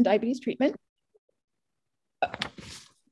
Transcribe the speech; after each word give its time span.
diabetes 0.00 0.40
treatment. 0.40 0.76
Oh, 2.22 2.30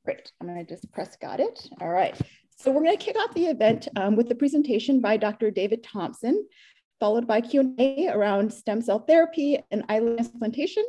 great, 0.05 0.33
I'm 0.41 0.47
gonna 0.47 0.65
just 0.65 0.91
press 0.93 1.17
got 1.17 1.41
it. 1.41 1.69
All 1.81 1.89
right, 1.89 2.19
so 2.57 2.71
we're 2.71 2.85
gonna 2.85 2.97
kick 2.97 3.17
off 3.17 3.35
the 3.35 3.47
event 3.47 3.89
um, 3.97 4.17
with 4.17 4.29
the 4.29 4.35
presentation 4.35 5.01
by 5.01 5.17
Dr. 5.17 5.51
David 5.51 5.83
Thompson, 5.83 6.47
followed 6.99 7.27
by 7.27 7.41
Q&A 7.41 8.09
around 8.09 8.53
stem 8.53 8.81
cell 8.81 9.01
therapy 9.01 9.59
and 9.71 9.85
islet 9.89 10.19
transplantation. 10.19 10.85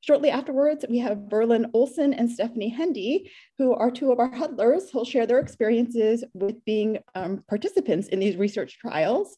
Shortly 0.00 0.30
afterwards, 0.30 0.84
we 0.88 0.98
have 0.98 1.28
Verlin 1.28 1.70
Olson 1.74 2.12
and 2.12 2.28
Stephanie 2.28 2.68
Hendy, 2.68 3.30
who 3.58 3.72
are 3.72 3.90
two 3.90 4.10
of 4.10 4.18
our 4.18 4.32
huddlers 4.32 4.90
who'll 4.90 5.04
share 5.04 5.26
their 5.26 5.38
experiences 5.38 6.24
with 6.34 6.64
being 6.64 6.98
um, 7.14 7.44
participants 7.48 8.08
in 8.08 8.18
these 8.18 8.36
research 8.36 8.80
trials. 8.80 9.36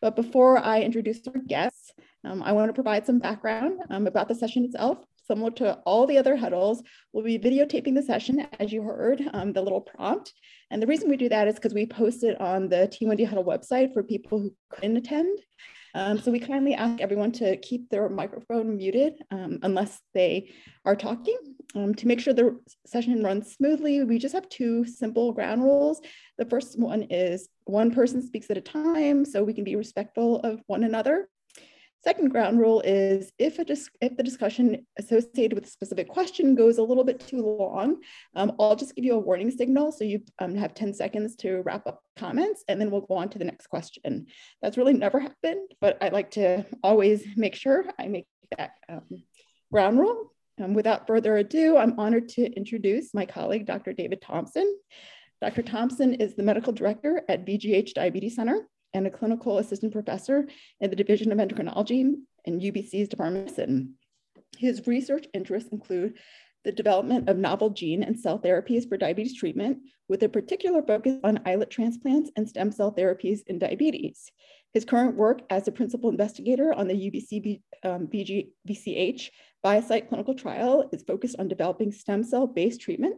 But 0.00 0.16
before 0.16 0.56
I 0.56 0.80
introduce 0.80 1.20
our 1.28 1.40
guests, 1.46 1.92
um, 2.24 2.42
I 2.42 2.52
want 2.52 2.70
to 2.70 2.72
provide 2.72 3.04
some 3.04 3.18
background 3.18 3.80
um, 3.90 4.06
about 4.06 4.28
the 4.28 4.34
session 4.34 4.64
itself. 4.64 4.98
Similar 5.26 5.50
to 5.52 5.74
all 5.86 6.06
the 6.06 6.18
other 6.18 6.36
huddles, 6.36 6.82
we'll 7.12 7.24
be 7.24 7.38
videotaping 7.38 7.94
the 7.94 8.02
session, 8.02 8.46
as 8.60 8.72
you 8.72 8.82
heard, 8.82 9.22
um, 9.32 9.52
the 9.52 9.62
little 9.62 9.80
prompt. 9.80 10.32
And 10.70 10.80
the 10.80 10.86
reason 10.86 11.08
we 11.08 11.16
do 11.16 11.28
that 11.28 11.48
is 11.48 11.56
because 11.56 11.74
we 11.74 11.86
post 11.86 12.22
it 12.22 12.40
on 12.40 12.68
the 12.68 12.88
T1D 12.92 13.26
Huddle 13.26 13.44
website 13.44 13.92
for 13.92 14.02
people 14.02 14.38
who 14.38 14.54
couldn't 14.70 14.96
attend. 14.96 15.38
Um, 15.96 16.18
so 16.18 16.30
we 16.30 16.38
kindly 16.38 16.74
ask 16.74 17.00
everyone 17.00 17.32
to 17.32 17.56
keep 17.56 17.88
their 17.88 18.10
microphone 18.10 18.76
muted 18.76 19.14
um, 19.30 19.60
unless 19.62 19.98
they 20.12 20.52
are 20.84 20.94
talking. 20.94 21.38
Um, 21.74 21.94
to 21.94 22.06
make 22.06 22.20
sure 22.20 22.34
the 22.34 22.60
session 22.86 23.22
runs 23.22 23.54
smoothly, 23.54 24.04
we 24.04 24.18
just 24.18 24.34
have 24.34 24.48
two 24.50 24.84
simple 24.84 25.32
ground 25.32 25.62
rules. 25.64 26.02
The 26.36 26.44
first 26.44 26.78
one 26.78 27.04
is 27.04 27.48
one 27.64 27.90
person 27.90 28.20
speaks 28.20 28.50
at 28.50 28.58
a 28.58 28.60
time 28.60 29.24
so 29.24 29.42
we 29.42 29.54
can 29.54 29.64
be 29.64 29.74
respectful 29.74 30.40
of 30.40 30.60
one 30.66 30.84
another. 30.84 31.28
Second 32.06 32.28
ground 32.28 32.60
rule 32.60 32.82
is 32.82 33.32
if, 33.36 33.58
if 33.58 34.16
the 34.16 34.22
discussion 34.22 34.86
associated 34.96 35.54
with 35.56 35.66
a 35.66 35.70
specific 35.70 36.08
question 36.08 36.54
goes 36.54 36.78
a 36.78 36.82
little 36.84 37.02
bit 37.02 37.18
too 37.18 37.42
long, 37.42 37.96
um, 38.36 38.52
I'll 38.60 38.76
just 38.76 38.94
give 38.94 39.04
you 39.04 39.14
a 39.14 39.18
warning 39.18 39.50
signal 39.50 39.90
so 39.90 40.04
you 40.04 40.20
um, 40.38 40.54
have 40.54 40.72
10 40.72 40.94
seconds 40.94 41.34
to 41.38 41.62
wrap 41.62 41.84
up 41.84 42.00
comments 42.16 42.62
and 42.68 42.80
then 42.80 42.92
we'll 42.92 43.00
go 43.00 43.14
on 43.16 43.28
to 43.30 43.40
the 43.40 43.44
next 43.44 43.66
question. 43.66 44.26
That's 44.62 44.76
really 44.76 44.92
never 44.92 45.18
happened, 45.18 45.68
but 45.80 46.00
I 46.00 46.10
like 46.10 46.30
to 46.32 46.64
always 46.80 47.26
make 47.34 47.56
sure 47.56 47.84
I 47.98 48.06
make 48.06 48.28
that 48.56 48.74
um, 48.88 49.24
ground 49.72 49.98
rule. 49.98 50.30
Um, 50.62 50.74
without 50.74 51.08
further 51.08 51.36
ado, 51.38 51.76
I'm 51.76 51.98
honored 51.98 52.28
to 52.30 52.46
introduce 52.52 53.14
my 53.14 53.26
colleague, 53.26 53.66
Dr. 53.66 53.92
David 53.92 54.22
Thompson. 54.22 54.78
Dr. 55.42 55.62
Thompson 55.62 56.14
is 56.14 56.36
the 56.36 56.44
medical 56.44 56.72
director 56.72 57.22
at 57.28 57.44
VGH 57.44 57.94
Diabetes 57.94 58.36
Center 58.36 58.68
and 58.96 59.06
a 59.06 59.10
clinical 59.10 59.58
assistant 59.58 59.92
professor 59.92 60.48
in 60.80 60.88
the 60.88 60.96
Division 60.96 61.30
of 61.30 61.38
Endocrinology 61.38 62.14
in 62.46 62.60
UBC's 62.60 63.08
Department 63.08 63.50
of 63.50 63.56
Medicine. 63.56 63.94
His 64.56 64.86
research 64.86 65.26
interests 65.34 65.68
include 65.70 66.14
the 66.64 66.72
development 66.72 67.28
of 67.28 67.36
novel 67.36 67.70
gene 67.70 68.02
and 68.02 68.18
cell 68.18 68.38
therapies 68.38 68.88
for 68.88 68.96
diabetes 68.96 69.36
treatment, 69.36 69.78
with 70.08 70.22
a 70.22 70.28
particular 70.28 70.82
focus 70.82 71.18
on 71.22 71.42
islet 71.44 71.70
transplants 71.70 72.30
and 72.36 72.48
stem 72.48 72.72
cell 72.72 72.90
therapies 72.90 73.40
in 73.46 73.58
diabetes. 73.58 74.32
His 74.72 74.84
current 74.84 75.14
work 75.14 75.42
as 75.50 75.68
a 75.68 75.72
principal 75.72 76.10
investigator 76.10 76.72
on 76.72 76.88
the 76.88 76.94
UBC 76.94 77.60
um, 77.84 78.08
BG, 78.08 78.48
BCH 78.68 79.28
ViaCyte 79.64 80.08
clinical 80.08 80.34
trial 80.34 80.88
is 80.92 81.02
focused 81.02 81.36
on 81.38 81.48
developing 81.48 81.92
stem 81.92 82.24
cell 82.24 82.46
based 82.46 82.80
treatment 82.80 83.16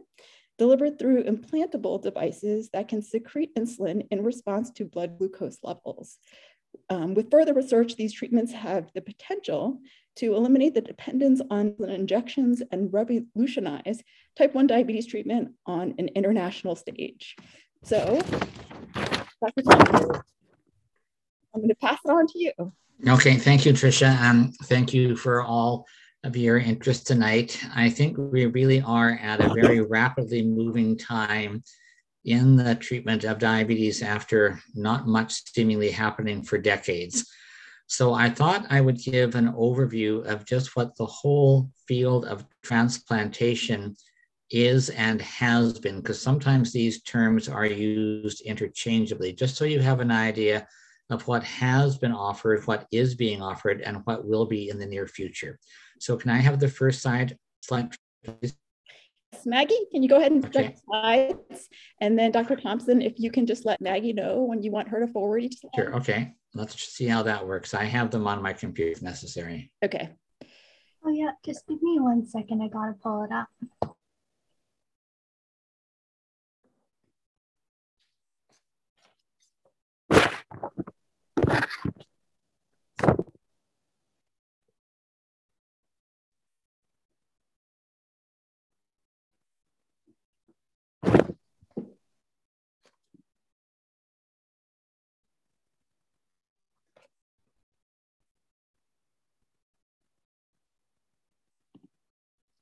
delivered 0.59 0.99
through 0.99 1.23
implantable 1.23 1.99
devices 1.99 2.69
that 2.73 2.87
can 2.87 3.01
secrete 3.01 3.55
insulin 3.55 4.05
in 4.11 4.23
response 4.23 4.69
to 4.71 4.85
blood 4.85 5.17
glucose 5.17 5.57
levels. 5.63 6.19
Um, 6.89 7.15
with 7.15 7.31
further 7.31 7.53
research, 7.53 7.95
these 7.95 8.13
treatments 8.13 8.51
have 8.51 8.91
the 8.93 9.01
potential 9.01 9.79
to 10.17 10.35
eliminate 10.35 10.75
the 10.75 10.81
dependence 10.81 11.41
on 11.49 11.75
injections 11.79 12.61
and 12.71 12.93
revolutionize 12.93 14.03
type 14.35 14.53
1 14.53 14.67
diabetes 14.67 15.07
treatment 15.07 15.53
on 15.65 15.95
an 15.97 16.09
international 16.09 16.75
stage. 16.75 17.35
So, 17.83 18.21
Dr. 18.93 19.63
I'm 21.55 21.61
going 21.61 21.69
to 21.69 21.75
pass 21.81 21.97
it 22.05 22.11
on 22.11 22.27
to 22.27 22.39
you. 22.39 22.51
Okay, 23.07 23.37
thank 23.37 23.65
you, 23.65 23.71
Tricia. 23.71 24.19
Um, 24.21 24.51
thank 24.63 24.93
you 24.93 25.15
for 25.15 25.41
all 25.41 25.87
of 26.23 26.35
your 26.35 26.57
interest 26.57 27.07
tonight. 27.07 27.59
I 27.73 27.89
think 27.89 28.17
we 28.17 28.45
really 28.45 28.81
are 28.81 29.19
at 29.21 29.39
a 29.39 29.53
very 29.53 29.81
rapidly 29.81 30.43
moving 30.43 30.97
time 30.97 31.63
in 32.25 32.57
the 32.57 32.75
treatment 32.75 33.23
of 33.23 33.39
diabetes 33.39 34.01
after 34.01 34.59
not 34.75 35.07
much 35.07 35.41
seemingly 35.53 35.89
happening 35.89 36.43
for 36.43 36.57
decades. 36.57 37.25
So 37.87 38.13
I 38.13 38.29
thought 38.29 38.67
I 38.69 38.81
would 38.81 38.97
give 38.97 39.35
an 39.35 39.53
overview 39.53 40.25
of 40.25 40.45
just 40.45 40.75
what 40.75 40.95
the 40.97 41.05
whole 41.05 41.71
field 41.87 42.25
of 42.25 42.45
transplantation 42.63 43.95
is 44.51 44.89
and 44.89 45.21
has 45.21 45.79
been, 45.79 46.01
because 46.01 46.21
sometimes 46.21 46.73
these 46.73 47.01
terms 47.03 47.47
are 47.47 47.65
used 47.65 48.41
interchangeably, 48.41 49.33
just 49.33 49.55
so 49.55 49.63
you 49.63 49.79
have 49.79 50.01
an 50.01 50.11
idea 50.11 50.67
of 51.09 51.27
what 51.27 51.43
has 51.43 51.97
been 51.97 52.11
offered, 52.11 52.67
what 52.67 52.85
is 52.91 53.15
being 53.15 53.41
offered, 53.41 53.81
and 53.81 54.05
what 54.05 54.27
will 54.27 54.45
be 54.45 54.69
in 54.69 54.77
the 54.77 54.85
near 54.85 55.07
future. 55.07 55.57
So 55.99 56.17
can 56.17 56.31
I 56.31 56.37
have 56.37 56.59
the 56.59 56.67
first 56.67 57.01
slide, 57.01 57.37
slide 57.61 57.95
please? 58.23 58.55
Yes, 59.33 59.45
Maggie, 59.45 59.77
can 59.91 60.01
you 60.01 60.09
go 60.09 60.17
ahead 60.17 60.31
and 60.31 60.45
okay. 60.45 60.75
slides? 60.85 61.69
And 62.01 62.17
then 62.17 62.31
Dr. 62.31 62.55
Thompson, 62.55 63.01
if 63.01 63.19
you 63.19 63.29
can 63.29 63.45
just 63.45 63.65
let 63.65 63.79
Maggie 63.79 64.13
know 64.13 64.43
when 64.43 64.63
you 64.63 64.71
want 64.71 64.87
her 64.89 65.05
to 65.05 65.07
forward 65.11 65.43
each 65.43 65.59
slide. 65.59 65.71
Sure, 65.75 65.95
okay. 65.97 66.33
Let's 66.55 66.81
see 66.81 67.05
how 67.05 67.21
that 67.23 67.45
works. 67.45 67.73
I 67.73 67.83
have 67.83 68.09
them 68.09 68.25
on 68.25 68.41
my 68.41 68.53
computer 68.53 68.91
if 68.91 69.01
necessary. 69.03 69.71
Okay. 69.83 70.09
Oh 71.05 71.11
yeah, 71.11 71.31
just 71.45 71.67
give 71.67 71.81
me 71.81 71.99
one 71.99 72.25
second. 72.25 72.61
I 72.61 72.67
gotta 72.67 72.93
pull 72.93 73.23
it 73.23 73.31
up. 73.31 73.47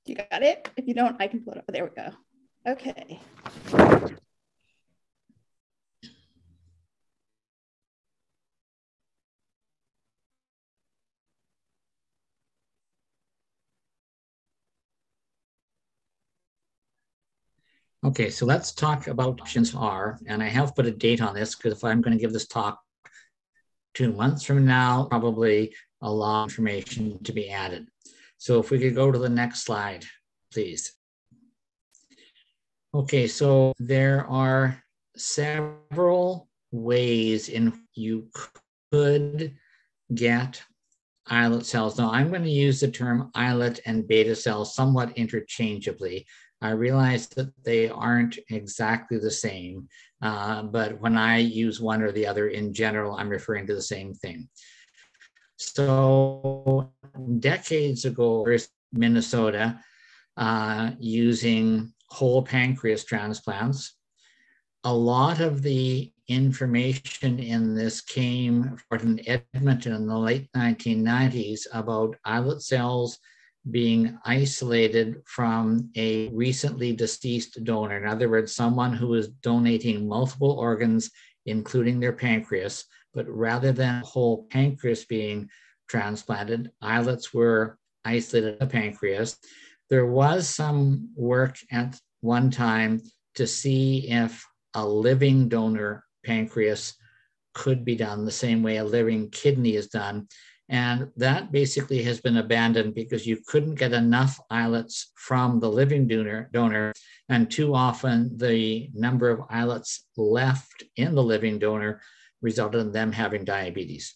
You 0.08 0.16
got 0.38 0.46
it? 0.46 0.70
If 0.78 0.88
you 0.88 0.94
don't, 0.94 1.20
I 1.20 1.28
can 1.28 1.42
pull 1.42 1.54
it 1.54 1.60
up. 1.60 1.66
There 1.68 1.84
we 1.84 1.90
go. 1.96 2.10
Okay. 2.68 3.20
Okay, 18.06 18.30
so 18.30 18.46
let's 18.46 18.72
talk 18.72 19.08
about 19.08 19.42
options 19.42 19.74
are, 19.76 20.20
and 20.28 20.42
I 20.42 20.48
have 20.48 20.76
put 20.76 20.86
a 20.86 20.92
date 20.92 21.22
on 21.22 21.34
this 21.34 21.56
because 21.56 21.74
if 21.74 21.84
I'm 21.84 22.00
going 22.00 22.16
to 22.16 22.22
give 22.22 22.32
this 22.32 22.48
talk 22.48 22.80
two 23.96 24.14
months 24.14 24.44
from 24.44 24.66
now, 24.66 25.08
probably 25.10 25.74
a 26.02 26.10
lot 26.10 26.44
of 26.44 26.50
information 26.50 27.22
to 27.24 27.34
be 27.34 27.50
added. 27.50 27.88
So 28.38 28.60
if 28.60 28.70
we 28.70 28.80
could 28.80 28.96
go 28.96 29.12
to 29.12 29.18
the 29.18 29.30
next 29.30 29.64
slide, 29.64 30.06
please. 30.52 30.94
Okay, 32.94 33.28
so 33.28 33.74
there 33.80 34.26
are 34.28 34.82
several 35.16 36.48
ways 36.72 37.50
in 37.50 37.74
you 37.96 38.30
could 38.92 39.56
get 40.14 40.62
islet 41.28 41.66
cells. 41.66 41.98
Now 41.98 42.12
I'm 42.12 42.30
going 42.30 42.44
to 42.44 42.50
use 42.50 42.80
the 42.80 42.90
term 42.90 43.30
islet 43.36 43.82
and 43.86 44.08
beta 44.08 44.36
cells 44.36 44.76
somewhat 44.76 45.18
interchangeably. 45.18 46.26
I 46.62 46.72
realize 46.72 47.28
that 47.30 47.52
they 47.64 47.90
aren't 47.90 48.40
exactly 48.50 49.20
the 49.20 49.32
same, 49.32 49.88
uh, 50.22 50.64
but 50.64 51.00
when 51.00 51.18
I 51.18 51.38
use 51.38 51.80
one 51.80 52.02
or 52.02 52.12
the 52.12 52.26
other 52.26 52.48
in 52.48 52.74
general, 52.74 53.16
I'm 53.16 53.30
referring 53.30 53.68
to 53.68 53.76
the 53.76 53.82
same 53.82 54.14
thing. 54.14 54.50
So 55.58 56.92
decades 57.40 58.06
ago, 58.06 58.46
in 58.46 58.60
Minnesota, 58.92 59.80
uh, 60.38 60.92
using 61.00 61.94
whole 62.10 62.42
pancreas 62.42 63.04
transplants. 63.04 63.96
A 64.84 64.94
lot 64.94 65.42
of 65.42 65.62
the 65.62 66.12
information 66.28 67.40
in 67.40 67.74
this 67.74 68.02
came 68.02 68.78
from 68.90 69.20
Edmonton 69.26 69.94
in 69.94 70.08
the 70.08 70.18
late 70.18 70.50
1990s 70.56 71.62
about 71.74 72.16
islet 72.24 72.62
cells 72.62 73.20
being 73.72 74.18
isolated 74.24 75.22
from 75.26 75.90
a 75.96 76.30
recently 76.30 76.94
deceased 76.94 77.64
donor. 77.64 77.98
In 77.98 78.08
other 78.08 78.30
words, 78.30 78.56
someone 78.56 78.94
who 78.94 79.14
is 79.16 79.28
donating 79.28 80.08
multiple 80.08 80.52
organs, 80.52 81.10
including 81.46 82.00
their 82.00 82.14
pancreas, 82.14 82.86
but 83.14 83.28
rather 83.28 83.72
than 83.72 84.02
whole 84.04 84.48
pancreas 84.50 85.06
being 85.06 85.50
transplanted, 85.90 86.72
islets 86.82 87.34
were 87.34 87.78
isolated 88.06 88.60
the 88.60 88.68
pancreas. 88.68 89.38
There 89.90 90.06
was 90.06 90.50
some 90.50 91.10
work 91.16 91.58
at 91.72 92.00
one 92.22 92.52
time 92.52 93.02
to 93.36 93.48
see 93.48 94.10
if 94.10 94.46
a 94.74 94.86
living 94.86 95.48
donor 95.48 96.04
pancreas 96.26 96.94
could 97.54 97.86
be 97.86 97.96
done 97.96 98.26
the 98.26 98.32
same 98.32 98.62
way 98.62 98.78
a 98.78 98.84
living 98.84 99.30
kidney 99.30 99.76
is 99.76 99.88
done. 99.88 100.28
And 100.70 101.10
that 101.16 101.52
basically 101.52 102.04
has 102.04 102.20
been 102.20 102.38
abandoned 102.38 102.94
because 102.94 103.26
you 103.26 103.38
couldn't 103.48 103.76
get 103.76 103.94
enough 103.94 104.40
islets 104.50 105.12
from 105.16 105.60
the 105.60 105.70
living 105.70 106.08
donor, 106.08 106.50
donor. 106.52 106.94
And 107.30 107.50
too 107.50 107.74
often, 107.74 108.38
the 108.38 108.90
number 108.94 109.30
of 109.30 109.46
islets 109.50 110.06
left 110.18 110.84
in 110.98 111.16
the 111.16 111.24
living 111.24 111.58
donor 111.58 112.02
resulted 112.42 112.82
in 112.82 112.92
them 112.92 113.14
having 113.14 113.46
diabetes. 113.46 114.16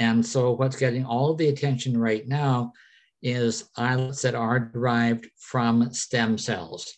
And 0.00 0.26
so, 0.26 0.52
what's 0.52 0.76
getting 0.76 1.04
all 1.04 1.34
the 1.34 1.48
attention 1.48 1.96
right 1.96 2.26
now 2.26 2.72
is 3.22 3.70
islets 3.76 4.22
that 4.22 4.34
are 4.34 4.60
derived 4.60 5.28
from 5.38 5.92
stem 5.92 6.38
cells. 6.38 6.92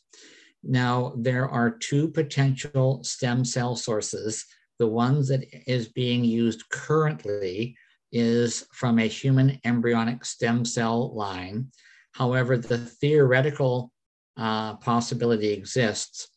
Now, 0.62 1.14
there 1.16 1.48
are 1.48 1.70
two 1.70 2.08
potential 2.08 3.02
stem 3.04 3.44
cell 3.44 3.76
sources. 3.76 4.44
The 4.78 4.86
ones 4.86 5.28
that 5.28 5.44
is 5.66 5.88
being 5.88 6.24
used 6.24 6.68
currently 6.70 7.76
is 8.12 8.66
from 8.72 8.98
a 8.98 9.06
human 9.06 9.60
embryonic 9.64 10.24
stem 10.24 10.64
cell 10.64 11.14
line. 11.14 11.70
However, 12.12 12.56
the 12.56 12.78
theoretical 12.78 13.92
uh, 14.36 14.76
possibility 14.76 15.52
exists. 15.52 16.28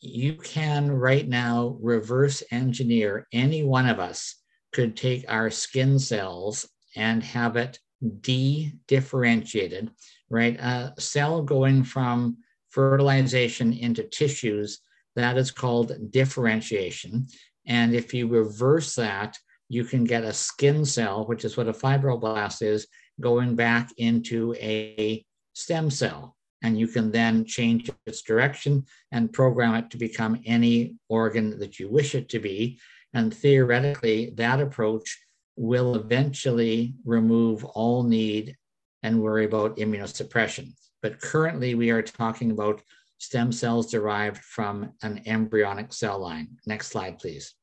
You 0.00 0.34
can 0.34 0.90
right 0.90 1.26
now 1.26 1.78
reverse 1.80 2.42
engineer 2.50 3.26
any 3.32 3.64
one 3.64 3.88
of 3.88 3.98
us 3.98 4.36
could 4.72 4.96
take 4.96 5.24
our 5.28 5.50
skin 5.50 5.98
cells 5.98 6.68
and 6.94 7.22
have 7.22 7.56
it 7.56 7.78
de-differentiated, 8.10 9.90
right? 10.30 10.58
A 10.58 10.94
cell 10.98 11.42
going 11.42 11.84
from 11.84 12.38
fertilization 12.70 13.72
into 13.72 14.02
tissues, 14.02 14.80
that 15.14 15.38
is 15.38 15.50
called 15.50 16.10
differentiation. 16.10 17.26
And 17.66 17.94
if 17.94 18.12
you 18.12 18.28
reverse 18.28 18.94
that, 18.96 19.38
you 19.68 19.84
can 19.84 20.04
get 20.04 20.24
a 20.24 20.32
skin 20.32 20.84
cell, 20.84 21.26
which 21.26 21.44
is 21.44 21.56
what 21.56 21.68
a 21.68 21.72
fibroblast 21.72 22.62
is, 22.62 22.86
going 23.20 23.56
back 23.56 23.90
into 23.96 24.54
a 24.54 25.24
stem 25.54 25.90
cell. 25.90 26.36
And 26.62 26.78
you 26.78 26.86
can 26.86 27.10
then 27.10 27.44
change 27.44 27.90
its 28.06 28.22
direction 28.22 28.84
and 29.12 29.32
program 29.32 29.74
it 29.74 29.90
to 29.90 29.96
become 29.96 30.40
any 30.44 30.96
organ 31.08 31.58
that 31.58 31.78
you 31.78 31.90
wish 31.90 32.14
it 32.14 32.28
to 32.30 32.38
be. 32.38 32.78
And 33.14 33.32
theoretically, 33.34 34.32
that 34.36 34.60
approach 34.60 35.18
will 35.56 35.96
eventually 35.96 36.94
remove 37.04 37.64
all 37.64 38.02
need 38.02 38.56
and 39.02 39.20
worry 39.20 39.44
about 39.44 39.76
immunosuppression. 39.78 40.72
But 41.02 41.20
currently, 41.20 41.74
we 41.74 41.90
are 41.90 42.02
talking 42.02 42.50
about 42.50 42.82
stem 43.18 43.52
cells 43.52 43.90
derived 43.90 44.38
from 44.38 44.92
an 45.02 45.22
embryonic 45.26 45.92
cell 45.92 46.18
line. 46.18 46.48
Next 46.66 46.88
slide, 46.88 47.18
please. 47.18 47.54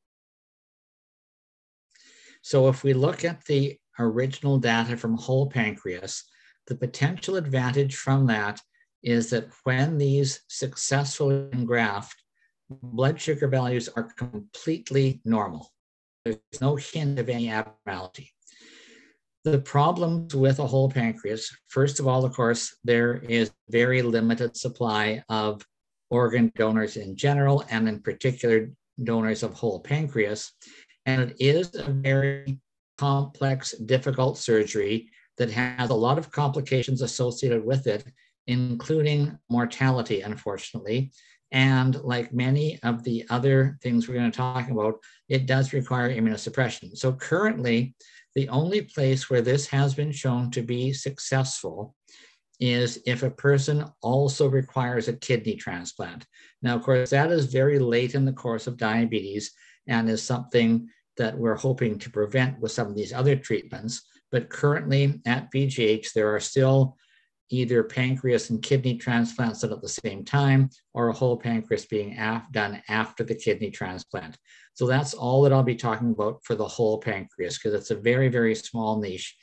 So 2.42 2.68
if 2.68 2.82
we 2.84 2.92
look 2.92 3.24
at 3.24 3.44
the 3.44 3.78
original 3.98 4.58
data 4.58 4.96
from 4.96 5.16
whole 5.16 5.48
pancreas, 5.48 6.24
the 6.66 6.74
potential 6.74 7.36
advantage 7.36 7.96
from 7.96 8.26
that 8.26 8.60
is 9.02 9.30
that 9.30 9.48
when 9.64 9.98
these 9.98 10.40
successfully 10.48 11.48
engraft, 11.52 12.16
blood 12.70 13.20
sugar 13.20 13.48
values 13.48 13.88
are 13.96 14.08
completely 14.16 15.20
normal. 15.24 15.73
There's 16.24 16.38
no 16.60 16.76
hint 16.76 17.18
of 17.18 17.28
any 17.28 17.50
abnormality. 17.50 18.32
The 19.44 19.58
problems 19.58 20.34
with 20.34 20.58
a 20.58 20.66
whole 20.66 20.90
pancreas, 20.90 21.54
first 21.68 22.00
of 22.00 22.08
all, 22.08 22.24
of 22.24 22.32
course, 22.32 22.74
there 22.82 23.16
is 23.28 23.50
very 23.68 24.00
limited 24.00 24.56
supply 24.56 25.22
of 25.28 25.62
organ 26.08 26.50
donors 26.56 26.96
in 26.96 27.14
general, 27.14 27.64
and 27.68 27.86
in 27.88 28.00
particular, 28.00 28.70
donors 29.02 29.42
of 29.42 29.52
whole 29.52 29.80
pancreas. 29.80 30.52
And 31.04 31.32
it 31.32 31.56
is 31.56 31.74
a 31.74 31.90
very 31.90 32.58
complex, 32.96 33.72
difficult 33.72 34.38
surgery 34.38 35.10
that 35.36 35.50
has 35.50 35.90
a 35.90 35.94
lot 35.94 36.16
of 36.16 36.30
complications 36.30 37.02
associated 37.02 37.64
with 37.64 37.86
it, 37.86 38.04
including 38.46 39.36
mortality, 39.50 40.22
unfortunately. 40.22 41.12
And 41.54 42.02
like 42.02 42.34
many 42.34 42.80
of 42.82 43.04
the 43.04 43.24
other 43.30 43.78
things 43.80 44.08
we're 44.08 44.14
going 44.14 44.30
to 44.30 44.36
talk 44.36 44.68
about, 44.68 44.96
it 45.28 45.46
does 45.46 45.72
require 45.72 46.10
immunosuppression. 46.10 46.98
So 46.98 47.12
currently, 47.12 47.94
the 48.34 48.48
only 48.48 48.82
place 48.82 49.30
where 49.30 49.40
this 49.40 49.68
has 49.68 49.94
been 49.94 50.10
shown 50.10 50.50
to 50.50 50.62
be 50.62 50.92
successful 50.92 51.94
is 52.58 52.98
if 53.06 53.22
a 53.22 53.30
person 53.30 53.84
also 54.02 54.48
requires 54.48 55.06
a 55.06 55.12
kidney 55.12 55.54
transplant. 55.54 56.26
Now, 56.60 56.74
of 56.74 56.82
course, 56.82 57.10
that 57.10 57.30
is 57.30 57.46
very 57.46 57.78
late 57.78 58.16
in 58.16 58.24
the 58.24 58.32
course 58.32 58.66
of 58.66 58.76
diabetes 58.76 59.52
and 59.86 60.10
is 60.10 60.24
something 60.24 60.88
that 61.18 61.38
we're 61.38 61.54
hoping 61.54 62.00
to 62.00 62.10
prevent 62.10 62.58
with 62.58 62.72
some 62.72 62.88
of 62.88 62.96
these 62.96 63.12
other 63.12 63.36
treatments. 63.36 64.02
But 64.32 64.50
currently 64.50 65.20
at 65.24 65.52
VGH, 65.52 66.14
there 66.14 66.34
are 66.34 66.40
still 66.40 66.96
either 67.50 67.84
pancreas 67.84 68.50
and 68.50 68.62
kidney 68.62 68.96
transplants 68.96 69.60
done 69.60 69.72
at 69.72 69.82
the 69.82 69.88
same 69.88 70.24
time 70.24 70.70
or 70.92 71.08
a 71.08 71.12
whole 71.12 71.36
pancreas 71.36 71.84
being 71.84 72.16
af 72.18 72.50
done 72.52 72.82
after 72.88 73.22
the 73.22 73.34
kidney 73.34 73.70
transplant. 73.70 74.36
So 74.74 74.86
that's 74.86 75.14
all 75.14 75.42
that 75.42 75.52
I'll 75.52 75.62
be 75.62 75.76
talking 75.76 76.10
about 76.10 76.40
for 76.44 76.54
the 76.54 76.66
whole 76.66 76.98
pancreas 76.98 77.58
because 77.58 77.74
it's 77.74 77.90
a 77.90 77.96
very, 77.96 78.28
very 78.28 78.54
small 78.54 79.00
niche. 79.00 79.36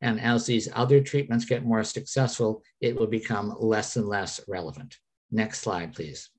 And 0.00 0.20
as 0.20 0.46
these 0.46 0.68
other 0.74 1.00
treatments 1.00 1.44
get 1.44 1.64
more 1.64 1.84
successful, 1.84 2.62
it 2.80 2.98
will 2.98 3.06
become 3.06 3.54
less 3.58 3.96
and 3.96 4.06
less 4.06 4.40
relevant. 4.48 4.96
Next 5.30 5.60
slide, 5.60 5.94
please. 5.94 6.30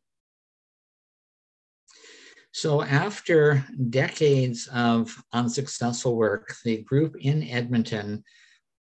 So 2.51 2.81
after 2.81 3.63
decades 3.91 4.67
of 4.73 5.15
unsuccessful 5.33 6.15
work, 6.15 6.55
the 6.65 6.81
group 6.81 7.15
in 7.19 7.43
Edmonton 7.43 8.23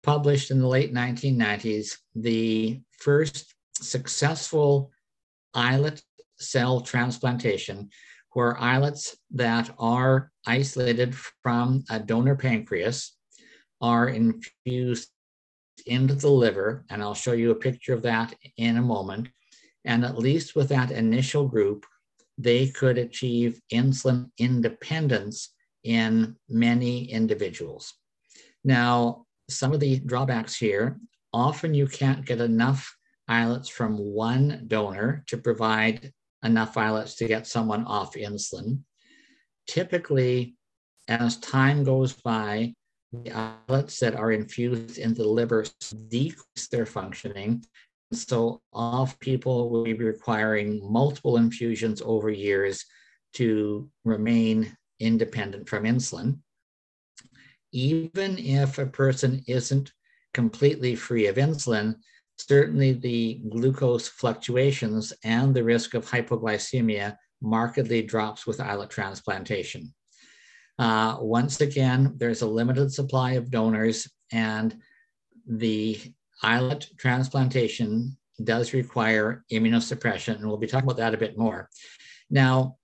published 0.04 0.52
in 0.52 0.60
the 0.60 0.68
late 0.68 0.94
1990s 0.94 1.98
the 2.16 2.82
first 3.00 3.54
successful 3.76 4.92
islet 5.54 6.02
cell 6.40 6.82
transplantation 6.82 7.90
where 8.34 8.60
islets 8.62 9.18
that 9.32 9.74
are 9.80 10.32
isolated 10.46 11.16
from 11.16 11.84
a 11.90 12.00
donor 12.00 12.36
pancreas 12.36 13.18
are 13.82 14.10
infused 14.10 15.10
into 15.86 16.16
the 16.16 16.30
liver, 16.30 16.86
and 16.90 17.02
I'll 17.02 17.14
show 17.14 17.34
you 17.34 17.52
a 17.52 17.56
picture 17.56 17.94
of 17.94 18.02
that 18.04 18.34
in 18.58 18.78
a 18.78 18.82
moment. 18.82 19.30
And 19.86 20.04
at 20.04 20.18
least 20.18 20.56
with 20.56 20.70
that 20.70 20.92
initial 20.92 21.48
group, 21.48 21.86
they 22.38 22.68
could 22.68 22.98
achieve 22.98 23.62
insulin 23.72 24.30
independence 24.38 25.54
in 25.84 26.36
many 26.50 27.06
individuals. 27.06 27.94
Now, 28.64 29.26
some 29.50 29.74
of 29.74 29.80
the 29.80 30.00
drawbacks 30.00 30.56
here 30.56 31.00
often 31.34 31.74
you 31.74 31.88
can't 31.88 32.26
get 32.26 32.42
enough 32.42 32.96
islets 33.28 33.70
from 33.70 33.98
one 33.98 34.64
donor 34.68 35.24
to 35.28 35.38
provide 35.38 36.12
enough 36.44 36.78
islets 36.78 37.16
to 37.16 37.28
get 37.28 37.48
someone 37.48 37.84
off 37.86 38.16
insulin. 38.16 38.80
Typically, 39.68 40.56
as 41.08 41.38
time 41.38 41.84
goes 41.84 42.14
by, 42.14 42.74
the 43.12 43.32
islets 43.68 44.00
that 44.00 44.16
are 44.16 44.32
infused 44.32 44.98
into 44.98 45.24
the 45.24 45.28
liver 45.28 45.66
decrease 46.10 46.68
their 46.70 46.86
functioning 46.86 47.64
so 48.14 48.62
off 48.72 49.20
people 49.20 49.70
will 49.70 49.84
be 49.84 49.94
requiring 49.94 50.80
multiple 50.92 51.38
infusions 51.38 52.02
over 52.02 52.30
years 52.30 52.86
to 53.34 53.90
remain 54.06 54.76
independent 55.00 55.68
from 55.68 55.84
insulin. 55.84 56.40
Even 57.72 58.38
if 58.38 58.78
a 58.78 58.86
person 58.86 59.44
isn't 59.48 59.92
completely 60.34 60.96
free 60.96 61.28
of 61.28 61.36
insulin, 61.36 61.96
certainly 62.38 62.94
the 62.94 63.42
glucose 63.50 64.08
fluctuations 64.08 65.14
and 65.24 65.54
the 65.54 65.64
risk 65.64 65.94
of 65.94 66.10
hypoglycemia 66.10 67.16
markedly 67.42 68.02
drops 68.02 68.46
with 68.46 68.60
islet 68.60 68.90
transplantation. 68.90 69.94
Uh, 70.80 71.18
once 71.20 71.62
again, 71.62 72.14
there's 72.18 72.42
a 72.42 72.48
limited 72.48 72.94
supply 72.94 73.32
of 73.32 73.50
donors, 73.50 74.08
and 74.32 74.78
the 75.48 76.00
islet 76.44 76.88
transplantation 76.98 78.16
does 78.44 78.74
require 78.74 79.44
immunosuppression, 79.52 80.36
and 80.36 80.48
we'll 80.48 80.58
be 80.58 80.68
talking 80.68 80.88
about 80.88 80.98
that 80.98 81.16
a 81.16 81.18
bit 81.18 81.38
more. 81.38 81.70
Now, 82.30 82.78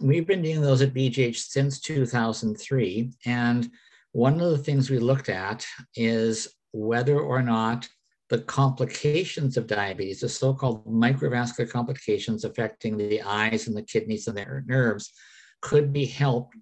we've 0.00 0.26
been 0.26 0.40
doing 0.40 0.62
those 0.62 0.80
at 0.80 0.94
VGH 0.94 1.36
since 1.36 1.80
2003, 1.80 3.12
and 3.26 3.70
one 4.12 4.40
of 4.40 4.50
the 4.50 4.58
things 4.58 4.90
we 4.90 4.98
looked 4.98 5.28
at 5.28 5.66
is 5.96 6.54
whether 6.72 7.18
or 7.18 7.42
not 7.42 7.88
the 8.28 8.40
complications 8.40 9.56
of 9.56 9.66
diabetes, 9.66 10.20
the 10.20 10.28
so-called 10.28 10.86
microvascular 10.86 11.68
complications 11.68 12.44
affecting 12.44 12.96
the 12.96 13.20
eyes 13.22 13.66
and 13.66 13.76
the 13.76 13.82
kidneys 13.82 14.26
and 14.26 14.36
their 14.36 14.64
nerves, 14.66 15.12
could 15.60 15.92
be 15.92 16.06
helped 16.06 16.56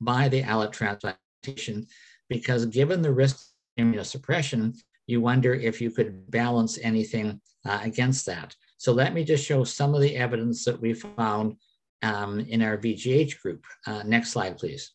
by 0.00 0.28
the 0.28 0.44
islet 0.44 0.72
transplantation, 0.72 1.86
because 2.28 2.66
given 2.66 3.02
the 3.02 3.12
risk 3.12 3.36
of 3.76 3.84
immunosuppression, 3.84 4.76
you 5.06 5.20
wonder 5.20 5.54
if 5.54 5.80
you 5.80 5.90
could 5.90 6.30
balance 6.30 6.78
anything 6.82 7.40
uh, 7.64 7.80
against 7.82 8.26
that. 8.26 8.54
So 8.78 8.92
let 8.92 9.14
me 9.14 9.24
just 9.24 9.44
show 9.44 9.64
some 9.64 9.94
of 9.94 10.00
the 10.00 10.16
evidence 10.16 10.64
that 10.64 10.80
we 10.80 10.94
found 10.94 11.56
um, 12.02 12.40
in 12.40 12.62
our 12.62 12.76
VGH 12.76 13.40
group. 13.40 13.64
Uh, 13.86 14.02
next 14.04 14.30
slide, 14.30 14.58
please. 14.58 14.92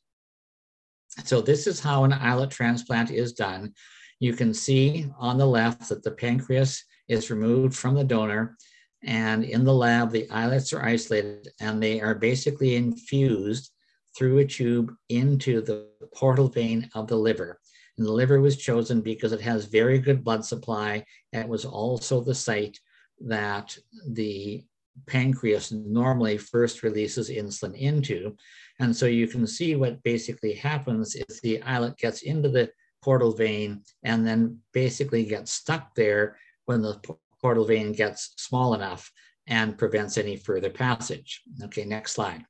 So 1.26 1.42
this 1.42 1.68
is 1.68 1.80
how 1.80 2.04
an 2.04 2.14
islet 2.14 2.52
transplant 2.52 3.12
is 3.12 3.34
done. 3.34 3.74
You 4.20 4.34
can 4.34 4.54
see 4.54 5.10
on 5.18 5.38
the 5.38 5.46
left 5.46 5.90
that 5.90 6.04
the 6.04 6.12
pancreas 6.12 6.84
is 7.08 7.30
removed 7.30 7.76
from 7.76 7.96
the 7.96 8.04
donor 8.04 8.58
and 9.04 9.44
in 9.44 9.64
the 9.64 9.74
lab, 9.74 10.12
the 10.12 10.30
islets 10.30 10.74
are 10.74 10.84
isolated 10.84 11.50
and 11.60 11.82
they 11.82 12.02
are 12.02 12.16
basically 12.16 12.76
infused 12.76 13.72
through 14.16 14.40
a 14.40 14.46
tube 14.46 14.94
into 15.10 15.62
the 15.62 15.88
portal 16.14 16.48
vein 16.48 16.90
of 16.94 17.08
the 17.08 17.16
liver. 17.16 17.60
And 17.98 18.06
the 18.06 18.12
liver 18.12 18.40
was 18.42 18.58
chosen 18.58 19.02
because 19.02 19.32
it 19.32 19.42
has 19.42 19.66
very 19.66 20.00
good 20.00 20.24
blood 20.24 20.46
supply. 20.46 21.04
And 21.34 21.44
it 21.44 21.50
was 21.50 21.66
also 21.66 22.22
the 22.22 22.36
site 22.36 22.80
that 23.22 23.78
the 24.08 24.64
pancreas 25.08 25.72
normally 25.72 26.38
first 26.38 26.84
releases 26.84 27.30
insulin 27.30 27.76
into. 27.76 28.36
And 28.82 28.96
so 28.96 29.06
you 29.06 29.28
can 29.28 29.46
see 29.46 29.76
what 29.76 30.02
basically 30.02 30.54
happens 30.54 31.16
is 31.16 31.40
the 31.40 31.62
islet 31.62 31.98
gets 31.98 32.24
into 32.24 32.50
the 32.50 32.72
portal 33.04 33.32
vein 33.32 33.84
and 34.04 34.26
then 34.26 34.58
basically 34.74 35.24
gets 35.24 35.54
stuck 35.54 35.94
there 35.94 36.38
when 36.66 36.82
the 36.82 37.00
portal 37.40 37.66
vein 37.66 37.92
gets 37.92 38.34
small 38.38 38.74
enough 38.74 39.12
and 39.46 39.78
prevents 39.78 40.18
any 40.18 40.36
further 40.36 40.72
passage. 40.72 41.42
Okay, 41.64 41.86
next 41.86 42.14
slide. 42.14 42.44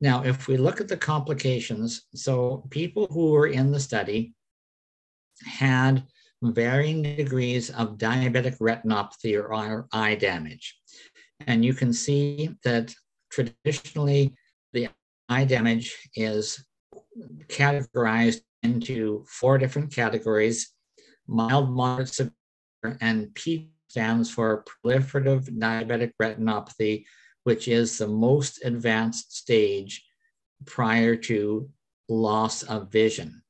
Now, 0.00 0.24
if 0.24 0.48
we 0.48 0.56
look 0.56 0.80
at 0.80 0.88
the 0.88 0.96
complications, 0.96 2.06
so 2.14 2.64
people 2.70 3.06
who 3.08 3.30
were 3.30 3.46
in 3.46 3.70
the 3.70 3.80
study 3.80 4.34
had 5.44 6.02
varying 6.42 7.02
degrees 7.02 7.70
of 7.70 7.98
diabetic 7.98 8.58
retinopathy 8.58 9.38
or 9.38 9.86
eye 9.92 10.16
damage. 10.16 10.76
And 11.46 11.64
you 11.64 11.72
can 11.72 11.92
see 11.92 12.50
that 12.64 12.92
traditionally 13.30 14.34
eye 15.28 15.44
damage 15.44 15.96
is 16.14 16.64
categorized 17.48 18.40
into 18.62 19.24
four 19.28 19.58
different 19.58 19.92
categories 19.94 20.72
mild, 21.28 21.70
moderate, 21.70 22.08
severe, 22.08 22.32
and 23.00 23.32
P 23.34 23.70
stands 23.88 24.30
for 24.30 24.64
proliferative 24.64 25.48
diabetic 25.58 26.12
retinopathy, 26.20 27.04
which 27.44 27.68
is 27.68 27.98
the 27.98 28.08
most 28.08 28.64
advanced 28.64 29.36
stage 29.36 30.04
prior 30.66 31.16
to 31.16 31.68
loss 32.08 32.62
of 32.62 32.90
vision. 32.90 33.42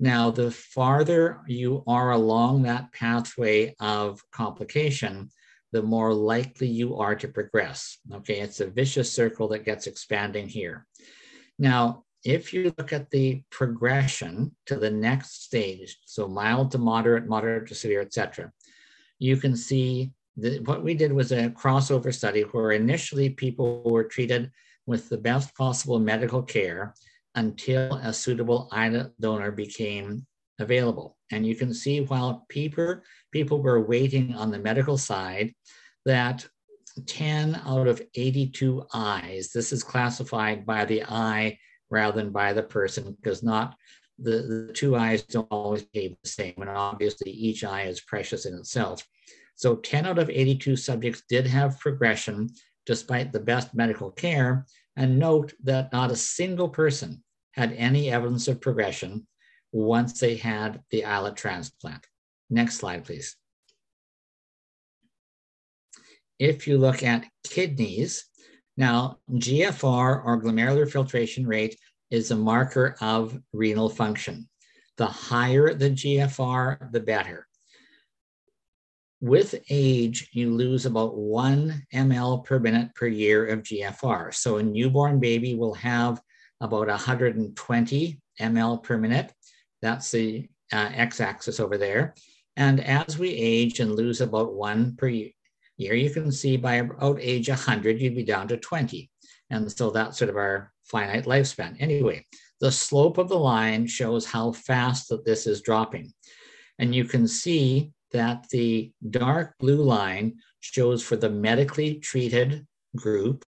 Now, 0.00 0.30
the 0.30 0.50
farther 0.50 1.40
you 1.46 1.84
are 1.86 2.10
along 2.10 2.62
that 2.62 2.92
pathway 2.92 3.74
of 3.78 4.20
complication, 4.32 5.30
the 5.72 5.82
more 5.82 6.12
likely 6.12 6.68
you 6.68 6.96
are 6.98 7.14
to 7.16 7.28
progress. 7.28 7.98
Okay, 8.12 8.40
it's 8.40 8.60
a 8.60 8.66
vicious 8.66 9.12
circle 9.12 9.48
that 9.48 9.64
gets 9.64 9.86
expanding 9.86 10.48
here. 10.48 10.86
Now, 11.58 12.04
if 12.24 12.52
you 12.52 12.72
look 12.78 12.92
at 12.92 13.10
the 13.10 13.42
progression 13.50 14.54
to 14.66 14.76
the 14.76 14.90
next 14.90 15.44
stage, 15.44 15.98
so 16.04 16.28
mild 16.28 16.70
to 16.72 16.78
moderate, 16.78 17.26
moderate 17.26 17.68
to 17.68 17.74
severe, 17.74 18.02
etc., 18.02 18.52
you 19.18 19.36
can 19.36 19.56
see 19.56 20.12
that 20.36 20.66
what 20.66 20.84
we 20.84 20.94
did 20.94 21.12
was 21.12 21.32
a 21.32 21.50
crossover 21.50 22.14
study 22.14 22.42
where 22.42 22.72
initially 22.72 23.30
people 23.30 23.82
were 23.84 24.04
treated 24.04 24.50
with 24.86 25.08
the 25.08 25.18
best 25.18 25.54
possible 25.56 25.98
medical 25.98 26.42
care 26.42 26.94
until 27.34 27.94
a 27.96 28.12
suitable 28.12 28.68
islet 28.72 29.12
donor 29.20 29.50
became 29.50 30.26
available. 30.58 31.16
And 31.30 31.46
you 31.46 31.54
can 31.54 31.72
see 31.72 32.00
while 32.00 32.44
people, 32.48 33.00
people 33.32 33.62
were 33.62 33.80
waiting 33.80 34.34
on 34.34 34.50
the 34.50 34.58
medical 34.58 34.98
side, 34.98 35.52
that 36.04 36.46
10 37.06 37.60
out 37.64 37.88
of 37.88 38.02
82 38.14 38.86
eyes, 38.92 39.50
this 39.52 39.72
is 39.72 39.82
classified 39.82 40.66
by 40.66 40.84
the 40.84 41.04
eye 41.04 41.58
rather 41.90 42.20
than 42.20 42.32
by 42.32 42.52
the 42.52 42.62
person, 42.62 43.16
because 43.20 43.42
not 43.42 43.76
the, 44.18 44.66
the 44.66 44.72
two 44.72 44.96
eyes 44.96 45.22
don't 45.22 45.48
always 45.50 45.82
behave 45.82 46.16
the 46.22 46.28
same. 46.28 46.54
And 46.58 46.70
obviously 46.70 47.30
each 47.30 47.64
eye 47.64 47.82
is 47.82 48.00
precious 48.00 48.46
in 48.46 48.54
itself. 48.54 49.06
So 49.54 49.76
10 49.76 50.06
out 50.06 50.18
of 50.18 50.30
82 50.30 50.76
subjects 50.76 51.22
did 51.28 51.46
have 51.46 51.80
progression 51.80 52.50
despite 52.84 53.32
the 53.32 53.40
best 53.40 53.74
medical 53.74 54.10
care. 54.10 54.66
And 54.96 55.18
note 55.18 55.54
that 55.64 55.92
not 55.92 56.10
a 56.10 56.16
single 56.16 56.68
person 56.68 57.22
had 57.52 57.72
any 57.72 58.10
evidence 58.10 58.48
of 58.48 58.60
progression 58.60 59.26
once 59.72 60.20
they 60.20 60.36
had 60.36 60.82
the 60.90 61.04
islet 61.04 61.36
transplant. 61.36 62.06
Next 62.50 62.76
slide, 62.76 63.04
please. 63.04 63.36
If 66.38 66.66
you 66.66 66.78
look 66.78 67.02
at 67.02 67.26
kidneys, 67.44 68.24
now 68.76 69.18
GFR 69.30 70.24
or 70.24 70.40
glomerular 70.40 70.90
filtration 70.90 71.46
rate 71.46 71.78
is 72.10 72.30
a 72.30 72.36
marker 72.36 72.96
of 73.00 73.38
renal 73.52 73.88
function. 73.88 74.48
The 74.98 75.06
higher 75.06 75.72
the 75.74 75.90
GFR, 75.90 76.92
the 76.92 77.00
better 77.00 77.46
with 79.22 79.54
age, 79.70 80.28
you 80.32 80.52
lose 80.52 80.84
about 80.84 81.16
one 81.16 81.86
ml 81.94 82.44
per 82.44 82.58
minute 82.58 82.92
per 82.96 83.06
year 83.06 83.46
of 83.46 83.62
GFR. 83.62 84.34
So 84.34 84.56
a 84.56 84.62
newborn 84.64 85.20
baby 85.20 85.54
will 85.54 85.74
have 85.74 86.20
about 86.60 86.88
120 86.88 88.20
ml 88.40 88.82
per 88.82 88.98
minute. 88.98 89.32
That's 89.82 90.10
the 90.10 90.48
uh, 90.72 90.90
x-axis 90.94 91.60
over 91.60 91.76
there. 91.76 92.14
And 92.56 92.80
as 92.80 93.18
we 93.18 93.30
age 93.30 93.80
and 93.80 93.94
lose 93.94 94.20
about 94.20 94.54
one 94.54 94.96
per 94.96 95.08
year, 95.08 95.32
you 95.76 96.10
can 96.10 96.30
see 96.30 96.56
by 96.56 96.74
about 96.74 97.18
age 97.20 97.48
100, 97.48 98.00
you'd 98.00 98.16
be 98.16 98.24
down 98.24 98.48
to 98.48 98.56
20. 98.56 99.10
And 99.50 99.70
so 99.70 99.90
that's 99.90 100.18
sort 100.18 100.30
of 100.30 100.36
our 100.36 100.72
finite 100.84 101.24
lifespan. 101.24 101.76
Anyway, 101.80 102.26
the 102.60 102.72
slope 102.72 103.18
of 103.18 103.28
the 103.28 103.38
line 103.38 103.86
shows 103.86 104.24
how 104.24 104.52
fast 104.52 105.08
that 105.08 105.24
this 105.24 105.46
is 105.46 105.62
dropping. 105.62 106.12
And 106.78 106.94
you 106.94 107.04
can 107.04 107.26
see 107.26 107.92
that 108.12 108.48
the 108.50 108.92
dark 109.10 109.54
blue 109.58 109.82
line 109.82 110.36
shows 110.60 111.02
for 111.02 111.16
the 111.16 111.30
medically 111.30 111.96
treated 111.96 112.66
group, 112.96 113.44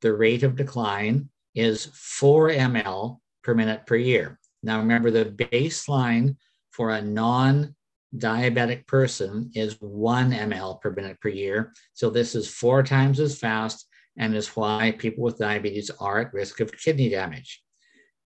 the 0.00 0.12
rate 0.12 0.42
of 0.42 0.56
decline 0.56 1.28
is 1.54 1.90
4 1.94 2.50
ml 2.50 3.18
per 3.42 3.54
minute 3.54 3.86
per 3.86 3.96
year. 3.96 4.38
Now, 4.66 4.80
remember, 4.80 5.12
the 5.12 5.26
baseline 5.26 6.36
for 6.72 6.90
a 6.90 7.00
non 7.00 7.76
diabetic 8.16 8.84
person 8.88 9.52
is 9.54 9.76
1 9.80 10.32
ml 10.32 10.80
per 10.80 10.90
minute 10.90 11.20
per 11.20 11.28
year. 11.28 11.72
So, 11.94 12.10
this 12.10 12.34
is 12.34 12.48
four 12.50 12.82
times 12.82 13.20
as 13.20 13.38
fast 13.38 13.86
and 14.18 14.34
is 14.34 14.56
why 14.56 14.96
people 14.98 15.22
with 15.22 15.38
diabetes 15.38 15.90
are 16.00 16.18
at 16.18 16.34
risk 16.34 16.58
of 16.58 16.76
kidney 16.76 17.08
damage. 17.08 17.62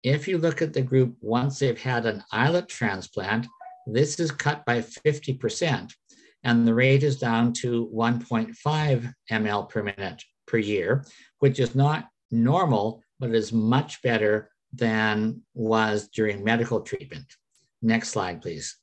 If 0.03 0.29
you 0.29 0.37
look 0.37 0.61
at 0.61 0.75
the 0.75 0.83
group 0.83 1.17
once 1.23 1.59
they've 1.59 1.81
had 1.81 2.05
an 2.05 2.23
islet 2.31 2.69
transplant, 2.69 3.47
this 3.87 4.21
is 4.21 4.31
cut 4.31 4.63
by 4.67 4.83
50%, 4.83 5.91
and 6.45 6.69
the 6.69 6.75
rate 6.75 7.03
is 7.03 7.19
down 7.19 7.55
to 7.55 7.91
1.5 7.95 9.13
ml 9.33 9.69
per 9.71 9.83
minute 9.83 10.23
per 10.47 10.59
year, 10.59 11.07
which 11.39 11.59
is 11.59 11.75
not 11.75 12.09
normal, 12.31 13.03
but 13.19 13.35
is 13.35 13.55
much 13.55 14.03
better 14.03 14.51
than 14.73 15.43
was 15.55 16.09
during 16.09 16.45
medical 16.45 16.81
treatment. 16.81 17.27
Next 17.83 18.11
slide, 18.11 18.43
please. 18.43 18.77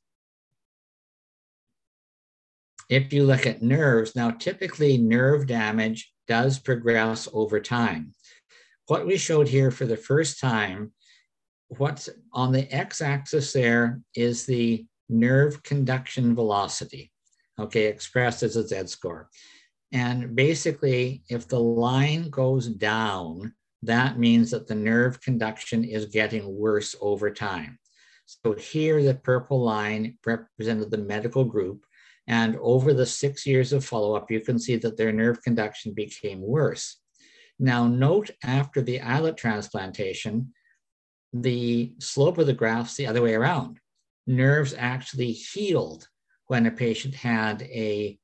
If 2.88 3.12
you 3.12 3.24
look 3.24 3.46
at 3.46 3.62
nerves, 3.62 4.14
now 4.14 4.30
typically 4.30 4.98
nerve 4.98 5.46
damage 5.46 6.12
does 6.28 6.58
progress 6.58 7.28
over 7.32 7.60
time. 7.60 8.14
What 8.86 9.06
we 9.06 9.16
showed 9.16 9.48
here 9.48 9.70
for 9.70 9.86
the 9.86 9.96
first 9.96 10.38
time, 10.40 10.92
what's 11.68 12.08
on 12.32 12.52
the 12.52 12.72
x-axis 12.74 13.52
there 13.52 14.00
is 14.14 14.44
the 14.44 14.84
nerve 15.08 15.62
conduction 15.62 16.34
velocity, 16.34 17.10
okay, 17.58 17.86
expressed 17.86 18.42
as 18.42 18.56
a 18.56 18.66
Z 18.66 18.86
score. 18.88 19.28
And 19.92 20.34
basically, 20.34 21.22
if 21.28 21.48
the 21.48 21.60
line 21.60 22.28
goes 22.28 22.68
down, 22.68 23.54
that 23.86 24.18
means 24.18 24.50
that 24.50 24.66
the 24.66 24.74
nerve 24.74 25.20
conduction 25.20 25.84
is 25.84 26.06
getting 26.06 26.56
worse 26.56 26.94
over 27.00 27.30
time. 27.30 27.78
So 28.26 28.54
here, 28.54 29.02
the 29.02 29.14
purple 29.14 29.62
line 29.62 30.18
represented 30.24 30.90
the 30.90 30.98
medical 30.98 31.44
group. 31.44 31.84
And 32.26 32.56
over 32.60 32.94
the 32.94 33.04
six 33.04 33.46
years 33.46 33.72
of 33.72 33.84
follow-up, 33.84 34.30
you 34.30 34.40
can 34.40 34.58
see 34.58 34.76
that 34.76 34.96
their 34.96 35.12
nerve 35.12 35.42
conduction 35.42 35.92
became 35.92 36.40
worse. 36.40 36.96
Now 37.58 37.86
note 37.86 38.30
after 38.42 38.80
the 38.80 39.00
islet 39.00 39.36
transplantation, 39.36 40.52
the 41.32 41.94
slope 41.98 42.38
of 42.38 42.46
the 42.46 42.54
graph's 42.54 42.96
the 42.96 43.06
other 43.06 43.22
way 43.22 43.34
around 43.34 43.78
nerves 44.26 44.74
actually 44.76 45.32
healed 45.32 46.08
when 46.46 46.66
a 46.66 46.70
patient 46.70 47.14
had 47.14 47.62
a, 47.62 48.18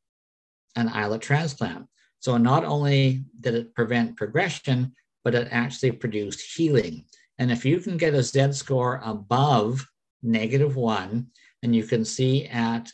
an 0.77 0.89
islet 0.89 1.21
transplant. 1.21 1.87
So 2.21 2.37
not 2.37 2.65
only 2.65 3.25
did 3.39 3.55
it 3.55 3.75
prevent 3.75 4.17
progression, 4.17 4.95
but 5.31 5.43
it 5.43 5.49
actually 5.53 5.93
produced 5.93 6.57
healing. 6.57 7.05
And 7.39 7.53
if 7.53 7.65
you 7.65 7.79
can 7.79 7.97
get 7.97 8.15
a 8.15 8.23
Z 8.23 8.53
score 8.53 9.01
above 9.05 9.87
negative 10.23 10.75
one, 10.75 11.29
And 11.63 11.77
you 11.77 11.85
can 11.85 12.05
see 12.05 12.47
at 12.47 12.91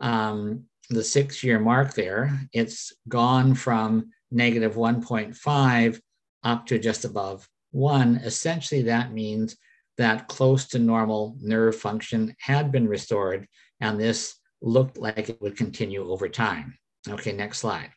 um, 0.00 0.64
the 0.90 1.02
six 1.02 1.42
year 1.42 1.58
mark 1.58 1.94
there, 1.94 2.38
it's 2.52 2.92
gone 3.08 3.54
from 3.54 4.10
negative 4.30 4.74
1.5 4.74 6.00
up 6.42 6.66
to 6.66 6.78
just 6.78 7.04
above 7.06 7.48
one. 7.70 8.16
Essentially, 8.16 8.82
that 8.82 9.12
means 9.12 9.56
that 9.96 10.28
close 10.28 10.66
to 10.68 10.78
normal 10.78 11.36
nerve 11.40 11.76
function 11.76 12.34
had 12.40 12.72
been 12.72 12.88
restored, 12.88 13.46
and 13.80 13.98
this 13.98 14.34
looked 14.60 14.98
like 14.98 15.28
it 15.30 15.40
would 15.40 15.56
continue 15.56 16.10
over 16.10 16.28
time. 16.28 16.76
Okay, 17.08 17.32
next 17.32 17.58
slide. 17.58 17.90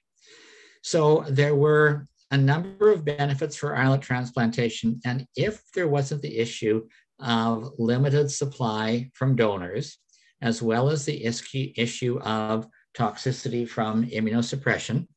So 0.83 1.25
there 1.27 1.55
were 1.55 2.07
a 2.33 2.37
number 2.37 2.91
of 2.91 3.05
benefits 3.05 3.55
for 3.55 3.75
islet 3.75 4.01
transplantation. 4.01 4.99
And 5.05 5.27
if 5.35 5.61
there 5.75 5.87
wasn't 5.87 6.23
the 6.23 6.39
issue 6.39 6.87
of 7.19 7.73
limited 7.77 8.31
supply 8.31 9.11
from 9.13 9.35
donors, 9.35 9.99
as 10.41 10.59
well 10.59 10.89
as 10.89 11.05
the 11.05 11.23
issue 11.23 12.19
of 12.21 12.67
toxicity 12.97 13.69
from 13.69 14.07
immunosuppression, 14.07 15.07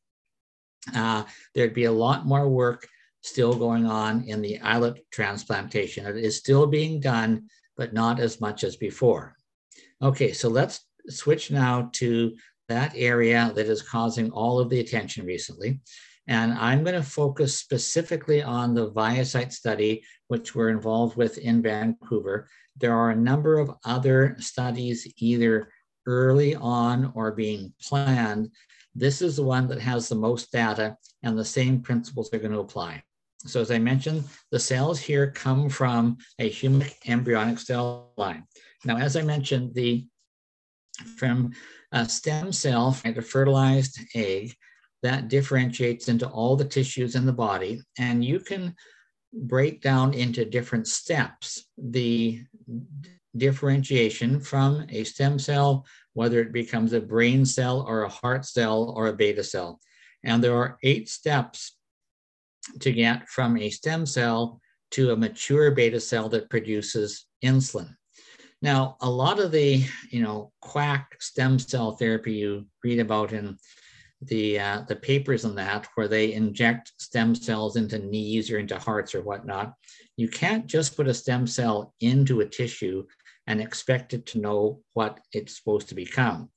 uh, 0.93 1.23
there'd 1.55 1.73
be 1.73 1.85
a 1.85 1.91
lot 1.91 2.27
more 2.27 2.47
work 2.47 2.87
still 3.23 3.55
going 3.55 3.87
on 3.87 4.23
in 4.25 4.39
the 4.43 4.59
islet 4.59 5.03
transplantation. 5.11 6.05
It 6.05 6.17
is 6.17 6.37
still 6.37 6.67
being 6.67 6.99
done, 6.99 7.47
but 7.75 7.93
not 7.93 8.19
as 8.19 8.39
much 8.39 8.63
as 8.63 8.75
before. 8.75 9.35
Okay, 10.03 10.33
so 10.33 10.49
let's 10.49 10.85
switch 11.09 11.49
now 11.49 11.89
to 11.93 12.35
that 12.69 12.93
area 12.95 13.51
that 13.55 13.65
is 13.65 13.81
causing 13.81 14.29
all 14.29 14.59
of 14.59 14.69
the 14.69 14.81
attention 14.81 15.25
recently. 15.25 15.79
And 16.27 16.53
I'm 16.53 16.83
going 16.83 16.95
to 16.95 17.03
focus 17.03 17.57
specifically 17.57 18.43
on 18.43 18.73
the 18.73 18.91
ViaCyte 18.91 19.53
study, 19.53 20.03
which 20.27 20.53
we're 20.53 20.69
involved 20.69 21.15
with 21.15 21.37
in 21.37 21.61
Vancouver. 21.61 22.49
There 22.75 22.93
are 22.93 23.11
a 23.11 23.15
number 23.15 23.59
of 23.59 23.71
other 23.85 24.35
studies, 24.39 25.07
either 25.17 25.71
early 26.05 26.55
on 26.55 27.11
or 27.15 27.31
being 27.31 27.73
planned. 27.81 28.49
This 28.93 29.21
is 29.21 29.37
the 29.37 29.43
one 29.43 29.67
that 29.67 29.79
has 29.79 30.09
the 30.09 30.15
most 30.15 30.51
data, 30.51 30.97
and 31.23 31.37
the 31.37 31.45
same 31.45 31.81
principles 31.81 32.33
are 32.33 32.39
going 32.39 32.51
to 32.51 32.59
apply. 32.59 33.03
So, 33.45 33.61
as 33.61 33.71
I 33.71 33.77
mentioned, 33.77 34.23
the 34.51 34.59
cells 34.59 34.99
here 34.99 35.31
come 35.31 35.69
from 35.69 36.17
a 36.39 36.49
human 36.49 36.89
embryonic 37.05 37.59
cell 37.59 38.13
line. 38.17 38.43
Now, 38.83 38.97
as 38.97 39.15
I 39.15 39.21
mentioned, 39.21 39.75
the 39.75 40.07
from 41.17 41.51
a 41.91 42.09
stem 42.09 42.51
cell, 42.51 42.91
from 42.91 43.17
a 43.17 43.21
fertilized 43.21 43.99
egg, 44.15 44.55
that 45.03 45.27
differentiates 45.27 46.07
into 46.07 46.27
all 46.27 46.55
the 46.55 46.65
tissues 46.65 47.15
in 47.15 47.25
the 47.25 47.33
body. 47.33 47.81
And 47.97 48.23
you 48.23 48.39
can 48.39 48.75
break 49.33 49.81
down 49.81 50.13
into 50.13 50.45
different 50.45 50.87
steps 50.87 51.65
the 51.77 52.41
differentiation 53.35 54.39
from 54.39 54.85
a 54.89 55.03
stem 55.03 55.37
cell, 55.37 55.85
whether 56.13 56.39
it 56.41 56.51
becomes 56.51 56.93
a 56.93 57.01
brain 57.01 57.45
cell 57.45 57.85
or 57.87 58.03
a 58.03 58.09
heart 58.09 58.45
cell 58.45 58.93
or 58.95 59.07
a 59.07 59.13
beta 59.13 59.43
cell. 59.43 59.79
And 60.23 60.43
there 60.43 60.55
are 60.55 60.77
eight 60.83 61.09
steps 61.09 61.75
to 62.79 62.91
get 62.91 63.29
from 63.29 63.57
a 63.57 63.69
stem 63.69 64.05
cell 64.05 64.59
to 64.91 65.11
a 65.11 65.17
mature 65.17 65.71
beta 65.71 65.99
cell 65.99 66.29
that 66.29 66.49
produces 66.49 67.25
insulin. 67.43 67.93
Now, 68.61 68.97
a 69.01 69.09
lot 69.09 69.39
of 69.39 69.51
the, 69.51 69.85
you 70.09 70.21
know, 70.21 70.51
quack 70.61 71.21
stem 71.21 71.59
cell 71.59 71.91
therapy 71.91 72.33
you 72.33 72.65
read 72.83 72.99
about 72.99 73.31
in 73.31 73.57
the 74.21 74.59
uh, 74.59 74.81
the 74.87 74.95
papers 74.95 75.45
on 75.45 75.55
that, 75.55 75.87
where 75.95 76.07
they 76.07 76.33
inject 76.33 76.91
stem 76.97 77.35
cells 77.35 77.75
into 77.75 77.99
knees 77.99 78.51
or 78.51 78.57
into 78.57 78.77
hearts 78.79 79.13
or 79.13 79.21
whatnot, 79.21 79.73
you 80.15 80.27
can't 80.27 80.65
just 80.65 80.95
put 80.95 81.07
a 81.07 81.13
stem 81.13 81.45
cell 81.45 81.93
into 82.01 82.41
a 82.41 82.45
tissue 82.45 83.05
and 83.45 83.61
expect 83.61 84.13
it 84.13 84.25
to 84.27 84.39
know 84.39 84.81
what 84.93 85.19
it's 85.33 85.57
supposed 85.57 85.89
to 85.89 85.95
become. 85.95 86.49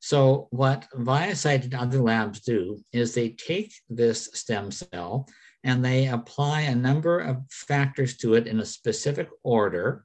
So 0.00 0.48
what 0.50 0.86
ViaCyte 0.94 1.64
and 1.64 1.74
other 1.74 1.98
labs 1.98 2.40
do 2.40 2.78
is 2.92 3.14
they 3.14 3.30
take 3.30 3.72
this 3.88 4.28
stem 4.34 4.70
cell 4.70 5.26
and 5.62 5.82
they 5.82 6.08
apply 6.08 6.62
a 6.62 6.74
number 6.74 7.20
of 7.20 7.38
factors 7.50 8.18
to 8.18 8.34
it 8.34 8.46
in 8.46 8.60
a 8.60 8.66
specific 8.66 9.30
order 9.42 10.04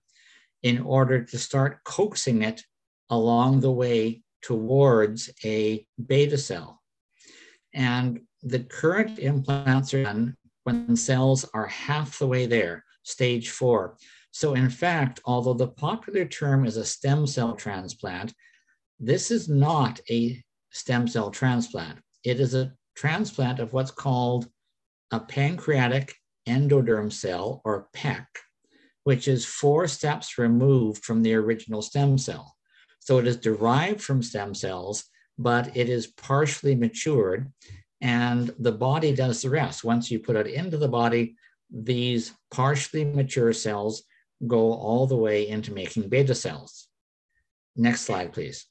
in 0.64 0.80
order 0.80 1.24
to 1.26 1.38
start 1.38 1.84
coaxing 1.84 2.44
it 2.44 2.64
along 3.10 3.60
the 3.60 3.72
way 3.72 4.22
towards 4.42 5.30
a 5.44 5.86
beta 6.08 6.38
cell. 6.38 6.79
And 7.74 8.22
the 8.42 8.60
current 8.60 9.20
implants 9.20 9.94
are 9.94 10.04
done 10.04 10.36
when 10.64 10.96
cells 10.96 11.46
are 11.54 11.68
half 11.68 12.20
the 12.20 12.28
way 12.28 12.46
there, 12.46 12.84
stage 13.04 13.50
four. 13.50 13.98
So, 14.32 14.54
in 14.54 14.70
fact, 14.70 15.20
although 15.26 15.54
the 15.54 15.68
popular 15.68 16.26
term 16.26 16.66
is 16.66 16.78
a 16.78 16.86
stem 16.86 17.26
cell 17.26 17.56
transplant, 17.56 18.34
this 19.00 19.32
is 19.32 19.50
not 19.50 20.00
a 20.10 20.44
stem 20.72 21.08
cell 21.08 21.32
transplant. 21.32 22.00
It 22.24 22.40
is 22.40 22.54
a 22.54 22.74
transplant 22.96 23.60
of 23.60 23.74
what's 23.74 23.92
called 23.92 24.48
a 25.12 25.20
pancreatic 25.20 26.16
endoderm 26.48 27.12
cell, 27.12 27.62
or 27.64 27.88
PEC, 27.96 28.26
which 29.04 29.28
is 29.28 29.46
four 29.46 29.88
steps 29.88 30.38
removed 30.38 31.04
from 31.04 31.24
the 31.24 31.34
original 31.34 31.82
stem 31.82 32.18
cell. 32.18 32.56
So 33.00 33.18
it 33.18 33.28
is 33.28 33.38
derived 33.38 34.02
from 34.02 34.22
stem 34.22 34.54
cells, 34.54 35.06
but 35.40 35.76
it 35.76 35.88
is 35.88 36.06
partially 36.06 36.76
matured, 36.76 37.52
and 38.02 38.54
the 38.60 38.74
body 38.74 39.16
does 39.16 39.42
the 39.42 39.50
rest. 39.50 39.86
Once 39.86 40.12
you 40.12 40.20
put 40.20 40.36
it 40.36 40.48
into 40.48 40.78
the 40.78 40.88
body, 40.88 41.36
these 41.72 42.34
partially 42.52 43.06
mature 43.06 43.54
cells 43.54 44.04
go 44.48 44.74
all 44.74 45.08
the 45.08 45.16
way 45.16 45.48
into 45.48 45.74
making 45.74 46.10
beta 46.10 46.36
cells. 46.36 46.88
Next 47.78 48.02
slide, 48.02 48.34
please. 48.34 48.66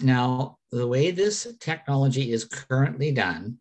Now, 0.00 0.58
the 0.70 0.86
way 0.86 1.10
this 1.10 1.48
technology 1.58 2.32
is 2.32 2.44
currently 2.44 3.10
done, 3.10 3.58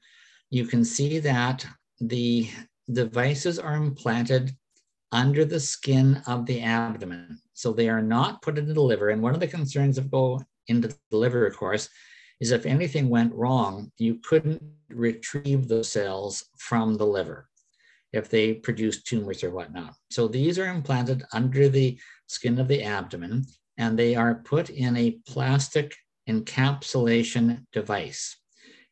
you 0.52 0.65
can 0.65 0.86
see 0.86 1.17
that 1.19 1.65
the 2.00 2.50
devices 2.91 3.58
are 3.58 3.76
implanted 3.76 4.52
under 5.12 5.46
the 5.46 5.60
skin 5.60 6.22
of 6.28 6.46
the 6.46 6.62
abdomen. 6.62 7.39
So 7.54 7.72
they 7.72 7.89
are 7.89 8.02
not 8.02 8.41
put 8.41 8.58
into 8.58 8.74
the 8.74 8.82
liver. 8.82 9.10
And 9.10 9.22
one 9.22 9.34
of 9.34 9.39
the 9.39 9.48
concerns 9.48 9.98
of 9.98 10.12
go 10.12 10.41
into 10.67 10.89
the 11.10 11.17
liver, 11.17 11.45
of 11.45 11.58
course, 11.58 11.89
is 12.39 12.52
if 12.52 12.65
anything 12.65 13.10
went 13.10 13.34
wrong, 13.34 13.91
you 13.97 14.19
couldn't 14.23 14.62
retrieve 14.89 15.67
the 15.67 15.84
cells 15.84 16.43
from 16.58 16.95
the 16.95 17.06
liver 17.06 17.47
if 18.12 18.30
they 18.30 18.54
produce 18.54 19.02
tumors 19.04 19.43
or 19.43 19.52
whatnot. 19.52 19.95
So 20.12 20.28
these 20.28 20.60
are 20.60 20.67
implanted 20.67 21.23
under 21.34 21.67
the 21.67 21.99
skin 22.28 22.60
of 22.60 22.67
the 22.67 22.84
abdomen 22.84 23.45
and 23.78 23.97
they 23.97 24.15
are 24.15 24.36
put 24.36 24.69
in 24.69 24.95
a 24.95 25.17
plastic 25.28 25.95
encapsulation 26.30 27.65
device. 27.73 28.38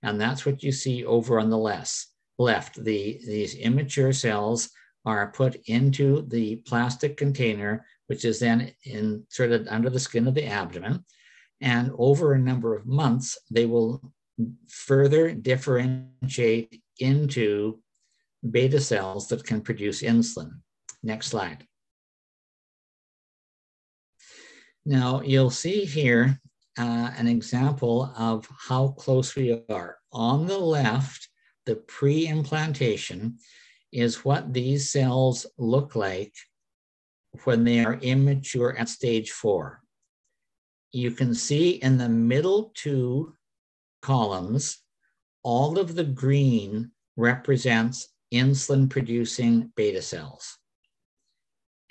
And 0.03 0.19
that's 0.19 0.45
what 0.45 0.63
you 0.63 0.71
see 0.71 1.05
over 1.05 1.39
on 1.39 1.49
the 1.49 1.57
left. 1.57 2.07
Left, 2.39 2.83
the, 2.83 3.19
these 3.25 3.55
immature 3.55 4.13
cells 4.13 4.69
are 5.05 5.31
put 5.31 5.55
into 5.67 6.23
the 6.27 6.57
plastic 6.67 7.17
container, 7.17 7.85
which 8.07 8.25
is 8.25 8.39
then 8.39 8.71
inserted 8.83 9.67
under 9.67 9.89
the 9.89 9.99
skin 9.99 10.27
of 10.27 10.33
the 10.33 10.45
abdomen. 10.45 11.05
And 11.61 11.91
over 11.97 12.33
a 12.33 12.39
number 12.39 12.75
of 12.75 12.87
months, 12.87 13.37
they 13.49 13.65
will 13.65 14.01
further 14.67 15.31
differentiate 15.31 16.81
into 16.99 17.79
beta 18.49 18.79
cells 18.79 19.27
that 19.27 19.45
can 19.45 19.61
produce 19.61 20.01
insulin. 20.01 20.51
Next 21.03 21.27
slide. 21.27 21.65
Now 24.85 25.21
you'll 25.21 25.51
see 25.51 25.85
here 25.85 26.39
uh, 26.79 27.11
an 27.15 27.27
example 27.27 28.11
of 28.17 28.47
how 28.67 28.89
close 28.89 29.35
we 29.35 29.61
are. 29.69 29.97
On 30.11 30.47
the 30.47 30.57
left, 30.57 31.29
the 31.65 31.75
pre-implantation, 31.75 33.37
is 33.91 34.25
what 34.25 34.53
these 34.53 34.91
cells 34.91 35.45
look 35.57 35.95
like 35.95 36.33
when 37.43 37.63
they 37.63 37.83
are 37.83 37.95
immature 37.95 38.75
at 38.77 38.89
stage 38.89 39.31
four. 39.31 39.80
You 40.91 41.11
can 41.11 41.33
see 41.33 41.71
in 41.71 41.97
the 41.97 42.09
middle 42.09 42.71
two 42.75 43.33
columns, 44.01 44.79
all 45.43 45.79
of 45.79 45.95
the 45.95 46.03
green 46.03 46.91
represents 47.15 48.09
insulin 48.33 48.89
producing 48.89 49.71
beta 49.75 50.01
cells. 50.01 50.57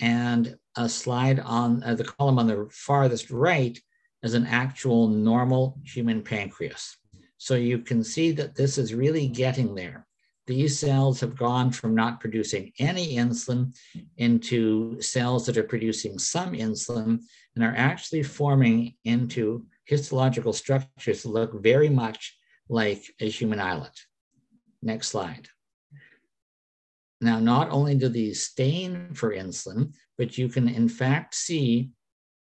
And 0.01 0.57
a 0.77 0.89
slide 0.89 1.41
on 1.41 1.83
uh, 1.83 1.95
the 1.95 2.05
column 2.05 2.39
on 2.39 2.47
the 2.47 2.69
farthest 2.71 3.31
right 3.31 3.79
is 4.23 4.35
an 4.35 4.47
actual 4.47 5.09
normal 5.09 5.79
human 5.85 6.23
pancreas. 6.23 6.97
So 7.39 7.55
you 7.55 7.79
can 7.79 8.05
see 8.05 8.33
that 8.33 8.55
this 8.55 8.79
is 8.79 8.95
really 8.95 9.27
getting 9.29 9.75
there 9.75 10.07
these 10.51 10.77
cells 10.77 11.21
have 11.21 11.37
gone 11.37 11.71
from 11.71 11.95
not 11.95 12.19
producing 12.19 12.73
any 12.81 13.15
insulin 13.15 13.73
into 14.17 15.01
cells 15.01 15.47
that 15.47 15.57
are 15.57 15.63
producing 15.63 16.19
some 16.19 16.55
insulin 16.55 17.21
and 17.55 17.65
are 17.65 17.75
actually 17.77 18.25
forming 18.25 18.93
into 19.05 19.65
histological 19.85 20.53
structures 20.53 21.23
that 21.23 21.29
look 21.29 21.63
very 21.63 21.89
much 21.89 22.37
like 22.69 23.01
a 23.21 23.31
human 23.31 23.61
islet. 23.61 23.97
Next 24.83 25.11
slide. 25.11 25.47
Now, 27.21 27.39
not 27.39 27.71
only 27.71 27.95
do 27.95 28.09
these 28.09 28.43
stain 28.43 29.15
for 29.15 29.33
insulin, 29.33 29.95
but 30.19 30.37
you 30.37 30.49
can 30.49 30.69
in 30.69 30.89
fact 30.89 31.37
see 31.37 31.91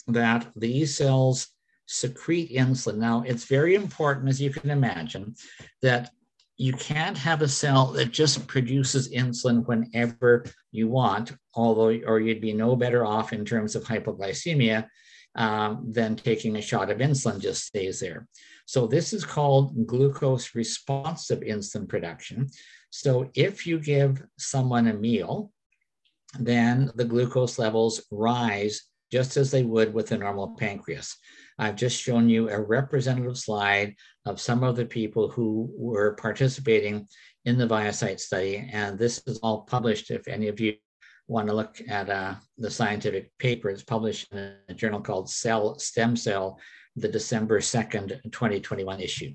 that 0.08 0.52
these 0.56 0.98
cells 0.98 1.50
secrete 1.86 2.52
insulin. 2.52 2.98
Now, 2.98 3.22
it's 3.28 3.46
very 3.46 3.76
important, 3.76 4.28
as 4.28 4.42
you 4.42 4.50
can 4.50 4.72
imagine, 4.72 5.36
that 5.84 6.10
you 6.62 6.74
can't 6.74 7.18
have 7.18 7.42
a 7.42 7.48
cell 7.48 7.88
that 7.88 8.12
just 8.12 8.46
produces 8.46 9.12
insulin 9.12 9.66
whenever 9.66 10.46
you 10.72 10.88
want, 10.88 11.32
although, 11.56 12.00
or 12.06 12.20
you'd 12.20 12.40
be 12.40 12.54
no 12.54 12.76
better 12.76 13.04
off 13.04 13.34
in 13.34 13.44
terms 13.44 13.76
of 13.76 13.84
hypoglycemia 13.84 14.86
um, 15.34 15.88
than 15.90 16.16
taking 16.16 16.56
a 16.56 16.62
shot 16.62 16.92
of 16.92 17.00
insulin 17.00 17.40
just 17.40 17.66
stays 17.66 18.00
there. 18.00 18.28
So 18.68 18.86
this 18.86 19.12
is 19.12 19.26
called 19.26 19.88
glucose 19.88 20.54
responsive 20.54 21.40
insulin 21.40 21.90
production. 21.90 22.48
So 22.92 23.32
if 23.34 23.66
you 23.66 23.80
give 23.80 24.24
someone 24.38 24.88
a 24.88 24.94
meal, 24.94 25.52
then 26.40 26.92
the 26.94 27.06
glucose 27.06 27.58
levels 27.58 28.04
rise 28.12 28.84
just 29.12 29.36
as 29.36 29.50
they 29.50 29.64
would 29.64 29.96
with 29.96 30.12
a 30.12 30.18
normal 30.20 30.56
pancreas. 30.60 31.18
I've 31.62 31.76
just 31.76 32.02
shown 32.02 32.28
you 32.28 32.50
a 32.50 32.60
representative 32.60 33.38
slide 33.38 33.96
of 34.26 34.42
some 34.42 34.64
of 34.64 34.76
the 34.76 34.86
people 34.86 35.30
who 35.30 35.72
were 35.78 36.16
participating 36.16 37.08
in 37.46 37.60
the 37.60 37.68
ViaCyte 37.68 38.20
study. 38.20 38.68
And 38.74 38.98
this 38.98 39.22
is 39.28 39.38
all 39.44 39.62
published 39.62 40.10
if 40.10 40.28
any 40.28 40.48
of 40.48 40.60
you 40.60 40.74
want 41.28 41.48
to 41.48 41.54
look 41.54 41.80
at 41.88 42.10
uh, 42.10 42.34
the 42.58 42.72
scientific 42.72 43.30
paper. 43.38 43.70
It's 43.70 43.84
published 43.84 44.34
in 44.34 44.56
a 44.70 44.74
journal 44.74 45.02
called 45.02 45.30
Cell 45.30 45.78
Stem 45.78 46.16
Cell, 46.16 46.60
the 46.96 47.08
December 47.08 47.60
2nd, 47.60 48.24
2021 48.32 49.00
issue. 49.00 49.32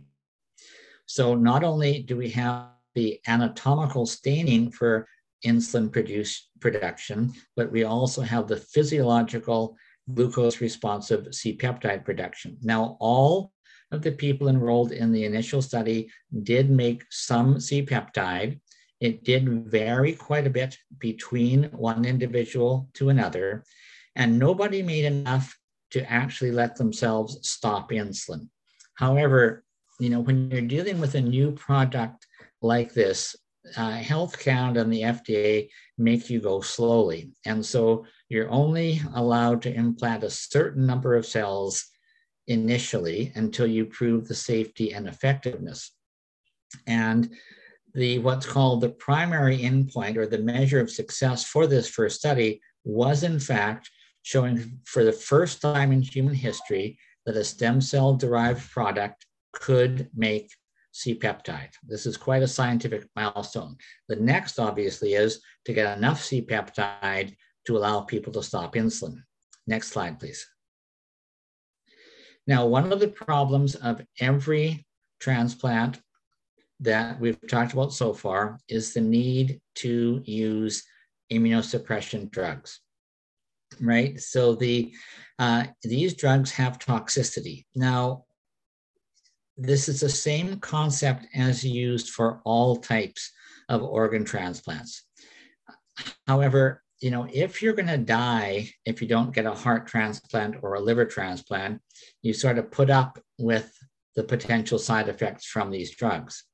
So 1.07 1.37
not 1.37 1.63
only 1.63 2.03
do 2.03 2.17
we 2.17 2.31
have 2.31 2.71
the 2.97 3.21
anatomical 3.29 4.05
staining 4.05 4.73
for 4.73 5.07
insulin 5.47 5.93
produce, 5.93 6.49
production, 6.59 7.33
but 7.55 7.71
we 7.71 7.85
also 7.85 8.23
have 8.23 8.49
the 8.49 8.57
physiological 8.57 9.77
glucose 10.13 10.61
responsive 10.61 11.35
C-peptide 11.35 12.05
production. 12.05 12.57
Now, 12.63 12.97
all 13.01 13.53
of 13.93 14.03
the 14.03 14.13
people 14.13 14.49
enrolled 14.49 14.93
in 14.93 15.13
the 15.13 15.25
initial 15.25 15.63
study 15.63 16.11
did 16.43 16.71
make 16.71 17.05
some 17.11 17.61
C-peptide. 17.61 18.61
It 19.01 19.25
did 19.25 19.71
vary 19.71 20.13
quite 20.13 20.47
a 20.47 20.51
bit 20.51 20.77
between 20.99 21.65
one 21.65 22.05
individual 22.05 22.89
to 22.95 23.11
another, 23.11 23.65
and 24.15 24.39
nobody 24.39 24.83
made 24.83 25.05
enough 25.05 25.57
to 25.91 26.11
actually 26.11 26.51
let 26.51 26.77
themselves 26.77 27.39
stop 27.49 27.91
insulin. 27.91 28.49
However, 28.95 29.65
you 30.01 30.11
know, 30.11 30.21
when 30.21 30.51
you're 30.51 30.63
dealing 30.63 31.01
with 31.01 31.15
a 31.15 31.21
new 31.21 31.53
product 31.53 32.27
like 32.61 32.93
this, 32.93 33.37
uh, 33.77 33.91
Health 33.91 34.39
Canada 34.39 34.81
and 34.81 34.93
the 34.93 35.03
FDA 35.03 35.69
make 35.99 36.31
you 36.31 36.41
go 36.41 36.61
slowly. 36.61 37.33
And 37.45 37.65
so 37.65 38.07
you're 38.29 38.51
only 38.51 39.01
allowed 39.15 39.63
to 39.63 39.75
implant 39.75 40.25
a 40.25 40.31
certain 40.31 40.87
number 40.87 41.15
of 41.15 41.27
cells 41.27 41.85
initially 42.49 43.33
until 43.35 43.67
you 43.67 43.87
prove 43.87 44.27
the 44.27 44.35
safety 44.35 44.93
and 44.93 45.09
effectiveness. 45.09 45.93
And 46.87 47.31
the 47.95 48.19
what's 48.19 48.47
called 48.47 48.81
the 48.81 48.91
primary 48.91 49.59
endpoint 49.59 50.17
or 50.17 50.27
the 50.27 50.39
measure 50.39 50.81
of 50.81 50.91
success 50.91 51.45
for 51.45 51.67
this 51.67 51.89
first 51.89 52.19
study 52.19 52.61
was 52.85 53.23
in 53.23 53.41
fact 53.41 53.91
showing 54.23 54.81
for 54.85 55.05
the 55.05 55.13
first 55.13 55.63
time 55.63 55.93
in 55.93 56.03
human 56.03 56.35
history 56.35 56.99
that 57.25 57.37
a 57.37 57.45
stem 57.45 57.81
cell 57.81 58.15
derived 58.15 58.71
product 58.71 59.27
could 59.53 60.09
make 60.15 60.51
C-peptide. 60.93 61.73
This 61.87 62.07
is 62.07 62.17
quite 62.17 62.43
a 62.43 62.49
scientific 62.49 63.07
milestone. 63.15 63.77
The 64.09 64.17
next, 64.17 64.59
obviously, 64.59 65.15
is 65.15 65.41
to 65.65 65.73
get 65.73 65.97
enough 65.97 66.23
C-peptide 66.23 67.37
to 67.67 67.77
allow 67.77 68.01
people 68.01 68.33
to 68.33 68.43
stop 68.43 68.75
insulin. 68.75 69.23
Next 69.67 69.89
slide, 69.89 70.19
please. 70.19 70.47
Now, 72.47 72.67
one 72.67 72.93
of 72.93 73.01
the 73.01 73.09
problems 73.09 73.75
of 73.75 74.01
every 74.21 74.87
transplant 75.19 76.01
that 76.81 77.19
we've 77.19 77.39
talked 77.49 77.73
about 77.73 77.93
so 77.93 78.13
far 78.13 78.59
is 78.69 78.93
the 78.93 79.01
need 79.01 79.61
to 79.77 80.23
use 80.25 80.85
immunosuppression 81.33 82.31
drugs, 82.31 82.81
right? 83.81 84.21
So 84.21 84.55
the 84.55 84.93
uh, 85.39 85.65
these 85.83 86.15
drugs 86.15 86.51
have 86.53 86.79
toxicity. 86.79 87.65
Now, 87.75 88.25
this 89.57 89.89
is 89.89 90.01
the 90.01 90.09
same 90.09 90.61
concept 90.61 91.27
as 91.35 91.65
used 91.65 92.11
for 92.11 92.41
all 92.45 92.77
types 92.77 93.33
of 93.69 93.83
organ 93.83 94.25
transplants. 94.25 95.03
However, 96.27 96.83
you 97.01 97.11
know, 97.11 97.29
if 97.33 97.63
you're 97.63 97.75
going 97.75 97.89
to 97.89 97.99
die 97.99 98.71
if 98.85 99.03
you 99.03 99.09
don't 99.09 99.35
get 99.35 99.47
a 99.47 99.53
heart 99.53 99.87
transplant 99.87 100.57
or 100.63 100.75
a 100.75 100.81
liver 100.81 101.05
transplant, 101.05 101.81
you 102.23 102.33
sort 102.33 102.59
of 102.59 102.71
put 102.71 102.91
up 102.91 103.19
with 103.39 103.71
the 104.15 104.25
potential 104.25 104.79
side 104.79 105.09
effects 105.09 105.47
from 105.47 105.71
these 105.71 105.95
drugs. 105.95 106.45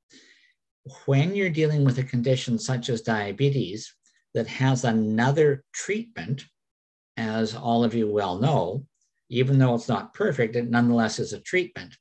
When 1.07 1.35
you're 1.35 1.50
dealing 1.50 1.85
with 1.85 1.98
a 1.98 2.05
condition 2.05 2.59
such 2.59 2.88
as 2.88 3.02
diabetes 3.02 3.94
that 4.35 4.48
has 4.48 4.85
another 4.85 5.62
treatment, 5.72 6.44
as 7.16 7.55
all 7.55 7.85
of 7.85 7.94
you 7.94 8.11
well 8.11 8.38
know, 8.38 8.85
even 9.28 9.59
though 9.59 9.74
it's 9.74 9.88
not 9.88 10.14
perfect, 10.14 10.57
it 10.57 10.68
nonetheless 10.68 11.18
is 11.18 11.33
a 11.33 11.40
treatment 11.40 11.94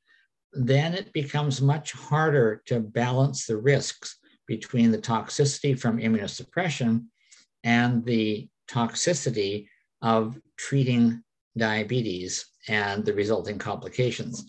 then 0.54 0.94
it 0.94 1.14
becomes 1.14 1.62
much 1.62 1.94
harder 1.94 2.62
to 2.66 2.80
balance 2.80 3.46
the 3.46 3.58
risks 3.58 4.18
between 4.48 4.92
the 4.92 4.98
toxicity 4.98 5.80
from 5.80 5.98
immunosuppression 5.98 7.06
and 7.64 8.04
the 8.06 8.48
toxicity 8.70 9.68
of 10.02 10.38
treating 10.58 11.24
diabetes 11.58 12.46
and 12.68 13.06
the 13.06 13.14
resulting 13.14 13.58
complications. 13.58 14.46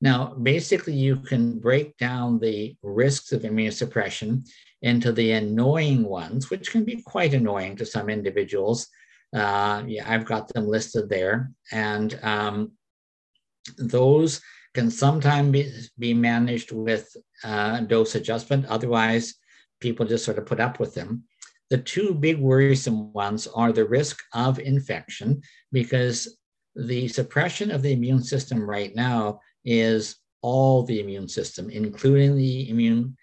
Now, 0.00 0.34
basically, 0.34 0.94
you 0.94 1.16
can 1.16 1.58
break 1.58 1.96
down 1.96 2.38
the 2.38 2.76
risks 2.82 3.32
of 3.32 3.42
immunosuppression 3.42 4.46
into 4.82 5.12
the 5.12 5.32
annoying 5.32 6.04
ones, 6.04 6.50
which 6.50 6.70
can 6.70 6.84
be 6.84 7.00
quite 7.02 7.32
annoying 7.32 7.76
to 7.76 7.86
some 7.86 8.10
individuals. 8.10 8.86
Uh, 9.34 9.82
yeah, 9.86 10.04
I've 10.06 10.26
got 10.26 10.48
them 10.48 10.68
listed 10.68 11.08
there. 11.08 11.50
And 11.72 12.18
um, 12.22 12.72
those 13.78 14.42
can 14.74 14.90
sometimes 14.90 15.50
be, 15.50 15.72
be 15.98 16.14
managed 16.14 16.72
with 16.72 17.16
uh, 17.42 17.80
dose 17.80 18.14
adjustment. 18.14 18.66
Otherwise, 18.66 19.34
people 19.80 20.04
just 20.06 20.24
sort 20.24 20.38
of 20.38 20.46
put 20.46 20.60
up 20.60 20.80
with 20.80 20.94
them. 20.94 21.24
The 21.70 21.78
two 21.78 22.14
big 22.14 22.38
worrisome 22.38 23.12
ones 23.12 23.46
are 23.46 23.72
the 23.72 23.86
risk 23.86 24.18
of 24.32 24.58
infection, 24.58 25.42
because 25.72 26.36
the 26.76 27.08
suppression 27.08 27.70
of 27.70 27.82
the 27.82 27.92
immune 27.92 28.22
system 28.22 28.60
right 28.62 28.94
now 28.94 29.40
is 29.64 30.16
all 30.42 30.82
the 30.82 31.00
immune 31.00 31.28
system, 31.28 31.70
including 31.70 32.36
the 32.36 32.68
immune 32.68 33.16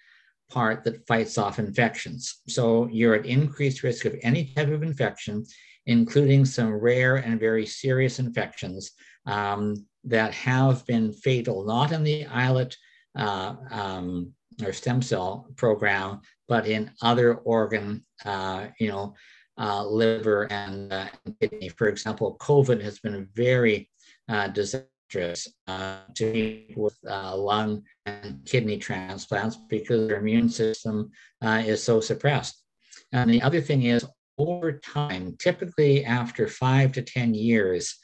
part 0.50 0.84
that 0.84 1.06
fights 1.08 1.38
off 1.38 1.60
infections. 1.60 2.42
So 2.48 2.88
you're 2.92 3.16
at 3.16 3.26
increased 3.26 3.84
risk 3.84 4.06
of 4.06 4.16
any 4.22 4.46
type 4.56 4.70
of 4.70 4.84
infection, 4.84 5.46
including 5.86 6.46
some 6.46 6.74
rare 6.74 7.18
and 7.18 7.40
very 7.40 7.66
serious 7.66 8.20
infections 8.20 8.92
um, 9.26 9.86
that 10.04 10.34
have 10.34 10.86
been 10.88 11.14
fatal, 11.14 11.64
not 11.66 11.92
in 11.92 12.04
the 12.04 12.26
islet 12.26 12.76
uh, 13.16 13.56
um, 13.70 14.34
or 14.64 14.74
stem 14.74 15.02
cell 15.02 15.48
program, 15.56 16.22
but 16.48 16.68
in 16.68 16.92
other 17.02 17.36
organ, 17.36 18.06
uh, 18.26 18.68
you 18.80 18.90
know, 18.90 19.14
uh, 19.58 19.86
liver 19.86 20.52
and 20.52 20.92
uh, 20.92 21.08
kidney. 21.40 21.70
For 21.70 21.88
example, 21.88 22.38
COVID 22.40 22.82
has 22.82 23.00
been 23.00 23.28
very 23.34 23.90
uh, 24.30 24.48
disastrous 24.48 25.48
uh, 25.68 25.98
to 26.16 26.32
people 26.32 26.84
with 26.84 26.98
lung 27.04 27.84
and 28.06 28.40
kidney 28.46 28.78
transplants 28.78 29.58
because 29.70 30.08
their 30.08 30.18
immune 30.18 30.50
system 30.50 31.12
is 31.44 31.84
so 31.84 32.00
suppressed. 32.00 32.64
And 33.12 33.30
the 33.30 33.42
other 33.42 33.62
thing 33.62 33.84
is, 33.84 34.06
over 34.38 34.72
time, 34.80 35.36
typically 35.38 36.06
after 36.06 36.48
five 36.48 36.94
to 36.94 37.02
10 37.02 37.34
years, 37.34 38.00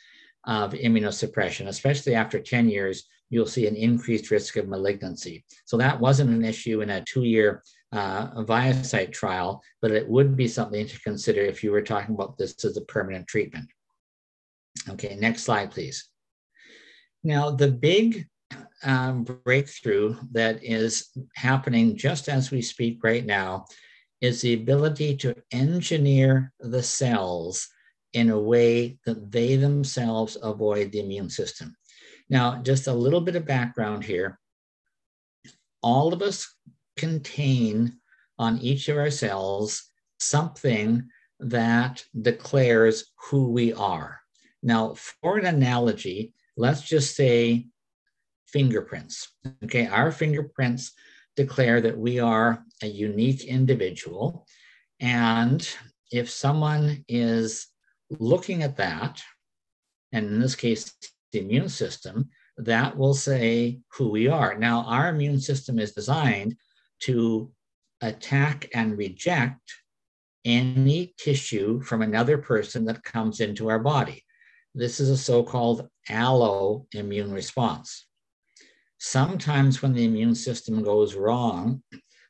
of 0.48 0.72
immunosuppression, 0.72 1.68
especially 1.68 2.16
after 2.16 2.40
10 2.40 2.70
years, 2.70 3.04
you'll 3.30 3.46
see 3.46 3.68
an 3.68 3.76
increased 3.76 4.32
risk 4.32 4.56
of 4.56 4.68
malignancy. 4.68 5.44
So 5.66 5.78
that 5.78 6.00
wasn't 6.00 6.30
an 6.30 6.46
issue 6.46 6.82
in 6.82 6.90
a 6.90 7.04
two-year 7.04 7.64
uh, 7.92 8.44
ViaCyte 8.44 9.12
trial, 9.12 9.62
but 9.82 9.92
it 9.92 10.08
would 10.08 10.36
be 10.36 10.48
something 10.48 10.88
to 10.88 11.02
consider 11.02 11.42
if 11.42 11.64
you 11.64 11.72
were 11.72 11.82
talking 11.82 12.16
about 12.16 12.38
this 12.38 12.64
as 12.66 12.78
a 12.78 12.82
permanent 12.82 13.28
treatment. 13.28 13.68
Okay, 14.90 15.16
next 15.16 15.44
slide, 15.44 15.72
please. 15.72 16.10
Now, 17.24 17.52
the 17.52 17.70
big 17.70 18.28
um, 18.84 19.24
breakthrough 19.24 20.16
that 20.32 20.64
is 20.64 21.10
happening 21.36 21.98
just 21.98 22.30
as 22.30 22.52
we 22.52 22.62
speak 22.62 23.00
right 23.04 23.26
now 23.26 23.66
is 24.22 24.42
the 24.42 24.54
ability 24.54 25.16
to 25.18 25.36
engineer 25.52 26.54
the 26.60 26.84
cells 26.84 27.68
in 28.14 28.30
a 28.30 28.40
way 28.40 28.98
that 29.06 29.32
they 29.32 29.56
themselves 29.56 30.38
avoid 30.42 30.92
the 30.92 31.00
immune 31.00 31.30
system. 31.30 31.76
Now, 32.30 32.62
just 32.62 32.88
a 32.88 32.94
little 32.94 33.22
bit 33.22 33.36
of 33.36 33.46
background 33.46 34.04
here. 34.04 34.40
All 35.82 36.14
of 36.14 36.22
us 36.22 36.54
contain 36.98 37.98
on 38.38 38.60
each 38.60 38.90
of 38.90 38.98
our 38.98 39.12
cells 39.12 39.84
something 40.20 41.08
that 41.40 42.04
declares 42.20 43.12
who 43.30 43.50
we 43.50 43.74
are. 43.74 44.20
Now, 44.64 44.96
for 44.96 45.38
an 45.38 45.46
analogy, 45.46 46.34
let's 46.58 46.82
just 46.82 47.16
say 47.16 47.68
fingerprints. 48.48 49.30
Okay, 49.64 49.88
our 49.88 50.12
fingerprints 50.12 50.94
declare 51.36 51.80
that 51.82 51.98
we 51.98 52.20
are 52.20 52.64
a 52.82 52.88
unique 52.88 53.46
individual. 53.46 54.46
And 55.00 55.68
if 56.12 56.30
someone 56.30 57.06
is 57.08 57.68
looking 58.10 58.64
at 58.64 58.78
that, 58.78 59.22
and 60.12 60.26
in 60.26 60.40
this 60.40 60.56
case, 60.56 60.94
the 61.32 61.40
immune 61.40 61.70
system, 61.70 62.30
that 62.58 62.98
will 62.98 63.14
say 63.14 63.80
who 63.94 64.10
we 64.10 64.28
are. 64.28 64.58
Now, 64.58 64.84
our 64.84 65.10
immune 65.10 65.40
system 65.40 65.80
is 65.80 65.94
designed 65.94 66.56
to 67.02 67.52
attack 68.02 68.70
and 68.74 68.98
reject 68.98 69.74
any 70.46 71.14
tissue 71.18 71.82
from 71.82 72.02
another 72.02 72.38
person 72.38 72.86
that 72.86 73.04
comes 73.04 73.40
into 73.40 73.70
our 73.70 73.80
body. 73.80 74.24
This 74.74 75.00
is 75.00 75.10
a 75.10 75.18
so 75.18 75.44
called 75.44 75.88
allo 76.10 76.88
immune 76.94 77.32
response. 77.32 78.08
Sometimes, 79.00 79.82
when 79.82 79.94
the 79.94 80.06
immune 80.06 80.36
system 80.36 80.82
goes 80.82 81.16
wrong, 81.16 81.84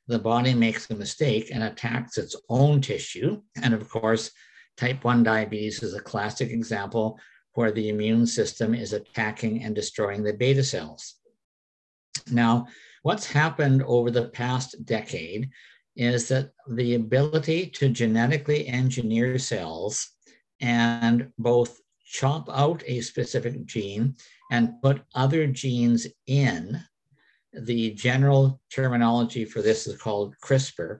the 0.07 0.19
body 0.19 0.53
makes 0.53 0.89
a 0.89 0.95
mistake 0.95 1.49
and 1.53 1.63
attacks 1.63 2.17
its 2.17 2.35
own 2.49 2.81
tissue. 2.81 3.41
And 3.61 3.73
of 3.73 3.89
course, 3.89 4.31
type 4.77 5.03
1 5.03 5.23
diabetes 5.23 5.83
is 5.83 5.93
a 5.93 5.99
classic 5.99 6.49
example 6.49 7.19
where 7.57 7.71
the 7.71 7.89
immune 7.89 8.27
system 8.27 8.75
is 8.75 8.93
attacking 8.93 9.63
and 9.63 9.73
destroying 9.73 10.21
the 10.21 10.31
beta 10.31 10.63
cells. 10.63 11.15
Now, 12.29 12.67
what's 13.01 13.25
happened 13.25 13.81
over 13.81 14.11
the 14.11 14.29
past 14.29 14.85
decade 14.85 15.49
is 15.95 16.27
that 16.27 16.51
the 16.69 16.93
ability 16.93 17.65
to 17.71 17.89
genetically 17.89 18.67
engineer 18.67 19.39
cells 19.39 20.07
and 20.61 21.31
both 21.39 21.81
chop 22.05 22.47
out 22.53 22.83
a 22.85 23.01
specific 23.01 23.65
gene 23.65 24.15
and 24.51 24.79
put 24.83 25.01
other 25.15 25.47
genes 25.47 26.05
in. 26.27 26.79
The 27.53 27.89
general 27.95 28.61
terminology 28.71 29.45
for 29.45 29.63
this 29.63 29.87
is 29.87 29.99
called 29.99 30.35
CRISPR. 30.43 30.99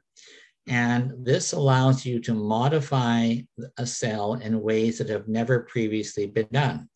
And 0.67 1.13
this 1.25 1.53
allows 1.53 2.05
you 2.05 2.19
to 2.21 2.33
modify 2.33 3.35
a 3.77 3.85
cell 3.85 4.33
in 4.33 4.61
ways 4.61 4.97
that 4.97 5.09
have 5.09 5.27
never 5.27 5.61
previously 5.61 6.25
been 6.27 6.49
done. 6.51 6.89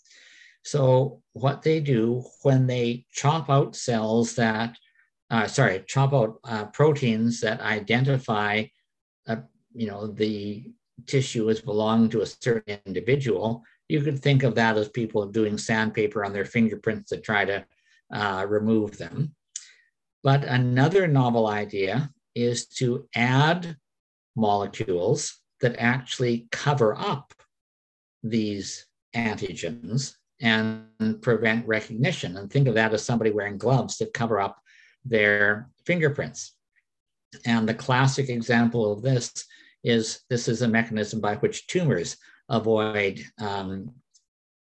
So, 0.64 1.22
what 1.34 1.62
they 1.62 1.80
do 1.80 2.24
when 2.44 2.68
they 2.68 3.06
chop 3.12 3.50
out 3.50 3.76
cells 3.76 4.36
that, 4.36 4.78
uh, 5.30 5.48
sorry, 5.48 5.84
chop 5.88 6.14
out 6.14 6.40
uh, 6.44 6.66
proteins 6.66 7.40
that 7.42 7.62
identify, 7.62 8.66
uh, 9.28 9.38
you 9.74 9.88
know, 9.88 10.08
the 10.08 10.72
tissue 11.08 11.50
as 11.50 11.62
belonging 11.62 12.10
to 12.10 12.22
a 12.22 12.26
certain 12.26 12.78
individual, 12.86 13.64
you 13.88 14.02
could 14.02 14.22
think 14.22 14.44
of 14.44 14.56
that 14.56 14.78
as 14.78 14.90
people 14.90 15.26
doing 15.26 15.58
sandpaper 15.58 16.24
on 16.24 16.34
their 16.34 16.46
fingerprints 16.46 17.10
to 17.10 17.18
try 17.18 17.46
to 17.46 17.66
uh, 18.14 18.46
remove 18.48 18.98
them. 18.98 19.34
But 20.24 20.44
another 20.44 21.08
novel 21.08 21.48
idea 21.48 22.12
is 22.36 22.68
to 22.68 23.08
add 23.16 23.76
molecules 24.36 25.40
that 25.62 25.76
actually 25.78 26.48
cover 26.52 26.98
up 26.98 27.34
these 28.24 28.86
antigens 29.16 30.16
and 30.40 30.88
prevent 31.22 31.68
recognition. 31.68 32.38
And 32.38 32.52
think 32.52 32.68
of 32.68 32.76
that 32.76 32.94
as 32.94 33.04
somebody 33.04 33.32
wearing 33.32 33.58
gloves 33.58 33.98
that 33.98 34.14
cover 34.14 34.40
up 34.40 34.60
their 35.06 35.70
fingerprints. 35.86 36.54
And 37.46 37.68
the 37.68 37.74
classic 37.74 38.30
example 38.30 38.92
of 38.92 39.02
this 39.02 39.32
is 39.84 40.22
this 40.30 40.48
is 40.48 40.62
a 40.62 40.68
mechanism 40.68 41.22
by 41.22 41.36
which 41.36 41.68
tumors 41.68 42.18
avoid 42.50 43.24
um, 43.40 43.92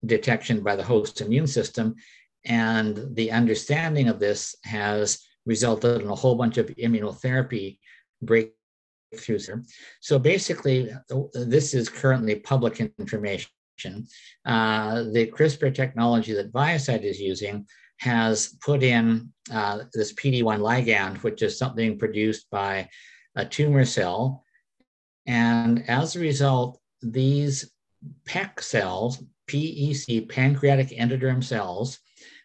detection 0.06 0.64
by 0.64 0.76
the 0.76 0.84
host 0.84 1.22
immune 1.22 1.48
system. 1.48 1.96
And 2.46 3.16
the 3.16 3.32
understanding 3.32 4.08
of 4.10 4.20
this 4.20 4.56
has 4.64 5.26
resulted 5.46 6.02
in 6.02 6.08
a 6.08 6.16
whole 6.16 6.36
bunch 6.36 6.58
of 6.58 6.68
immunotherapy 6.68 7.78
breakthroughs. 8.24 9.66
So 10.02 10.20
basically, 10.20 10.92
this 11.34 11.74
is 11.74 11.90
currently 11.90 12.36
public 12.36 12.80
information. 12.80 13.50
Uh, 14.46 15.04
the 15.12 15.32
CRISPR 15.36 15.74
technology 15.74 16.34
that 16.34 16.54
ViaCyte 16.54 17.04
is 17.04 17.20
using 17.20 17.66
has 18.00 18.56
put 18.62 18.84
in 18.84 19.32
uh, 19.52 19.84
this 19.94 20.14
PD1 20.14 20.60
ligand, 20.60 21.24
which 21.24 21.42
is 21.42 21.58
something 21.58 21.98
produced 21.98 22.48
by 22.52 22.88
a 23.36 23.46
tumor 23.46 23.86
cell. 23.86 24.44
And 25.26 25.90
as 25.90 26.16
a 26.16 26.20
result, 26.20 26.80
these 27.02 27.72
PEC 28.26 28.62
cells, 28.62 29.24
PEC, 29.50 30.30
pancreatic 30.30 30.90
endoderm 30.90 31.44
cells, 31.44 32.00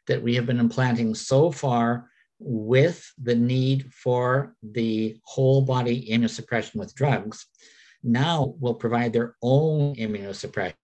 that 0.06 0.22
we 0.22 0.34
have 0.34 0.46
been 0.46 0.60
implanting 0.60 1.14
so 1.14 1.50
far 1.50 2.08
with 2.38 3.10
the 3.20 3.34
need 3.34 3.92
for 3.92 4.54
the 4.62 5.18
whole 5.24 5.62
body 5.62 6.08
immunosuppression 6.10 6.76
with 6.76 6.94
drugs, 6.94 7.46
now 8.02 8.54
will 8.60 8.74
provide 8.74 9.12
their 9.12 9.34
own 9.42 9.94
immunosuppression 9.96 10.74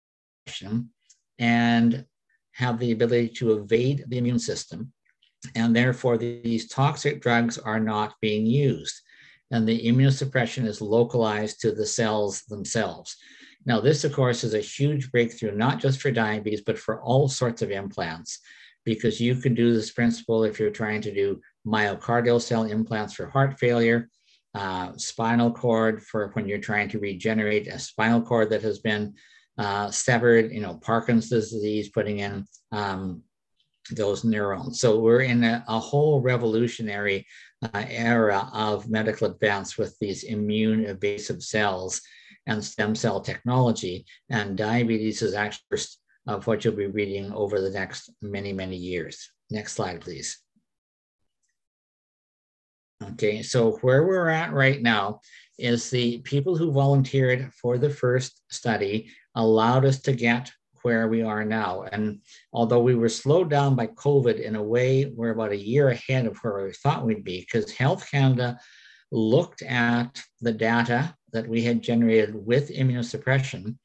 and 1.38 2.04
have 2.52 2.78
the 2.78 2.92
ability 2.92 3.28
to 3.28 3.52
evade 3.52 4.04
the 4.08 4.18
immune 4.18 4.38
system. 4.38 4.92
And 5.54 5.74
therefore, 5.74 6.16
these 6.16 6.68
toxic 6.68 7.20
drugs 7.20 7.58
are 7.58 7.80
not 7.80 8.14
being 8.20 8.46
used. 8.46 8.94
And 9.50 9.68
the 9.68 9.86
immunosuppression 9.86 10.64
is 10.64 10.80
localized 10.80 11.60
to 11.60 11.72
the 11.72 11.86
cells 11.86 12.42
themselves. 12.42 13.16
Now, 13.66 13.80
this, 13.80 14.04
of 14.04 14.12
course, 14.12 14.44
is 14.44 14.54
a 14.54 14.60
huge 14.60 15.10
breakthrough, 15.10 15.54
not 15.54 15.80
just 15.80 16.00
for 16.00 16.10
diabetes, 16.10 16.62
but 16.62 16.78
for 16.78 17.00
all 17.02 17.28
sorts 17.28 17.62
of 17.62 17.70
implants, 17.70 18.40
because 18.84 19.20
you 19.20 19.34
can 19.36 19.54
do 19.54 19.72
this 19.72 19.90
principle 19.90 20.44
if 20.44 20.58
you're 20.58 20.70
trying 20.70 21.00
to 21.02 21.14
do 21.14 21.40
myocardial 21.66 22.40
cell 22.40 22.64
implants 22.64 23.14
for 23.14 23.26
heart 23.30 23.58
failure, 23.58 24.08
uh, 24.54 24.92
spinal 24.96 25.50
cord 25.50 26.02
for 26.02 26.30
when 26.34 26.46
you're 26.46 26.58
trying 26.58 26.88
to 26.88 26.98
regenerate 26.98 27.66
a 27.66 27.78
spinal 27.78 28.22
cord 28.22 28.50
that 28.50 28.62
has 28.62 28.78
been 28.78 29.14
uh, 29.58 29.90
severed, 29.90 30.52
you 30.52 30.60
know, 30.60 30.74
Parkinson's 30.74 31.50
disease, 31.50 31.88
putting 31.88 32.18
in 32.18 32.46
um, 32.72 33.22
those 33.90 34.24
neurons. 34.24 34.80
So 34.80 34.98
we're 34.98 35.22
in 35.22 35.44
a, 35.44 35.64
a 35.68 35.78
whole 35.78 36.20
revolutionary 36.20 37.26
uh, 37.62 37.84
era 37.88 38.48
of 38.52 38.88
medical 38.88 39.30
advance 39.30 39.78
with 39.78 39.96
these 40.00 40.24
immune 40.24 40.86
evasive 40.86 41.42
cells 41.42 42.00
and 42.46 42.62
stem 42.62 42.94
cell 42.94 43.20
technology. 43.20 44.04
And 44.28 44.56
diabetes 44.56 45.22
is 45.22 45.34
actually 45.34 45.78
of 46.26 46.46
what 46.46 46.64
you'll 46.64 46.74
be 46.74 46.86
reading 46.86 47.32
over 47.32 47.60
the 47.60 47.70
next 47.70 48.10
many, 48.22 48.52
many 48.52 48.76
years. 48.76 49.30
Next 49.50 49.74
slide, 49.74 50.00
please. 50.00 50.38
Okay, 53.12 53.42
so 53.42 53.72
where 53.82 54.04
we're 54.04 54.28
at 54.28 54.52
right 54.52 54.80
now 54.80 55.20
is 55.58 55.90
the 55.90 56.18
people 56.18 56.56
who 56.56 56.72
volunteered 56.72 57.52
for 57.60 57.76
the 57.76 57.90
first 57.90 58.40
study 58.50 59.10
allowed 59.34 59.84
us 59.84 60.00
to 60.02 60.12
get 60.12 60.50
where 60.82 61.08
we 61.08 61.22
are 61.22 61.44
now. 61.44 61.84
And 61.92 62.20
although 62.52 62.80
we 62.80 62.94
were 62.94 63.08
slowed 63.08 63.50
down 63.50 63.74
by 63.74 63.88
COVID 63.88 64.40
in 64.40 64.54
a 64.54 64.62
way, 64.62 65.06
we're 65.06 65.30
about 65.30 65.52
a 65.52 65.56
year 65.56 65.88
ahead 65.88 66.26
of 66.26 66.38
where 66.38 66.64
we 66.64 66.72
thought 66.72 67.04
we'd 67.04 67.24
be 67.24 67.40
because 67.40 67.70
Health 67.72 68.08
Canada 68.10 68.58
looked 69.10 69.62
at 69.62 70.22
the 70.40 70.52
data 70.52 71.14
that 71.32 71.48
we 71.48 71.62
had 71.62 71.82
generated 71.82 72.34
with 72.34 72.70
immunosuppression 72.70 73.76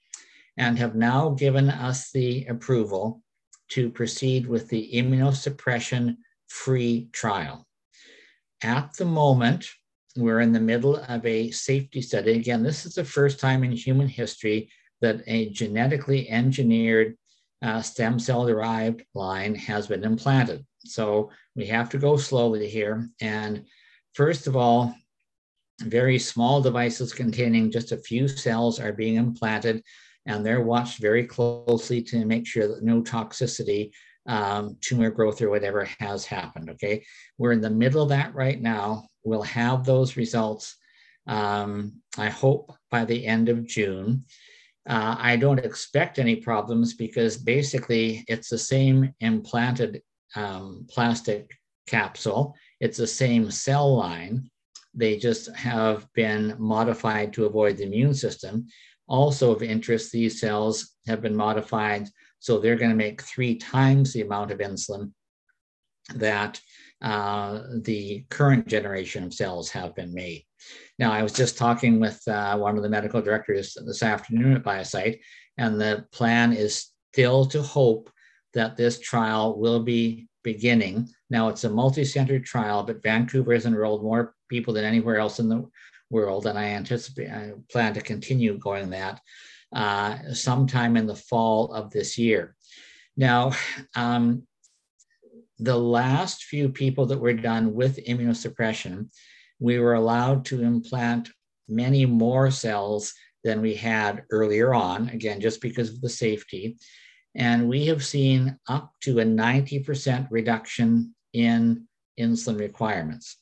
and 0.59 0.77
have 0.77 0.93
now 0.93 1.29
given 1.29 1.69
us 1.69 2.11
the 2.11 2.45
approval 2.45 3.23
to 3.69 3.89
proceed 3.89 4.45
with 4.45 4.67
the 4.67 4.91
immunosuppression 4.93 6.17
free 6.47 7.09
trial. 7.13 7.65
At 8.61 8.93
the 8.97 9.05
moment, 9.05 9.65
we're 10.17 10.41
in 10.41 10.51
the 10.51 10.59
middle 10.59 10.97
of 10.97 11.25
a 11.25 11.49
safety 11.51 12.01
study. 12.01 12.33
Again, 12.33 12.61
this 12.61 12.85
is 12.85 12.93
the 12.93 13.05
first 13.05 13.39
time 13.39 13.63
in 13.63 13.71
human 13.71 14.07
history 14.07 14.69
that 15.01 15.21
a 15.27 15.49
genetically 15.49 16.29
engineered 16.29 17.15
uh, 17.61 17.81
stem 17.81 18.19
cell 18.19 18.45
derived 18.45 19.03
line 19.15 19.55
has 19.55 19.87
been 19.87 20.03
implanted. 20.03 20.65
So 20.83 21.31
we 21.55 21.67
have 21.67 21.89
to 21.91 21.97
go 21.97 22.17
slowly 22.17 22.67
here. 22.67 23.07
And 23.21 23.65
first 24.13 24.47
of 24.47 24.57
all, 24.57 24.93
very 25.81 26.19
small 26.19 26.61
devices 26.61 27.13
containing 27.13 27.71
just 27.71 27.93
a 27.93 27.97
few 27.97 28.27
cells 28.27 28.79
are 28.81 28.91
being 28.91 29.15
implanted, 29.15 29.83
and 30.25 30.45
they're 30.45 30.61
watched 30.61 30.99
very 30.99 31.25
closely 31.25 32.01
to 32.03 32.25
make 32.25 32.45
sure 32.45 32.67
that 32.67 32.83
no 32.83 33.01
toxicity, 33.01 33.91
um, 34.27 34.77
tumor 34.81 35.09
growth, 35.09 35.41
or 35.41 35.49
whatever 35.49 35.87
has 35.99 36.25
happened. 36.25 36.69
Okay, 36.69 37.03
we're 37.37 37.51
in 37.53 37.61
the 37.61 37.69
middle 37.69 38.03
of 38.03 38.09
that 38.09 38.33
right 38.35 38.61
now. 38.61 39.07
We'll 39.23 39.41
have 39.43 39.85
those 39.85 40.17
results, 40.17 40.77
um, 41.27 42.01
I 42.17 42.29
hope, 42.29 42.73
by 42.91 43.05
the 43.05 43.25
end 43.25 43.49
of 43.49 43.65
June. 43.65 44.25
Uh, 44.87 45.15
I 45.19 45.35
don't 45.35 45.59
expect 45.59 46.17
any 46.17 46.37
problems 46.37 46.93
because 46.93 47.37
basically 47.37 48.23
it's 48.27 48.49
the 48.49 48.57
same 48.57 49.13
implanted 49.19 50.01
um, 50.35 50.87
plastic 50.89 51.51
capsule. 51.87 52.55
It's 52.79 52.97
the 52.97 53.07
same 53.07 53.51
cell 53.51 53.95
line. 53.95 54.49
They 54.93 55.17
just 55.17 55.53
have 55.55 56.07
been 56.13 56.55
modified 56.57 57.33
to 57.33 57.45
avoid 57.45 57.77
the 57.77 57.83
immune 57.83 58.13
system. 58.13 58.67
Also 59.09 59.51
of 59.51 59.63
interest, 59.63 60.11
these 60.11 60.39
cells 60.39 60.95
have 61.07 61.21
been 61.21 61.35
modified 61.35 62.07
So 62.39 62.57
they're 62.57 62.77
going 62.77 62.91
to 62.91 62.95
make 62.95 63.21
three 63.21 63.55
times 63.55 64.13
the 64.13 64.21
amount 64.21 64.51
of 64.51 64.59
insulin 64.59 65.11
that 66.15 66.61
uh, 67.01 67.63
the 67.81 68.25
current 68.29 68.67
generation 68.67 69.23
of 69.23 69.33
cells 69.33 69.69
have 69.71 69.95
been 69.95 70.13
made. 70.13 70.45
Now, 70.97 71.11
I 71.11 71.23
was 71.23 71.33
just 71.33 71.57
talking 71.57 71.99
with 71.99 72.25
uh, 72.27 72.57
one 72.57 72.77
of 72.77 72.83
the 72.83 72.89
medical 72.89 73.21
directors 73.21 73.75
this 73.85 74.03
afternoon 74.03 74.53
at 74.53 74.63
ViaCyte, 74.63 75.19
and 75.57 75.79
the 75.79 76.05
plan 76.11 76.53
is 76.53 76.87
still 77.11 77.45
to 77.47 77.61
hope 77.61 78.09
that 78.53 78.77
this 78.77 78.99
trial 78.99 79.59
will 79.59 79.81
be 79.81 80.27
beginning. 80.43 81.07
Now, 81.29 81.49
it's 81.49 81.63
a 81.63 81.69
multi 81.69 82.05
centered 82.05 82.45
trial, 82.45 82.83
but 82.83 83.03
Vancouver 83.03 83.53
has 83.53 83.65
enrolled 83.65 84.03
more 84.03 84.35
people 84.49 84.73
than 84.73 84.85
anywhere 84.85 85.17
else 85.17 85.39
in 85.39 85.49
the 85.49 85.63
world, 86.09 86.45
and 86.45 86.57
I 86.57 86.69
anticipate, 86.69 87.29
I 87.29 87.51
plan 87.71 87.93
to 87.93 88.01
continue 88.01 88.57
going 88.57 88.89
that 88.91 89.21
uh, 89.73 90.17
sometime 90.33 90.97
in 90.97 91.05
the 91.05 91.15
fall 91.15 91.73
of 91.73 91.91
this 91.91 92.17
year. 92.17 92.55
Now, 93.15 93.51
um, 93.95 94.43
the 95.59 95.77
last 95.77 96.45
few 96.45 96.69
people 96.69 97.05
that 97.07 97.19
were 97.19 97.33
done 97.33 97.73
with 97.73 98.05
immunosuppression, 98.05 99.09
we 99.59 99.79
were 99.79 99.95
allowed 99.95 100.45
to 100.45 100.63
implant 100.63 101.29
many 101.67 102.05
more 102.05 102.49
cells 102.49 103.13
than 103.43 103.61
we 103.61 103.73
had 103.75 104.23
earlier 104.31 104.73
on, 104.73 105.09
again, 105.09 105.39
just 105.39 105.61
because 105.61 105.89
of 105.89 106.01
the 106.01 106.09
safety. 106.09 106.77
And 107.35 107.69
we 107.69 107.85
have 107.87 108.03
seen 108.03 108.57
up 108.67 108.91
to 109.01 109.19
a 109.19 109.23
90% 109.23 110.27
reduction 110.31 111.13
in 111.33 111.87
insulin 112.19 112.59
requirements. 112.59 113.37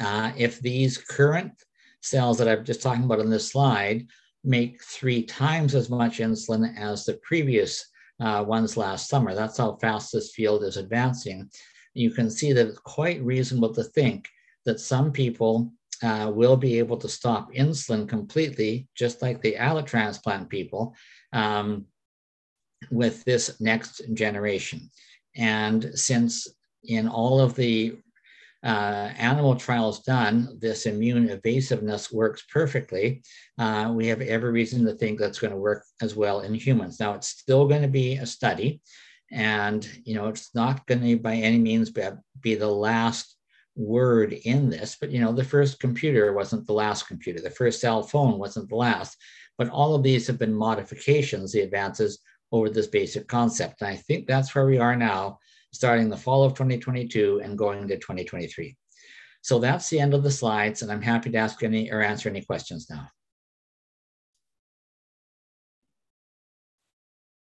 Uh, 0.00 0.32
if 0.36 0.60
these 0.60 0.98
current 0.98 1.52
cells 2.00 2.38
that 2.38 2.48
I'm 2.48 2.64
just 2.64 2.82
talking 2.82 3.04
about 3.04 3.20
on 3.20 3.30
this 3.30 3.50
slide 3.50 4.06
make 4.44 4.82
three 4.82 5.22
times 5.22 5.74
as 5.74 5.88
much 5.88 6.18
insulin 6.18 6.76
as 6.76 7.04
the 7.04 7.14
previous 7.22 7.86
uh, 8.20 8.44
ones 8.46 8.76
last 8.76 9.08
summer, 9.08 9.34
that's 9.34 9.58
how 9.58 9.76
fast 9.80 10.12
this 10.12 10.32
field 10.34 10.64
is 10.64 10.76
advancing. 10.76 11.48
You 11.94 12.10
can 12.10 12.30
see 12.30 12.52
that 12.52 12.66
it's 12.66 12.78
quite 12.78 13.22
reasonable 13.22 13.74
to 13.74 13.84
think 13.84 14.28
that 14.64 14.80
some 14.80 15.12
people 15.12 15.72
uh, 16.02 16.30
will 16.34 16.56
be 16.56 16.78
able 16.78 16.96
to 16.96 17.08
stop 17.08 17.52
insulin 17.52 18.08
completely, 18.08 18.88
just 18.94 19.22
like 19.22 19.40
the 19.40 19.54
allotransplant 19.54 20.48
people, 20.48 20.94
um, 21.32 21.86
with 22.90 23.24
this 23.24 23.60
next 23.60 24.02
generation. 24.12 24.90
And 25.36 25.92
since 25.94 26.48
in 26.84 27.08
all 27.08 27.40
of 27.40 27.54
the 27.54 27.96
uh, 28.64 29.10
animal 29.18 29.56
trials 29.56 30.00
done, 30.02 30.56
this 30.60 30.86
immune 30.86 31.28
evasiveness 31.30 32.12
works 32.12 32.44
perfectly. 32.52 33.22
Uh, 33.58 33.92
we 33.94 34.06
have 34.06 34.20
every 34.20 34.52
reason 34.52 34.84
to 34.84 34.94
think 34.94 35.18
that's 35.18 35.40
going 35.40 35.52
to 35.52 35.56
work 35.56 35.84
as 36.00 36.14
well 36.14 36.40
in 36.40 36.54
humans. 36.54 37.00
Now, 37.00 37.14
it's 37.14 37.28
still 37.28 37.66
going 37.66 37.82
to 37.82 37.88
be 37.88 38.16
a 38.16 38.26
study, 38.26 38.80
and 39.32 39.88
you 40.04 40.14
know, 40.14 40.28
it's 40.28 40.54
not 40.54 40.86
going 40.86 41.00
to 41.02 41.16
by 41.18 41.34
any 41.34 41.58
means 41.58 41.90
be, 41.90 42.02
be 42.40 42.54
the 42.54 42.68
last 42.68 43.36
word 43.74 44.32
in 44.32 44.70
this. 44.70 44.96
But 45.00 45.10
you 45.10 45.20
know, 45.20 45.32
the 45.32 45.44
first 45.44 45.80
computer 45.80 46.32
wasn't 46.32 46.66
the 46.66 46.72
last 46.72 47.08
computer. 47.08 47.40
The 47.40 47.50
first 47.50 47.80
cell 47.80 48.02
phone 48.02 48.38
wasn't 48.38 48.68
the 48.68 48.76
last. 48.76 49.16
But 49.58 49.70
all 49.70 49.94
of 49.94 50.02
these 50.02 50.26
have 50.28 50.38
been 50.38 50.54
modifications, 50.54 51.52
the 51.52 51.60
advances 51.60 52.20
over 52.52 52.68
this 52.68 52.86
basic 52.86 53.26
concept. 53.28 53.80
And 53.80 53.90
I 53.90 53.96
think 53.96 54.26
that's 54.26 54.54
where 54.54 54.66
we 54.66 54.78
are 54.78 54.96
now 54.96 55.38
starting 55.72 56.08
the 56.08 56.16
fall 56.16 56.44
of 56.44 56.52
2022 56.52 57.40
and 57.42 57.58
going 57.58 57.80
into 57.82 57.96
2023. 57.96 58.76
So 59.42 59.58
that's 59.58 59.90
the 59.90 59.98
end 59.98 60.14
of 60.14 60.22
the 60.22 60.30
slides, 60.30 60.82
and 60.82 60.92
I'm 60.92 61.02
happy 61.02 61.30
to 61.30 61.38
ask 61.38 61.62
any 61.62 61.90
or 61.90 62.00
answer 62.00 62.28
any 62.28 62.42
questions 62.42 62.88
now. 62.88 63.08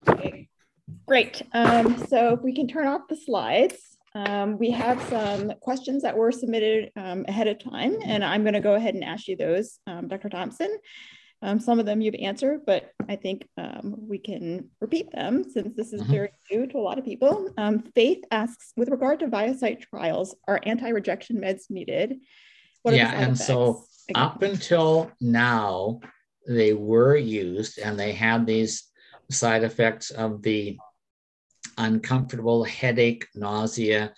Okay, 0.09 0.49
great. 1.07 1.43
Um, 1.53 1.99
so 2.07 2.35
if 2.35 2.41
we 2.41 2.55
can 2.55 2.69
turn 2.69 2.87
off 2.87 3.03
the 3.09 3.17
slides, 3.17 3.77
um, 4.15 4.59
we 4.59 4.71
have 4.71 5.01
some 5.09 5.53
questions 5.61 6.03
that 6.03 6.17
were 6.17 6.33
submitted 6.33 6.91
um, 6.97 7.27
ahead 7.29 7.49
of 7.49 7.63
time, 7.63 7.97
and 8.03 8.25
I'm 8.25 8.43
going 8.43 8.55
to 8.55 8.61
go 8.61 8.75
ahead 8.75 8.95
and 8.95 9.05
ask 9.05 9.29
you 9.29 9.37
those, 9.37 9.79
um, 9.87 10.09
Dr. 10.09 10.31
Thompson. 10.31 10.75
Um, 11.43 11.59
some 11.59 11.81
of 11.81 11.87
them 11.87 12.01
you've 12.01 12.15
answered, 12.17 12.61
but 12.67 12.93
I 13.09 13.17
think 13.17 13.49
um, 13.57 13.95
we 13.97 14.19
can 14.19 14.69
repeat 14.81 15.11
them 15.11 15.45
since 15.45 15.75
this 15.75 15.93
is 15.93 16.03
mm-hmm. 16.03 16.13
very 16.13 16.31
new 16.51 16.67
to 16.67 16.79
a 16.79 16.81
lot 16.81 16.99
of 16.99 17.05
people. 17.05 17.51
Um, 17.57 17.81
Faith 17.95 18.25
asks, 18.31 18.73
with 18.77 18.91
regard 18.91 19.21
to 19.21 19.29
ViaCyte 19.29 19.81
trials, 19.81 20.35
are 20.47 20.61
anti-rejection 20.65 21.37
meds 21.37 21.71
needed? 21.71 22.17
yeah, 22.85 23.13
and 23.13 23.33
effects? 23.33 23.47
so 23.47 23.85
Again. 24.11 24.23
up 24.23 24.43
until 24.43 25.11
now, 25.21 26.01
they 26.47 26.73
were 26.73 27.17
used 27.17 27.79
and 27.79 27.99
they 27.99 28.13
had 28.13 28.47
these 28.47 28.85
side 29.31 29.63
effects 29.63 30.11
of 30.11 30.43
the 30.43 30.79
uncomfortable 31.79 32.65
headache, 32.65 33.27
nausea, 33.35 34.13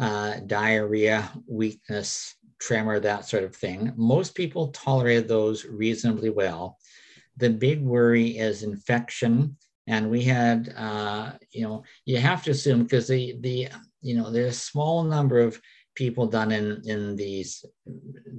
uh, 0.00 0.34
diarrhea, 0.46 1.30
weakness, 1.48 2.35
tremor, 2.58 3.00
that 3.00 3.26
sort 3.26 3.44
of 3.44 3.54
thing. 3.54 3.92
Most 3.96 4.34
people 4.34 4.68
tolerated 4.68 5.28
those 5.28 5.64
reasonably 5.64 6.30
well. 6.30 6.78
The 7.36 7.50
big 7.50 7.82
worry 7.82 8.38
is 8.38 8.62
infection. 8.62 9.56
And 9.86 10.10
we 10.10 10.22
had, 10.22 10.74
uh, 10.76 11.32
you 11.52 11.62
know, 11.62 11.84
you 12.06 12.18
have 12.18 12.42
to 12.44 12.50
assume 12.50 12.82
because 12.82 13.06
the, 13.06 13.36
the, 13.40 13.68
you 14.02 14.16
know, 14.16 14.30
there's 14.30 14.56
a 14.56 14.58
small 14.58 15.04
number 15.04 15.38
of 15.38 15.60
people 15.94 16.26
done 16.26 16.52
in, 16.52 16.82
in 16.84 17.16
these 17.16 17.64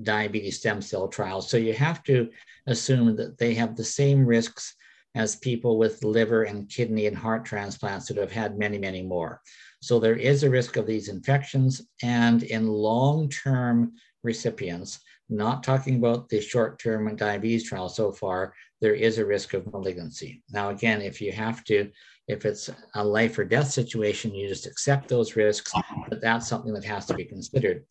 diabetes 0.03 0.59
stem 0.59 0.81
cell 0.81 1.07
trials. 1.07 1.49
So 1.49 1.57
you 1.57 1.73
have 1.73 2.03
to 2.03 2.29
assume 2.67 3.15
that 3.15 3.37
they 3.37 3.53
have 3.55 3.75
the 3.75 3.83
same 3.83 4.25
risks 4.25 4.75
as 5.15 5.35
people 5.35 5.77
with 5.77 6.03
liver 6.03 6.43
and 6.43 6.69
kidney 6.69 7.07
and 7.07 7.17
heart 7.17 7.43
transplants 7.43 8.07
that 8.07 8.17
have 8.17 8.31
had 8.31 8.59
many, 8.59 8.77
many 8.77 9.01
more. 9.01 9.41
So 9.81 9.99
there 9.99 10.15
is 10.15 10.43
a 10.43 10.49
risk 10.49 10.77
of 10.77 10.85
these 10.85 11.09
infections. 11.09 11.81
And 12.03 12.43
in 12.43 12.67
long 12.67 13.29
term 13.29 13.93
recipients, 14.23 14.99
not 15.29 15.63
talking 15.63 15.97
about 15.97 16.29
the 16.29 16.41
short-term 16.41 17.15
diabetes 17.15 17.67
trial 17.67 17.89
so 17.89 18.11
far, 18.11 18.53
there 18.81 18.93
is 18.93 19.17
a 19.17 19.25
risk 19.25 19.53
of 19.53 19.71
malignancy. 19.71 20.41
Now, 20.51 20.69
again, 20.69 21.01
if 21.01 21.21
you 21.21 21.31
have 21.31 21.63
to, 21.65 21.89
if 22.27 22.45
it's 22.45 22.69
a 22.95 23.03
life 23.03 23.37
or 23.37 23.45
death 23.45 23.69
situation, 23.69 24.35
you 24.35 24.47
just 24.47 24.67
accept 24.67 25.07
those 25.07 25.35
risks, 25.35 25.73
but 26.09 26.21
that's 26.21 26.47
something 26.47 26.73
that 26.73 26.85
has 26.85 27.05
to 27.07 27.13
be 27.13 27.25
considered. 27.25 27.85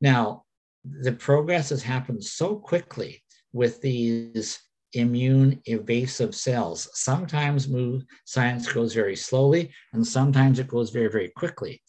Now, 0.00 0.44
the 0.84 1.12
progress 1.12 1.68
has 1.70 1.82
happened 1.82 2.24
so 2.24 2.56
quickly 2.56 3.22
with 3.52 3.80
these 3.82 4.58
immune 4.94 5.60
evasive 5.66 6.34
cells. 6.34 6.88
Sometimes 6.94 7.68
move, 7.68 8.02
science 8.24 8.72
goes 8.72 8.94
very 8.94 9.16
slowly, 9.16 9.72
and 9.92 10.06
sometimes 10.06 10.58
it 10.58 10.68
goes 10.68 10.90
very, 10.90 11.08
very 11.08 11.28
quickly. 11.28 11.82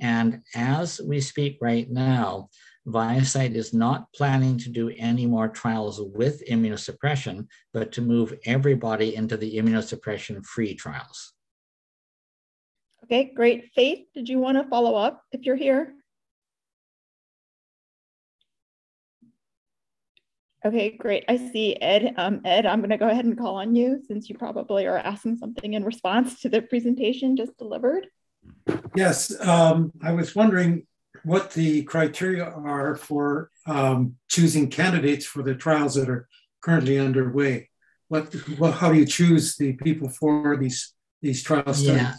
And 0.00 0.42
as 0.54 1.00
we 1.00 1.20
speak 1.20 1.58
right 1.60 1.90
now, 1.90 2.48
ViaCyte 2.88 3.54
is 3.54 3.74
not 3.74 4.12
planning 4.12 4.58
to 4.58 4.70
do 4.70 4.90
any 4.96 5.26
more 5.26 5.48
trials 5.48 6.00
with 6.00 6.42
immunosuppression, 6.48 7.46
but 7.72 7.92
to 7.92 8.02
move 8.02 8.34
everybody 8.44 9.14
into 9.14 9.36
the 9.36 9.56
immunosuppression 9.56 10.44
free 10.44 10.74
trials. 10.74 11.34
Okay, 13.04 13.32
great. 13.34 13.70
Faith, 13.74 14.06
did 14.14 14.28
you 14.28 14.38
want 14.38 14.58
to 14.58 14.68
follow 14.68 14.94
up 14.94 15.22
if 15.32 15.44
you're 15.44 15.56
here? 15.56 15.94
Okay, 20.64 20.96
great. 20.96 21.24
I 21.28 21.36
see 21.36 21.76
Ed. 21.80 22.14
Um, 22.16 22.40
Ed, 22.44 22.66
I'm 22.66 22.80
going 22.80 22.90
to 22.90 22.96
go 22.96 23.08
ahead 23.08 23.24
and 23.24 23.38
call 23.38 23.56
on 23.56 23.76
you 23.76 24.02
since 24.08 24.28
you 24.28 24.36
probably 24.36 24.86
are 24.86 24.98
asking 24.98 25.36
something 25.36 25.74
in 25.74 25.84
response 25.84 26.40
to 26.40 26.48
the 26.48 26.62
presentation 26.62 27.36
just 27.36 27.56
delivered. 27.58 28.08
Yes, 28.96 29.40
um, 29.40 29.92
I 30.02 30.12
was 30.12 30.34
wondering 30.34 30.87
what 31.24 31.52
the 31.52 31.82
criteria 31.84 32.44
are 32.44 32.96
for 32.96 33.50
um, 33.66 34.16
choosing 34.28 34.68
candidates 34.68 35.24
for 35.24 35.42
the 35.42 35.54
trials 35.54 35.94
that 35.94 36.08
are 36.08 36.28
currently 36.60 36.98
underway. 36.98 37.70
What, 38.08 38.34
well, 38.58 38.72
how 38.72 38.92
do 38.92 38.98
you 38.98 39.06
choose 39.06 39.56
the 39.56 39.74
people 39.74 40.08
for 40.08 40.56
these 40.56 40.94
these 41.20 41.42
trial 41.42 41.74
studies? 41.74 42.02
Yeah. 42.02 42.14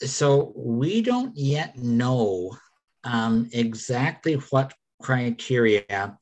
So 0.00 0.52
we 0.56 1.02
don't 1.02 1.36
yet 1.36 1.76
know 1.76 2.56
um, 3.04 3.48
exactly 3.52 4.34
what 4.50 4.74
criteria 5.00 6.18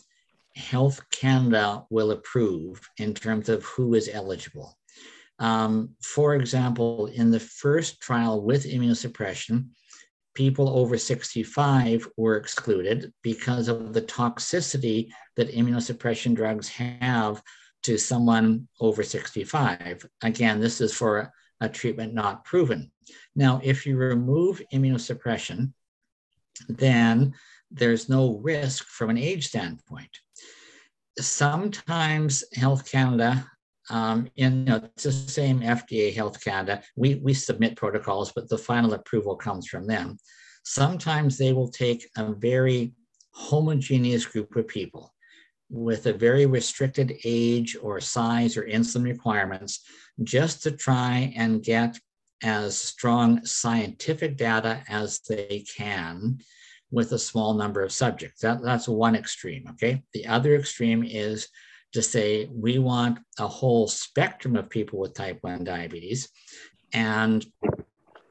Health 0.56 1.00
Canada 1.10 1.84
will 1.90 2.10
approve 2.10 2.80
in 2.98 3.14
terms 3.14 3.48
of 3.48 3.64
who 3.64 3.94
is 3.94 4.10
eligible. 4.12 4.76
Um, 5.38 5.90
for 6.02 6.34
example, 6.34 7.06
in 7.06 7.30
the 7.30 7.40
first 7.40 8.00
trial 8.00 8.42
with 8.42 8.66
immunosuppression, 8.66 9.68
people 10.34 10.68
over 10.78 10.96
65 10.96 12.06
were 12.16 12.36
excluded 12.36 13.12
because 13.22 13.68
of 13.68 13.92
the 13.92 14.02
toxicity 14.02 15.08
that 15.36 15.52
immunosuppression 15.52 16.34
drugs 16.34 16.68
have 16.68 17.42
to 17.82 17.98
someone 17.98 18.68
over 18.80 19.02
65. 19.02 20.06
Again, 20.22 20.60
this 20.60 20.80
is 20.80 20.92
for 20.94 21.32
a, 21.60 21.68
treatment 21.68 22.14
not 22.14 22.44
proven. 22.44 22.90
Now, 23.36 23.60
if 23.62 23.86
you 23.86 23.96
remove 23.96 24.62
immunosuppression, 24.72 25.72
then 26.68 27.34
there's 27.70 28.08
no 28.08 28.38
risk 28.38 28.86
from 28.86 29.10
an 29.10 29.18
age 29.18 29.48
standpoint. 29.48 30.20
Sometimes 31.18 32.44
Health 32.54 32.90
Canada 32.90 33.46
um, 33.90 34.28
in 34.36 34.60
you 34.60 34.64
know, 34.64 34.76
it's 34.76 35.02
the 35.02 35.12
same 35.12 35.60
FDA 35.60 36.14
Health 36.14 36.42
Canada. 36.42 36.82
We, 36.96 37.16
we 37.16 37.34
submit 37.34 37.76
protocols, 37.76 38.32
but 38.32 38.48
the 38.48 38.58
final 38.58 38.94
approval 38.94 39.36
comes 39.36 39.66
from 39.66 39.86
them. 39.86 40.16
Sometimes 40.64 41.36
they 41.36 41.52
will 41.52 41.68
take 41.68 42.08
a 42.16 42.32
very 42.32 42.94
homogeneous 43.32 44.26
group 44.26 44.54
of 44.56 44.68
people 44.68 45.12
with 45.68 46.06
a 46.06 46.12
very 46.12 46.46
restricted 46.46 47.16
age 47.24 47.76
or 47.80 48.00
size 48.00 48.56
or 48.56 48.64
insulin 48.64 49.04
requirements 49.04 49.80
just 50.22 50.62
to 50.62 50.72
try 50.72 51.32
and 51.36 51.62
get 51.62 51.98
as 52.42 52.76
strong 52.76 53.44
scientific 53.44 54.36
data 54.36 54.82
as 54.88 55.20
they 55.28 55.64
can 55.76 56.38
with 56.90 57.12
a 57.12 57.18
small 57.18 57.54
number 57.54 57.82
of 57.82 57.92
subjects. 57.92 58.40
That, 58.40 58.62
that's 58.62 58.88
one 58.88 59.14
extreme, 59.14 59.66
okay? 59.70 60.02
The 60.12 60.26
other 60.26 60.56
extreme 60.56 61.04
is 61.04 61.48
to 61.92 62.02
say 62.02 62.48
we 62.52 62.78
want 62.78 63.18
a 63.38 63.46
whole 63.46 63.88
spectrum 63.88 64.56
of 64.56 64.70
people 64.70 64.98
with 64.98 65.14
type 65.14 65.38
1 65.42 65.64
diabetes. 65.64 66.28
And 66.92 67.44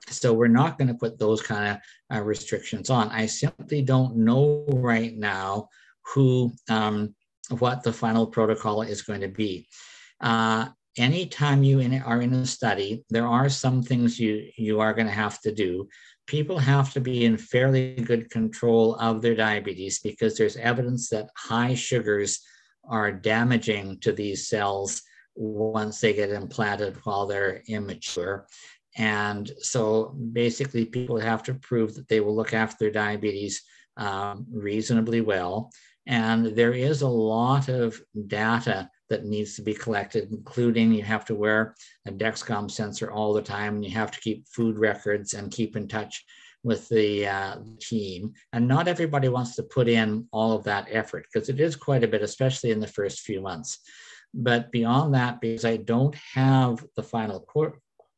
so 0.10 0.34
we're 0.34 0.48
not 0.48 0.78
going 0.78 0.88
to 0.88 0.94
put 0.94 1.20
those 1.20 1.42
kind 1.42 1.78
of 2.12 2.18
uh, 2.18 2.22
restrictions 2.22 2.90
on. 2.90 3.10
I 3.10 3.26
simply 3.26 3.82
don't 3.82 4.18
know 4.18 4.66
right 4.68 5.16
now 5.16 5.70
who, 6.14 6.52
um, 6.70 7.16
what 7.60 7.84
the 7.84 7.94
final 7.94 8.28
protocol 8.28 8.82
is 8.82 9.02
going 9.02 9.22
to 9.22 9.28
be. 9.28 9.68
Uh, 10.22 10.70
anytime 10.98 11.64
you 11.64 11.80
in, 11.80 12.02
are 12.02 12.22
in 12.22 12.34
a 12.34 12.46
study, 12.46 13.04
there 13.10 13.28
are 13.28 13.50
some 13.50 13.84
things 13.84 14.20
you, 14.20 14.50
you 14.58 14.80
are 14.80 14.94
going 14.94 15.08
to 15.08 15.14
have 15.14 15.40
to 15.42 15.54
do. 15.54 15.88
People 16.28 16.60
have 16.60 16.94
to 16.94 17.02
be 17.02 17.26
in 17.26 17.38
fairly 17.38 17.96
good 17.96 18.30
control 18.30 18.96
of 18.96 19.22
their 19.22 19.36
diabetes 19.36 20.00
because 20.00 20.38
there's 20.38 20.58
evidence 20.58 21.10
that 21.10 21.30
high 21.36 21.74
sugars 21.74 22.40
are 22.90 23.12
damaging 23.12 24.00
to 24.02 24.12
these 24.12 24.48
cells 24.48 25.02
once 25.36 26.02
they 26.02 26.14
get 26.14 26.32
implanted 26.32 26.98
while 27.04 27.26
they're 27.26 27.64
immature. 27.68 28.48
And 28.98 29.50
so 29.60 30.16
basically, 30.34 30.86
people 30.86 31.20
have 31.20 31.44
to 31.44 31.54
prove 31.54 31.96
that 31.96 32.08
they 32.08 32.20
will 32.20 32.36
look 32.36 32.54
after 32.54 32.78
their 32.80 32.92
diabetes 32.92 33.62
um, 33.98 34.46
reasonably 34.52 35.22
well. 35.22 35.72
And 36.08 36.48
there 36.48 36.74
is 36.74 37.02
a 37.02 37.08
lot 37.08 37.70
of 37.70 38.02
data 38.28 38.90
that 39.10 39.26
needs 39.26 39.56
to 39.56 39.62
be 39.62 39.74
collected, 39.74 40.32
including 40.32 40.92
you 40.92 41.04
have 41.04 41.26
to 41.26 41.36
wear 41.36 41.76
a 42.08 42.12
Dexcom 42.12 42.70
sensor 42.70 43.12
all 43.12 43.34
the 43.34 43.42
time, 43.42 43.76
and 43.76 43.86
you 43.86 43.92
have 43.92 44.12
to 44.12 44.20
keep 44.20 44.48
food 44.48 44.78
records 44.78 45.34
and 45.34 45.52
keep 45.52 45.76
in 45.76 45.88
touch 45.88 46.26
with 46.64 46.90
the 46.90 47.28
uh, 47.28 47.56
team. 47.80 48.34
And 48.54 48.68
not 48.68 48.88
everybody 48.88 49.30
wants 49.30 49.56
to 49.56 49.64
put 49.64 49.88
in 49.88 50.28
all 50.32 50.52
of 50.52 50.64
that 50.66 50.88
effort 50.90 51.26
because 51.32 51.50
it 51.50 51.60
is 51.60 51.76
quite 51.76 52.04
a 52.04 52.08
bit, 52.08 52.22
especially 52.22 52.72
in 52.72 52.80
the 52.80 52.88
first 52.88 53.22
few 53.22 53.42
months. 53.42 53.80
But 54.34 54.72
beyond 54.72 55.14
that, 55.16 55.42
because 55.42 55.66
I 55.66 55.78
don't 55.78 56.16
have 56.34 56.86
the 56.96 57.04
final 57.04 57.48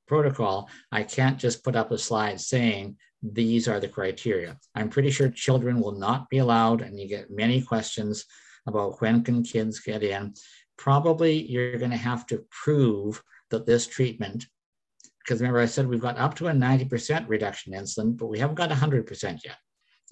protocol, 0.08 0.70
I 0.92 1.04
can't 1.04 1.38
just 1.38 1.64
put 1.64 1.76
up 1.76 1.92
a 1.92 1.98
slide 1.98 2.42
saying 2.42 2.98
these 3.24 3.68
are 3.68 3.80
the 3.80 3.88
criteria. 3.88 4.58
I'm 4.76 4.90
pretty 4.90 5.12
sure 5.12 5.30
children 5.30 5.80
will 5.80 5.98
not 5.98 6.30
be 6.30 6.40
allowed, 6.40 6.82
and 6.82 7.00
you 7.00 7.08
get 7.08 7.32
many 7.32 7.62
questions 7.62 8.26
about 8.68 9.00
when 9.02 9.24
can 9.24 9.44
kids 9.44 9.80
get 9.80 10.04
in. 10.04 10.34
Probably 10.78 11.44
you're 11.44 11.78
going 11.78 11.92
to 11.92 11.98
have 11.98 12.26
to 12.28 12.44
prove 12.50 13.22
that 13.52 13.66
this 13.66 13.88
treatment 13.88 14.48
because 15.24 15.40
remember 15.40 15.60
I 15.60 15.66
said 15.66 15.88
we've 15.88 16.02
got 16.02 16.18
up 16.18 16.36
to 16.36 16.48
a 16.48 16.52
90% 16.52 17.28
reduction 17.28 17.74
in 17.74 17.84
insulin, 17.84 18.18
but 18.18 18.28
we 18.28 18.40
haven't 18.40 18.56
got 18.56 18.70
100% 18.70 19.44
yet. 19.44 19.58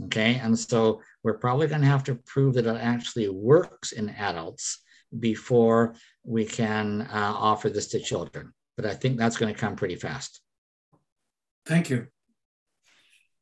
Okay, 0.03 0.35
and 0.35 0.57
so 0.57 1.01
we're 1.23 1.37
probably 1.37 1.67
going 1.67 1.81
to 1.81 1.87
have 1.87 2.05
to 2.05 2.15
prove 2.15 2.53
that 2.53 2.65
it 2.65 2.77
actually 2.81 3.27
works 3.27 3.91
in 3.91 4.09
adults 4.09 4.79
before 5.17 5.95
we 6.23 6.45
can 6.45 7.01
uh, 7.01 7.33
offer 7.35 7.69
this 7.69 7.87
to 7.89 7.99
children. 7.99 8.53
But 8.77 8.85
I 8.85 8.93
think 8.93 9.17
that's 9.17 9.35
going 9.35 9.53
to 9.53 9.59
come 9.59 9.75
pretty 9.75 9.95
fast. 9.95 10.39
Thank 11.65 11.89
you. 11.89 12.07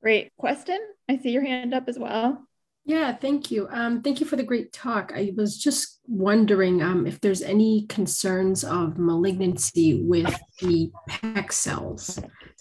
Great. 0.01 0.31
Question? 0.37 0.79
I 1.07 1.17
see 1.17 1.29
your 1.29 1.43
hand 1.43 1.73
up 1.73 1.87
as 1.87 1.99
well. 1.99 2.47
Yeah, 2.87 3.13
thank 3.13 3.51
you. 3.51 3.67
Um, 3.69 4.01
thank 4.01 4.21
you 4.21 4.25
for 4.25 4.37
the 4.37 4.43
great 4.43 4.71
talk. 4.71 5.11
I 5.13 5.33
was 5.35 5.57
just 5.57 5.99
wondering 6.07 6.81
um, 6.81 7.05
if 7.05 7.19
there's 7.19 7.41
any 7.41 7.85
concerns 7.87 8.63
of 8.63 8.97
malignancy 8.97 10.01
with 10.05 10.33
the 10.61 10.89
PEC 11.09 11.51
cells, 11.51 12.17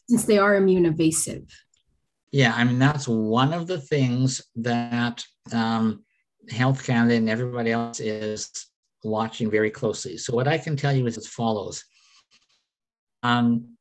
since 0.09 0.25
they 0.25 0.37
are 0.37 0.57
immune 0.57 0.85
evasive. 0.85 1.45
Yeah, 2.33 2.53
I 2.57 2.65
mean, 2.65 2.81
that's 2.81 3.07
one 3.07 3.55
of 3.55 3.69
the 3.69 3.81
things 3.81 4.43
that 4.57 5.25
um, 5.53 6.05
Health 6.51 6.85
Canada 6.85 7.15
and 7.15 7.31
everybody 7.31 7.71
else 7.71 8.01
is 8.01 8.51
watching 9.05 9.49
very 9.49 9.71
closely. 9.71 10.19
So, 10.19 10.35
what 10.35 10.49
I 10.49 10.59
can 10.59 10.77
tell 10.77 10.93
you 10.93 11.07
is 11.07 11.17
as 11.17 11.29
follows. 11.29 11.85
Um, 13.23 13.77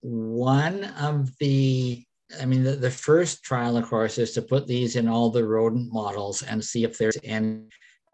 one 0.00 0.82
of 1.00 1.30
the 1.38 2.04
I 2.40 2.44
mean, 2.44 2.62
the, 2.62 2.72
the 2.72 2.90
first 2.90 3.42
trial, 3.42 3.76
of 3.76 3.86
course, 3.86 4.18
is 4.18 4.32
to 4.32 4.42
put 4.42 4.66
these 4.66 4.96
in 4.96 5.08
all 5.08 5.30
the 5.30 5.44
rodent 5.44 5.92
models 5.92 6.42
and 6.42 6.62
see 6.62 6.84
if 6.84 6.98
there's 6.98 7.16
any 7.24 7.62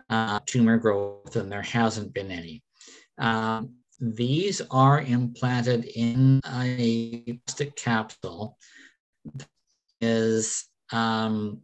uh, 0.08 0.40
tumor 0.46 0.78
growth, 0.78 1.36
and 1.36 1.50
there 1.50 1.62
hasn't 1.62 2.14
been 2.14 2.30
any. 2.30 2.62
Um, 3.18 3.74
these 4.00 4.60
are 4.70 5.00
implanted 5.00 5.84
in 5.84 6.40
a 6.46 7.38
plastic 7.46 7.76
capsule 7.76 8.58
is 10.00 10.64
um, 10.92 11.60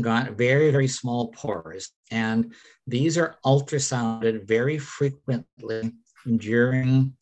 got 0.00 0.32
very, 0.32 0.70
very 0.70 0.88
small 0.88 1.28
pores. 1.28 1.90
And 2.10 2.54
these 2.86 3.18
are 3.18 3.36
ultrasounded 3.44 4.46
very 4.46 4.78
frequently 4.78 5.92
during 6.36 7.16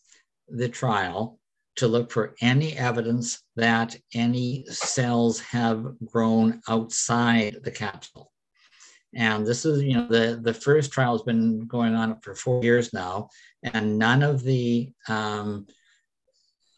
the 0.49 0.68
trial 0.68 1.38
to 1.78 1.88
look 1.88 2.10
for 2.10 2.34
any 2.40 2.76
evidence 2.76 3.42
that 3.56 3.96
any 4.14 4.64
cells 4.66 5.40
have 5.40 5.86
grown 6.04 6.60
outside 6.68 7.58
the 7.62 7.70
capsule. 7.70 8.32
And 9.14 9.46
this 9.46 9.64
is, 9.64 9.82
you 9.82 9.94
know, 9.94 10.08
the, 10.08 10.38
the 10.42 10.52
first 10.52 10.92
trial 10.92 11.12
has 11.12 11.22
been 11.22 11.66
going 11.66 11.94
on 11.94 12.20
for 12.20 12.34
four 12.34 12.62
years 12.62 12.92
now, 12.92 13.28
and 13.62 13.98
none 13.98 14.22
of 14.22 14.42
the 14.42 14.92
um, 15.08 15.66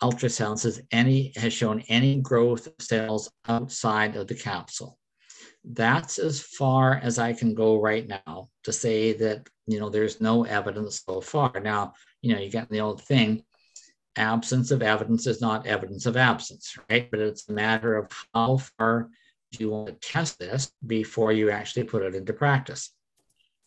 ultrasounds 0.02 0.62
has 0.62 0.80
any 0.92 1.32
has 1.36 1.52
shown 1.52 1.80
any 1.88 2.20
growth 2.20 2.66
of 2.66 2.74
cells 2.78 3.30
outside 3.48 4.16
of 4.16 4.28
the 4.28 4.34
capsule. 4.34 4.98
That's 5.64 6.18
as 6.18 6.40
far 6.40 7.00
as 7.02 7.18
I 7.18 7.32
can 7.32 7.54
go 7.54 7.80
right 7.80 8.06
now 8.06 8.48
to 8.64 8.72
say 8.72 9.12
that 9.14 9.48
you 9.66 9.80
know 9.80 9.88
there's 9.88 10.20
no 10.20 10.44
evidence 10.44 11.02
so 11.04 11.20
far. 11.20 11.58
Now, 11.58 11.94
you 12.22 12.32
know, 12.32 12.40
you 12.40 12.50
get 12.50 12.70
the 12.70 12.80
old 12.80 13.02
thing 13.02 13.42
absence 14.16 14.70
of 14.70 14.82
evidence 14.82 15.26
is 15.26 15.40
not 15.40 15.66
evidence 15.66 16.06
of 16.06 16.16
absence, 16.16 16.76
right? 16.88 17.10
But 17.10 17.20
it's 17.20 17.48
a 17.48 17.52
matter 17.52 17.96
of 17.96 18.10
how 18.34 18.58
far 18.78 19.08
do 19.52 19.58
you 19.64 19.70
want 19.70 19.88
to 19.88 20.08
test 20.08 20.38
this 20.38 20.72
before 20.86 21.32
you 21.32 21.50
actually 21.50 21.84
put 21.84 22.02
it 22.02 22.14
into 22.14 22.32
practice. 22.32 22.90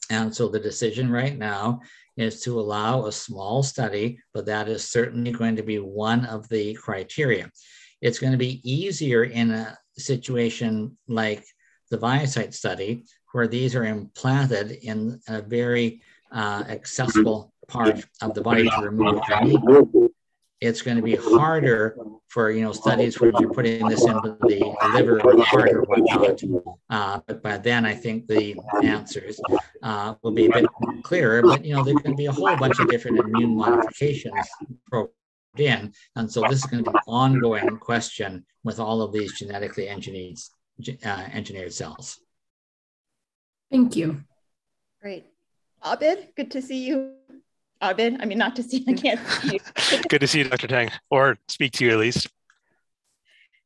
And 0.10 0.36
so 0.36 0.48
the 0.48 0.60
decision 0.60 1.12
right 1.12 1.38
now 1.38 1.82
is 2.18 2.42
to 2.42 2.60
allow 2.60 3.06
a 3.06 3.12
small 3.12 3.64
study, 3.64 4.20
but 4.34 4.46
that 4.46 4.68
is 4.68 4.90
certainly 4.90 5.32
going 5.32 5.56
to 5.56 5.64
be 5.64 5.80
one 5.80 6.26
of 6.26 6.48
the 6.50 6.74
criteria. 6.76 7.50
It's 8.02 8.20
going 8.20 8.34
to 8.34 8.38
be 8.38 8.62
easier 8.70 9.24
in 9.24 9.52
a 9.52 9.78
situation 9.98 10.98
like 11.08 11.44
the 11.90 11.98
ViaCyte 11.98 12.54
study, 12.54 13.06
where 13.32 13.48
these 13.48 13.76
are 13.76 13.86
implanted 13.86 14.72
in 14.84 15.20
a 15.28 15.42
very 15.42 16.02
uh, 16.32 16.64
accessible 16.68 17.54
part 17.68 18.04
of 18.22 18.34
the 18.34 18.42
body 18.42 18.70
to 18.70 18.82
remove 18.82 19.22
it's 20.64 20.82
going 20.82 20.96
to 20.96 21.04
be 21.04 21.16
harder 21.16 21.98
for 22.30 22.50
you 22.50 22.62
know 22.62 22.72
studies 22.72 23.20
where 23.20 23.32
you're 23.40 23.54
putting 23.54 23.86
this 23.88 24.06
into 24.06 24.38
the 24.42 24.76
liver 24.94 25.20
or 25.22 25.36
the 25.36 25.44
heart 25.44 25.74
or 25.74 25.82
whatnot. 25.84 26.42
Uh, 26.90 27.20
but 27.28 27.44
by 27.44 27.58
then, 27.58 27.86
I 27.86 27.94
think 27.94 28.28
the 28.28 28.56
answers 28.82 29.40
uh, 29.82 30.16
will 30.22 30.32
be 30.32 30.46
a 30.46 30.50
bit 30.50 30.66
clearer. 31.04 31.42
But 31.42 31.66
you 31.66 31.76
know, 31.76 31.84
there's 31.84 31.98
going 31.98 32.16
to 32.16 32.18
be 32.18 32.28
a 32.28 32.32
whole 32.32 32.56
bunch 32.56 32.80
of 32.80 32.90
different 32.90 33.20
immune 33.20 33.58
modifications 33.58 34.48
programmed 34.88 35.12
in, 35.58 35.94
and 36.16 36.32
so 36.32 36.42
this 36.50 36.60
is 36.60 36.66
going 36.66 36.84
to 36.84 36.90
be 36.92 36.98
an 36.98 37.04
ongoing 37.08 37.78
question 37.78 38.46
with 38.64 38.80
all 38.80 39.02
of 39.02 39.12
these 39.12 39.38
genetically 39.38 39.90
engineered 39.90 40.38
uh, 41.06 41.26
engineered 41.34 41.74
cells. 41.74 42.20
Thank 43.70 43.96
you. 43.98 44.24
Great. 45.02 45.26
Abid, 45.84 46.34
good 46.38 46.52
to 46.52 46.62
see 46.62 46.86
you 46.86 47.16
Abid. 47.84 48.18
I 48.22 48.26
mean, 48.26 48.38
not 48.38 48.56
to 48.56 48.64
see, 48.64 48.86
I 48.88 48.94
can't 48.94 49.20
see 49.42 49.60
you. 49.60 50.02
Good 50.10 50.22
to 50.22 50.28
see 50.28 50.40
you, 50.40 50.46
Dr. 50.46 50.68
Tang, 50.68 50.90
or 51.10 51.38
speak 51.48 51.74
to 51.74 51.86
you 51.86 51.92
at 51.92 51.98
least. 51.98 52.28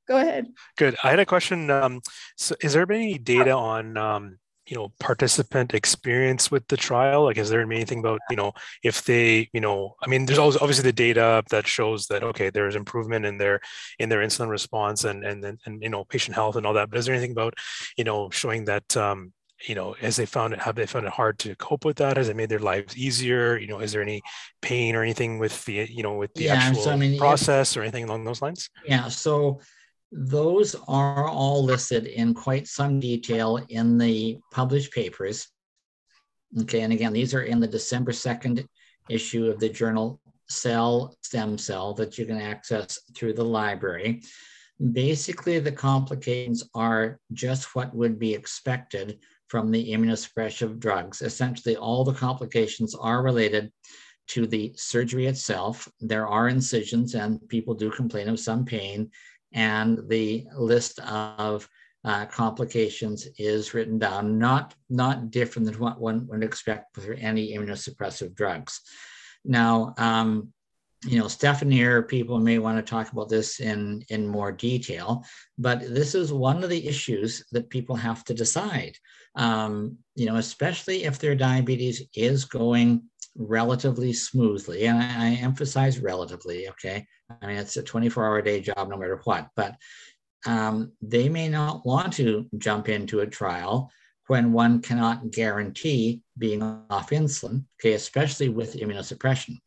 Go 0.07 0.17
ahead. 0.17 0.47
Good. 0.77 0.95
I 1.03 1.09
had 1.09 1.19
a 1.19 1.25
question. 1.25 1.69
Um, 1.69 2.01
so, 2.37 2.55
is 2.61 2.73
there 2.73 2.85
been 2.85 3.01
any 3.01 3.17
data 3.17 3.51
on, 3.51 3.97
um, 3.97 4.37
you 4.65 4.77
know, 4.77 4.93
participant 4.99 5.73
experience 5.73 6.49
with 6.49 6.65
the 6.67 6.77
trial? 6.77 7.25
Like, 7.25 7.37
is 7.37 7.49
there 7.49 7.61
anything 7.61 7.99
about, 7.99 8.21
you 8.29 8.37
know, 8.37 8.53
if 8.83 9.03
they, 9.03 9.49
you 9.51 9.59
know, 9.59 9.95
I 10.01 10.07
mean, 10.07 10.25
there's 10.25 10.39
always 10.39 10.57
obviously 10.57 10.83
the 10.83 10.93
data 10.93 11.43
that 11.49 11.67
shows 11.67 12.07
that 12.07 12.23
okay, 12.23 12.49
there's 12.49 12.75
improvement 12.75 13.25
in 13.25 13.37
their 13.37 13.59
in 13.99 14.07
their 14.07 14.21
insulin 14.21 14.49
response 14.49 15.03
and 15.03 15.25
and 15.25 15.43
and, 15.43 15.59
and 15.65 15.83
you 15.83 15.89
know, 15.89 16.05
patient 16.05 16.35
health 16.35 16.55
and 16.55 16.65
all 16.65 16.73
that. 16.73 16.89
But 16.89 16.99
is 16.99 17.05
there 17.05 17.15
anything 17.15 17.33
about, 17.33 17.55
you 17.97 18.05
know, 18.05 18.29
showing 18.29 18.65
that 18.65 18.95
um, 18.95 19.33
you 19.65 19.75
know, 19.75 19.95
as 20.01 20.15
they 20.15 20.25
found 20.25 20.53
it, 20.53 20.59
have 20.59 20.75
they 20.75 20.85
found 20.85 21.05
it 21.05 21.13
hard 21.13 21.39
to 21.39 21.55
cope 21.55 21.85
with 21.85 21.97
that? 21.97 22.17
Has 22.17 22.29
it 22.29 22.35
made 22.35 22.49
their 22.49 22.59
lives 22.59 22.97
easier? 22.97 23.57
You 23.57 23.67
know, 23.67 23.79
is 23.79 23.91
there 23.91 24.01
any 24.01 24.21
pain 24.61 24.95
or 24.95 25.01
anything 25.01 25.39
with 25.39 25.65
the, 25.65 25.87
you 25.89 26.03
know, 26.03 26.15
with 26.15 26.33
the 26.35 26.45
Yeah, 26.45 26.55
actual 26.55 26.83
so, 26.83 26.91
I 26.91 26.95
mean, 26.95 27.17
process 27.17 27.75
or 27.75 27.81
anything 27.81 28.03
along 28.03 28.23
those 28.23 28.41
lines? 28.41 28.69
Yeah, 28.85 29.07
so 29.07 29.59
those 30.11 30.75
are 30.87 31.27
all 31.27 31.63
listed 31.63 32.05
in 32.05 32.33
quite 32.33 32.67
some 32.67 32.99
detail 32.99 33.65
in 33.69 33.97
the 33.97 34.39
published 34.51 34.93
papers. 34.93 35.47
Okay, 36.61 36.81
and 36.81 36.93
again, 36.93 37.13
these 37.13 37.33
are 37.33 37.43
in 37.43 37.59
the 37.59 37.67
December 37.67 38.11
2nd 38.11 38.65
issue 39.09 39.47
of 39.47 39.59
the 39.59 39.69
journal 39.69 40.19
Cell 40.49 41.15
Stem 41.23 41.57
Cell 41.57 41.93
that 41.95 42.17
you 42.17 42.25
can 42.25 42.39
access 42.39 42.99
through 43.15 43.33
the 43.33 43.43
library. 43.43 44.21
Basically, 44.93 45.59
the 45.59 45.71
complications 45.71 46.63
are 46.73 47.19
just 47.33 47.75
what 47.75 47.93
would 47.95 48.19
be 48.19 48.33
expected 48.33 49.19
from 49.47 49.71
the 49.71 49.91
immunosuppressive 49.91 50.79
drugs. 50.79 51.21
Essentially, 51.21 51.75
all 51.75 52.03
the 52.03 52.13
complications 52.13 52.95
are 52.95 53.23
related 53.23 53.71
to 54.27 54.45
the 54.45 54.73
surgery 54.75 55.25
itself. 55.27 55.87
There 56.01 56.27
are 56.27 56.49
incisions, 56.49 57.15
and 57.15 57.47
people 57.47 57.73
do 57.73 57.89
complain 57.89 58.27
of 58.27 58.39
some 58.39 58.65
pain. 58.65 59.09
And 59.53 59.99
the 60.09 60.45
list 60.55 60.99
of 60.99 61.67
uh, 62.03 62.25
complications 62.25 63.27
is 63.37 63.73
written 63.73 63.97
down, 63.97 64.37
not, 64.37 64.75
not 64.89 65.31
different 65.31 65.65
than 65.65 65.79
what 65.79 65.99
one 65.99 66.27
would 66.27 66.43
expect 66.43 66.95
for 66.95 67.13
any 67.13 67.55
immunosuppressive 67.55 68.35
drugs. 68.35 68.81
Now, 69.45 69.93
um, 69.97 70.53
you 71.05 71.19
know, 71.19 71.27
Stephanie 71.27 71.83
or 71.83 72.01
people 72.01 72.39
may 72.39 72.57
want 72.57 72.77
to 72.77 72.89
talk 72.89 73.11
about 73.11 73.29
this 73.29 73.59
in, 73.59 74.03
in 74.09 74.27
more 74.27 74.51
detail, 74.51 75.23
but 75.57 75.81
this 75.81 76.15
is 76.15 76.33
one 76.33 76.63
of 76.63 76.69
the 76.69 76.87
issues 76.87 77.43
that 77.51 77.69
people 77.69 77.95
have 77.95 78.23
to 78.25 78.33
decide. 78.33 78.97
Um, 79.35 79.97
you 80.15 80.25
know, 80.25 80.37
especially 80.37 81.03
if 81.03 81.19
their 81.19 81.35
diabetes 81.35 82.01
is 82.15 82.45
going 82.45 83.03
relatively 83.35 84.13
smoothly, 84.13 84.85
and 84.85 84.97
I, 84.97 85.27
I 85.27 85.33
emphasize 85.35 85.99
relatively, 85.99 86.67
okay? 86.69 87.05
I 87.41 87.45
mean, 87.45 87.57
it's 87.57 87.77
a 87.77 87.83
24 87.83 88.25
hour 88.25 88.41
day 88.41 88.61
job 88.61 88.89
no 88.89 88.97
matter 88.97 89.21
what, 89.23 89.49
but 89.55 89.75
um, 90.47 90.93
they 91.01 91.29
may 91.29 91.47
not 91.47 91.85
want 91.85 92.13
to 92.13 92.47
jump 92.57 92.89
into 92.89 93.19
a 93.19 93.27
trial 93.27 93.91
when 94.27 94.51
one 94.51 94.81
cannot 94.81 95.31
guarantee 95.31 96.21
being 96.37 96.61
off 96.89 97.11
insulin, 97.11 97.63
okay, 97.79 97.93
especially 97.93 98.49
with 98.49 98.75
immunosuppression. 98.75 99.57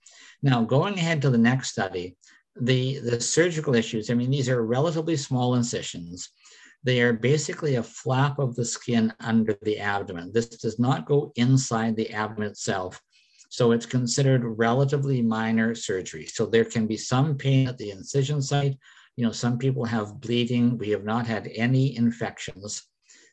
Now, 0.43 0.65
going 0.65 0.95
ahead 0.95 1.23
to 1.23 1.31
the 1.31 1.39
next 1.39 1.71
study, 1.71 2.17
the, 2.61 2.99
the 2.99 3.21
surgical 3.21 3.75
issues, 3.75 4.11
I 4.11 4.15
mean, 4.15 4.31
these 4.31 4.49
are 4.49 4.65
relatively 4.65 5.17
small 5.17 5.55
incisions. 5.55 6.31
They 6.83 7.03
are 7.03 7.13
basically 7.13 7.75
a 7.75 7.83
flap 7.83 8.39
of 8.39 8.57
the 8.57 8.65
skin 8.65 9.13
under 9.21 9.57
the 9.63 9.79
abdomen. 9.79 10.33
This 10.33 10.49
does 10.49 10.79
not 10.79 11.07
go 11.07 11.33
inside 11.37 11.95
the 11.95 12.11
abdomen 12.11 12.49
itself. 12.49 13.01
So 13.51 13.73
it's 13.73 13.85
considered 13.85 14.45
relatively 14.45 15.21
minor 15.21 15.75
surgery. 15.75 16.27
So 16.27 16.47
there 16.47 16.65
can 16.65 16.87
be 16.87 16.97
some 16.97 17.37
pain 17.37 17.69
at 17.69 17.77
the 17.77 17.91
incision 17.91 18.41
site. 18.41 18.79
You 19.17 19.27
know, 19.27 19.33
some 19.33 19.59
people 19.59 19.85
have 19.85 20.21
bleeding. 20.21 20.79
We 20.79 20.91
have 20.91 21.05
not 21.05 21.27
had 21.27 21.51
any 21.55 21.97
infections. 21.97 22.85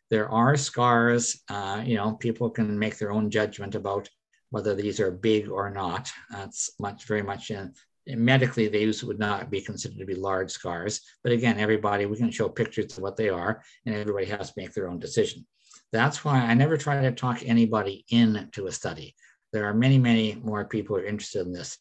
There 0.09 0.27
are 0.29 0.57
scars. 0.57 1.41
Uh, 1.49 1.83
you 1.85 1.95
know, 1.95 2.15
people 2.15 2.49
can 2.49 2.77
make 2.77 2.97
their 2.97 3.11
own 3.11 3.29
judgment 3.29 3.75
about 3.75 4.09
whether 4.49 4.73
these 4.73 4.99
are 4.99 5.11
big 5.11 5.49
or 5.49 5.69
not. 5.69 6.11
That's 6.29 6.71
much, 6.79 7.05
very 7.05 7.23
much 7.23 7.51
in, 7.51 7.73
medically, 8.07 8.67
these 8.67 9.03
would 9.03 9.19
not 9.19 9.49
be 9.49 9.61
considered 9.61 9.99
to 9.99 10.05
be 10.05 10.15
large 10.15 10.51
scars. 10.51 11.01
But 11.23 11.33
again, 11.33 11.59
everybody, 11.59 12.05
we 12.05 12.17
can 12.17 12.31
show 12.31 12.49
pictures 12.49 12.97
of 12.97 13.03
what 13.03 13.17
they 13.17 13.29
are, 13.29 13.61
and 13.85 13.95
everybody 13.95 14.25
has 14.27 14.51
to 14.51 14.53
make 14.57 14.73
their 14.73 14.89
own 14.89 14.99
decision. 14.99 15.45
That's 15.91 16.23
why 16.23 16.39
I 16.39 16.53
never 16.53 16.77
try 16.77 17.01
to 17.01 17.11
talk 17.11 17.41
anybody 17.45 18.05
into 18.09 18.67
a 18.67 18.71
study. 18.71 19.15
There 19.53 19.65
are 19.65 19.73
many, 19.73 19.97
many 19.97 20.35
more 20.35 20.65
people 20.65 20.95
who 20.95 21.03
are 21.03 21.05
interested 21.05 21.45
in 21.45 21.53
this. 21.53 21.77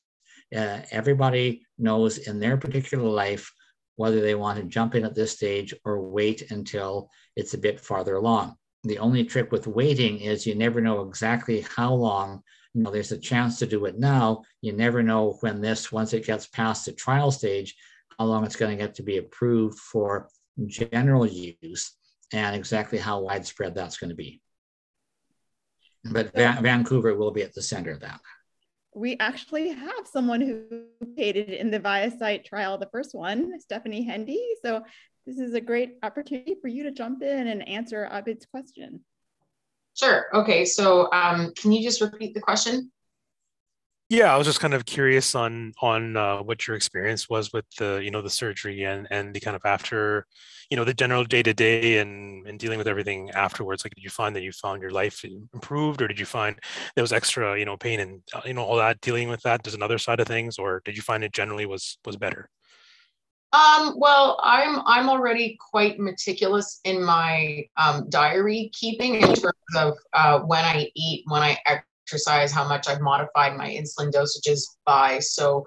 Uh, 0.57 0.81
everybody 0.93 1.63
knows 1.79 2.19
in 2.19 2.39
their 2.39 2.57
particular 2.57 3.09
life 3.09 3.53
whether 3.97 4.21
they 4.21 4.35
want 4.35 4.59
to 4.59 4.65
jump 4.65 4.95
in 4.95 5.05
at 5.05 5.15
this 5.15 5.33
stage 5.33 5.75
or 5.85 6.01
wait 6.01 6.51
until 6.51 7.11
it's 7.35 7.55
a 7.55 7.59
bit 7.59 7.81
farther 7.81 8.15
along. 8.15 8.55
The 8.87 8.99
only 8.99 9.25
trick 9.25 9.51
with 9.51 9.67
waiting 9.67 10.21
is 10.21 10.47
you 10.47 10.55
never 10.55 10.81
know 10.81 11.03
exactly 11.03 11.67
how 11.77 11.93
long. 11.93 12.43
You 12.73 12.83
know, 12.83 12.91
there's 12.91 13.13
a 13.13 13.19
chance 13.19 13.59
to 13.59 13.67
do 13.67 13.85
it 13.87 13.99
now. 13.99 14.45
You 14.61 14.73
never 14.73 15.03
know 15.03 15.39
when 15.41 15.61
this, 15.61 15.91
once 15.91 16.13
it 16.13 16.27
gets 16.27 16.47
past 16.47 16.85
the 16.85 16.93
trial 16.93 17.31
stage, 17.31 17.75
how 18.19 18.27
long 18.27 18.45
it's 18.45 18.57
going 18.57 18.77
to 18.77 18.83
get 18.83 18.95
to 18.97 19.03
be 19.03 19.19
approved 19.19 19.79
for 19.79 20.29
general 20.67 21.27
use 21.27 21.97
and 22.33 22.55
exactly 22.55 22.99
how 22.99 23.21
widespread 23.21 23.75
that's 23.75 23.97
going 23.97 24.11
to 24.11 24.17
be. 24.17 24.41
But 26.05 26.33
Va 26.35 26.59
Vancouver 26.63 27.17
will 27.17 27.33
be 27.33 27.43
at 27.43 27.55
the 27.55 27.63
center 27.63 27.91
of 27.91 28.01
that. 28.01 28.21
We 28.95 29.17
actually 29.19 29.71
have 29.71 30.07
someone 30.07 30.41
who 30.41 30.87
participated 31.17 31.51
in 31.51 31.71
the 31.71 31.81
ViaCyte 31.81 32.45
trial, 32.45 32.79
the 32.79 32.89
first 32.93 33.15
one, 33.15 33.59
Stephanie 33.61 34.03
Hendy. 34.03 34.41
So 34.63 34.83
this 35.27 35.39
is 35.39 35.55
a 35.55 35.61
great 35.61 35.99
opportunity 36.03 36.57
for 36.61 36.69
you 36.69 36.85
to 36.85 36.93
jump 36.93 37.23
in 37.23 37.49
and 37.49 37.69
answer 37.69 38.09
Abid's 38.11 38.47
question. 38.47 39.01
Sure. 39.95 40.27
Okay. 40.33 40.65
So 40.65 41.11
um, 41.13 41.53
can 41.57 41.73
you 41.73 41.83
just 41.83 42.01
repeat 42.01 42.35
the 42.35 42.41
question? 42.41 42.93
Yeah, 44.09 44.33
I 44.33 44.37
was 44.37 44.47
just 44.47 44.61
kind 44.61 44.73
of 44.73 44.87
curious 44.87 45.35
on 45.35 45.73
on 45.83 46.17
uh, 46.17 46.39
what 46.39 46.69
your 46.69 46.77
experience 46.77 47.29
was 47.29 47.53
with 47.53 47.65
the 47.77 48.01
you 48.05 48.13
know 48.13 48.23
the 48.23 48.31
surgery 48.31 48.85
and 48.85 49.09
and 49.11 49.35
the 49.35 49.41
kind 49.41 49.57
of 49.57 49.63
after 49.65 50.27
you 50.71 50.77
know 50.77 50.85
the 50.85 50.95
general 50.95 51.25
day 51.25 51.43
to 51.43 51.53
day 51.53 51.99
and 51.99 52.47
and 52.47 52.57
dealing 52.57 52.79
with 52.79 52.87
everything 52.87 53.31
afterwards. 53.31 53.85
Like, 53.85 53.97
did 53.97 54.05
you 54.05 54.11
find 54.11 54.37
that 54.37 54.43
you 54.43 54.53
found 54.53 54.81
your 54.81 54.93
life 54.93 55.25
improved, 55.25 56.01
or 56.03 56.07
did 56.07 56.21
you 56.21 56.27
find 56.27 56.57
there 56.95 57.03
was 57.03 57.13
extra 57.13 57.59
you 57.59 57.65
know 57.65 57.77
pain 57.77 57.99
and 57.99 58.23
uh, 58.33 58.43
you 58.45 58.55
know 58.55 58.63
all 58.63 58.77
that 58.77 59.01
dealing 59.01 59.29
with 59.29 59.43
that? 59.43 59.65
There's 59.65 59.75
another 59.75 59.99
side 59.99 60.21
of 60.21 60.29
things, 60.29 60.57
or 60.57 60.83
did 60.85 60.97
you 60.97 61.03
find 61.03 61.25
it 61.25 61.33
generally 61.33 61.67
was 61.67 61.99
was 62.05 62.17
better? 62.17 62.49
Um, 63.53 63.95
well, 63.97 64.39
I'm 64.43 64.81
I'm 64.87 65.09
already 65.09 65.57
quite 65.71 65.99
meticulous 65.99 66.81
in 66.85 67.03
my 67.03 67.65
um, 67.77 68.09
diary 68.11 68.71
keeping 68.75 69.15
in 69.17 69.35
terms 69.35 69.55
of 69.77 69.95
uh, 70.13 70.41
when 70.41 70.65
I 70.65 70.91
eat, 70.95 71.25
when 71.27 71.43
I 71.43 71.59
exercise, 71.67 72.53
how 72.53 72.67
much 72.69 72.89
I've 72.89 73.01
modified 73.01 73.57
my 73.57 73.69
insulin 73.69 74.13
dosages 74.13 74.63
by. 74.85 75.21
So 75.21 75.65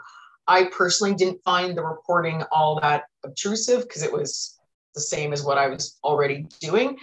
I 0.47 0.65
personally 0.65 1.15
didn't 1.15 1.43
find 1.43 1.77
the 1.77 1.83
reporting 1.83 2.43
all 2.51 2.79
that 2.81 3.03
obtrusive 3.23 3.83
because 3.83 4.03
it 4.03 4.11
was 4.11 4.59
the 4.95 5.01
same 5.01 5.31
as 5.31 5.43
what 5.43 5.57
I 5.57 5.67
was 5.67 5.97
already 6.03 6.47
doing. 6.59 6.97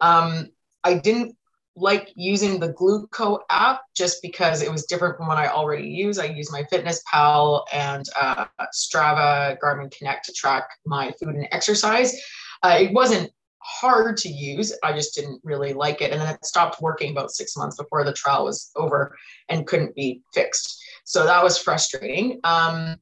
Um, 0.00 0.48
I 0.84 0.94
didn't 0.94 1.36
like 1.74 2.12
using 2.16 2.60
the 2.60 2.72
Gluco 2.72 3.40
app 3.50 3.80
just 3.96 4.20
because 4.20 4.62
it 4.62 4.70
was 4.70 4.84
different 4.84 5.16
from 5.16 5.26
what 5.26 5.38
I 5.38 5.48
already 5.48 5.88
use. 5.88 6.18
I 6.18 6.26
use 6.26 6.50
MyFitnessPal 6.50 7.64
and 7.72 8.04
uh, 8.20 8.46
Strava, 8.74 9.58
Garmin 9.58 9.90
Connect 9.96 10.26
to 10.26 10.32
track 10.32 10.68
my 10.84 11.12
food 11.12 11.34
and 11.34 11.48
exercise. 11.50 12.20
Uh, 12.62 12.78
it 12.80 12.92
wasn't 12.92 13.30
hard 13.58 14.16
to 14.18 14.28
use. 14.28 14.76
I 14.82 14.92
just 14.92 15.14
didn't 15.14 15.40
really 15.44 15.72
like 15.72 16.02
it. 16.02 16.12
And 16.12 16.20
then 16.20 16.34
it 16.34 16.44
stopped 16.44 16.82
working 16.82 17.12
about 17.12 17.30
six 17.30 17.56
months 17.56 17.76
before 17.76 18.04
the 18.04 18.12
trial 18.12 18.44
was 18.44 18.70
over 18.76 19.16
and 19.48 19.66
couldn't 19.66 19.94
be 19.94 20.22
fixed. 20.34 20.82
So 21.04 21.24
that 21.24 21.42
was 21.42 21.58
frustrating. 21.58 22.40
Um, 22.44 22.96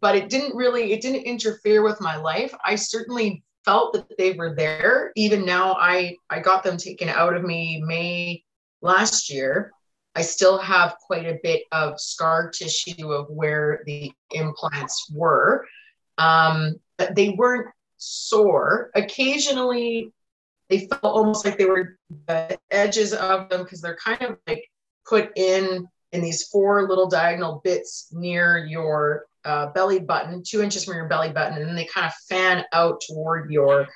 but 0.00 0.14
it 0.14 0.30
didn't 0.30 0.56
really, 0.56 0.92
it 0.92 1.02
didn't 1.02 1.24
interfere 1.24 1.82
with 1.82 2.00
my 2.00 2.16
life. 2.16 2.54
I 2.64 2.76
certainly 2.76 3.42
felt 3.64 3.92
that 3.94 4.16
they 4.18 4.32
were 4.32 4.54
there. 4.54 5.12
Even 5.16 5.44
now, 5.44 5.74
I, 5.74 6.16
I 6.30 6.40
got 6.40 6.62
them 6.64 6.76
taken 6.76 7.08
out 7.08 7.34
of 7.34 7.42
me 7.42 7.82
May 7.84 8.44
last 8.80 9.30
year. 9.30 9.72
I 10.14 10.22
still 10.22 10.58
have 10.58 10.96
quite 11.06 11.26
a 11.26 11.38
bit 11.42 11.62
of 11.72 12.00
scar 12.00 12.50
tissue 12.50 13.12
of 13.12 13.28
where 13.30 13.82
the 13.86 14.12
implants 14.32 15.10
were. 15.12 15.66
Um, 16.18 16.74
but 16.98 17.14
they 17.14 17.30
weren't 17.30 17.68
sore. 17.96 18.90
Occasionally, 18.94 20.12
they 20.68 20.86
felt 20.86 21.02
almost 21.04 21.44
like 21.44 21.58
they 21.58 21.64
were 21.66 21.98
the 22.26 22.58
edges 22.70 23.12
of 23.12 23.48
them 23.48 23.62
because 23.62 23.80
they're 23.80 23.96
kind 23.96 24.22
of 24.22 24.38
like 24.46 24.68
put 25.06 25.30
in 25.36 25.86
in 26.12 26.20
these 26.20 26.44
four 26.48 26.88
little 26.88 27.08
diagonal 27.08 27.60
bits 27.64 28.08
near 28.12 28.58
your 28.58 29.26
uh, 29.44 29.66
belly 29.68 30.00
button, 30.00 30.42
two 30.46 30.62
inches 30.62 30.84
from 30.84 30.94
your 30.94 31.08
belly 31.08 31.30
button, 31.30 31.58
and 31.58 31.66
then 31.66 31.74
they 31.74 31.86
kind 31.86 32.06
of 32.06 32.12
fan 32.28 32.64
out 32.72 33.00
toward 33.06 33.50
your 33.50 33.88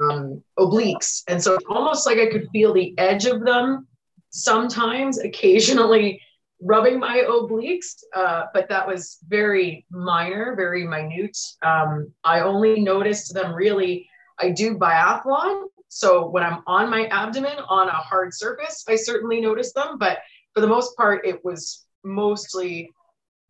um, 0.00 0.42
obliques. 0.58 1.22
And 1.28 1.42
so 1.42 1.58
almost 1.68 2.06
like 2.06 2.18
I 2.18 2.26
could 2.26 2.48
feel 2.52 2.72
the 2.72 2.94
edge 2.98 3.26
of 3.26 3.44
them 3.44 3.86
sometimes, 4.30 5.18
occasionally 5.18 6.20
rubbing 6.60 7.00
my 7.00 7.24
obliques, 7.28 8.02
uh, 8.14 8.44
but 8.54 8.68
that 8.68 8.86
was 8.86 9.18
very 9.28 9.84
minor, 9.90 10.54
very 10.56 10.86
minute. 10.86 11.36
Um, 11.62 12.12
I 12.22 12.40
only 12.40 12.80
noticed 12.80 13.34
them 13.34 13.52
really, 13.52 14.08
I 14.38 14.50
do 14.50 14.78
biathlon. 14.78 15.64
So 15.88 16.28
when 16.28 16.42
I'm 16.42 16.62
on 16.66 16.88
my 16.88 17.06
abdomen 17.06 17.58
on 17.68 17.88
a 17.88 17.92
hard 17.92 18.32
surface, 18.32 18.84
I 18.88 18.96
certainly 18.96 19.40
notice 19.40 19.72
them, 19.72 19.98
but 19.98 20.18
for 20.54 20.60
the 20.60 20.66
most 20.66 20.96
part, 20.96 21.26
it 21.26 21.44
was 21.44 21.84
mostly 22.04 22.90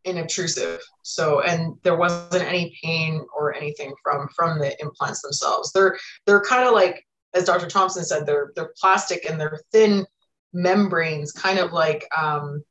inobtrusive. 0.07 0.80
So, 1.03 1.40
and 1.40 1.74
there 1.82 1.96
wasn't 1.96 2.44
any 2.44 2.76
pain 2.82 3.24
or 3.36 3.55
anything 3.55 3.92
from 4.03 4.28
from 4.34 4.59
the 4.59 4.80
implants 4.80 5.22
themselves. 5.22 5.72
They're 5.72 5.98
they're 6.26 6.42
kind 6.42 6.66
of 6.66 6.74
like 6.74 7.05
as 7.34 7.44
Dr. 7.44 7.66
Thompson 7.66 8.05
said, 8.05 8.26
they're 8.26 8.53
they're 8.55 8.72
plastic 8.80 9.28
and 9.28 9.40
they're 9.40 9.61
thin 9.72 10.07
membranes, 10.53 11.32
kind 11.32 11.59
of 11.59 11.72
like 11.72 12.07
um, 12.16 12.62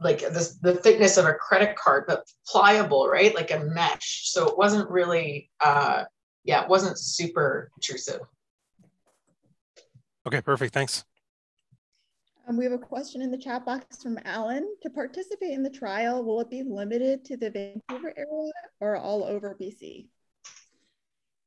like 0.00 0.20
this, 0.20 0.56
the 0.56 0.74
thickness 0.74 1.16
of 1.16 1.26
a 1.26 1.34
credit 1.34 1.76
card, 1.76 2.04
but 2.06 2.24
pliable, 2.46 3.08
right? 3.08 3.34
Like 3.34 3.50
a 3.50 3.60
mesh. 3.60 4.30
So 4.30 4.46
it 4.48 4.58
wasn't 4.58 4.90
really, 4.90 5.50
uh, 5.60 6.04
yeah, 6.44 6.62
it 6.62 6.68
wasn't 6.68 6.98
super 6.98 7.70
intrusive. 7.76 8.20
Okay, 10.26 10.40
perfect. 10.40 10.74
Thanks. 10.74 11.04
Um, 12.48 12.56
we 12.56 12.64
have 12.64 12.72
a 12.72 12.78
question 12.78 13.22
in 13.22 13.30
the 13.32 13.38
chat 13.38 13.66
box 13.66 14.02
from 14.02 14.18
Alan. 14.24 14.68
To 14.82 14.90
participate 14.90 15.50
in 15.50 15.64
the 15.64 15.70
trial, 15.70 16.22
will 16.24 16.40
it 16.40 16.50
be 16.50 16.62
limited 16.62 17.24
to 17.24 17.36
the 17.36 17.50
Vancouver 17.50 18.12
area 18.16 18.52
or 18.80 18.96
all 18.96 19.24
over 19.24 19.56
BC? 19.60 20.06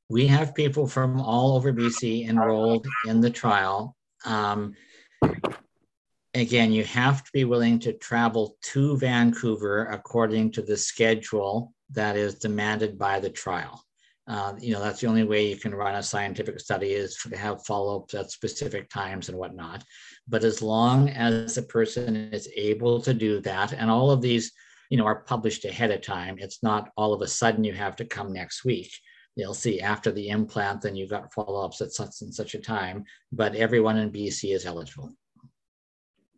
We 0.10 0.28
have 0.28 0.56
people 0.56 0.88
from 0.88 1.22
all 1.22 1.56
over 1.56 1.72
BC 1.72 2.28
enrolled 2.28 2.86
in 3.08 3.22
the 3.22 3.30
trial. 3.30 3.96
Um, 4.26 4.74
again, 6.34 6.74
you 6.74 6.84
have 6.84 7.24
to 7.24 7.32
be 7.32 7.46
willing 7.46 7.80
to 7.80 7.94
travel 7.94 8.58
to 8.64 8.98
Vancouver 8.98 9.86
according 9.86 10.52
to 10.54 10.62
the 10.62 10.76
schedule 10.76 11.74
that 11.92 12.18
is 12.18 12.36
demanded 12.36 12.98
by 12.98 13.20
the 13.20 13.30
trial. 13.30 13.86
Uh, 14.30 14.54
you 14.62 14.72
know, 14.72 14.80
that's 14.80 15.02
the 15.02 15.08
only 15.08 15.24
way 15.24 15.48
you 15.48 15.58
can 15.58 15.74
run 15.74 15.96
a 15.96 16.04
scientific 16.04 16.60
study 16.60 16.92
is 16.92 17.16
to 17.16 17.36
have 17.36 17.66
follow-ups 17.66 18.14
at 18.14 18.30
specific 18.30 18.88
times 18.88 19.28
and 19.28 19.36
whatnot. 19.36 19.84
But 20.28 20.44
as 20.44 20.62
long 20.62 21.10
as 21.10 21.58
a 21.58 21.64
person 21.64 22.32
is 22.32 22.48
able 22.56 23.02
to 23.02 23.14
do 23.14 23.42
that, 23.42 23.74
and 23.74 23.90
all 23.90 24.12
of 24.12 24.22
these, 24.22 24.52
you 24.92 25.00
know, 25.00 25.06
are 25.06 25.24
published 25.24 25.66
ahead 25.66 25.90
of 25.90 26.02
time, 26.02 26.38
it's 26.38 26.62
not 26.62 26.92
all 26.96 27.12
of 27.12 27.24
a 27.24 27.28
sudden 27.28 27.64
you 27.64 27.74
have 27.74 27.96
to 27.96 28.06
come 28.06 28.32
next 28.32 28.64
week. 28.64 28.92
You'll 29.36 29.56
see 29.56 29.82
after 29.82 30.12
the 30.12 30.30
implant, 30.30 30.82
then 30.82 30.96
you've 30.96 31.10
got 31.10 31.34
follow-ups 31.34 31.82
at 31.82 31.92
such 31.92 32.22
and 32.22 32.34
such 32.34 32.54
a 32.54 32.60
time, 32.60 33.06
but 33.32 33.56
everyone 33.56 33.98
in 33.98 34.12
BC 34.12 34.54
is 34.54 34.68
eligible. 34.68 35.12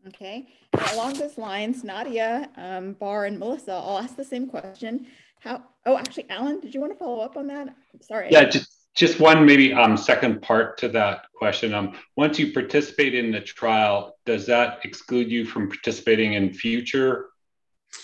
Okay, 0.08 0.48
along 0.94 1.16
those 1.16 1.38
lines, 1.38 1.84
Nadia, 1.84 2.50
um, 2.56 2.94
Bar, 2.94 3.26
and 3.26 3.38
Melissa, 3.38 3.74
I'll 3.74 4.00
ask 4.00 4.16
the 4.16 4.24
same 4.24 4.48
question. 4.48 5.08
How, 5.42 5.64
oh, 5.88 5.98
actually, 5.98 6.30
Alan, 6.30 6.60
did 6.60 6.74
you 6.74 6.80
want 6.80 6.94
to 6.94 7.00
follow 7.00 7.20
up 7.22 7.36
on 7.36 7.48
that? 7.48 7.76
Sorry. 8.02 8.28
Yeah, 8.30 8.46
just, 8.46 8.90
just 8.96 9.20
one 9.20 9.44
maybe 9.44 9.74
um, 9.74 9.98
second 9.98 10.42
part 10.44 10.78
to 10.80 10.88
that 10.90 11.26
question. 11.36 11.74
Um, 11.74 11.96
once 12.16 12.38
you 12.38 12.54
participate 12.54 13.16
in 13.16 13.32
the 13.32 13.42
trial, 13.42 14.18
does 14.26 14.46
that 14.46 14.80
exclude 14.84 15.32
you 15.32 15.46
from 15.46 15.68
participating 15.68 16.34
in 16.34 16.54
future 16.54 17.30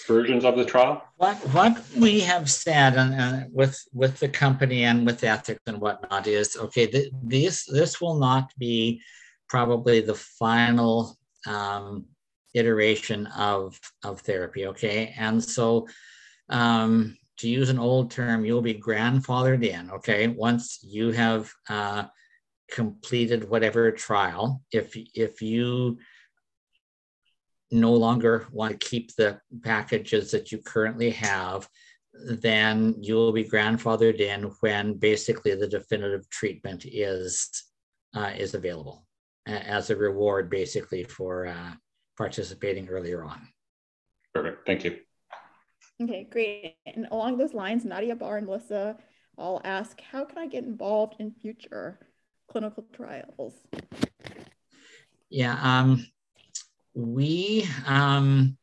versions 0.08 0.46
of 0.46 0.58
the 0.58 0.66
trial? 0.66 1.04
What 1.18 1.38
what 1.54 1.80
we 1.96 2.22
have 2.22 2.50
said 2.50 2.96
and 2.96 3.14
uh, 3.22 3.46
with 3.52 3.80
with 3.94 4.20
the 4.20 4.30
company 4.30 4.86
and 4.86 5.06
with 5.06 5.24
ethics 5.24 5.62
and 5.68 5.80
whatnot 5.80 6.26
is 6.26 6.58
okay. 6.58 6.88
Th- 6.88 7.12
this 7.24 7.66
this 7.66 8.02
will 8.02 8.16
not 8.16 8.52
be 8.58 9.02
probably 9.48 10.02
the 10.02 10.16
final 10.16 11.18
um, 11.46 12.06
iteration 12.56 13.28
of 13.28 13.80
of 14.04 14.22
therapy. 14.22 14.66
Okay, 14.68 15.14
and 15.18 15.44
so 15.44 15.88
um, 16.50 17.18
to 17.38 17.50
use 17.50 17.70
an 17.70 17.80
old 17.80 18.12
term, 18.12 18.46
you'll 18.46 18.62
be 18.62 18.74
grandfathered 18.74 19.64
in. 19.64 19.92
Okay, 19.92 20.28
once 20.28 20.80
you 20.82 21.12
have 21.12 21.52
uh, 21.70 22.06
completed 22.70 23.50
whatever 23.50 23.92
trial, 23.92 24.64
if 24.72 24.96
if 25.14 25.42
you 25.42 25.98
no 27.72 27.94
longer 27.94 28.48
want 28.52 28.80
to 28.80 28.88
keep 28.88 29.14
the 29.16 29.40
packages 29.62 30.32
that 30.32 30.52
you 30.52 30.58
currently 30.60 31.10
have, 31.10 31.68
then 32.14 32.96
you 33.00 33.16
will 33.16 33.34
be 33.34 33.44
grandfathered 33.44 34.20
in 34.20 34.44
when 34.62 34.94
basically 34.94 35.54
the 35.54 35.68
definitive 35.68 36.30
treatment 36.30 36.86
is 36.86 37.50
uh, 38.16 38.32
is 38.38 38.54
available 38.54 39.06
as 39.46 39.90
a 39.90 39.96
reward, 39.96 40.50
basically 40.50 41.04
for 41.04 41.48
uh, 41.48 41.72
participating 42.18 42.90
earlier 42.90 43.24
on. 43.24 43.48
Perfect. 44.34 44.66
Thank 44.66 44.84
you. 44.84 44.98
Okay, 46.02 46.28
great. 46.30 46.76
And 46.86 47.08
along 47.12 47.38
those 47.38 47.54
lines, 47.54 47.84
Nadia 47.84 48.16
Bar 48.16 48.38
and 48.38 48.46
Melissa, 48.46 48.98
I'll 49.38 49.62
ask, 49.64 50.00
how 50.02 50.26
can 50.26 50.38
I 50.38 50.48
get 50.48 50.64
involved 50.64 51.16
in 51.20 51.32
future 51.32 52.00
clinical 52.48 52.86
trials? 52.94 53.54
Yeah, 55.30 55.58
um, 55.62 56.06
we, 56.94 57.68
um, 57.86 58.58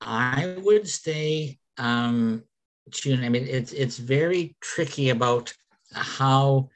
I 0.00 0.56
would 0.62 0.88
stay 0.88 1.58
um, 1.78 2.44
tuned. 2.92 3.24
I 3.24 3.28
mean, 3.28 3.46
it's 3.46 3.72
it's 3.72 3.98
very 3.98 4.56
tricky 4.60 5.10
about 5.10 5.52
how 5.92 6.68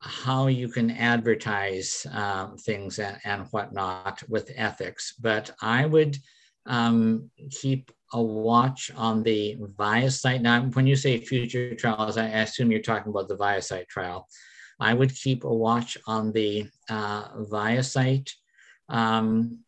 how 0.00 0.46
you 0.46 0.68
can 0.68 0.90
advertise 0.90 2.06
um, 2.12 2.56
things 2.56 2.98
and, 2.98 3.18
and 3.24 3.46
whatnot 3.50 4.22
with 4.28 4.50
ethics, 4.56 5.14
but 5.20 5.50
I 5.60 5.86
would 5.86 6.16
um, 6.66 7.30
keep 7.50 7.90
a 8.12 8.22
watch 8.22 8.90
on 8.96 9.22
the 9.22 9.56
ViaCyte. 9.78 10.42
Now, 10.42 10.62
when 10.62 10.86
you 10.86 10.96
say 10.96 11.18
future 11.18 11.74
trials, 11.74 12.18
I 12.18 12.26
assume 12.26 12.70
you're 12.70 12.80
talking 12.80 13.10
about 13.10 13.28
the 13.28 13.36
ViaCyte 13.36 13.88
trial. 13.88 14.28
I 14.78 14.94
would 14.94 15.14
keep 15.14 15.44
a 15.44 15.54
watch 15.54 15.96
on 16.06 16.32
the 16.32 16.66
uh, 16.88 17.28
ViaCyte 17.34 18.30
um, 18.88 19.60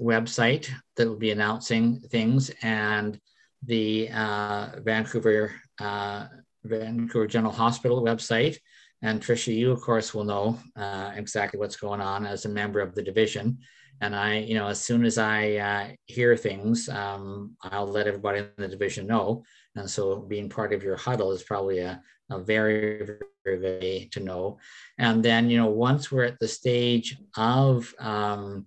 website 0.00 0.70
that 0.96 1.08
will 1.08 1.16
be 1.16 1.30
announcing 1.30 2.00
things 2.00 2.50
and 2.62 3.20
the 3.66 4.08
uh, 4.10 4.80
Vancouver 4.80 5.52
uh, 5.80 6.26
Vancouver 6.64 7.26
General 7.26 7.52
Hospital 7.52 8.02
website. 8.02 8.58
And 9.02 9.20
Tricia, 9.20 9.54
you 9.54 9.72
of 9.72 9.80
course 9.80 10.12
will 10.12 10.24
know 10.24 10.58
uh, 10.76 11.12
exactly 11.14 11.58
what's 11.58 11.76
going 11.76 12.00
on 12.00 12.26
as 12.26 12.44
a 12.44 12.50
member 12.50 12.80
of 12.80 12.94
the 12.94 13.02
division. 13.02 13.58
And 14.00 14.16
I, 14.16 14.38
you 14.38 14.54
know, 14.54 14.68
as 14.68 14.80
soon 14.80 15.04
as 15.04 15.18
I 15.18 15.56
uh, 15.56 15.88
hear 16.06 16.36
things, 16.36 16.88
um, 16.88 17.56
I'll 17.62 17.86
let 17.86 18.06
everybody 18.06 18.40
in 18.40 18.48
the 18.56 18.68
division 18.68 19.06
know. 19.06 19.44
And 19.76 19.88
so 19.88 20.16
being 20.16 20.48
part 20.48 20.72
of 20.72 20.82
your 20.82 20.96
huddle 20.96 21.32
is 21.32 21.42
probably 21.42 21.80
a, 21.80 22.00
a 22.30 22.38
very, 22.38 23.04
very, 23.04 23.20
way 23.44 24.08
to 24.12 24.20
know. 24.20 24.58
And 24.98 25.24
then, 25.24 25.50
you 25.50 25.56
know, 25.56 25.70
once 25.70 26.12
we're 26.12 26.24
at 26.24 26.38
the 26.38 26.46
stage 26.46 27.16
of 27.36 27.92
um, 27.98 28.66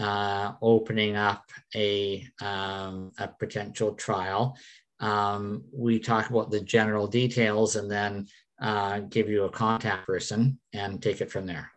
uh, 0.00 0.52
opening 0.60 1.16
up 1.16 1.44
a, 1.74 2.26
um, 2.40 3.12
a 3.18 3.28
potential 3.28 3.94
trial, 3.94 4.56
um, 5.00 5.64
we 5.72 5.98
talk 5.98 6.30
about 6.30 6.50
the 6.50 6.60
general 6.60 7.06
details 7.06 7.76
and 7.76 7.90
then 7.90 8.26
uh, 8.60 9.00
give 9.00 9.28
you 9.28 9.44
a 9.44 9.50
contact 9.50 10.06
person 10.06 10.58
and 10.72 11.02
take 11.02 11.20
it 11.20 11.30
from 11.30 11.46
there. 11.46 11.70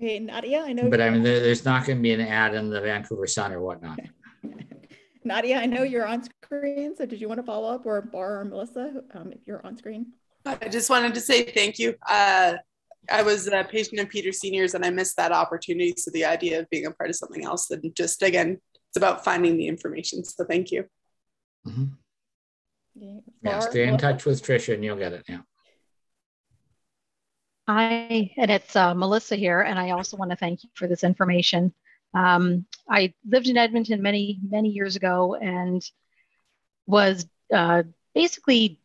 Okay, 0.00 0.18
Nadia, 0.18 0.62
I 0.62 0.72
know. 0.72 0.90
But 0.90 1.00
I 1.00 1.10
mean, 1.10 1.22
there's 1.22 1.64
not 1.64 1.86
going 1.86 1.98
to 1.98 2.02
be 2.02 2.12
an 2.12 2.20
ad 2.20 2.54
in 2.54 2.68
the 2.68 2.80
Vancouver 2.80 3.26
Sun 3.26 3.52
or 3.52 3.60
whatnot. 3.60 3.98
Nadia, 5.24 5.58
I 5.58 5.66
know 5.66 5.82
you're 5.82 6.06
on 6.06 6.22
screen, 6.22 6.94
so 6.96 7.06
did 7.06 7.20
you 7.20 7.28
want 7.28 7.38
to 7.38 7.46
follow 7.46 7.74
up 7.74 7.86
or 7.86 8.00
Bar 8.02 8.40
or 8.40 8.44
Melissa, 8.44 9.02
um, 9.14 9.32
if 9.32 9.40
you're 9.46 9.64
on 9.66 9.76
screen? 9.76 10.12
I 10.44 10.68
just 10.68 10.90
wanted 10.90 11.14
to 11.14 11.20
say 11.20 11.42
thank 11.42 11.78
you. 11.78 11.94
Uh, 12.08 12.54
I 13.10 13.22
was 13.22 13.48
a 13.48 13.64
patient 13.64 14.00
of 14.00 14.08
Peter 14.08 14.32
Senior's 14.32 14.74
and 14.74 14.84
I 14.84 14.90
missed 14.90 15.16
that 15.16 15.32
opportunity. 15.32 15.94
So 15.96 16.10
the 16.12 16.24
idea 16.24 16.60
of 16.60 16.70
being 16.70 16.86
a 16.86 16.90
part 16.90 17.10
of 17.10 17.16
something 17.16 17.44
else 17.44 17.70
and 17.70 17.94
just 17.96 18.22
again, 18.22 18.58
it's 18.88 18.96
about 18.96 19.24
finding 19.24 19.56
the 19.56 19.66
information. 19.66 20.24
So 20.24 20.44
thank 20.44 20.70
you. 20.70 20.84
Mm-hmm. 21.66 21.84
Yeah, 22.94 23.20
yeah 23.42 23.60
stay 23.60 23.88
in 23.88 23.98
touch 23.98 24.24
with 24.24 24.42
Trisha 24.42 24.74
and 24.74 24.84
you'll 24.84 24.96
get 24.96 25.12
it. 25.12 25.24
Yeah. 25.28 25.40
Hi, 27.68 28.30
and 28.36 28.48
it's 28.48 28.76
uh, 28.76 28.94
Melissa 28.94 29.34
here, 29.34 29.60
and 29.60 29.76
I 29.76 29.90
also 29.90 30.16
want 30.16 30.30
to 30.30 30.36
thank 30.36 30.62
you 30.62 30.70
for 30.74 30.86
this 30.86 31.02
information. 31.02 31.74
Um, 32.14 32.64
I 32.88 33.12
lived 33.28 33.48
in 33.48 33.56
Edmonton 33.56 34.02
many, 34.02 34.38
many 34.48 34.68
years 34.68 34.94
ago 34.94 35.34
and 35.34 35.82
was 36.86 37.26
uh, 37.52 37.82
basically 38.14 38.80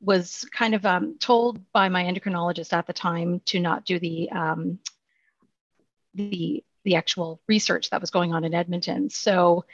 was 0.00 0.44
kind 0.50 0.74
of 0.74 0.84
um, 0.84 1.16
told 1.20 1.60
by 1.70 1.88
my 1.90 2.02
endocrinologist 2.02 2.72
at 2.72 2.88
the 2.88 2.92
time 2.92 3.40
to 3.46 3.60
not 3.60 3.84
do 3.84 4.00
the 4.00 4.28
um, 4.32 4.80
the 6.14 6.64
the 6.82 6.96
actual 6.96 7.40
research 7.46 7.90
that 7.90 8.00
was 8.00 8.10
going 8.10 8.34
on 8.34 8.42
in 8.42 8.52
Edmonton. 8.52 9.10
So 9.10 9.64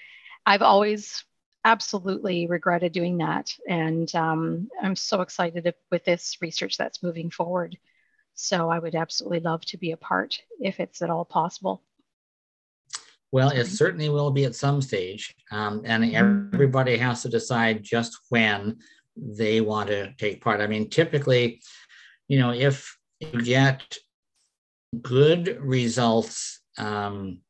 I've 0.45 0.61
always 0.61 1.25
absolutely 1.65 2.47
regretted 2.47 2.93
doing 2.93 3.17
that, 3.19 3.55
and 3.67 4.15
um, 4.15 4.69
I'm 4.83 4.97
so 4.97 5.23
excited 5.23 5.73
with 5.91 6.05
this 6.05 6.37
research 6.43 6.77
that's 6.77 7.03
moving 7.03 7.31
forward. 7.31 7.79
So 8.41 8.71
I 8.71 8.79
would 8.79 8.95
absolutely 8.95 9.41
love 9.41 9.63
to 9.63 9.77
be 9.77 9.91
a 9.91 9.97
part 9.97 10.41
if 10.61 10.79
it's 10.79 11.03
at 11.03 11.11
all 11.11 11.25
possible. 11.25 11.83
Well, 13.33 13.51
it 13.51 13.65
certainly 13.65 14.11
will 14.11 14.31
be 14.31 14.45
at 14.45 14.55
some 14.55 14.81
stage, 14.81 15.35
um, 15.51 15.83
and 15.85 16.05
mm-hmm. 16.05 16.55
everybody 16.55 16.97
has 16.99 17.23
to 17.23 17.29
decide 17.29 17.83
just 17.83 18.17
when 18.29 18.79
they 19.17 19.61
want 19.61 19.89
to 19.89 20.15
take 20.15 20.41
part. 20.41 20.61
I 20.61 20.69
mean, 20.69 20.89
typically, 20.89 21.61
you 22.29 22.39
know, 22.39 22.53
if 22.53 22.97
you 23.19 23.43
get 23.43 23.83
good 25.03 25.59
results 25.61 26.61
um, 26.79 27.41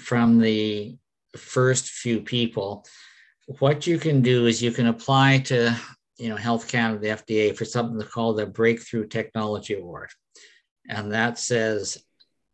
from 0.00 0.40
the 0.40 0.98
first 1.36 1.90
few 1.90 2.20
people, 2.20 2.84
what 3.60 3.86
you 3.86 3.98
can 4.00 4.20
do 4.20 4.46
is 4.46 4.60
you 4.60 4.72
can 4.72 4.88
apply 4.88 5.38
to 5.38 5.78
you 6.18 6.28
know, 6.28 6.36
Health 6.36 6.68
Canada, 6.68 6.98
the 6.98 7.08
FDA, 7.08 7.56
for 7.56 7.64
something 7.64 8.00
called 8.08 8.40
a 8.40 8.46
Breakthrough 8.46 9.06
Technology 9.06 9.74
Award. 9.74 10.10
And 10.88 11.12
that 11.12 11.38
says 11.38 11.98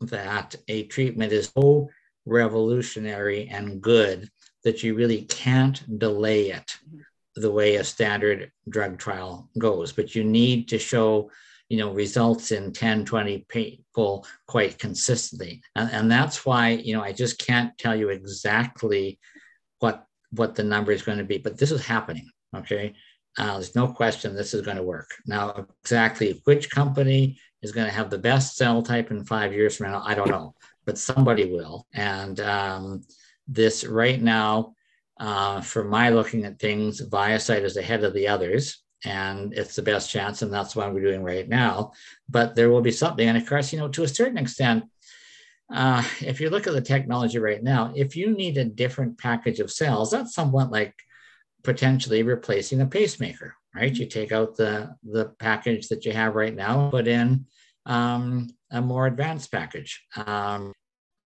that 0.01 0.55
a 0.69 0.85
treatment 0.85 1.33
is 1.33 1.51
so 1.57 1.89
revolutionary 2.27 3.49
and 3.49 3.81
good 3.81 4.29
that 4.65 4.83
you 4.83 4.95
really 4.95 5.23
can't 5.23 5.99
delay 5.99 6.51
it 6.51 6.77
the 7.37 7.51
way 7.51 7.77
a 7.77 7.85
standard 7.85 8.51
drug 8.69 8.99
trial 8.99 9.51
goes. 9.59 9.93
But 9.93 10.15
you 10.15 10.25
need 10.25 10.69
to 10.69 10.79
show, 10.79 11.31
you 11.69 11.79
know, 11.79 11.93
results 11.93 12.53
in 12.53 12.73
10, 12.73 13.05
20 13.05 13.47
people 13.49 14.27
quite 14.47 14.79
consistently. 14.79 15.63
And, 15.77 15.91
and 15.91 16.11
that's 16.11 16.47
why, 16.47 16.71
you 16.71 16.95
know, 16.95 17.03
I 17.03 17.13
just 17.13 17.39
can't 17.39 17.77
tell 17.79 17.95
you 17.95 18.11
exactly 18.11 19.19
what 19.79 20.07
what 20.31 20.57
the 20.57 20.65
number 20.65 20.91
is 20.91 21.03
going 21.03 21.19
to 21.19 21.25
be, 21.25 21.39
but 21.39 21.57
this 21.57 21.71
is 21.71 21.87
happening. 21.87 22.29
Okay. 22.57 22.95
Uh, 23.37 23.55
there's 23.55 23.75
no 23.75 23.89
question 23.89 24.35
this 24.35 24.55
is 24.55 24.63
going 24.63 24.77
to 24.77 24.83
work. 24.83 25.11
Now, 25.27 25.67
exactly 25.83 26.41
which 26.45 26.71
company 26.71 27.39
is 27.63 27.73
going 27.73 27.87
to 27.87 27.93
have 27.93 28.11
the 28.11 28.19
best 28.19 28.57
cell 28.57 28.83
type 28.83 29.11
in 29.11 29.25
five 29.25 29.53
years 29.53 29.77
from 29.77 29.91
now, 29.91 30.03
I 30.05 30.15
don't 30.15 30.29
know, 30.29 30.55
but 30.85 30.99
somebody 30.99 31.51
will. 31.51 31.87
And 31.95 32.39
um, 32.41 33.03
this 33.49 33.85
right 33.85 34.21
now, 34.21 34.75
uh, 35.19 35.61
for 35.61 35.85
my 35.85 36.11
looking 36.11 36.45
at 36.45 36.59
things, 36.59 37.01
ViaCyte 37.01 37.63
is 37.63 37.77
ahead 37.77 38.05
of 38.05 38.15
the 38.15 38.29
others, 38.29 38.83
and 39.05 39.53
it's 39.55 39.77
the 39.77 39.83
best 39.83 40.11
chance, 40.11 40.43
and 40.43 40.53
that's 40.53 40.75
what 40.75 40.93
we're 40.93 41.03
doing 41.03 41.23
right 41.23 41.49
now. 41.49 41.93
But 42.29 42.55
there 42.55 42.71
will 42.71 42.83
be 42.83 42.93
something, 42.93 43.27
and 43.27 43.39
of 43.39 43.47
course, 43.47 43.73
you 43.73 43.79
know, 43.79 43.89
to 43.89 44.05
a 44.05 44.09
certain 44.09 44.39
extent, 44.39 44.85
uh, 45.73 46.03
if 46.21 46.41
you 46.41 46.51
look 46.51 46.67
at 46.67 46.73
the 46.73 46.81
technology 46.81 47.39
right 47.39 47.63
now, 47.63 47.93
if 47.95 48.17
you 48.17 48.31
need 48.31 48.59
a 48.59 48.65
different 48.65 49.19
package 49.19 49.61
of 49.61 49.71
cells, 49.71 50.11
that's 50.11 50.35
somewhat 50.35 50.71
like 50.71 50.95
potentially 51.65 52.23
replacing 52.23 52.81
a 52.83 52.87
pacemaker, 52.87 53.55
right? 53.75 53.95
You 53.95 54.07
take 54.07 54.31
out 54.31 54.57
the, 54.57 54.95
the 55.03 55.27
package 55.39 55.89
that 55.89 56.05
you 56.05 56.13
have 56.13 56.35
right 56.35 56.55
now, 56.55 56.91
put 56.91 57.09
in 57.09 57.47
um, 57.87 58.49
a 58.71 58.81
more 58.81 59.07
advanced 59.07 59.51
package. 59.51 60.05
Um, 60.17 60.73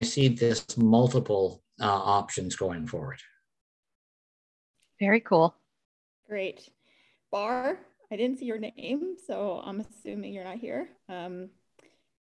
I 0.01 0.05
see 0.05 0.27
this 0.29 0.77
multiple 0.77 1.63
uh, 1.81 1.85
options 1.85 2.55
going 2.55 2.87
forward. 2.87 3.19
Very 4.99 5.19
cool. 5.21 5.55
Great. 6.27 6.69
Bar, 7.31 7.79
I 8.11 8.15
didn't 8.15 8.39
see 8.39 8.45
your 8.45 8.59
name, 8.59 9.15
so 9.25 9.61
I'm 9.63 9.81
assuming 9.81 10.33
you're 10.33 10.43
not 10.43 10.57
here. 10.57 10.89
Um, 11.09 11.49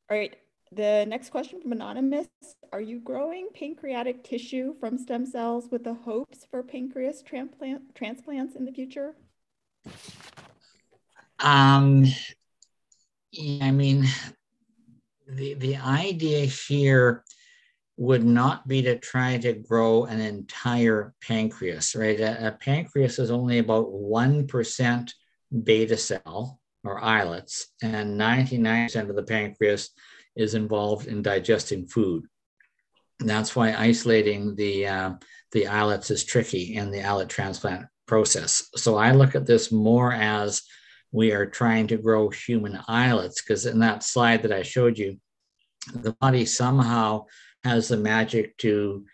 all 0.09 0.17
right, 0.17 0.35
the 0.75 1.05
next 1.07 1.29
question 1.29 1.61
from 1.61 1.71
Anonymous 1.71 2.27
Are 2.71 2.81
you 2.81 2.99
growing 2.99 3.47
pancreatic 3.53 4.23
tissue 4.23 4.75
from 4.79 4.97
stem 4.97 5.25
cells 5.25 5.69
with 5.71 5.83
the 5.83 5.93
hopes 5.93 6.45
for 6.49 6.63
pancreas 6.63 7.21
transplant, 7.21 7.95
transplants 7.95 8.55
in 8.55 8.65
the 8.65 8.71
future? 8.71 9.15
Um, 11.39 12.05
I 13.61 13.71
mean, 13.71 14.05
the, 15.27 15.53
the 15.55 15.77
idea 15.77 16.45
here 16.45 17.23
would 17.97 18.25
not 18.25 18.67
be 18.67 18.81
to 18.81 18.97
try 18.99 19.37
to 19.37 19.53
grow 19.53 20.05
an 20.05 20.19
entire 20.19 21.13
pancreas, 21.21 21.95
right? 21.95 22.19
A, 22.19 22.47
a 22.47 22.51
pancreas 22.51 23.19
is 23.19 23.31
only 23.31 23.59
about 23.59 23.87
1% 23.87 25.11
beta 25.63 25.97
cell 25.97 26.59
or 26.83 27.03
islets, 27.03 27.67
and 27.81 28.19
99% 28.19 29.09
of 29.09 29.15
the 29.15 29.23
pancreas 29.23 29.91
is 30.35 30.53
involved 30.53 31.07
in 31.07 31.21
digesting 31.21 31.87
food. 31.87 32.25
And 33.19 33.29
that's 33.29 33.55
why 33.55 33.73
isolating 33.73 34.55
the, 34.55 34.87
uh, 34.87 35.11
the 35.51 35.67
islets 35.67 36.11
is 36.11 36.23
tricky 36.23 36.75
in 36.75 36.91
the 36.91 37.03
islet 37.03 37.29
transplant 37.29 37.85
process. 38.07 38.69
So 38.75 38.97
I 38.97 39.11
look 39.11 39.35
at 39.35 39.45
this 39.45 39.71
more 39.71 40.11
as 40.11 40.61
we 41.11 41.31
are 41.31 41.45
trying 41.45 41.87
to 41.87 41.97
grow 41.97 42.29
human 42.29 42.79
islets, 42.87 43.41
because 43.41 43.65
in 43.65 43.79
that 43.79 44.03
slide 44.03 44.43
that 44.43 44.51
I 44.51 44.63
showed 44.63 44.97
you, 44.97 45.17
the 45.93 46.11
body 46.19 46.45
somehow 46.45 47.25
has 47.63 47.87
the 47.87 47.97
magic 47.97 48.57
to 48.57 49.05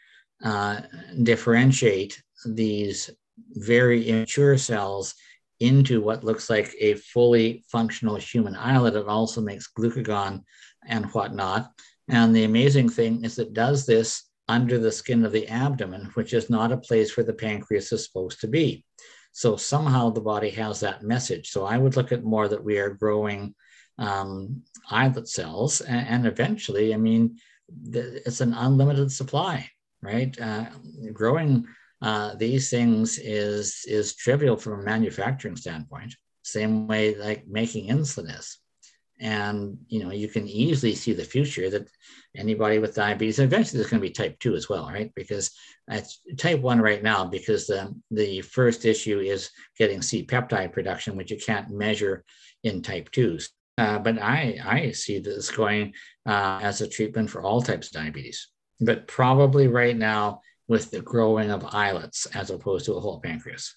uh, 0.43 0.81
differentiate 1.21 2.21
these 2.45 3.11
very 3.53 4.09
immature 4.09 4.57
cells 4.57 5.13
into 5.59 6.01
what 6.01 6.23
looks 6.23 6.49
like 6.49 6.73
a 6.79 6.95
fully 6.95 7.63
functional 7.71 8.15
human 8.15 8.55
islet. 8.55 8.95
It 8.95 9.07
also 9.07 9.41
makes 9.41 9.71
glucagon 9.71 10.43
and 10.85 11.05
whatnot. 11.07 11.71
And 12.07 12.35
the 12.35 12.43
amazing 12.43 12.89
thing 12.89 13.23
is 13.23 13.39
it 13.39 13.53
does 13.53 13.85
this 13.85 14.23
under 14.47 14.77
the 14.77 14.91
skin 14.91 15.23
of 15.23 15.31
the 15.31 15.47
abdomen, 15.47 16.11
which 16.15 16.33
is 16.33 16.49
not 16.49 16.71
a 16.71 16.77
place 16.77 17.15
where 17.15 17.25
the 17.25 17.33
pancreas 17.33 17.91
is 17.91 18.05
supposed 18.05 18.41
to 18.41 18.47
be. 18.47 18.85
So 19.31 19.55
somehow 19.55 20.09
the 20.09 20.21
body 20.21 20.49
has 20.51 20.81
that 20.81 21.03
message. 21.03 21.49
So 21.49 21.65
I 21.65 21.77
would 21.77 21.95
look 21.95 22.11
at 22.11 22.23
more 22.23 22.47
that 22.47 22.63
we 22.63 22.77
are 22.79 22.89
growing 22.89 23.55
um, 23.97 24.63
islet 24.89 25.27
cells, 25.27 25.81
and, 25.81 26.07
and, 26.07 26.27
eventually, 26.27 26.93
I 26.93 26.97
mean, 26.97 27.37
it's 27.93 28.41
an 28.41 28.53
unlimited 28.53 29.11
supply, 29.11 29.69
right? 30.01 30.37
Uh, 30.39 30.65
growing 31.13 31.67
uh, 32.01 32.33
these 32.35 32.69
things 32.69 33.19
is 33.19 33.85
is 33.87 34.15
trivial 34.15 34.57
from 34.57 34.79
a 34.79 34.83
manufacturing 34.83 35.55
standpoint. 35.55 36.15
Same 36.41 36.87
way 36.87 37.15
like 37.15 37.47
making 37.47 37.89
insulin 37.89 38.37
is 38.39 38.57
and 39.21 39.77
you 39.87 40.03
know 40.03 40.11
you 40.11 40.27
can 40.27 40.47
easily 40.47 40.95
see 40.95 41.13
the 41.13 41.23
future 41.23 41.69
that 41.69 41.87
anybody 42.35 42.79
with 42.79 42.95
diabetes 42.95 43.39
eventually 43.39 43.77
there's 43.77 43.89
going 43.89 44.01
to 44.01 44.07
be 44.07 44.11
type 44.11 44.37
2 44.39 44.55
as 44.55 44.67
well 44.67 44.87
right? 44.87 45.11
Because 45.15 45.51
it's 45.87 46.21
type 46.37 46.59
1 46.59 46.81
right 46.81 47.03
now 47.03 47.25
because 47.25 47.67
the, 47.67 47.93
the 48.09 48.41
first 48.41 48.83
issue 48.83 49.19
is 49.19 49.51
getting 49.77 50.01
c-peptide 50.01 50.73
production 50.73 51.15
which 51.15 51.31
you 51.31 51.37
can't 51.37 51.69
measure 51.69 52.23
in 52.63 52.81
type 52.81 53.11
2s 53.11 53.49
uh, 53.77 53.99
but 53.99 54.19
i 54.21 54.57
i 54.65 54.91
see 54.91 55.19
this 55.19 55.51
going 55.51 55.93
uh, 56.25 56.59
as 56.61 56.81
a 56.81 56.87
treatment 56.87 57.29
for 57.29 57.41
all 57.43 57.61
types 57.61 57.87
of 57.87 57.93
diabetes 57.93 58.49
but 58.79 59.07
probably 59.07 59.67
right 59.67 59.97
now 59.97 60.41
with 60.67 60.89
the 60.89 61.01
growing 61.01 61.51
of 61.51 61.65
islets 61.73 62.25
as 62.27 62.49
opposed 62.49 62.85
to 62.85 62.93
a 62.93 62.99
whole 62.99 63.19
pancreas. 63.19 63.75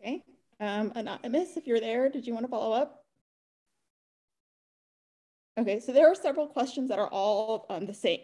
Okay. 0.00 0.22
Um, 0.60 0.92
anonymous 0.94 1.56
if 1.56 1.66
you're 1.66 1.80
there 1.80 2.08
did 2.08 2.26
you 2.26 2.34
want 2.34 2.44
to 2.44 2.50
follow 2.50 2.72
up 2.72 3.01
Okay, 5.58 5.80
so 5.80 5.92
there 5.92 6.10
are 6.10 6.14
several 6.14 6.46
questions 6.46 6.88
that 6.88 6.98
are 6.98 7.08
all 7.08 7.66
um, 7.68 7.84
the 7.84 7.92
same, 7.92 8.20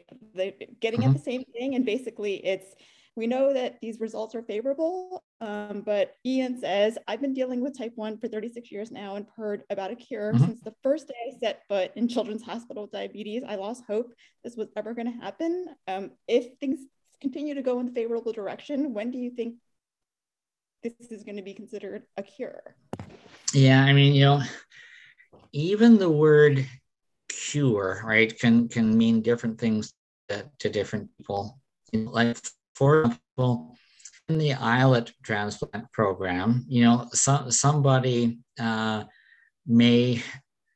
getting 0.81 1.05
at 1.05 1.11
mm-hmm. 1.11 1.12
the 1.12 1.18
same 1.18 1.45
thing. 1.53 1.74
And 1.74 1.85
basically, 1.85 2.37
it's 2.37 2.74
we 3.16 3.26
know 3.26 3.53
that 3.53 3.81
these 3.83 3.99
results 3.99 4.37
are 4.37 4.43
favorable, 4.43 5.24
um, 5.41 5.83
but 5.85 6.14
Ian 6.24 6.61
says, 6.61 6.97
I've 7.09 7.20
been 7.20 7.35
dealing 7.35 7.61
with 7.61 7.76
type 7.76 7.93
1 7.97 8.18
for 8.18 8.29
36 8.29 8.70
years 8.70 8.93
now 8.93 9.16
and 9.16 9.26
heard 9.37 9.64
about 9.70 9.91
a 9.91 9.97
cure 9.97 10.33
mm-hmm. 10.33 10.45
since 10.45 10.61
the 10.62 10.74
first 10.85 11.09
day 11.09 11.14
I 11.26 11.37
set 11.39 11.62
foot 11.68 11.91
in 11.97 12.07
Children's 12.07 12.45
Hospital 12.45 12.85
with 12.85 12.93
Diabetes. 12.93 13.43
I 13.47 13.57
lost 13.57 13.83
hope 13.89 14.14
this 14.45 14.55
was 14.55 14.68
ever 14.76 14.95
going 14.95 15.12
to 15.12 15.18
happen. 15.18 15.66
Um, 15.89 16.12
if 16.29 16.47
things 16.61 16.79
continue 17.20 17.55
to 17.55 17.62
go 17.62 17.81
in 17.81 17.87
the 17.87 17.93
favorable 17.93 18.33
direction, 18.33 18.95
when 18.95 19.11
do 19.11 19.18
you 19.18 19.31
think 19.31 19.57
this 20.85 20.93
is 21.11 21.24
going 21.24 21.37
to 21.37 21.43
be 21.43 21.55
considered 21.55 22.05
a 22.16 22.22
cure? 22.22 22.76
Yeah, 23.53 23.83
I 23.83 23.93
mean, 23.93 24.14
you 24.14 24.24
know, 24.24 24.43
even 25.53 25.99
the 25.99 26.11
word 26.11 26.64
cure, 27.29 28.03
right, 28.05 28.39
can 28.39 28.68
can 28.68 28.97
mean 28.97 29.22
different 29.22 29.59
things 29.59 29.93
to, 30.29 30.49
to 30.61 30.68
different 30.68 31.09
people. 31.16 31.59
Like 31.93 32.37
for 32.74 33.03
example, 33.03 33.76
in 34.29 34.39
the 34.39 34.55
islet 34.55 35.12
transplant 35.22 35.91
program, 35.93 36.64
you 36.68 36.85
know, 36.85 37.09
some 37.12 37.51
somebody 37.51 38.39
uh, 38.61 39.05
may 39.66 40.22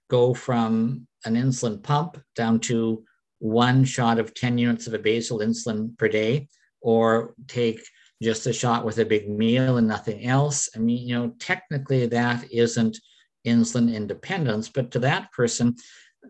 go 0.08 0.34
from 0.34 1.06
an 1.24 1.34
insulin 1.34 1.82
pump 1.82 2.20
down 2.34 2.60
to 2.60 3.04
one 3.38 3.84
shot 3.84 4.18
of 4.18 4.34
10 4.34 4.58
units 4.58 4.86
of 4.86 4.94
a 4.94 4.98
basal 4.98 5.40
insulin 5.40 5.96
per 5.98 6.08
day, 6.08 6.48
or 6.80 7.34
take 7.48 7.80
just 8.22 8.46
a 8.46 8.52
shot 8.52 8.84
with 8.84 8.98
a 8.98 9.04
big 9.04 9.28
meal 9.28 9.78
and 9.78 9.88
nothing 9.88 10.24
else. 10.24 10.68
I 10.76 10.78
mean, 10.78 11.06
you 11.06 11.14
know, 11.14 11.34
technically 11.40 12.06
that 12.06 12.44
isn't 12.52 12.98
insulin 13.46 13.92
independence, 13.92 14.68
but 14.68 14.92
to 14.92 15.00
that 15.00 15.32
person, 15.32 15.76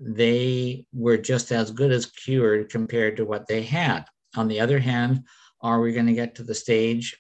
they 0.01 0.87
were 0.93 1.19
just 1.19 1.53
as 1.53 1.71
good 1.71 1.93
as 1.93 2.07
cured 2.07 2.71
compared 2.71 3.17
to 3.17 3.25
what 3.25 3.47
they 3.47 3.63
had. 3.63 4.05
On 4.37 4.49
the 4.49 4.61
other 4.61 4.79
hand, 4.79 5.25
are 5.61 5.81
we 5.81 5.93
going 5.93 6.07
to 6.07 6.13
get 6.13 6.35
to 6.37 6.43
the 6.43 6.55
stage 6.55 7.17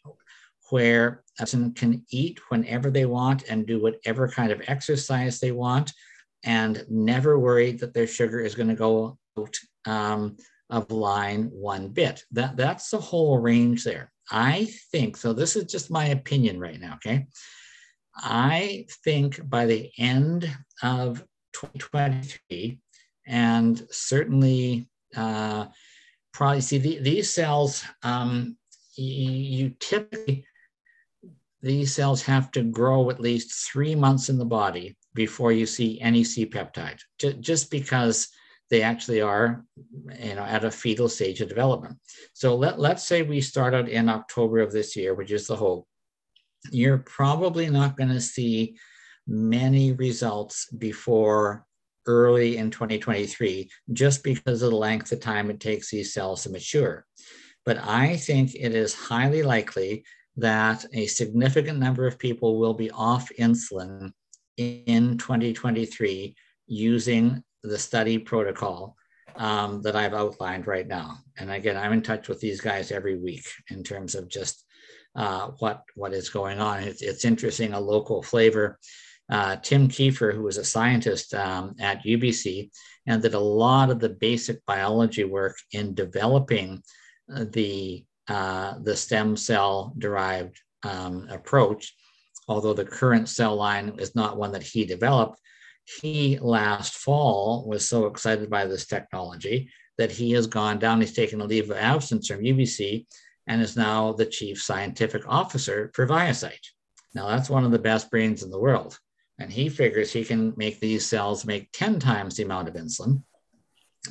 where 0.71 1.23
a 1.39 1.43
person 1.43 1.73
can 1.73 2.05
eat 2.11 2.41
whenever 2.49 2.91
they 2.91 3.05
want 3.05 3.45
and 3.49 3.67
do 3.67 3.81
whatever 3.81 4.27
kind 4.29 4.51
of 4.51 4.63
exercise 4.67 5.39
they 5.39 5.53
want 5.53 5.93
and 6.45 6.85
never 6.89 7.39
worry 7.39 7.73
that 7.73 7.95
their 7.95 8.07
sugar 8.07 8.41
is 8.41 8.55
going 8.55 8.69
to 8.69 8.75
go 8.75 9.19
out 9.39 9.57
um, 9.87 10.37
of 10.71 10.91
line 10.91 11.51
one 11.53 11.89
bit? 11.89 12.25
That, 12.33 12.57
that's 12.57 12.91
the 12.91 13.01
whole 13.01 13.39
range 13.39 13.85
there. 13.85 14.11
I 14.31 14.69
think, 14.91 15.17
so 15.17 15.33
this 15.33 15.57
is 15.57 15.65
just 15.65 15.91
my 15.91 16.07
opinion 16.07 16.59
right 16.59 16.81
now, 16.81 16.95
okay? 16.95 17.27
I 18.17 18.87
think 19.05 19.49
by 19.49 19.67
the 19.67 19.91
end 19.99 20.51
of 20.83 21.23
2023, 21.53 22.79
and 23.27 23.87
certainly 23.91 24.89
uh, 25.17 25.67
probably 26.33 26.61
see 26.61 26.79
the, 26.79 26.99
these 26.99 27.33
cells, 27.33 27.85
um, 28.03 28.57
you, 28.97 29.71
typically, 29.81 30.45
these 31.61 31.95
cells 31.95 32.23
have 32.23 32.51
to 32.53 32.63
grow 32.63 33.11
at 33.11 33.21
least 33.21 33.71
three 33.71 33.95
months 33.95 34.29
in 34.29 34.39
the 34.39 34.45
body 34.45 34.97
before 35.15 35.53
you 35.53 35.67
see 35.67 36.01
any 36.01 36.25
C-peptide, 36.25 37.01
just 37.41 37.71
because 37.71 38.29
they 38.71 38.83
actually 38.83 39.21
are 39.21 39.65
you 40.19 40.35
know, 40.35 40.43
at 40.43 40.65
a 40.65 40.71
fetal 40.71 41.09
stage 41.09 41.41
of 41.41 41.49
development. 41.49 41.99
So 42.33 42.57
let, 42.57 42.81
let's 42.81 43.05
say 43.07 43.23
we 43.23 43.41
start 43.41 43.75
out 43.75 43.89
in 43.89 44.09
October 44.09 44.61
of 44.61 44.73
this 44.73 44.97
year, 44.97 45.15
which 45.15 45.31
is 45.31 45.47
the 45.47 45.57
hope. 45.57 45.87
You're 46.71 46.99
probably 46.99 47.69
not 47.69 47.97
going 47.97 48.09
to 48.09 48.21
see 48.21 48.77
many 49.27 49.93
results 49.93 50.67
before 50.71 51.67
early 52.07 52.57
in 52.57 52.71
2023, 52.71 53.71
just 53.93 54.25
because 54.25 54.63
of 54.63 54.71
the 54.71 54.77
length 54.77 55.13
of 55.13 55.21
time 55.21 55.51
it 55.51 55.61
takes 55.61 55.91
these 55.91 56.13
cells 56.13 56.43
to 56.43 56.51
mature. 56.51 57.07
But 57.65 57.79
I 57.79 58.17
think 58.17 58.55
it 58.55 58.75
is 58.75 58.95
highly 58.95 59.43
likely 59.43 60.05
that 60.37 60.85
a 60.93 61.07
significant 61.07 61.79
number 61.79 62.07
of 62.07 62.19
people 62.19 62.59
will 62.59 62.75
be 62.75 62.91
off 62.91 63.31
insulin 63.39 64.13
in 64.57 65.19
2023 65.19 66.35
using 66.67 67.43
the 67.63 67.79
study 67.79 68.19
protocol 68.19 68.97
um, 69.37 69.83
that 69.83 69.97
I've 69.97 70.15
outlined 70.15 70.67
right 70.67 70.87
now. 70.87 71.19
And 71.39 71.51
again, 71.51 71.77
I'm 71.77 71.93
in 71.93 72.03
touch 72.03 72.29
with 72.29 72.41
these 72.41 72.61
guys 72.61 72.91
every 72.91 73.17
week 73.17 73.45
in 73.71 73.83
terms 73.83 74.15
of 74.15 74.29
just 74.29 74.65
uh, 75.15 75.51
what 75.59 75.83
what 75.95 76.13
is 76.13 76.31
going 76.31 76.59
on. 76.59 76.83
It's, 76.83 77.03
it's 77.03 77.25
interesting, 77.25 77.73
a 77.73 77.81
local 77.81 78.23
flavor. 78.23 78.79
Uh, 79.33 79.57
Tim 79.57 79.89
Kieffer, 79.89 80.35
who 80.35 80.43
was 80.43 80.59
a 80.59 80.65
scientist 80.65 81.33
um, 81.33 81.75
at 81.81 82.05
UBC 82.05 82.71
and 83.07 83.23
did 83.23 83.33
a 83.33 83.41
lot 83.41 83.89
of 83.89 83.99
the 83.99 84.11
basic 84.11 84.63
biology 84.67 85.25
work 85.25 85.57
in 85.73 85.95
developing 85.95 86.83
uh, 87.35 87.47
the 87.51 88.05
uh, 88.29 88.75
the 88.83 88.95
stem 88.95 89.35
cell 89.39 89.95
derived 89.97 90.61
um, 90.83 91.27
approach, 91.31 91.95
although 92.47 92.75
the 92.75 92.85
current 92.85 93.27
cell 93.27 93.57
line 93.57 93.95
is 93.99 94.15
not 94.15 94.37
one 94.37 94.53
that 94.53 94.63
he 94.63 94.85
developed. 94.85 95.41
He 96.03 96.39
last 96.39 96.97
fall 96.97 97.67
was 97.67 97.89
so 97.89 98.05
excited 98.05 98.51
by 98.51 98.67
this 98.67 98.87
technology 98.87 99.71
that 99.97 100.13
he 100.13 100.33
has 100.33 100.47
gone 100.47 100.79
down, 100.79 101.01
he's 101.01 101.15
taken 101.15 101.41
a 101.41 101.45
leave 101.45 101.71
of 101.71 101.79
absence 101.79 102.29
from 102.29 102.43
UBC 102.43 103.07
and 103.47 103.63
is 103.63 103.79
now 103.79 104.13
the 104.13 104.27
chief 104.27 104.61
scientific 104.61 105.23
officer 105.27 105.91
for 105.95 106.07
ViaCyte. 106.07 106.69
Now, 107.15 107.29
that's 107.29 107.49
one 107.49 107.65
of 107.65 107.71
the 107.71 107.79
best 107.79 108.11
brains 108.11 108.43
in 108.43 108.51
the 108.51 108.61
world. 108.61 108.99
And 109.39 109.53
he 109.53 109.69
figures 109.69 110.13
he 110.13 110.25
can 110.25 110.53
make 110.57 110.79
these 110.81 111.07
cells 111.07 111.45
make 111.45 111.73
10 111.73 111.99
times 111.99 112.37
the 112.37 112.45
amount 112.45 112.69
of 112.69 112.75
insulin 112.75 113.23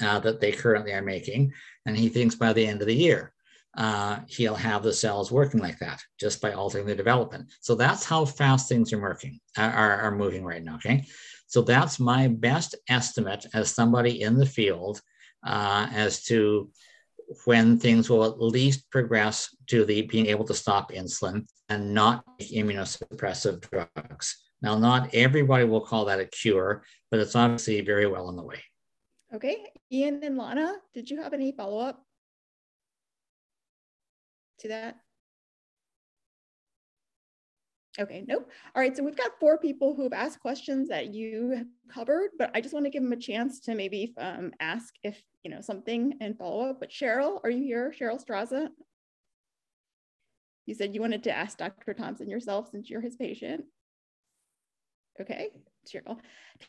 uh, 0.01 0.19
that 0.19 0.41
they 0.41 0.51
currently 0.51 0.93
are 0.93 1.01
making. 1.01 1.53
And 1.85 1.97
he 1.97 2.09
thinks 2.09 2.35
by 2.35 2.53
the 2.53 2.65
end 2.65 2.81
of 2.81 2.87
the 2.87 2.95
year, 2.95 3.33
uh, 3.77 4.19
he'll 4.27 4.55
have 4.55 4.83
the 4.83 4.93
cells 4.93 5.31
working 5.31 5.61
like 5.61 5.79
that 5.79 6.01
just 6.19 6.41
by 6.41 6.51
altering 6.51 6.85
the 6.85 6.95
development. 6.95 7.51
So 7.61 7.75
that's 7.75 8.03
how 8.03 8.25
fast 8.25 8.67
things 8.67 8.91
are 8.91 8.99
working, 8.99 9.39
are, 9.57 10.01
are 10.01 10.11
moving 10.11 10.43
right 10.43 10.63
now. 10.63 10.75
Okay. 10.75 11.05
So 11.47 11.61
that's 11.61 11.99
my 11.99 12.27
best 12.27 12.75
estimate 12.89 13.45
as 13.53 13.73
somebody 13.73 14.21
in 14.21 14.37
the 14.37 14.45
field 14.45 15.01
uh, 15.45 15.87
as 15.91 16.23
to 16.25 16.69
when 17.45 17.79
things 17.79 18.09
will 18.09 18.25
at 18.25 18.41
least 18.41 18.89
progress 18.89 19.55
to 19.67 19.85
the 19.85 20.03
being 20.03 20.27
able 20.27 20.45
to 20.45 20.53
stop 20.53 20.91
insulin 20.91 21.45
and 21.69 21.93
not 21.93 22.23
immunosuppressive 22.41 23.61
drugs. 23.69 24.37
Now, 24.61 24.77
not 24.77 25.13
everybody 25.13 25.65
will 25.65 25.81
call 25.81 26.05
that 26.05 26.19
a 26.19 26.25
cure, 26.25 26.83
but 27.09 27.19
it's 27.19 27.35
obviously 27.35 27.81
very 27.81 28.07
well 28.07 28.27
on 28.27 28.35
the 28.35 28.43
way. 28.43 28.61
Okay, 29.33 29.71
Ian 29.91 30.23
and 30.23 30.37
Lana, 30.37 30.75
did 30.93 31.09
you 31.09 31.21
have 31.21 31.33
any 31.33 31.51
follow 31.51 31.79
up? 31.79 32.03
to 34.61 34.67
that? 34.69 34.97
Okay, 37.99 38.23
nope. 38.25 38.49
All 38.73 38.81
right, 38.81 38.95
so 38.95 39.03
we've 39.03 39.17
got 39.17 39.39
four 39.39 39.57
people 39.57 39.93
who 39.93 40.03
have 40.03 40.13
asked 40.13 40.39
questions 40.39 40.87
that 40.87 41.13
you 41.13 41.65
covered, 41.93 42.29
but 42.37 42.49
I 42.55 42.61
just 42.61 42.73
want 42.73 42.85
to 42.85 42.89
give 42.89 43.03
them 43.03 43.11
a 43.11 43.17
chance 43.17 43.59
to 43.61 43.75
maybe 43.75 44.13
um, 44.17 44.53
ask 44.61 44.93
if, 45.03 45.21
you 45.43 45.51
know, 45.51 45.59
something 45.59 46.13
and 46.21 46.37
follow 46.37 46.69
up. 46.69 46.79
But 46.79 46.89
Cheryl, 46.89 47.39
are 47.43 47.49
you 47.49 47.63
here? 47.63 47.93
Cheryl 47.97 48.23
Straza? 48.23 48.69
You 50.65 50.73
said 50.73 50.95
you 50.95 51.01
wanted 51.01 51.23
to 51.23 51.35
ask 51.35 51.57
Dr. 51.57 51.93
Thompson 51.93 52.29
yourself 52.29 52.69
since 52.71 52.89
you're 52.89 53.01
his 53.01 53.17
patient. 53.17 53.65
Okay, 55.19 55.49
Cheryl. 55.87 56.17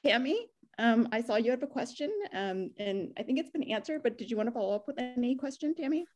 Tammy, 0.04 0.48
um, 0.78 1.08
I 1.12 1.20
saw 1.22 1.36
you 1.36 1.50
have 1.50 1.62
a 1.62 1.66
question 1.66 2.10
um, 2.34 2.70
and 2.78 3.12
I 3.18 3.22
think 3.22 3.38
it's 3.38 3.50
been 3.50 3.62
answered, 3.70 4.02
but 4.02 4.18
did 4.18 4.30
you 4.30 4.36
want 4.36 4.48
to 4.48 4.52
follow 4.52 4.74
up 4.74 4.86
with 4.86 4.98
any 4.98 5.36
question, 5.36 5.74
Tammy? 5.74 6.06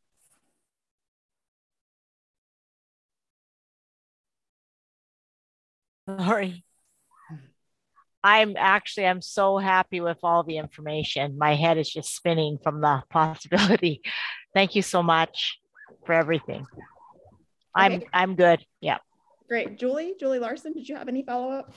Sorry. 6.08 6.64
I'm 8.22 8.56
actually 8.56 9.06
I'm 9.06 9.22
so 9.22 9.56
happy 9.56 10.00
with 10.00 10.18
all 10.24 10.42
the 10.42 10.58
information. 10.58 11.38
My 11.38 11.54
head 11.54 11.78
is 11.78 11.88
just 11.88 12.14
spinning 12.14 12.58
from 12.62 12.80
the 12.80 13.02
possibility. 13.10 14.02
Thank 14.52 14.74
you 14.74 14.82
so 14.82 15.02
much 15.02 15.60
for 16.04 16.12
everything. 16.12 16.66
Okay. 17.78 17.94
I'm 17.94 18.02
I'm 18.12 18.34
good. 18.34 18.64
Yeah. 18.80 18.98
Great. 19.48 19.78
Julie, 19.78 20.14
Julie 20.18 20.38
Larson, 20.38 20.72
did 20.72 20.88
you 20.88 20.96
have 20.96 21.08
any 21.08 21.22
follow-up? 21.22 21.72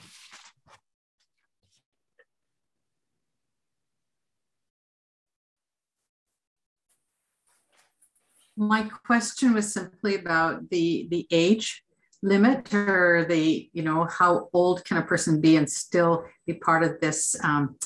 My 8.56 8.82
question 9.06 9.54
was 9.54 9.72
simply 9.72 10.16
about 10.16 10.68
the 10.68 11.06
the 11.10 11.26
age 11.30 11.82
limit 12.22 12.72
or 12.74 13.24
the, 13.28 13.70
you 13.72 13.82
know, 13.82 14.04
how 14.04 14.48
old 14.52 14.84
can 14.84 14.98
a 14.98 15.02
person 15.02 15.40
be 15.40 15.56
and 15.56 15.70
still 15.70 16.24
be 16.46 16.54
part 16.54 16.82
of 16.82 17.00
this 17.00 17.36
um, 17.42 17.76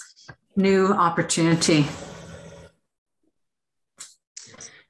new 0.56 0.88
opportunity? 0.88 1.86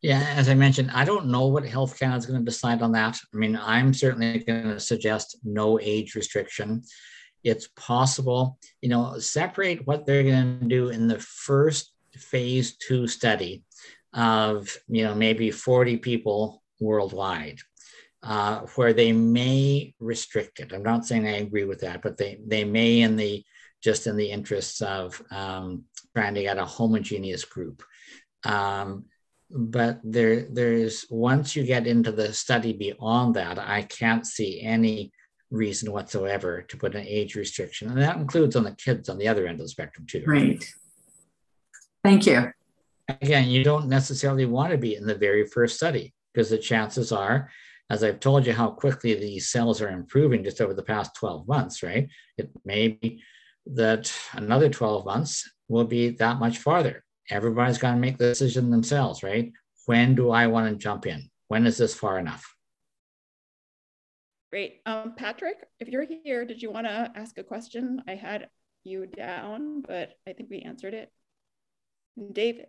Yeah, 0.04 0.34
as 0.36 0.50
I 0.50 0.54
mentioned, 0.54 0.90
I 0.90 1.06
don't 1.06 1.28
know 1.28 1.46
what 1.46 1.64
Health 1.64 1.98
Canada 1.98 2.18
is 2.18 2.26
going 2.26 2.38
to 2.38 2.44
decide 2.44 2.82
on 2.82 2.92
that. 2.92 3.18
I 3.32 3.36
mean, 3.38 3.56
I'm 3.56 3.94
certainly 3.94 4.38
going 4.40 4.64
to 4.64 4.78
suggest 4.78 5.38
no 5.44 5.80
age 5.80 6.14
restriction. 6.14 6.82
It's 7.42 7.68
possible, 7.68 8.58
you 8.82 8.90
know, 8.90 9.18
separate 9.18 9.86
what 9.86 10.04
they're 10.04 10.22
going 10.22 10.60
to 10.60 10.66
do 10.66 10.90
in 10.90 11.08
the 11.08 11.18
first 11.18 11.94
phase 12.12 12.76
two 12.76 13.06
study 13.06 13.64
of, 14.12 14.76
you 14.88 15.04
know, 15.04 15.14
maybe 15.14 15.50
40 15.50 15.96
people 15.96 16.62
worldwide 16.80 17.60
uh, 18.22 18.60
where 18.74 18.92
they 18.92 19.10
may 19.10 19.94
restrict 20.00 20.60
it. 20.60 20.74
I'm 20.74 20.82
not 20.82 21.06
saying 21.06 21.26
I 21.26 21.36
agree 21.38 21.64
with 21.64 21.80
that, 21.80 22.02
but 22.02 22.18
they, 22.18 22.38
they 22.46 22.64
may 22.64 23.00
in 23.00 23.16
the 23.16 23.42
just 23.82 24.06
in 24.06 24.18
the 24.18 24.30
interests 24.30 24.82
of 24.82 25.22
um, 25.30 25.84
trying 26.14 26.34
to 26.34 26.42
get 26.42 26.58
a 26.58 26.66
homogeneous 26.66 27.46
group. 27.46 27.82
Um, 28.44 29.06
but 29.50 30.00
there, 30.02 30.48
there's 30.50 31.06
once 31.10 31.54
you 31.54 31.64
get 31.64 31.86
into 31.86 32.12
the 32.12 32.32
study 32.32 32.72
beyond 32.72 33.34
that, 33.36 33.58
I 33.58 33.82
can't 33.82 34.26
see 34.26 34.62
any 34.62 35.12
reason 35.50 35.92
whatsoever 35.92 36.62
to 36.62 36.76
put 36.76 36.94
an 36.94 37.06
age 37.06 37.34
restriction, 37.34 37.88
and 37.88 38.00
that 38.00 38.16
includes 38.16 38.56
on 38.56 38.64
the 38.64 38.74
kids 38.74 39.08
on 39.08 39.18
the 39.18 39.28
other 39.28 39.46
end 39.46 39.60
of 39.60 39.66
the 39.66 39.68
spectrum 39.68 40.06
too. 40.08 40.24
Right. 40.26 40.64
Thank 42.02 42.26
you. 42.26 42.50
Again, 43.08 43.48
you 43.48 43.64
don't 43.64 43.88
necessarily 43.88 44.46
want 44.46 44.72
to 44.72 44.78
be 44.78 44.96
in 44.96 45.06
the 45.06 45.14
very 45.14 45.46
first 45.46 45.76
study 45.76 46.14
because 46.32 46.50
the 46.50 46.58
chances 46.58 47.12
are 47.12 47.50
as 47.90 48.02
I've 48.02 48.20
told 48.20 48.46
you 48.46 48.52
how 48.52 48.70
quickly 48.70 49.14
these 49.14 49.48
cells 49.48 49.80
are 49.82 49.90
improving 49.90 50.42
just 50.42 50.60
over 50.60 50.74
the 50.74 50.82
past 50.82 51.14
12 51.16 51.46
months, 51.46 51.82
right? 51.82 52.08
It 52.38 52.50
may 52.64 52.88
be 52.88 53.22
that 53.66 54.12
another 54.32 54.68
12 54.68 55.04
months 55.04 55.50
will 55.68 55.84
be 55.84 56.10
that 56.10 56.38
much 56.38 56.58
farther. 56.58 57.04
Everybody's 57.30 57.78
got 57.78 57.92
to 57.92 57.96
make 57.98 58.18
the 58.18 58.28
decision 58.28 58.70
themselves, 58.70 59.22
right? 59.22 59.52
When 59.86 60.14
do 60.14 60.30
I 60.30 60.46
want 60.46 60.70
to 60.70 60.76
jump 60.76 61.06
in? 61.06 61.30
When 61.48 61.66
is 61.66 61.76
this 61.76 61.94
far 61.94 62.18
enough? 62.18 62.54
Great. 64.50 64.80
Um, 64.86 65.14
Patrick, 65.16 65.56
if 65.80 65.88
you're 65.88 66.06
here, 66.06 66.44
did 66.44 66.62
you 66.62 66.70
want 66.70 66.86
to 66.86 67.10
ask 67.14 67.36
a 67.38 67.42
question? 67.42 68.02
I 68.06 68.14
had 68.14 68.48
you 68.84 69.06
down, 69.06 69.82
but 69.82 70.12
I 70.28 70.32
think 70.32 70.48
we 70.50 70.60
answered 70.60 70.94
it. 70.94 71.10
David. 72.32 72.68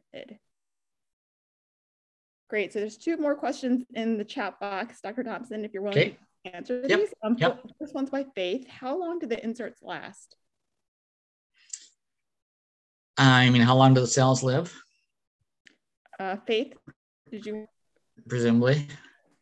Great. 2.50 2.74
So 2.74 2.80
there's 2.80 2.98
two 2.98 3.18
more 3.18 3.36
questions 3.36 3.84
in 3.94 4.18
the 4.18 4.26
chat 4.26 4.60
box, 4.60 5.02
Dr. 5.02 5.24
Thompson, 5.24 5.66
if 5.66 5.74
you're 5.74 5.84
willing 5.84 5.98
okay. 5.98 6.18
to 6.46 6.56
answer 6.56 6.84
yep. 6.88 7.00
these. 7.00 7.14
Um, 7.24 7.36
yep. 7.40 7.64
First 7.80 7.94
one's 7.94 8.10
by 8.10 8.26
Faith. 8.36 8.68
How 8.68 8.98
long 8.98 9.20
do 9.20 9.28
the 9.28 9.44
inserts 9.44 9.82
last? 9.84 10.36
I 13.18 13.50
mean, 13.50 13.62
how 13.62 13.76
long 13.76 13.94
do 13.94 14.02
the 14.02 14.08
cells 14.08 14.44
live? 14.44 14.74
Uh, 16.20 16.38
Faith, 16.48 16.74
did 17.32 17.46
you 17.46 17.68
presumably 18.28 18.88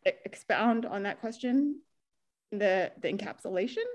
expound 0.06 0.86
on 0.86 1.04
that 1.04 1.20
question? 1.22 1.82
The 2.52 2.92
the 3.02 3.12
encapsulation. 3.12 3.86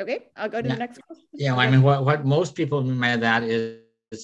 Okay, 0.00 0.26
I'll 0.36 0.48
go 0.48 0.62
to 0.62 0.68
the 0.68 0.76
next 0.76 1.00
question. 1.00 1.26
Yeah, 1.32 1.52
well, 1.52 1.60
I 1.60 1.70
mean, 1.70 1.82
what, 1.82 2.04
what 2.04 2.24
most 2.24 2.54
people 2.54 2.82
mean 2.82 3.00
by 3.00 3.16
that 3.16 3.42
is 3.42 3.80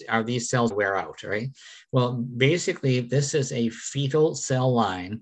are 0.08 0.22
these 0.22 0.48
cells 0.48 0.72
wear 0.72 0.96
out, 0.96 1.22
right? 1.24 1.50
Well, 1.92 2.14
basically, 2.14 3.00
this 3.00 3.34
is 3.34 3.52
a 3.52 3.68
fetal 3.70 4.34
cell 4.34 4.72
line. 4.72 5.20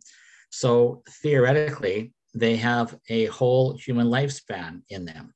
So 0.53 1.03
theoretically, 1.23 2.13
they 2.35 2.57
have 2.57 2.99
a 3.09 3.27
whole 3.27 3.77
human 3.77 4.07
lifespan 4.07 4.83
in 4.91 5.07
them. 5.07 5.35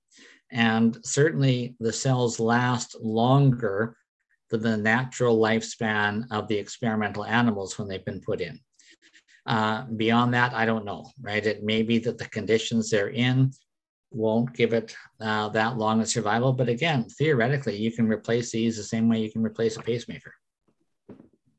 And 0.52 0.96
certainly 1.04 1.74
the 1.80 1.92
cells 1.92 2.38
last 2.38 2.96
longer 3.00 3.96
than 4.50 4.62
the 4.62 4.76
natural 4.76 5.38
lifespan 5.38 6.24
of 6.30 6.46
the 6.48 6.56
experimental 6.56 7.24
animals 7.24 7.78
when 7.78 7.88
they've 7.88 8.04
been 8.04 8.20
put 8.20 8.40
in. 8.40 8.60
Uh, 9.46 9.86
beyond 9.96 10.34
that, 10.34 10.52
I 10.52 10.66
don't 10.66 10.84
know, 10.84 11.10
right? 11.20 11.44
It 11.44 11.64
may 11.64 11.82
be 11.82 11.98
that 12.00 12.18
the 12.18 12.28
conditions 12.28 12.90
they're 12.90 13.08
in 13.08 13.52
won't 14.10 14.52
give 14.52 14.74
it 14.74 14.94
uh, 15.20 15.48
that 15.48 15.78
long 15.78 16.00
a 16.00 16.06
survival. 16.06 16.52
But 16.52 16.68
again, 16.68 17.06
theoretically, 17.18 17.76
you 17.76 17.90
can 17.90 18.06
replace 18.06 18.52
these 18.52 18.76
the 18.76 18.82
same 18.82 19.08
way 19.08 19.20
you 19.20 19.32
can 19.32 19.42
replace 19.42 19.76
a 19.76 19.82
pacemaker. 19.82 20.34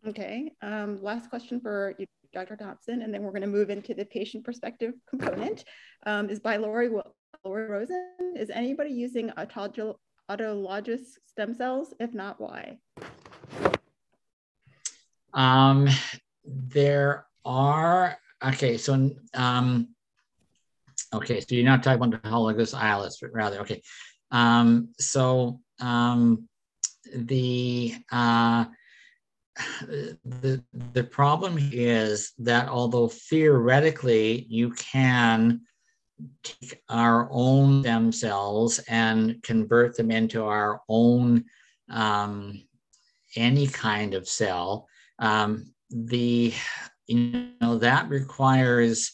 Okay, 0.06 0.54
um, 0.62 1.02
last 1.02 1.30
question 1.30 1.60
for 1.60 1.96
you, 1.98 2.06
Dr. 2.38 2.56
Thompson, 2.56 3.02
and 3.02 3.12
then 3.12 3.24
we're 3.24 3.32
going 3.32 3.42
to 3.42 3.48
move 3.48 3.72
into 3.72 3.96
the 3.96 4.06
patient 4.06 4.44
perspective 4.44 4.94
component. 5.10 5.64
Um, 6.06 6.30
is 6.30 6.40
by 6.40 6.58
Lori, 6.58 6.88
Lori 7.44 7.66
Rosen. 7.66 8.14
Is 8.36 8.52
anybody 8.52 8.92
using 8.92 9.32
autologous 9.32 11.02
stem 11.26 11.56
cells? 11.56 11.96
If 12.00 12.14
not, 12.14 12.40
why? 12.40 12.78
Um, 15.34 15.90
there 16.46 17.26
are, 17.44 18.20
okay, 18.46 18.78
so 18.78 19.10
um, 19.34 19.88
Okay, 21.14 21.40
so 21.40 21.56
you're 21.56 21.66
not 21.66 21.82
talking 21.82 22.04
about 22.04 22.22
the 22.22 22.30
homologous 22.30 22.76
islets, 22.76 23.18
but 23.20 23.34
rather, 23.34 23.62
okay. 23.62 23.82
Um, 24.30 24.90
so 25.00 25.60
um, 25.80 26.48
the, 27.16 27.96
uh, 28.12 28.66
the, 29.82 30.64
the 30.94 31.04
problem 31.04 31.58
is 31.72 32.34
that 32.40 32.68
although 32.68 33.08
theoretically 33.08 34.46
you 34.50 34.72
can 34.72 35.62
take 36.44 36.82
our 36.90 37.28
own 37.32 37.82
stem 37.82 38.12
cells 38.12 38.80
and 38.88 39.42
convert 39.44 39.96
them 39.96 40.12
into 40.12 40.44
our 40.44 40.82
own 40.90 41.46
um, 41.90 42.64
any 43.36 43.68
kind 43.68 44.14
of 44.14 44.28
cell, 44.28 44.88
um, 45.20 45.72
the 45.90 46.54
you 47.08 47.52
know 47.62 47.78
that 47.78 48.10
requires 48.10 49.14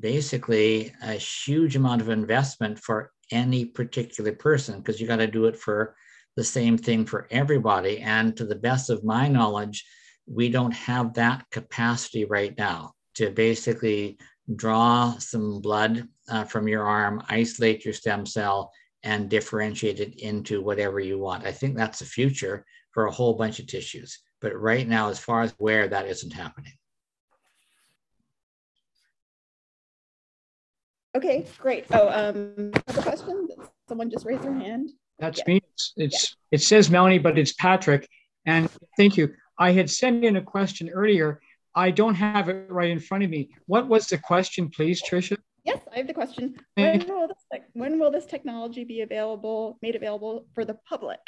basically 0.00 0.92
a 1.02 1.12
huge 1.12 1.76
amount 1.76 2.00
of 2.00 2.08
investment 2.08 2.78
for 2.78 3.12
any 3.30 3.64
particular 3.64 4.32
person 4.32 4.78
because 4.78 5.00
you 5.00 5.06
got 5.06 5.16
to 5.16 5.26
do 5.26 5.46
it 5.46 5.56
for 5.56 5.94
the 6.38 6.44
same 6.44 6.78
thing 6.78 7.04
for 7.04 7.26
everybody. 7.32 7.98
And 7.98 8.36
to 8.36 8.44
the 8.44 8.54
best 8.54 8.90
of 8.90 9.02
my 9.02 9.26
knowledge, 9.26 9.84
we 10.24 10.48
don't 10.48 10.70
have 10.70 11.14
that 11.14 11.44
capacity 11.50 12.26
right 12.26 12.56
now 12.56 12.92
to 13.16 13.30
basically 13.30 14.18
draw 14.54 15.18
some 15.18 15.60
blood 15.60 16.06
uh, 16.30 16.44
from 16.44 16.68
your 16.68 16.84
arm, 16.84 17.20
isolate 17.28 17.84
your 17.84 17.92
stem 17.92 18.24
cell, 18.24 18.70
and 19.02 19.28
differentiate 19.28 19.98
it 19.98 20.20
into 20.20 20.62
whatever 20.62 21.00
you 21.00 21.18
want. 21.18 21.44
I 21.44 21.50
think 21.50 21.76
that's 21.76 21.98
the 21.98 22.04
future 22.04 22.64
for 22.92 23.06
a 23.06 23.12
whole 23.12 23.34
bunch 23.34 23.58
of 23.58 23.66
tissues. 23.66 24.20
But 24.40 24.54
right 24.54 24.86
now, 24.86 25.08
as 25.08 25.18
far 25.18 25.42
as 25.42 25.52
where 25.58 25.88
that 25.88 26.06
isn't 26.06 26.32
happening. 26.32 26.74
Okay, 31.16 31.46
great. 31.58 31.86
Oh, 31.90 32.08
um, 32.08 32.70
a 32.86 33.02
question? 33.02 33.48
Someone 33.88 34.08
just 34.08 34.24
raised 34.24 34.44
their 34.44 34.54
hand. 34.54 34.90
That's 35.18 35.40
yeah. 35.40 35.54
me. 35.54 35.62
It's, 35.72 35.92
it's 35.96 36.36
yeah. 36.50 36.56
it 36.56 36.62
says 36.62 36.90
Melanie, 36.90 37.18
but 37.18 37.38
it's 37.38 37.52
Patrick. 37.52 38.08
And 38.46 38.68
thank 38.96 39.16
you. 39.16 39.34
I 39.58 39.72
had 39.72 39.90
sent 39.90 40.24
in 40.24 40.36
a 40.36 40.42
question 40.42 40.88
earlier. 40.88 41.40
I 41.74 41.90
don't 41.90 42.14
have 42.14 42.48
it 42.48 42.66
right 42.70 42.90
in 42.90 43.00
front 43.00 43.24
of 43.24 43.30
me. 43.30 43.50
What 43.66 43.88
was 43.88 44.06
the 44.06 44.18
question, 44.18 44.68
please, 44.68 45.02
Tricia? 45.02 45.36
Yes, 45.64 45.80
I 45.92 45.98
have 45.98 46.06
the 46.06 46.14
question. 46.14 46.56
When 46.74 47.06
will 47.06 47.28
this, 47.28 47.60
when 47.74 47.98
will 47.98 48.10
this 48.10 48.26
technology 48.26 48.84
be 48.84 49.02
available, 49.02 49.78
made 49.82 49.96
available 49.96 50.46
for 50.54 50.64
the 50.64 50.78
public? 50.88 51.20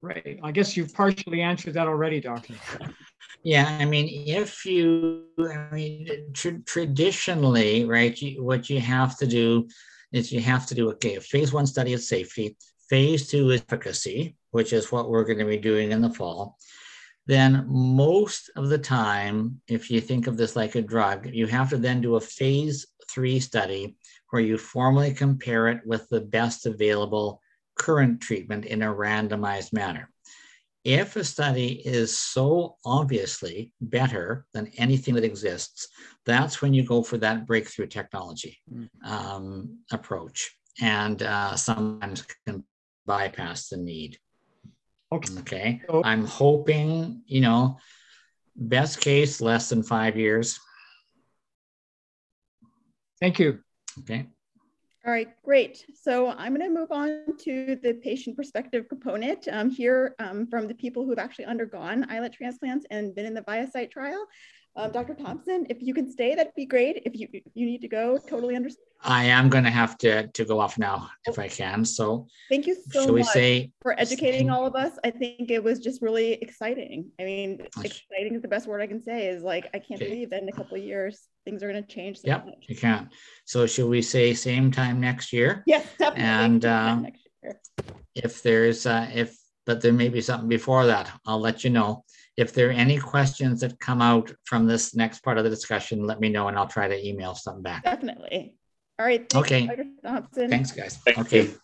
Right. 0.00 0.38
I 0.42 0.52
guess 0.52 0.76
you've 0.76 0.94
partially 0.94 1.42
answered 1.42 1.74
that 1.74 1.86
already, 1.86 2.20
Doctor. 2.20 2.54
Yeah, 3.42 3.76
I 3.80 3.84
mean, 3.86 4.08
if 4.28 4.64
you, 4.64 5.24
I 5.38 5.74
mean, 5.74 6.32
traditionally, 6.32 7.84
right, 7.84 8.20
you, 8.20 8.44
what 8.44 8.70
you 8.70 8.80
have 8.80 9.16
to 9.18 9.26
do 9.26 9.68
is 10.12 10.32
you 10.32 10.40
have 10.40 10.66
to 10.66 10.74
do 10.74 10.90
okay, 10.90 11.16
a 11.16 11.20
phase 11.20 11.52
one 11.52 11.66
study 11.66 11.92
of 11.92 12.00
safety, 12.00 12.56
phase 12.88 13.28
two 13.28 13.50
is 13.50 13.62
efficacy, 13.62 14.36
which 14.50 14.72
is 14.72 14.92
what 14.92 15.08
we're 15.08 15.24
going 15.24 15.38
to 15.38 15.44
be 15.44 15.56
doing 15.56 15.92
in 15.92 16.00
the 16.00 16.10
fall. 16.10 16.58
Then, 17.26 17.66
most 17.68 18.50
of 18.56 18.68
the 18.68 18.78
time, 18.78 19.60
if 19.68 19.90
you 19.90 20.00
think 20.00 20.26
of 20.26 20.36
this 20.36 20.56
like 20.56 20.74
a 20.74 20.82
drug, 20.82 21.28
you 21.32 21.46
have 21.46 21.70
to 21.70 21.78
then 21.78 22.00
do 22.00 22.16
a 22.16 22.20
phase 22.20 22.86
three 23.08 23.38
study 23.38 23.96
where 24.30 24.42
you 24.42 24.58
formally 24.58 25.14
compare 25.14 25.68
it 25.68 25.80
with 25.86 26.08
the 26.08 26.20
best 26.20 26.66
available 26.66 27.40
current 27.76 28.20
treatment 28.20 28.64
in 28.64 28.82
a 28.82 28.92
randomized 28.92 29.72
manner. 29.72 30.11
If 30.84 31.14
a 31.16 31.22
study 31.22 31.80
is 31.84 32.18
so 32.18 32.76
obviously 32.84 33.72
better 33.80 34.46
than 34.52 34.72
anything 34.76 35.14
that 35.14 35.24
exists, 35.24 35.88
that's 36.26 36.60
when 36.60 36.74
you 36.74 36.84
go 36.84 37.02
for 37.02 37.18
that 37.18 37.46
breakthrough 37.46 37.86
technology 37.86 38.58
hmm. 38.68 38.86
um, 39.04 39.78
approach 39.92 40.56
and 40.80 41.22
uh, 41.22 41.54
sometimes 41.54 42.24
can 42.46 42.64
bypass 43.06 43.68
the 43.68 43.76
need. 43.76 44.18
Okay. 45.12 45.38
okay. 45.40 45.82
I'm 46.04 46.24
hoping, 46.24 47.22
you 47.26 47.42
know, 47.42 47.78
best 48.56 49.00
case, 49.00 49.40
less 49.40 49.68
than 49.68 49.82
five 49.82 50.16
years. 50.16 50.58
Thank 53.20 53.38
you. 53.38 53.60
Okay. 54.00 54.26
All 55.04 55.12
right, 55.12 55.28
great. 55.44 55.84
So 56.00 56.28
I'm 56.28 56.54
going 56.54 56.68
to 56.72 56.80
move 56.80 56.92
on 56.92 57.24
to 57.40 57.76
the 57.82 57.94
patient 57.94 58.36
perspective 58.36 58.88
component 58.88 59.48
um, 59.50 59.68
here 59.68 60.14
um, 60.20 60.46
from 60.46 60.68
the 60.68 60.74
people 60.74 61.04
who've 61.04 61.18
actually 61.18 61.46
undergone 61.46 62.06
islet 62.08 62.32
transplants 62.32 62.86
and 62.88 63.12
been 63.12 63.26
in 63.26 63.34
the 63.34 63.42
ViaCyte 63.42 63.90
trial. 63.90 64.24
Um, 64.76 64.92
Dr. 64.92 65.14
Thompson, 65.14 65.66
if 65.68 65.82
you 65.82 65.92
can 65.92 66.10
stay, 66.10 66.36
that'd 66.36 66.54
be 66.54 66.66
great. 66.66 67.02
If 67.04 67.14
you 67.14 67.28
you 67.52 67.66
need 67.66 67.82
to 67.82 67.88
go, 67.88 68.16
totally 68.16 68.56
understand. 68.56 68.86
I 69.02 69.24
am 69.24 69.50
going 69.50 69.64
to 69.64 69.70
have 69.70 69.98
to 69.98 70.28
to 70.28 70.44
go 70.44 70.60
off 70.60 70.78
now 70.78 71.10
if 71.26 71.38
I 71.38 71.48
can. 71.48 71.84
So 71.84 72.26
thank 72.48 72.66
you 72.66 72.76
so 72.90 73.12
much 73.12 73.26
say, 73.26 73.70
for 73.82 73.98
educating 74.00 74.48
all 74.48 74.64
of 74.64 74.74
us. 74.74 74.98
I 75.04 75.10
think 75.10 75.50
it 75.50 75.62
was 75.62 75.80
just 75.80 76.00
really 76.00 76.34
exciting. 76.34 77.10
I 77.20 77.24
mean, 77.24 77.66
exciting 77.84 78.34
is 78.34 78.40
the 78.40 78.48
best 78.48 78.66
word 78.66 78.80
I 78.80 78.86
can 78.86 79.02
say. 79.02 79.26
Is 79.26 79.42
like 79.42 79.66
I 79.74 79.78
can't 79.78 80.00
okay. 80.00 80.08
believe 80.08 80.30
that 80.30 80.42
in 80.42 80.48
a 80.48 80.52
couple 80.52 80.78
of 80.78 80.82
years 80.82 81.28
things 81.44 81.62
are 81.62 81.70
going 81.70 81.82
to 81.82 81.88
change. 81.88 82.18
So 82.18 82.28
yep, 82.28 82.46
much. 82.46 82.64
you 82.68 82.76
can. 82.76 83.10
So 83.44 83.66
should 83.66 83.88
we 83.88 84.02
say 84.02 84.34
same 84.34 84.70
time 84.70 85.00
next 85.00 85.32
year? 85.32 85.62
Yes, 85.66 85.86
definitely. 85.98 86.24
And 86.24 86.64
uh, 86.64 87.02
if 88.14 88.42
there's 88.42 88.86
uh, 88.86 89.10
if 89.14 89.36
but 89.64 89.80
there 89.80 89.92
may 89.92 90.08
be 90.08 90.20
something 90.20 90.48
before 90.48 90.86
that, 90.86 91.10
I'll 91.26 91.40
let 91.40 91.64
you 91.64 91.70
know. 91.70 92.04
If 92.36 92.52
there 92.54 92.68
are 92.68 92.72
any 92.72 92.98
questions 92.98 93.60
that 93.60 93.78
come 93.78 94.00
out 94.00 94.32
from 94.44 94.66
this 94.66 94.94
next 94.94 95.20
part 95.20 95.38
of 95.38 95.44
the 95.44 95.50
discussion, 95.50 96.06
let 96.06 96.18
me 96.18 96.30
know 96.30 96.48
and 96.48 96.58
I'll 96.58 96.66
try 96.66 96.88
to 96.88 97.06
email 97.06 97.34
something 97.34 97.62
back. 97.62 97.84
Definitely. 97.84 98.54
All 98.98 99.06
right. 99.06 99.34
okay. 99.34 99.68
Thanks, 100.34 100.72
guys. 100.72 100.96
Thank 101.04 101.18
okay. 101.18 101.42
You. 101.42 101.60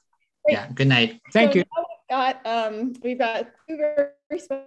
Yeah. 0.49 0.69
Good 0.75 0.89
night. 0.89 1.21
Thank 1.33 1.53
so 1.53 1.59
you. 1.59 1.65
We've 1.77 2.11
got 2.11 2.47
um, 2.47 2.93
we've 3.03 3.19
got 3.19 3.49
two 3.69 3.77
very 3.77 4.39
special 4.39 4.67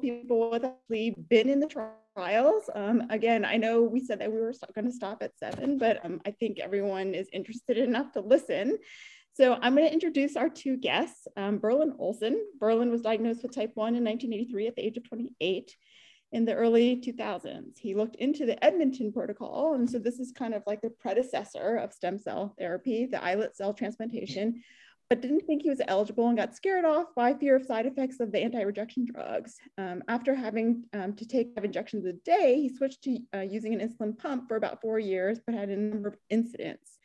people 0.00 0.50
with 0.50 0.64
actually 0.64 1.14
been 1.28 1.48
in 1.48 1.60
the 1.60 1.92
trials. 2.16 2.68
Um, 2.74 3.04
again, 3.10 3.44
I 3.44 3.56
know 3.56 3.82
we 3.82 4.00
said 4.00 4.20
that 4.20 4.32
we 4.32 4.40
were 4.40 4.52
going 4.74 4.86
to 4.86 4.92
stop 4.92 5.22
at 5.22 5.38
seven, 5.38 5.78
but 5.78 6.04
um, 6.04 6.20
I 6.26 6.32
think 6.32 6.58
everyone 6.58 7.14
is 7.14 7.28
interested 7.32 7.78
enough 7.78 8.12
to 8.12 8.20
listen. 8.20 8.78
So 9.34 9.54
I'm 9.62 9.74
going 9.74 9.86
to 9.86 9.92
introduce 9.92 10.36
our 10.36 10.48
two 10.48 10.76
guests, 10.76 11.26
um, 11.36 11.58
Verlyn 11.58 11.92
Olson. 11.98 12.44
Verlyn 12.60 12.90
was 12.90 13.00
diagnosed 13.00 13.42
with 13.42 13.54
type 13.54 13.70
1 13.74 13.94
in 13.94 14.04
1983 14.04 14.66
at 14.66 14.76
the 14.76 14.82
age 14.82 14.96
of 14.96 15.08
28 15.08 15.76
in 16.32 16.44
the 16.44 16.54
early 16.54 16.96
2000s. 16.96 17.78
He 17.78 17.94
looked 17.94 18.16
into 18.16 18.44
the 18.44 18.62
Edmonton 18.62 19.12
protocol. 19.12 19.74
And 19.74 19.88
so 19.88 19.98
this 19.98 20.18
is 20.18 20.32
kind 20.32 20.54
of 20.54 20.62
like 20.66 20.80
the 20.80 20.90
predecessor 20.90 21.76
of 21.76 21.92
stem 21.92 22.18
cell 22.18 22.54
therapy, 22.58 23.06
the 23.06 23.22
islet 23.22 23.56
cell 23.56 23.72
transplantation, 23.72 24.62
but 25.12 25.20
didn't 25.20 25.42
think 25.42 25.60
he 25.60 25.68
was 25.68 25.82
eligible 25.88 26.26
and 26.28 26.38
got 26.38 26.56
scared 26.56 26.86
off 26.86 27.14
by 27.14 27.34
fear 27.34 27.54
of 27.54 27.66
side 27.66 27.84
effects 27.84 28.18
of 28.18 28.32
the 28.32 28.38
anti-rejection 28.38 29.04
drugs. 29.04 29.58
Um, 29.76 30.02
after 30.08 30.34
having 30.34 30.84
um, 30.94 31.12
to 31.16 31.26
take 31.26 31.54
five 31.54 31.66
injections 31.66 32.06
a 32.06 32.14
day, 32.14 32.62
he 32.62 32.74
switched 32.74 33.02
to 33.02 33.18
uh, 33.34 33.40
using 33.40 33.74
an 33.74 33.86
insulin 33.86 34.16
pump 34.16 34.48
for 34.48 34.56
about 34.56 34.80
four 34.80 34.98
years, 34.98 35.38
but 35.44 35.54
had 35.54 35.68
a 35.68 35.76
number 35.76 36.08
of 36.08 36.16
incidents. 36.30 36.96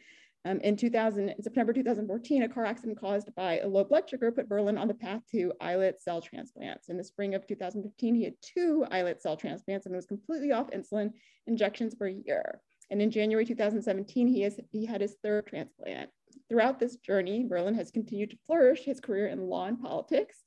Um, 0.46 0.62
in 0.62 0.78
2000, 0.78 1.28
in 1.28 1.44
September 1.44 1.74
2014, 1.74 2.44
a 2.44 2.48
car 2.48 2.64
accident 2.64 2.98
caused 2.98 3.36
by 3.36 3.60
a 3.60 3.68
low 3.68 3.84
blood 3.84 4.10
sugar 4.10 4.32
put 4.32 4.48
Verlyn 4.48 4.80
on 4.80 4.88
the 4.88 4.94
path 4.94 5.24
to 5.32 5.52
islet 5.60 6.02
cell 6.02 6.22
transplants. 6.22 6.88
In 6.88 6.96
the 6.96 7.04
spring 7.04 7.36
of 7.36 7.46
2015, 7.46 8.16
he 8.16 8.24
had 8.24 8.36
two 8.42 8.86
islet 8.90 9.22
cell 9.22 9.36
transplants 9.36 9.86
and 9.86 9.94
was 9.94 10.06
completely 10.06 10.54
off 10.54 10.70
insulin 10.70 11.12
injections 11.46 11.94
a 12.00 12.10
year. 12.10 12.62
And 12.90 13.02
in 13.02 13.12
January 13.12 13.46
2017, 13.46 14.28
he, 14.30 14.44
has, 14.44 14.58
he 14.72 14.86
had 14.86 15.02
his 15.02 15.18
third 15.22 15.48
transplant. 15.48 16.10
Throughout 16.50 16.80
this 16.80 16.96
journey, 16.98 17.46
Verlyn 17.50 17.76
has 17.76 17.92
continued 17.92 18.32
to 18.32 18.38
flourish 18.46 18.84
his 18.84 19.00
career 19.00 19.28
in 19.28 19.48
law 19.48 19.66
and 19.66 19.82
politics. 19.82 20.44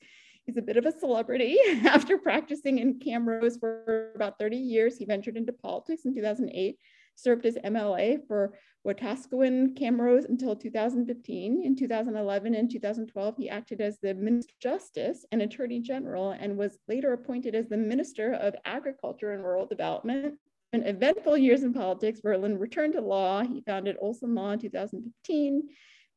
He's 0.47 0.57
a 0.57 0.63
bit 0.63 0.77
of 0.77 0.87
a 0.87 0.99
celebrity. 0.99 1.59
After 1.85 2.17
practicing 2.17 2.79
in 2.79 2.99
Camrose 2.99 3.61
for 3.61 4.13
about 4.15 4.39
30 4.39 4.57
years, 4.57 4.97
he 4.97 5.05
ventured 5.05 5.37
into 5.37 5.53
politics 5.53 6.07
in 6.07 6.15
2008, 6.15 6.79
served 7.15 7.45
as 7.45 7.57
MLA 7.57 8.27
for 8.27 8.55
Wetaskiwin 8.87 9.79
Camrose 9.79 10.27
until 10.27 10.57
2015. 10.57 11.63
In 11.63 11.77
2011 11.77 12.55
and 12.55 12.71
2012, 12.71 13.37
he 13.37 13.51
acted 13.51 13.83
as 13.83 13.99
the 13.99 14.15
Minister 14.15 14.53
of 14.55 14.61
Justice 14.61 15.27
and 15.31 15.43
Attorney 15.43 15.81
General 15.81 16.31
and 16.31 16.57
was 16.57 16.79
later 16.89 17.13
appointed 17.13 17.55
as 17.55 17.69
the 17.69 17.77
Minister 17.77 18.33
of 18.33 18.55
Agriculture 18.65 19.33
and 19.33 19.45
Rural 19.45 19.67
Development. 19.67 20.39
Eventful 20.73 21.37
years 21.37 21.63
in 21.63 21.73
politics, 21.73 22.21
Verlyn 22.21 22.59
returned 22.59 22.93
to 22.95 23.01
law. 23.01 23.43
He 23.43 23.63
founded 23.63 23.97
Olson 24.01 24.35
Law 24.35 24.53
in 24.53 24.59
2015 24.61 25.69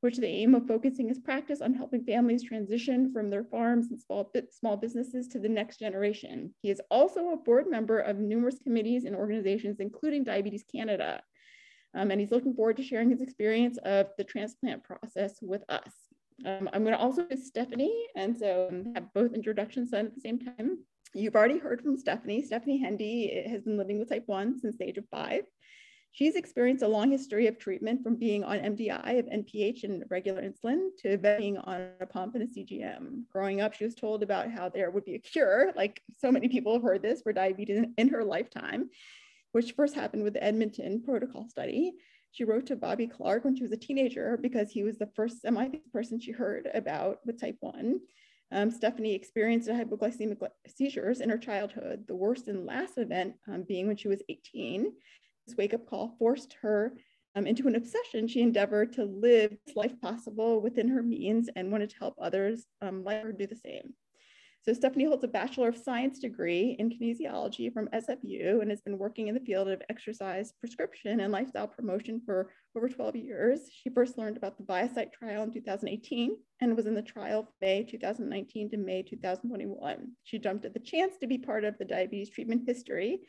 which 0.04 0.18
the 0.18 0.28
aim 0.28 0.54
of 0.54 0.68
focusing 0.68 1.08
his 1.08 1.18
practice 1.18 1.62
on 1.62 1.74
helping 1.74 2.04
families 2.04 2.43
transition 2.43 3.14
from 3.14 3.30
their 3.30 3.45
farms 3.45 3.88
and 3.89 3.97
small, 4.01 4.30
small 4.51 4.76
businesses 4.76 5.30
to 5.30 5.39
the 5.39 5.47
next 5.47 5.80
generation. 5.80 6.54
He 6.62 6.70
is 6.70 6.82
also 6.91 7.30
a 7.30 7.38
board 7.38 7.70
member 7.70 7.99
of 7.99 8.18
numerous 8.18 8.60
committees 8.60 9.06
and 9.06 9.16
organizations, 9.16 9.80
including 9.80 10.26
Diabetes 10.26 10.66
Canada. 10.70 11.22
Um, 11.95 12.12
and 12.12 12.20
he's 12.20 12.32
looking 12.32 12.54
forward 12.54 12.76
to 12.78 12.84
sharing 12.84 13.12
his 13.12 13.22
experience 13.22 13.78
of 13.86 14.08
the 14.18 14.26
transplant 14.26 14.84
process 14.84 15.39
with 15.41 15.64
us. 15.70 15.93
Um, 16.45 16.70
I'm 16.74 16.84
going 16.84 16.97
to 16.97 17.01
also 17.01 17.26
Stephanie, 17.41 18.08
and 18.18 18.38
so 18.38 18.68
um, 18.70 18.93
have 18.95 19.14
both 19.14 19.32
introductions 19.32 19.91
done 19.91 20.08
at 20.08 20.16
the 20.16 20.20
same 20.20 20.38
time. 20.38 20.80
You've 21.16 21.36
already 21.36 21.59
heard 21.59 21.82
from 21.82 21.97
Stephanie. 21.97 22.43
Stephanie 22.43 22.80
Hendy 22.80 23.32
eh, 23.32 23.49
has 23.49 23.61
been 23.61 23.78
living 23.78 23.99
with 23.99 24.09
type 24.09 24.24
1 24.26 24.59
since 24.59 24.78
the 24.78 24.88
age 24.88 24.97
of 24.97 25.07
five. 25.09 25.43
She's 26.11 26.36
experienced 26.36 26.84
a 26.84 26.88
long 26.88 27.11
history 27.11 27.47
of 27.47 27.57
treatment 27.57 28.03
from 28.03 28.16
being 28.16 28.43
on 28.43 28.59
MDI 28.59 29.20
of 29.20 29.26
NPH 29.26 29.84
and 29.84 30.03
regular 30.09 30.41
insulin 30.41 30.89
to 30.99 31.18
being 31.18 31.57
on 31.57 31.88
a 31.99 32.05
pump 32.05 32.36
and 32.36 32.43
a 32.43 32.47
CGM. 32.47 33.24
Growing 33.32 33.61
up, 33.61 33.74
she 33.74 33.84
was 33.84 33.95
told 33.95 34.22
about 34.22 34.51
how 34.51 34.70
there 34.70 34.91
would 34.91 35.05
be 35.05 35.16
a 35.16 35.20
cure, 35.20 35.72
like 35.76 36.01
so 36.20 36.32
many 36.32 36.47
people 36.49 36.74
have 36.74 36.84
heard 36.84 37.01
this, 37.01 37.22
for 37.22 37.34
diabetes 37.34 37.84
in 37.97 38.09
her 38.09 38.24
lifetime, 38.24 38.89
which 39.53 39.74
first 39.74 39.95
happened 39.95 40.24
with 40.24 40.34
the 40.34 40.43
Edmonton 40.43 41.01
protocol 41.03 41.47
study. 41.49 41.93
She 42.32 42.43
wrote 42.43 42.68
to 42.68 42.76
Bobby 42.76 43.07
Clarke 43.07 43.43
when 43.43 43.55
she 43.55 43.64
was 43.64 43.72
a 43.72 43.78
teenager 43.78 44.38
because 44.39 44.72
he 44.72 44.84
was 44.84 44.97
the 44.97 45.09
first 45.16 45.41
semi 45.41 45.70
person 45.91 46.20
she 46.20 46.32
heard 46.32 46.70
about 46.76 47.20
with 47.26 47.41
type 47.41 47.57
1. 47.59 47.99
Um, 48.54 48.70
Stephanie 48.70 49.16
experienced 49.16 49.68
hypoglycemic 49.68 50.38
seizures 50.68 51.22
in 51.22 51.30
her 51.30 51.39
childhood, 51.39 52.06
the 52.08 52.16
worst 52.16 52.47
and 52.47 52.68
last 52.68 52.99
event 52.99 53.34
um, 53.47 53.64
being 53.68 53.88
when 53.88 53.97
she 53.97 54.08
was 54.08 54.22
18. 54.30 54.93
This 55.47 55.58
wake 55.58 55.74
up 55.74 55.88
call 55.89 56.16
forced 56.20 56.56
her 56.62 56.93
um, 57.36 57.47
into 57.47 57.68
an 57.68 57.76
obsession. 57.76 58.28
She 58.28 58.41
endeavored 58.41 58.93
to 58.93 59.06
live 59.06 59.58
life 59.76 59.99
possible 60.01 60.62
within 60.62 60.88
her 60.89 61.01
means 61.01 61.49
and 61.56 61.72
wanted 61.72 61.89
to 61.89 61.97
help 61.97 62.16
others 62.22 62.68
um, 62.82 63.04
like 63.04 63.24
her 63.24 63.32
do 63.32 63.47
the 63.47 63.56
same. 63.56 63.95
So 64.66 64.72
Stephanie 64.72 65.05
holds 65.05 65.26
a 65.26 65.28
Bachelor 65.28 65.68
of 65.68 65.78
Science 65.78 66.20
degree 66.20 66.78
in 66.80 66.89
kinesiology 66.89 67.74
from 67.74 67.89
SFU 67.89 68.61
and 68.61 68.70
has 68.70 68.82
been 68.82 68.97
working 68.97 69.28
in 69.28 69.34
the 69.34 69.41
field 69.41 69.68
of 69.68 69.82
exercise 69.89 70.53
prescription 70.59 71.20
and 71.20 71.34
lifestyle 71.34 71.68
promotion 71.68 72.22
for 72.26 72.49
over 72.76 72.88
12 72.88 73.18
years. 73.18 73.59
She 73.70 73.89
first 73.89 74.18
learned 74.18 74.38
about 74.38 74.57
the 74.57 74.64
ViaCyte 74.64 75.11
trial 75.11 75.43
in 75.43 75.51
2018 75.51 76.38
and 76.61 76.78
was 76.78 76.86
in 76.86 76.95
the 76.95 77.01
trial 77.01 77.43
from 77.43 77.51
May 77.61 77.84
2019 77.84 78.70
to 78.72 78.78
May 78.78 79.03
2021. 79.03 80.11
She 80.24 80.39
jumped 80.39 80.64
at 80.64 80.74
the 80.74 80.80
chance 80.80 81.18
to 81.18 81.28
be 81.28 81.38
part 81.38 81.66
of 81.66 81.78
the 81.78 81.86
diabetes 81.86 82.30
treatment 82.30 82.64
history 82.66 83.20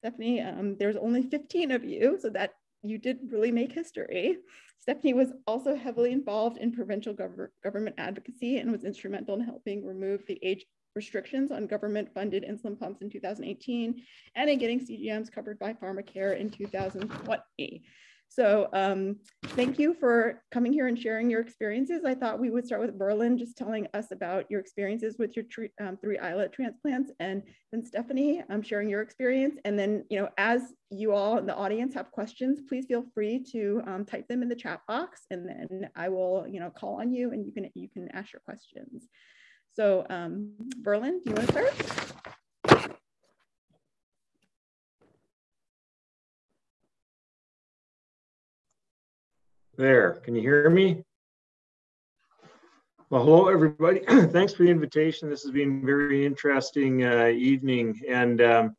Stephanie, 0.00 0.40
um, 0.40 0.76
there's 0.78 0.96
only 0.96 1.22
15 1.22 1.72
of 1.72 1.84
you, 1.84 2.16
so 2.18 2.30
that 2.30 2.54
you 2.82 2.96
did 2.96 3.18
really 3.30 3.52
make 3.52 3.70
history. 3.70 4.38
Stephanie 4.80 5.12
was 5.12 5.34
also 5.46 5.76
heavily 5.76 6.10
involved 6.10 6.56
in 6.56 6.72
provincial 6.72 7.12
gov 7.12 7.48
government 7.62 7.94
advocacy 7.98 8.56
and 8.56 8.72
was 8.72 8.84
instrumental 8.84 9.34
in 9.34 9.42
helping 9.42 9.84
remove 9.84 10.24
the 10.26 10.38
age 10.42 10.64
restrictions 10.94 11.50
on 11.50 11.66
government 11.66 12.08
funded 12.14 12.44
insulin 12.44 12.78
pumps 12.78 13.02
in 13.02 13.10
2018 13.10 14.02
and 14.34 14.50
in 14.50 14.58
getting 14.58 14.80
CGMs 14.80 15.30
covered 15.30 15.58
by 15.58 15.72
PharmaCare 15.72 16.38
in 16.38 16.50
2020. 16.50 17.82
So 18.32 18.68
um, 18.72 19.16
thank 19.42 19.76
you 19.76 19.92
for 19.92 20.40
coming 20.52 20.72
here 20.72 20.86
and 20.86 20.96
sharing 20.96 21.28
your 21.28 21.40
experiences. 21.40 22.04
I 22.06 22.14
thought 22.14 22.38
we 22.38 22.50
would 22.50 22.64
start 22.64 22.80
with 22.80 22.96
Verlyn 22.96 23.36
just 23.36 23.58
telling 23.58 23.88
us 23.92 24.12
about 24.12 24.48
your 24.48 24.60
experiences 24.60 25.16
with 25.18 25.34
your 25.34 25.46
um, 25.80 25.96
three 25.96 26.16
islet 26.16 26.52
transplants, 26.52 27.10
and 27.18 27.42
then 27.72 27.84
Stephanie 27.84 28.44
um, 28.48 28.62
sharing 28.62 28.88
your 28.88 29.02
experience. 29.02 29.58
And 29.64 29.76
then, 29.76 30.04
you 30.10 30.20
know, 30.20 30.28
as 30.38 30.62
you 30.90 31.12
all 31.12 31.38
in 31.38 31.46
the 31.46 31.56
audience 31.56 31.92
have 31.94 32.12
questions, 32.12 32.60
please 32.68 32.86
feel 32.86 33.04
free 33.14 33.44
to 33.50 33.82
um, 33.88 34.04
type 34.04 34.28
them 34.28 34.42
in 34.42 34.48
the 34.48 34.54
chat 34.54 34.82
box, 34.86 35.22
and 35.32 35.48
then 35.48 35.90
I 35.96 36.08
will, 36.08 36.46
you 36.48 36.60
know, 36.60 36.70
call 36.70 37.00
on 37.00 37.12
you, 37.12 37.32
and 37.32 37.44
you 37.44 37.50
can 37.50 37.68
you 37.74 37.88
can 37.88 38.08
ask 38.12 38.32
your 38.32 38.42
questions. 38.44 39.08
So, 39.74 40.04
um, 40.10 40.52
Verlyn, 40.82 41.22
do 41.24 41.30
you 41.30 41.34
want 41.34 41.46
to 41.46 41.52
start? 41.52 42.90
There, 49.76 50.20
can 50.24 50.34
you 50.34 50.42
hear 50.42 50.68
me? 50.68 51.04
Well, 53.10 53.24
hello, 53.24 53.48
everybody. 53.48 54.00
Thanks 54.08 54.54
for 54.54 54.64
the 54.64 54.70
invitation. 54.70 55.30
This 55.30 55.42
has 55.42 55.52
been 55.52 55.80
a 55.82 55.86
very 55.86 56.26
interesting 56.26 57.04
uh, 57.04 57.26
evening. 57.26 58.00
And 58.08 58.42
um, 58.42 58.76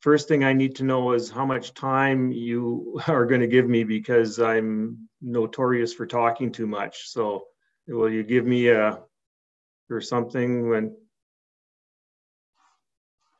first 0.00 0.28
thing 0.28 0.44
I 0.44 0.52
need 0.52 0.76
to 0.76 0.84
know 0.84 1.12
is 1.12 1.30
how 1.30 1.46
much 1.46 1.72
time 1.72 2.32
you 2.32 3.00
are 3.08 3.26
going 3.26 3.40
to 3.40 3.46
give 3.46 3.68
me 3.68 3.84
because 3.84 4.40
I'm 4.40 5.08
notorious 5.20 5.94
for 5.94 6.06
talking 6.06 6.50
too 6.52 6.66
much. 6.66 7.08
So 7.08 7.44
will 7.86 8.10
you 8.10 8.24
give 8.24 8.44
me 8.44 8.68
a 8.68 8.98
or 9.90 10.00
something 10.00 10.68
when 10.68 10.94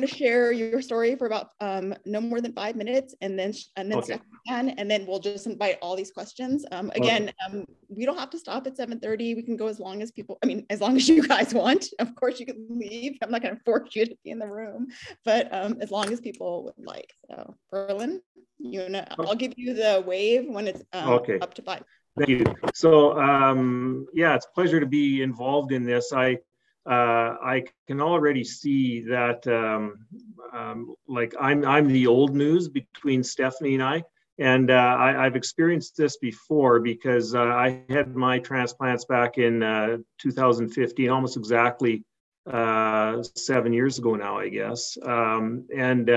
to 0.01 0.07
share 0.07 0.53
your 0.53 0.83
story 0.83 1.15
for 1.15 1.27
about 1.27 1.51
um, 1.61 1.95
no 2.05 2.21
more 2.21 2.41
than 2.41 2.53
five 2.53 2.77
minutes, 2.77 3.15
and 3.21 3.39
then 3.39 3.53
and 3.77 3.91
then 3.91 3.99
okay. 3.99 4.21
and 4.49 4.91
then 4.91 5.07
we'll 5.07 5.21
just 5.21 5.47
invite 5.47 5.79
all 5.81 5.97
these 5.97 6.11
questions. 6.11 6.65
Um, 6.73 6.91
again, 6.95 7.31
okay. 7.49 7.59
um, 7.59 7.65
we 7.89 8.05
don't 8.05 8.19
have 8.19 8.31
to 8.31 8.39
stop 8.39 8.67
at 8.67 8.77
seven 8.77 8.99
thirty. 8.99 9.35
We 9.35 9.43
can 9.43 9.57
go 9.57 9.69
as 9.69 9.79
long 9.79 10.03
as 10.03 10.11
people. 10.11 10.39
I 10.43 10.47
mean, 10.47 10.67
as 10.71 10.81
long 10.81 10.97
as 10.97 11.09
you 11.11 11.27
guys 11.27 11.55
want. 11.55 11.87
Of 11.99 12.15
course, 12.17 12.41
you 12.41 12.47
can 12.47 12.67
leave. 12.69 13.17
I'm 13.23 13.31
not 13.31 13.43
going 13.43 13.55
to 13.55 13.63
force 13.63 13.95
you 13.95 14.05
to 14.07 14.17
be 14.25 14.31
in 14.31 14.39
the 14.39 14.49
room, 14.49 14.89
but 15.25 15.53
um, 15.55 15.79
as 15.81 15.91
long 15.91 16.13
as 16.13 16.21
people 16.21 16.65
would 16.65 16.87
like. 16.87 17.13
So, 17.31 17.55
Verlyn 17.73 18.21
you 18.63 18.89
know, 18.89 19.05
I'll 19.19 19.35
give 19.35 19.55
you 19.57 19.75
the 19.75 20.03
wave 20.07 20.45
when 20.49 20.69
it's 20.69 20.83
um, 20.93 21.11
okay. 21.11 21.39
up 21.41 21.55
to 21.55 21.63
five. 21.63 21.83
Thank 22.17 22.29
you. 22.29 22.45
So, 22.75 23.19
um, 23.19 24.07
yeah, 24.13 24.35
it's 24.35 24.47
a 24.47 24.55
pleasure 24.55 24.81
to 24.81 24.87
be 24.87 25.23
involved 25.23 25.73
in 25.73 25.85
this. 25.85 26.13
I 26.13 26.39
uh, 26.85 27.37
I 27.41 27.65
can 27.87 28.01
already 28.01 28.43
see 28.43 29.03
that 29.03 29.47
um, 29.47 30.05
um, 30.53 30.95
like 31.07 31.33
I'm 31.41 31.65
I'm 31.65 31.87
the 31.87 32.09
old 32.09 32.35
news 32.35 32.69
between 32.69 33.23
Stephanie 33.23 33.75
and 33.75 33.83
I, 33.83 34.05
and 34.39 34.71
uh, 34.71 34.97
I, 34.99 35.25
have 35.25 35.37
experienced 35.37 35.97
this 35.97 36.17
before 36.17 36.81
because 36.81 37.37
uh, 37.37 37.41
I 37.41 37.83
had 37.89 38.17
my 38.17 38.41
transplants 38.41 39.05
back 39.05 39.39
in 39.39 39.63
uh, 39.63 39.99
2015, 40.19 41.09
almost 41.09 41.37
exactly 41.37 42.03
uh, 42.51 43.23
seven 43.37 43.73
years 43.73 43.99
ago 43.99 44.17
now, 44.17 44.39
I 44.39 44.49
guess, 44.49 44.99
um, 45.03 45.67
and. 45.75 46.11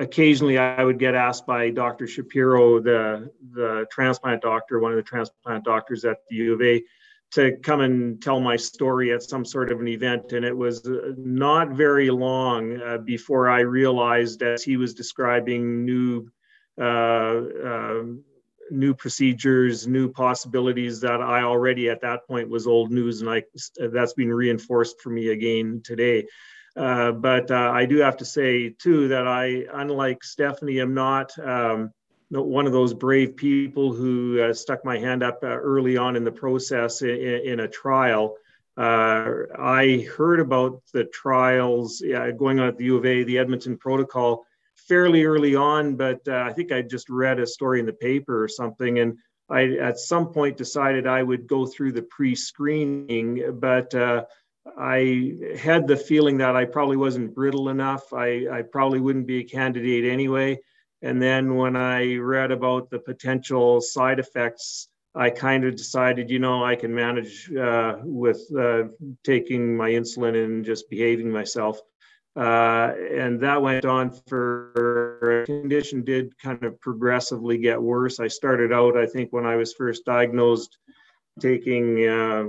Occasionally, 0.00 0.56
I 0.56 0.82
would 0.82 0.98
get 0.98 1.14
asked 1.14 1.46
by 1.46 1.68
Dr. 1.68 2.06
Shapiro, 2.06 2.80
the 2.80 3.30
the 3.52 3.86
transplant 3.90 4.40
doctor, 4.40 4.80
one 4.80 4.92
of 4.92 4.96
the 4.96 5.02
transplant 5.02 5.62
doctors 5.62 6.06
at 6.06 6.16
the 6.30 6.36
U 6.36 6.54
of 6.54 6.62
A, 6.62 6.82
to 7.32 7.58
come 7.58 7.82
and 7.82 8.20
tell 8.20 8.40
my 8.40 8.56
story 8.56 9.12
at 9.12 9.22
some 9.22 9.44
sort 9.44 9.70
of 9.70 9.78
an 9.78 9.88
event. 9.88 10.32
And 10.32 10.42
it 10.42 10.56
was 10.56 10.86
uh, 10.86 11.12
not 11.18 11.72
very 11.72 12.08
long 12.08 12.80
uh, 12.80 12.96
before 12.98 13.50
I 13.50 13.60
realized, 13.60 14.42
as 14.42 14.64
he 14.64 14.78
was 14.78 14.94
describing 14.94 15.84
new, 15.84 16.30
uh, 16.80 17.42
uh, 17.62 18.02
new 18.70 18.94
procedures, 18.94 19.86
new 19.86 20.10
possibilities, 20.10 21.02
that 21.02 21.20
I 21.20 21.42
already 21.42 21.90
at 21.90 22.00
that 22.00 22.26
point 22.26 22.48
was 22.48 22.66
old 22.66 22.90
news, 22.90 23.20
and 23.20 23.28
I 23.28 23.42
that's 23.92 24.14
been 24.14 24.32
reinforced 24.32 25.02
for 25.02 25.10
me 25.10 25.28
again 25.28 25.82
today. 25.84 26.26
Uh, 26.76 27.12
but 27.12 27.50
uh, 27.50 27.70
I 27.74 27.86
do 27.86 27.98
have 27.98 28.16
to 28.18 28.24
say 28.24 28.70
too 28.70 29.08
that 29.08 29.26
I, 29.26 29.64
unlike 29.72 30.22
Stephanie, 30.22 30.80
am 30.80 30.94
not. 30.94 31.36
Um, 31.38 31.92
one 32.30 32.66
of 32.66 32.72
those 32.72 32.94
brave 32.94 33.36
people 33.36 33.92
who 33.92 34.40
uh, 34.40 34.54
stuck 34.54 34.84
my 34.84 34.96
hand 34.96 35.24
up 35.24 35.40
uh, 35.42 35.48
early 35.48 35.96
on 35.96 36.14
in 36.14 36.22
the 36.22 36.30
process 36.30 37.02
in, 37.02 37.10
in 37.10 37.60
a 37.60 37.68
trial. 37.68 38.36
Uh, 38.76 39.46
I 39.58 40.06
heard 40.16 40.38
about 40.38 40.80
the 40.92 41.04
trials 41.04 42.00
going 42.38 42.60
on 42.60 42.68
at 42.68 42.78
the 42.78 42.84
U 42.84 42.96
of 42.96 43.04
A, 43.04 43.24
the 43.24 43.36
Edmonton 43.36 43.76
Protocol, 43.76 44.46
fairly 44.76 45.24
early 45.24 45.56
on, 45.56 45.96
but 45.96 46.26
I 46.28 46.52
think 46.52 46.70
I 46.70 46.82
just 46.82 47.10
read 47.10 47.40
a 47.40 47.46
story 47.46 47.80
in 47.80 47.86
the 47.86 47.92
paper 47.92 48.42
or 48.42 48.46
something, 48.46 49.00
and 49.00 49.18
I 49.50 49.76
at 49.78 49.98
some 49.98 50.32
point 50.32 50.56
decided 50.56 51.08
I 51.08 51.24
would 51.24 51.48
go 51.48 51.66
through 51.66 51.92
the 51.92 52.02
pre-screening, 52.02 53.58
but 53.58 53.92
I 54.78 55.34
had 55.58 55.86
the 55.86 55.96
feeling 55.96 56.38
that 56.38 56.56
I 56.56 56.64
probably 56.64 56.96
wasn't 56.96 57.34
brittle 57.34 57.68
enough. 57.68 58.12
I, 58.12 58.46
I 58.50 58.62
probably 58.62 59.00
wouldn't 59.00 59.26
be 59.26 59.38
a 59.38 59.44
candidate 59.44 60.10
anyway. 60.10 60.58
And 61.02 61.20
then 61.20 61.54
when 61.56 61.76
I 61.76 62.16
read 62.16 62.50
about 62.50 62.90
the 62.90 62.98
potential 62.98 63.80
side 63.80 64.18
effects 64.18 64.88
I 65.14 65.30
kind 65.30 65.64
of 65.64 65.74
decided, 65.74 66.30
you 66.30 66.38
know, 66.38 66.64
I 66.64 66.76
can 66.76 66.94
manage 66.94 67.52
uh, 67.52 67.96
with 68.02 68.40
uh, 68.56 68.84
taking 69.24 69.76
my 69.76 69.90
insulin 69.90 70.44
and 70.44 70.64
just 70.64 70.88
behaving 70.88 71.30
myself. 71.30 71.80
Uh, 72.36 72.92
and 73.12 73.40
that 73.40 73.60
went 73.60 73.84
on 73.84 74.12
for 74.28 75.42
condition 75.46 76.04
did 76.04 76.38
kind 76.38 76.62
of 76.62 76.80
progressively 76.80 77.58
get 77.58 77.82
worse. 77.82 78.20
I 78.20 78.28
started 78.28 78.72
out, 78.72 78.96
I 78.96 79.06
think, 79.06 79.32
when 79.32 79.46
I 79.46 79.56
was 79.56 79.74
first 79.74 80.04
diagnosed, 80.04 80.78
taking 81.40 82.06
uh, 82.06 82.44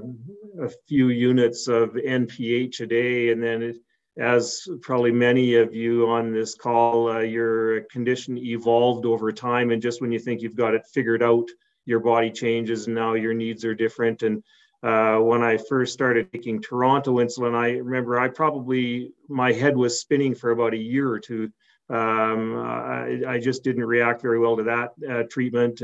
a 0.61 0.69
few 0.87 1.09
units 1.09 1.67
of 1.67 1.91
NPH 1.91 2.81
a 2.81 2.85
day, 2.85 3.31
and 3.31 3.41
then 3.41 3.63
it, 3.63 3.77
as 4.17 4.67
probably 4.81 5.11
many 5.11 5.55
of 5.55 5.73
you 5.73 6.07
on 6.09 6.31
this 6.31 6.55
call, 6.55 7.09
uh, 7.09 7.19
your 7.19 7.81
condition 7.83 8.37
evolved 8.37 9.05
over 9.05 9.31
time. 9.31 9.71
And 9.71 9.81
just 9.81 10.01
when 10.01 10.11
you 10.11 10.19
think 10.19 10.41
you've 10.41 10.55
got 10.55 10.75
it 10.75 10.85
figured 10.93 11.23
out, 11.23 11.47
your 11.85 11.99
body 11.99 12.29
changes 12.29 12.85
and 12.85 12.95
now 12.95 13.13
your 13.13 13.33
needs 13.33 13.65
are 13.65 13.73
different. 13.73 14.21
And 14.21 14.43
uh, 14.83 15.17
when 15.17 15.43
I 15.43 15.57
first 15.57 15.93
started 15.93 16.31
taking 16.31 16.61
Toronto 16.61 17.15
insulin, 17.15 17.55
I 17.55 17.77
remember 17.77 18.19
I 18.19 18.27
probably, 18.27 19.13
my 19.29 19.51
head 19.51 19.77
was 19.77 19.99
spinning 19.99 20.35
for 20.35 20.51
about 20.51 20.73
a 20.73 20.77
year 20.77 21.09
or 21.09 21.19
two. 21.19 21.51
Um, 21.89 22.57
I, 22.57 23.21
I, 23.27 23.39
just 23.39 23.65
didn't 23.65 23.83
react 23.83 24.21
very 24.21 24.39
well 24.39 24.55
to 24.55 24.63
that 24.63 24.93
uh, 25.09 25.23
treatment. 25.29 25.81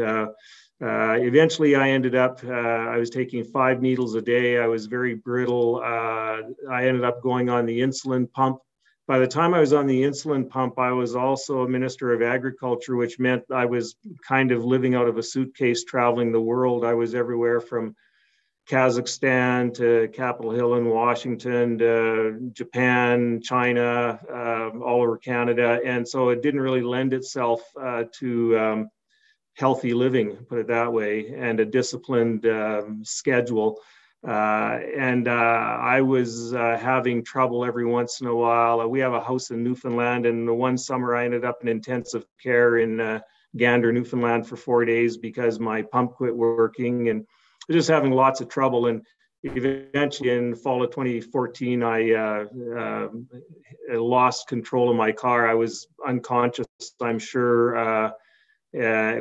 Uh, 0.81 1.17
eventually, 1.19 1.75
I 1.75 1.89
ended 1.89 2.15
up, 2.15 2.39
uh, 2.43 2.51
I 2.51 2.97
was 2.97 3.09
taking 3.09 3.43
five 3.43 3.81
needles 3.81 4.13
a 4.15 4.21
day. 4.21 4.59
I 4.59 4.67
was 4.67 4.85
very 4.85 5.15
brittle. 5.15 5.77
Uh, 5.77 6.41
I 6.71 6.87
ended 6.87 7.03
up 7.03 7.21
going 7.21 7.49
on 7.49 7.65
the 7.65 7.79
insulin 7.79 8.31
pump 8.31 8.59
by 9.07 9.19
the 9.19 9.27
time 9.27 9.53
I 9.53 9.61
was 9.61 9.71
on 9.71 9.87
the 9.87 10.03
insulin 10.03 10.49
pump, 10.49 10.77
I 10.77 10.91
was 10.91 11.15
also 11.15 11.61
a 11.61 11.69
minister 11.69 12.11
of 12.11 12.21
agriculture, 12.21 12.97
which 12.97 13.19
meant 13.19 13.43
I 13.49 13.65
was 13.65 13.95
kind 14.27 14.51
of 14.51 14.65
living 14.65 14.95
out 14.95 15.07
of 15.07 15.17
a 15.17 15.23
suitcase 15.23 15.85
traveling 15.85 16.33
the 16.33 16.41
world. 16.41 16.83
I 16.83 16.93
was 16.93 17.15
everywhere 17.15 17.61
from 17.61 17.95
Kazakhstan 18.69 19.73
to 19.75 20.09
Capitol 20.09 20.51
Hill 20.51 20.75
in 20.75 20.89
Washington, 20.89 21.77
to 21.77 22.51
Japan, 22.51 23.39
China, 23.41 24.19
uh, 24.29 24.77
all 24.79 25.03
over 25.03 25.17
Canada. 25.17 25.79
And 25.85 26.05
so 26.05 26.27
it 26.29 26.41
didn't 26.41 26.59
really 26.59 26.81
lend 26.81 27.13
itself 27.13 27.61
uh, 27.81 28.03
to 28.19 28.59
um, 28.59 28.89
healthy 29.57 29.93
living, 29.93 30.35
put 30.47 30.59
it 30.59 30.67
that 30.67 30.91
way, 30.91 31.33
and 31.35 31.59
a 31.59 31.65
disciplined 31.65 32.45
um, 32.45 33.03
schedule. 33.03 33.79
Uh, 34.25 34.79
and 34.95 35.27
uh, 35.27 35.31
I 35.31 36.01
was 36.01 36.53
uh, 36.53 36.77
having 36.79 37.23
trouble 37.23 37.65
every 37.65 37.85
once 37.85 38.21
in 38.21 38.27
a 38.27 38.35
while. 38.35 38.81
Uh, 38.81 38.87
we 38.87 38.99
have 38.99 39.13
a 39.13 39.21
house 39.21 39.49
in 39.49 39.63
Newfoundland, 39.63 40.25
and 40.25 40.47
the 40.47 40.53
one 40.53 40.77
summer 40.77 41.15
I 41.15 41.25
ended 41.25 41.43
up 41.43 41.59
in 41.61 41.67
intensive 41.67 42.25
care 42.41 42.77
in 42.77 42.99
uh, 42.99 43.19
Gander, 43.55 43.91
Newfoundland 43.91 44.47
for 44.47 44.57
four 44.57 44.85
days 44.85 45.17
because 45.17 45.59
my 45.59 45.81
pump 45.81 46.13
quit 46.13 46.35
working 46.35 47.09
and 47.09 47.25
just 47.71 47.89
having 47.89 48.11
lots 48.11 48.41
of 48.41 48.49
trouble. 48.49 48.87
And 48.87 49.01
eventually, 49.43 50.31
in 50.31 50.55
fall 50.55 50.83
of 50.83 50.91
2014, 50.91 51.81
I 51.81 52.11
uh, 52.11 53.07
lost 53.89 54.47
control 54.47 54.89
of 54.89 54.95
my 54.95 55.11
car. 55.11 55.47
I 55.47 55.55
was 55.55 55.87
unconscious, 56.05 56.67
I'm 57.01 57.17
sure. 57.17 58.13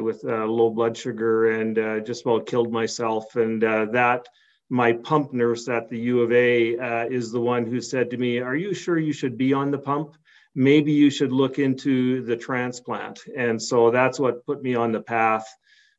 With 0.03 0.23
low 0.25 0.71
blood 0.71 0.97
sugar 0.97 1.61
and 1.61 2.05
just 2.07 2.23
about 2.23 2.47
killed 2.47 2.73
myself, 2.73 3.37
and 3.37 3.63
that 3.63 4.27
my 4.69 4.93
pump 4.93 5.33
nurse 5.33 5.69
at 5.69 5.89
the 5.89 5.99
U 5.99 6.23
of 6.23 6.33
A 6.33 6.77
uh, 6.77 7.07
is 7.07 7.31
the 7.31 7.41
one 7.41 7.67
who 7.67 7.81
said 7.81 8.11
to 8.11 8.17
me, 8.17 8.39
Are 8.39 8.57
you 8.57 8.75
sure 8.75 8.99
you 8.99 9.13
should 9.13 9.39
be 9.39 9.53
on 9.53 9.71
the 9.71 9.79
pump? 9.79 10.17
Maybe 10.55 10.93
you 10.93 11.11
should 11.11 11.33
look 11.33 11.59
into 11.59 12.23
the 12.23 12.37
transplant. 12.37 13.21
And 13.37 13.61
so 13.63 13.91
that's 13.91 14.19
what 14.19 14.45
put 14.47 14.63
me 14.63 14.75
on 14.75 14.91
the 14.91 15.01
path 15.01 15.47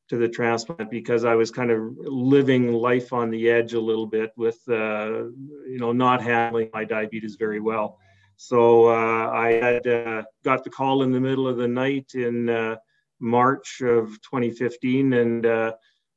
to 0.10 0.18
the 0.18 0.28
transplant 0.28 0.90
because 0.90 1.26
I 1.26 1.36
was 1.36 1.52
kind 1.52 1.70
of 1.70 1.96
living 1.98 2.74
life 2.74 3.14
on 3.14 3.30
the 3.30 3.50
edge 3.50 3.74
a 3.74 3.80
little 3.80 4.08
bit 4.08 4.32
with, 4.36 4.60
uh, 4.68 5.26
you 5.68 5.78
know, 5.80 5.92
not 5.92 6.22
handling 6.22 6.70
my 6.74 6.86
diabetes 6.86 7.36
very 7.36 7.60
well. 7.60 8.00
So 8.38 8.88
uh, 8.88 9.30
I 9.32 9.52
had 9.52 9.88
uh, 9.88 10.24
got 10.44 10.64
the 10.64 10.70
call 10.70 11.04
in 11.04 11.12
the 11.12 11.20
middle 11.20 11.48
of 11.48 11.58
the 11.58 11.68
night 11.68 12.12
in 12.16 12.50
uh, 12.50 12.78
March 13.20 13.82
of 13.82 14.10
2015 14.22 15.14
and 15.14 15.46
uh, 15.46 15.74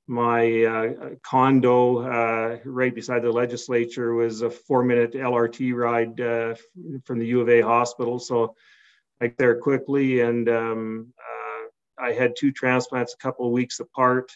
my 0.07 0.65
uh, 0.65 1.11
condo 1.23 1.99
uh, 1.99 2.59
right 2.65 2.95
beside 2.95 3.23
the 3.23 3.31
legislature 3.31 4.13
was 4.15 4.43
a 4.43 4.51
four 4.51 4.83
minute 4.83 5.13
LRT 5.13 5.73
ride 5.75 6.21
uh, 6.21 6.55
from 7.05 7.19
the 7.21 7.27
U 7.27 7.41
of 7.41 7.49
A 7.49 7.61
hospital. 7.61 8.19
So 8.19 8.57
I 9.21 9.29
got 9.29 9.39
there 9.39 9.61
quickly 9.61 10.21
and 10.21 10.49
um, 10.49 11.13
uh, 11.19 12.05
I 12.05 12.13
had 12.13 12.35
two 12.37 12.51
transplants 12.51 13.15
a 13.15 13.23
couple 13.23 13.47
of 13.47 13.53
weeks 13.53 13.79
apart. 13.79 14.33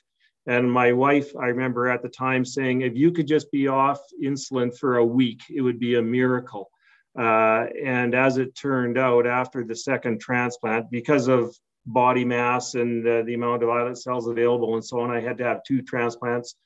And 0.47 0.70
my 0.70 0.93
wife, 0.93 1.35
I 1.36 1.47
remember 1.47 1.89
at 1.89 2.03
the 2.03 2.09
time 2.09 2.45
saying, 2.45 2.82
if 2.82 2.95
you 2.95 3.11
could 3.11 3.27
just 3.27 3.51
be 3.51 3.66
off 3.66 4.01
insulin 4.23 4.77
for 4.78 4.99
a 4.99 5.05
week, 5.05 5.41
it 5.51 5.62
would 5.62 5.81
be 5.81 5.97
a 5.97 6.03
miracle. 6.03 6.70
Uh, 7.19 7.66
and 7.82 8.15
as 8.15 8.36
it 8.36 8.55
turned 8.55 8.99
out, 8.99 9.27
after 9.27 9.65
the 9.65 9.74
second 9.74 10.20
transplant, 10.20 10.91
because 10.91 11.28
of 11.28 11.57
body 11.86 12.24
mass 12.24 12.74
and 12.74 13.06
uh, 13.06 13.23
the 13.23 13.35
amount 13.35 13.62
of 13.62 13.69
islet 13.69 13.98
cells 13.98 14.27
available 14.27 14.74
and 14.74 14.85
so 14.85 15.01
on. 15.01 15.11
I 15.11 15.20
had 15.20 15.39
to 15.39 15.44
have 15.44 15.62
two 15.65 15.82
transplants. 15.82 16.56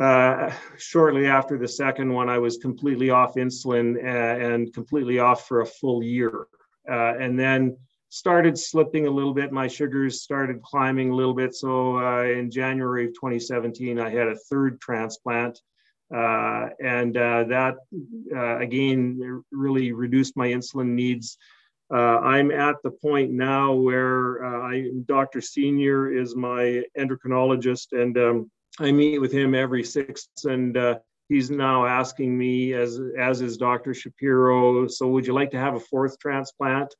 Uh, 0.00 0.52
shortly 0.76 1.26
after 1.26 1.58
the 1.58 1.68
second 1.68 2.12
one, 2.12 2.28
I 2.28 2.38
was 2.38 2.58
completely 2.58 3.10
off 3.10 3.34
insulin 3.34 3.98
and, 3.98 4.06
uh, 4.06 4.46
and 4.46 4.72
completely 4.72 5.18
off 5.18 5.48
for 5.48 5.60
a 5.60 5.66
full 5.66 6.02
year. 6.02 6.46
Uh, 6.88 7.14
and 7.18 7.38
then 7.38 7.76
started 8.08 8.58
slipping 8.58 9.06
a 9.06 9.10
little 9.10 9.34
bit. 9.34 9.52
My 9.52 9.68
sugars 9.68 10.22
started 10.22 10.62
climbing 10.62 11.10
a 11.10 11.14
little 11.14 11.34
bit. 11.34 11.54
So 11.54 11.98
uh, 11.98 12.22
in 12.22 12.50
January 12.50 13.06
of 13.06 13.10
2017, 13.14 13.98
I 13.98 14.08
had 14.08 14.28
a 14.28 14.36
third 14.36 14.80
transplant. 14.80 15.60
Uh, 16.14 16.68
and 16.82 17.14
that 17.14 17.74
again 18.32 19.44
really 19.52 19.92
reduced 19.92 20.38
my 20.38 20.48
insulin 20.48 20.94
needs 20.94 21.36
uh, 21.92 22.18
I'm 22.20 22.50
at 22.50 22.76
the 22.82 22.90
point 22.90 23.30
now 23.30 23.72
where 23.72 24.44
uh, 24.44 24.72
I, 24.72 24.90
Dr. 25.06 25.40
Senior 25.40 26.12
is 26.12 26.36
my 26.36 26.82
endocrinologist, 26.98 27.92
and 27.92 28.18
um, 28.18 28.50
I 28.78 28.92
meet 28.92 29.18
with 29.18 29.32
him 29.32 29.54
every 29.54 29.82
six, 29.82 30.28
and 30.44 30.76
uh, 30.76 30.98
he's 31.28 31.50
now 31.50 31.86
asking 31.86 32.36
me, 32.36 32.74
as 32.74 33.00
as 33.18 33.40
is 33.40 33.56
Dr. 33.56 33.94
Shapiro, 33.94 34.86
so 34.86 35.08
would 35.08 35.26
you 35.26 35.32
like 35.32 35.50
to 35.52 35.58
have 35.58 35.74
a 35.74 35.80
fourth 35.80 36.18
transplant? 36.18 36.94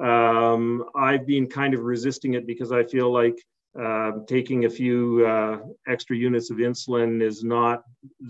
Um, 0.00 0.84
I've 0.94 1.26
been 1.26 1.48
kind 1.48 1.74
of 1.74 1.80
resisting 1.80 2.34
it 2.34 2.46
because 2.46 2.70
I 2.70 2.84
feel 2.84 3.12
like 3.12 3.36
uh, 3.78 4.12
taking 4.26 4.64
a 4.64 4.70
few 4.70 5.26
uh, 5.26 5.58
extra 5.88 6.16
units 6.16 6.50
of 6.50 6.58
insulin 6.58 7.22
is 7.22 7.42
not 7.42 7.82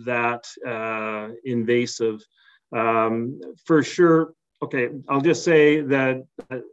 that 0.07 0.47
uh, 0.67 1.29
invasive. 1.45 2.23
Um, 2.75 3.41
for 3.65 3.83
sure, 3.83 4.33
okay, 4.63 4.89
I'll 5.09 5.21
just 5.21 5.45
say 5.45 5.81
that 5.83 6.25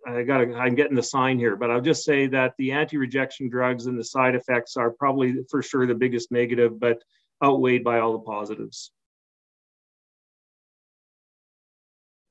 I 0.07 0.24
got 0.24 0.41
I'm 0.41 0.76
getting 0.76 0.95
the 0.95 1.03
sign 1.03 1.38
here, 1.38 1.56
but 1.56 1.70
I'll 1.70 1.82
just 1.82 2.03
say 2.03 2.28
that 2.28 2.53
the 2.57 2.72
anti-rejection 2.72 3.49
drugs 3.49 3.86
and 3.86 3.98
the 3.98 4.03
side 4.03 4.36
effects 4.36 4.76
are 4.78 4.91
probably 4.91 5.36
for 5.49 5.62
sure 5.62 5.86
the 5.86 5.95
biggest 5.95 6.32
negative, 6.32 6.80
but 6.80 7.03
outweighed 7.44 7.84
by 7.84 7.99
all 7.99 8.14
the 8.14 8.20
positives. 8.20 8.91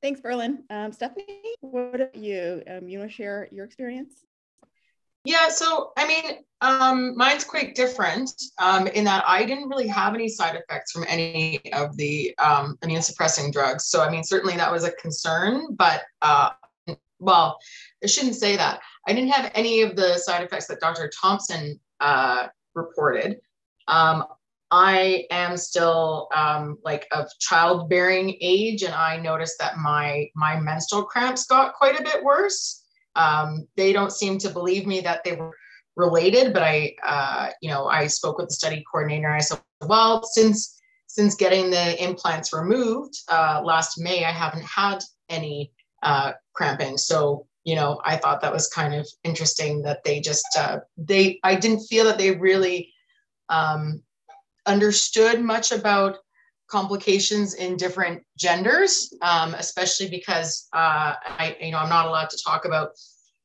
Thanks, 0.02 0.20
Verlyn. 0.20 0.58
Um, 0.68 0.92
Stephanie, 0.92 1.54
what 1.60 1.94
about 1.94 2.14
you? 2.14 2.62
Um, 2.68 2.88
you 2.88 2.98
want 2.98 3.10
to 3.10 3.16
share 3.16 3.48
your 3.50 3.64
experience? 3.64 4.24
Yeah, 5.24 5.48
so 5.48 5.92
I 5.96 6.06
mean, 6.06 6.44
um, 6.60 7.16
mine's 7.16 7.44
quite 7.44 7.74
different 7.74 8.30
um, 8.58 8.86
in 8.88 9.04
that 9.04 9.24
I 9.26 9.44
didn't 9.44 9.68
really 9.68 9.88
have 9.88 10.14
any 10.14 10.28
side 10.28 10.54
effects 10.54 10.92
from 10.92 11.04
any 11.08 11.60
of 11.72 11.96
the 11.96 12.34
um, 12.38 12.78
immune 12.82 13.02
suppressing 13.02 13.50
drugs. 13.50 13.86
So 13.86 14.02
I 14.02 14.10
mean, 14.10 14.22
certainly 14.22 14.56
that 14.56 14.70
was 14.70 14.84
a 14.84 14.92
concern, 14.92 15.74
but 15.76 16.02
uh, 16.22 16.50
well, 17.18 17.58
I 18.02 18.06
shouldn't 18.06 18.36
say 18.36 18.56
that. 18.56 18.80
I 19.06 19.12
didn't 19.12 19.30
have 19.30 19.50
any 19.54 19.82
of 19.82 19.96
the 19.96 20.18
side 20.18 20.42
effects 20.42 20.66
that 20.66 20.80
Dr. 20.80 21.10
Thompson 21.20 21.80
uh, 22.00 22.48
reported. 22.74 23.40
Um, 23.88 24.24
I 24.70 25.26
am 25.30 25.56
still 25.56 26.28
um, 26.34 26.78
like 26.84 27.06
of 27.12 27.28
childbearing 27.38 28.36
age, 28.40 28.82
and 28.82 28.94
I 28.94 29.18
noticed 29.18 29.58
that 29.58 29.78
my 29.78 30.28
my 30.34 30.58
menstrual 30.58 31.04
cramps 31.04 31.46
got 31.46 31.74
quite 31.74 31.98
a 31.98 32.02
bit 32.02 32.22
worse. 32.22 32.83
Um, 33.16 33.66
they 33.76 33.92
don't 33.92 34.12
seem 34.12 34.38
to 34.38 34.50
believe 34.50 34.86
me 34.86 35.00
that 35.00 35.22
they 35.24 35.36
were 35.36 35.52
related, 35.96 36.52
but 36.52 36.62
I, 36.62 36.94
uh, 37.04 37.50
you 37.60 37.70
know, 37.70 37.86
I 37.86 38.06
spoke 38.08 38.38
with 38.38 38.48
the 38.48 38.54
study 38.54 38.84
coordinator. 38.90 39.30
I 39.30 39.40
said, 39.40 39.60
well, 39.82 40.22
since 40.24 40.80
since 41.06 41.36
getting 41.36 41.70
the 41.70 42.02
implants 42.02 42.52
removed 42.52 43.14
uh, 43.28 43.62
last 43.64 44.00
May, 44.00 44.24
I 44.24 44.32
haven't 44.32 44.64
had 44.64 44.98
any 45.28 45.70
uh, 46.02 46.32
cramping. 46.54 46.98
So, 46.98 47.46
you 47.62 47.76
know, 47.76 48.00
I 48.04 48.16
thought 48.16 48.40
that 48.40 48.52
was 48.52 48.68
kind 48.68 48.94
of 48.94 49.08
interesting 49.22 49.82
that 49.82 50.02
they 50.04 50.18
just 50.20 50.46
uh, 50.58 50.80
they. 50.96 51.38
I 51.44 51.54
didn't 51.54 51.86
feel 51.86 52.04
that 52.06 52.18
they 52.18 52.32
really 52.32 52.92
um, 53.48 54.02
understood 54.66 55.40
much 55.40 55.70
about 55.70 56.18
complications 56.68 57.54
in 57.54 57.76
different 57.76 58.22
genders, 58.38 59.12
um, 59.22 59.54
especially 59.54 60.08
because 60.08 60.68
uh, 60.72 61.14
I, 61.24 61.56
you 61.60 61.72
know, 61.72 61.78
I'm 61.78 61.88
not 61.88 62.06
allowed 62.06 62.30
to 62.30 62.38
talk 62.44 62.64
about 62.64 62.90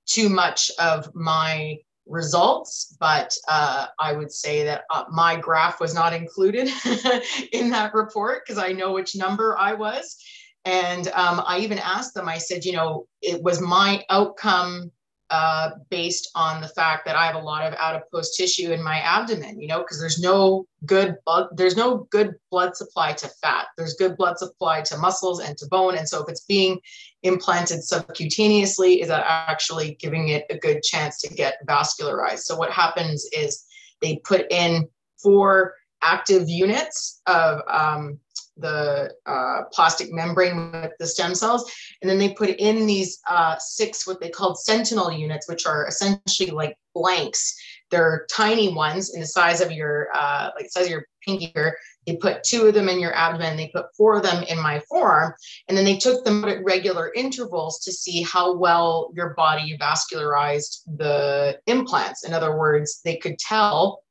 too 0.06 0.30
much 0.30 0.72
of 0.80 1.14
my 1.14 1.78
results, 2.08 2.96
but 3.00 3.34
uh, 3.48 3.88
I 4.00 4.14
would 4.14 4.32
say 4.32 4.64
that 4.64 4.84
uh, 4.90 5.04
my 5.12 5.36
graph 5.36 5.80
was 5.80 5.94
not 5.94 6.14
included 6.14 6.70
in 7.54 7.70
that 7.70 7.94
report 7.94 8.44
because 8.46 8.62
I 8.62 8.72
know 8.72 8.94
which 8.94 9.16
number 9.16 9.58
I 9.58 9.74
was. 9.74 10.18
And 10.66 11.08
um, 11.10 11.42
I 11.46 11.60
even 11.60 11.80
asked 11.80 12.14
them, 12.14 12.28
I 12.28 12.38
said, 12.38 12.66
you 12.66 12.74
know, 12.74 13.08
it 13.22 13.42
was 13.42 13.62
my 13.62 14.04
outcome 14.10 14.92
uh, 15.30 15.72
based 15.90 16.32
on 16.34 16.60
the 16.62 16.68
fact 16.68 17.06
that 17.06 17.16
I 17.16 17.28
have 17.28 17.36
a 17.36 17.40
lot 17.40 17.66
of 17.66 17.74
adipose 17.76 18.36
tissue 18.36 18.72
in 18.72 18.84
my 18.84 19.00
abdomen, 19.00 19.60
you 19.60 19.68
know, 19.68 19.80
because 19.80 20.00
there's 20.00 20.20
no 20.20 20.66
good 20.86 21.18
blood, 21.26 21.50
there's 21.56 21.78
no 21.78 22.08
good 22.10 22.34
blood 22.50 22.76
supply 22.76 23.14
to 23.14 23.28
fat. 23.42 23.68
There's 23.78 23.94
good 23.94 24.18
blood 24.18 24.40
supply 24.40 24.82
to 24.82 24.98
muscles 24.98 25.40
and 25.40 25.58
to 25.58 25.68
bone. 25.68 25.96
And 25.96 26.10
so 26.10 26.24
if 26.24 26.30
it's 26.30 26.46
being 26.46 26.80
implanted 27.24 27.80
subcutaneously, 27.80 29.02
is 29.02 29.08
that 29.10 29.24
actually 29.28 29.98
giving 30.00 30.30
it 30.30 30.46
a 30.50 30.58
good 30.58 30.82
chance 30.82 31.20
to 31.22 31.34
get 31.34 31.58
vascularized? 31.68 32.40
So 32.40 32.56
what 32.56 32.72
happens 32.72 33.28
is 33.32 33.64
they 34.02 34.18
put 34.24 34.52
in 34.52 34.88
four 35.22 35.76
active 36.02 36.50
units 36.50 37.22
of 37.28 37.62
um, 37.68 38.20
the 38.60 39.14
uh, 39.26 39.62
plastic 39.72 40.12
membrane 40.12 40.72
with 40.72 40.92
the 41.00 41.08
stem 41.08 41.36
cells. 41.36 41.72
And 42.02 42.10
then 42.10 42.18
they 42.18 42.34
put 42.34 42.50
in 42.50 42.86
these 42.86 43.20
uh, 43.30 43.58
six, 43.58 44.08
what 44.08 44.20
they 44.20 44.30
called 44.30 44.60
sentinel 44.60 45.12
units, 45.12 45.48
which 45.48 45.66
are 45.66 45.88
essentially 45.88 46.52
like 46.52 46.78
blanks. 46.94 47.56
They're 47.92 48.28
tiny 48.30 48.74
ones 48.74 49.14
in 49.14 49.22
the 49.22 49.28
size 49.28 49.62
of 49.62 49.72
your, 49.72 50.10
uh, 50.14 50.52
like 50.56 50.70
size 50.70 50.86
of 50.86 50.92
your 50.92 51.06
pinky 51.26 51.52
here. 51.56 51.76
They 52.06 52.16
put 52.16 52.44
two 52.44 52.68
of 52.68 52.74
them 52.74 52.90
in 52.90 53.00
your 53.00 53.16
abdomen. 53.16 53.58
They 53.58 53.72
put 53.74 53.96
four 53.96 54.18
of 54.18 54.24
them 54.24 54.44
in 54.44 54.60
my 54.60 54.82
forearm. 54.90 55.34
And 55.68 55.78
then 55.78 55.86
they 55.86 55.98
took 55.98 56.24
them 56.24 56.44
at 56.46 56.64
regular 56.64 57.12
intervals 57.16 57.80
to 57.80 57.92
see 57.92 58.22
how 58.24 58.56
well 58.56 59.12
your 59.16 59.34
body 59.36 59.78
vascularized 59.80 60.82
the 60.98 61.60
implants. 61.68 62.24
In 62.24 62.34
other 62.34 62.58
words, 62.58 63.02
they 63.04 63.18
could 63.18 63.38
tell 63.38 64.02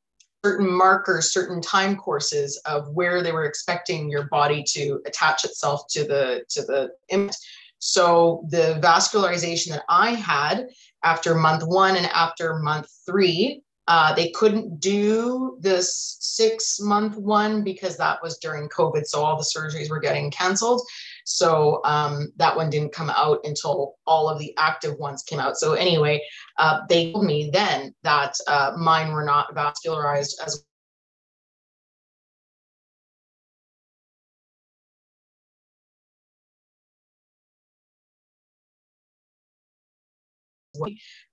certain 0.44 0.70
markers, 0.70 1.32
certain 1.32 1.60
time 1.60 1.96
courses 1.96 2.60
of 2.64 2.88
where 2.94 3.22
they 3.22 3.32
were 3.32 3.44
expecting 3.44 4.08
your 4.08 4.24
body 4.24 4.62
to 4.68 5.00
attach 5.06 5.44
itself 5.44 5.82
to 5.90 6.04
the 6.04 6.44
to 6.50 6.62
the 6.62 6.90
implant. 7.08 7.36
So 7.80 8.44
the 8.48 8.80
vascularization 8.82 9.68
that 9.70 9.84
I 9.88 10.10
had 10.10 10.66
after 11.04 11.34
month 11.34 11.62
one 11.64 11.96
and 11.96 12.06
after 12.06 12.58
month 12.58 12.88
three, 13.06 13.62
uh, 13.86 14.14
they 14.14 14.30
couldn't 14.30 14.80
do 14.80 15.56
this 15.60 16.18
six 16.20 16.80
month 16.80 17.16
one 17.16 17.62
because 17.62 17.96
that 17.96 18.20
was 18.22 18.38
during 18.38 18.68
COVID. 18.68 19.06
So 19.06 19.22
all 19.22 19.36
the 19.36 19.44
surgeries 19.44 19.90
were 19.90 20.00
getting 20.00 20.30
canceled. 20.30 20.82
So 21.28 21.82
um, 21.84 22.32
that 22.36 22.56
one 22.56 22.70
didn't 22.70 22.94
come 22.94 23.10
out 23.10 23.40
until 23.44 23.96
all 24.06 24.30
of 24.30 24.38
the 24.38 24.54
active 24.56 24.98
ones 24.98 25.22
came 25.22 25.38
out. 25.38 25.58
So 25.58 25.74
anyway, 25.74 26.22
uh, 26.56 26.80
they 26.88 27.12
told 27.12 27.26
me 27.26 27.50
then 27.52 27.94
that 28.02 28.34
uh, 28.48 28.72
mine 28.78 29.12
were 29.12 29.24
not 29.24 29.54
vascularized 29.54 30.32
as 30.44 30.64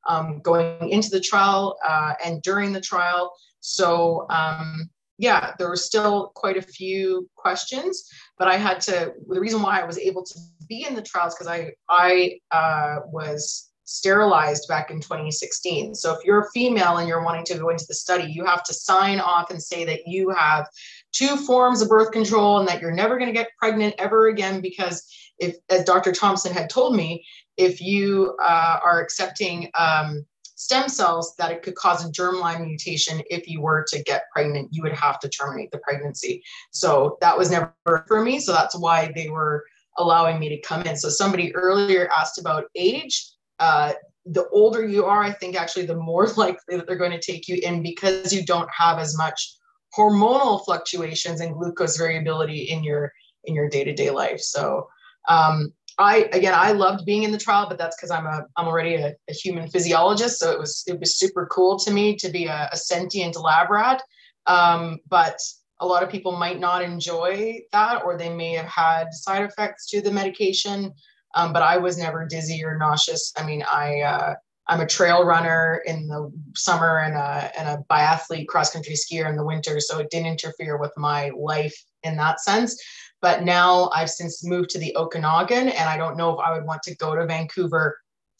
um, 0.09 0.41
going 0.41 0.89
into 0.89 1.09
the 1.09 1.21
trial 1.21 1.77
uh, 1.87 2.15
and 2.23 2.41
during 2.41 2.73
the 2.73 2.81
trial. 2.81 3.33
So 3.61 4.25
um, 4.29 4.89
yeah, 5.17 5.53
there 5.57 5.69
were 5.69 5.77
still 5.77 6.31
quite 6.35 6.57
a 6.57 6.61
few 6.61 7.29
questions, 7.35 8.09
but 8.37 8.47
I 8.47 8.57
had 8.57 8.81
to. 8.81 9.13
The 9.27 9.39
reason 9.39 9.61
why 9.61 9.79
I 9.79 9.85
was 9.85 9.97
able 9.97 10.23
to 10.23 10.39
be 10.67 10.85
in 10.87 10.95
the 10.95 11.01
trials 11.01 11.35
because 11.35 11.47
I 11.47 11.71
I 11.89 12.39
uh, 12.51 12.99
was 13.07 13.71
sterilized 13.85 14.67
back 14.67 14.89
in 14.89 14.99
2016. 14.99 15.93
So 15.95 16.13
if 16.13 16.25
you're 16.25 16.41
a 16.41 16.51
female 16.53 16.97
and 16.97 17.07
you're 17.07 17.23
wanting 17.23 17.45
to 17.45 17.57
go 17.57 17.69
into 17.69 17.85
the 17.87 17.93
study, 17.93 18.25
you 18.31 18.43
have 18.43 18.63
to 18.63 18.73
sign 18.73 19.19
off 19.19 19.51
and 19.51 19.61
say 19.61 19.85
that 19.85 20.01
you 20.07 20.31
have 20.31 20.67
two 21.11 21.37
forms 21.37 21.81
of 21.81 21.89
birth 21.89 22.11
control 22.11 22.59
and 22.59 22.67
that 22.67 22.81
you're 22.81 22.91
never 22.91 23.17
going 23.17 23.29
to 23.29 23.33
get 23.33 23.51
pregnant 23.59 23.95
ever 23.99 24.27
again 24.27 24.59
because 24.59 25.05
if 25.37 25.55
as 25.69 25.83
Dr. 25.83 26.11
Thompson 26.11 26.51
had 26.51 26.69
told 26.69 26.95
me, 26.95 27.25
if 27.57 27.79
you 27.79 28.35
uh, 28.41 28.79
are 28.83 29.01
accepting 29.01 29.69
um, 29.77 30.25
stem 30.55 30.89
cells 30.89 31.35
that 31.37 31.51
it 31.51 31.61
could 31.61 31.75
cause 31.75 32.05
a 32.05 32.11
germline 32.11 32.65
mutation 32.65 33.21
if 33.29 33.47
you 33.47 33.61
were 33.61 33.85
to 33.89 34.01
get 34.03 34.23
pregnant 34.33 34.69
you 34.71 34.81
would 34.81 34.93
have 34.93 35.19
to 35.19 35.29
terminate 35.29 35.71
the 35.71 35.79
pregnancy. 35.79 36.43
So 36.71 37.17
that 37.21 37.37
was 37.37 37.51
never 37.51 37.73
for 38.07 38.21
me 38.21 38.39
so 38.39 38.51
that's 38.51 38.77
why 38.77 39.11
they 39.15 39.29
were 39.29 39.65
allowing 39.97 40.39
me 40.39 40.49
to 40.49 40.59
come 40.61 40.81
in. 40.83 40.97
So 40.97 41.09
somebody 41.09 41.55
earlier 41.55 42.09
asked 42.15 42.39
about 42.39 42.65
age. 42.75 43.31
Uh, 43.59 43.93
the 44.27 44.47
older 44.49 44.83
you 44.83 45.05
are 45.05 45.21
i 45.21 45.31
think 45.31 45.55
actually 45.55 45.85
the 45.85 45.95
more 45.95 46.25
likely 46.35 46.75
that 46.75 46.87
they're 46.87 46.95
going 46.95 47.11
to 47.11 47.19
take 47.19 47.47
you 47.47 47.59
in 47.61 47.83
because 47.83 48.33
you 48.33 48.43
don't 48.43 48.67
have 48.75 48.97
as 48.97 49.15
much 49.15 49.55
hormonal 49.97 50.63
fluctuations 50.65 51.41
and 51.41 51.53
glucose 51.53 51.97
variability 51.97 52.63
in 52.63 52.83
your 52.83 53.11
in 53.45 53.55
your 53.55 53.69
day-to-day 53.69 54.09
life. 54.09 54.39
So 54.39 54.87
um, 55.29 55.71
I 55.97 56.29
again 56.33 56.53
I 56.55 56.71
loved 56.71 57.05
being 57.05 57.23
in 57.23 57.31
the 57.31 57.37
trial, 57.37 57.67
but 57.69 57.77
that's 57.77 57.95
because 57.95 58.11
I'm 58.11 58.25
a 58.25 58.45
I'm 58.57 58.67
already 58.67 58.95
a, 58.95 59.13
a, 59.29 59.33
human 59.33 59.69
physiologist, 59.69 60.39
so 60.39 60.51
it 60.51 60.59
was 60.59 60.83
it 60.87 60.99
was 60.99 61.17
super 61.17 61.47
cool 61.47 61.79
to 61.79 61.91
me 61.91 62.15
to 62.17 62.29
be 62.29 62.45
a, 62.45 62.69
a 62.71 62.77
sentient 62.77 63.35
lab 63.39 63.69
rat. 63.69 64.01
Um, 64.47 64.99
but 65.07 65.39
a 65.79 65.85
lot 65.85 66.03
of 66.03 66.09
people 66.09 66.31
might 66.33 66.59
not 66.59 66.81
enjoy 66.81 67.59
that, 67.71 68.03
or 68.03 68.17
they 68.17 68.29
may 68.29 68.53
have 68.53 68.65
had 68.65 69.13
side 69.13 69.43
effects 69.43 69.89
to 69.89 70.01
the 70.01 70.11
medication. 70.11 70.93
Um, 71.33 71.51
but 71.51 71.63
I 71.63 71.77
was 71.77 71.97
never 71.97 72.25
dizzy 72.25 72.63
or 72.63 72.77
nauseous. 72.77 73.33
I 73.37 73.45
mean, 73.45 73.63
I 73.63 74.01
uh, 74.01 74.35
I'm 74.67 74.81
a 74.81 74.87
trail 74.87 75.25
runner 75.25 75.81
in 75.85 76.07
the 76.07 76.31
summer 76.55 76.99
and 76.99 77.15
a 77.15 77.51
and 77.59 77.67
a 77.67 77.83
biathlete 77.89 78.47
cross 78.47 78.71
country 78.71 78.95
skier 78.95 79.29
in 79.29 79.35
the 79.35 79.45
winter, 79.45 79.79
so 79.79 79.99
it 79.99 80.09
didn't 80.09 80.27
interfere 80.27 80.77
with 80.77 80.91
my 80.97 81.31
life 81.37 81.75
in 82.03 82.17
that 82.17 82.39
sense. 82.39 82.81
But 83.21 83.43
now 83.43 83.89
I've 83.93 84.09
since 84.09 84.45
moved 84.45 84.69
to 84.71 84.79
the 84.79 84.95
Okanagan, 84.95 85.69
and 85.69 85.89
I 85.89 85.97
don't 85.97 86.17
know 86.17 86.33
if 86.33 86.39
I 86.39 86.55
would 86.55 86.65
want 86.65 86.83
to 86.83 86.95
go 86.95 87.15
to 87.15 87.25
Vancouver 87.25 87.97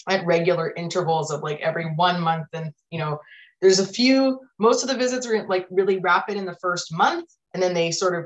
at 0.08 0.26
regular 0.26 0.74
intervals 0.74 1.32
of 1.32 1.42
like 1.42 1.60
every 1.62 1.86
one 1.96 2.22
month. 2.22 2.48
And, 2.54 2.72
you 2.92 3.00
know, 3.00 3.20
there's 3.62 3.80
a 3.80 3.88
few, 3.88 4.40
most 4.60 4.84
of 4.84 4.90
the 4.90 4.98
visits 4.98 5.26
are 5.26 5.48
like 5.48 5.66
really 5.72 6.00
rapid 6.00 6.38
in 6.38 6.46
the 6.46 6.58
first 6.62 6.94
month, 6.94 7.30
and 7.54 7.64
then 7.64 7.74
they 7.74 7.92
sort 7.92 8.16
of 8.16 8.26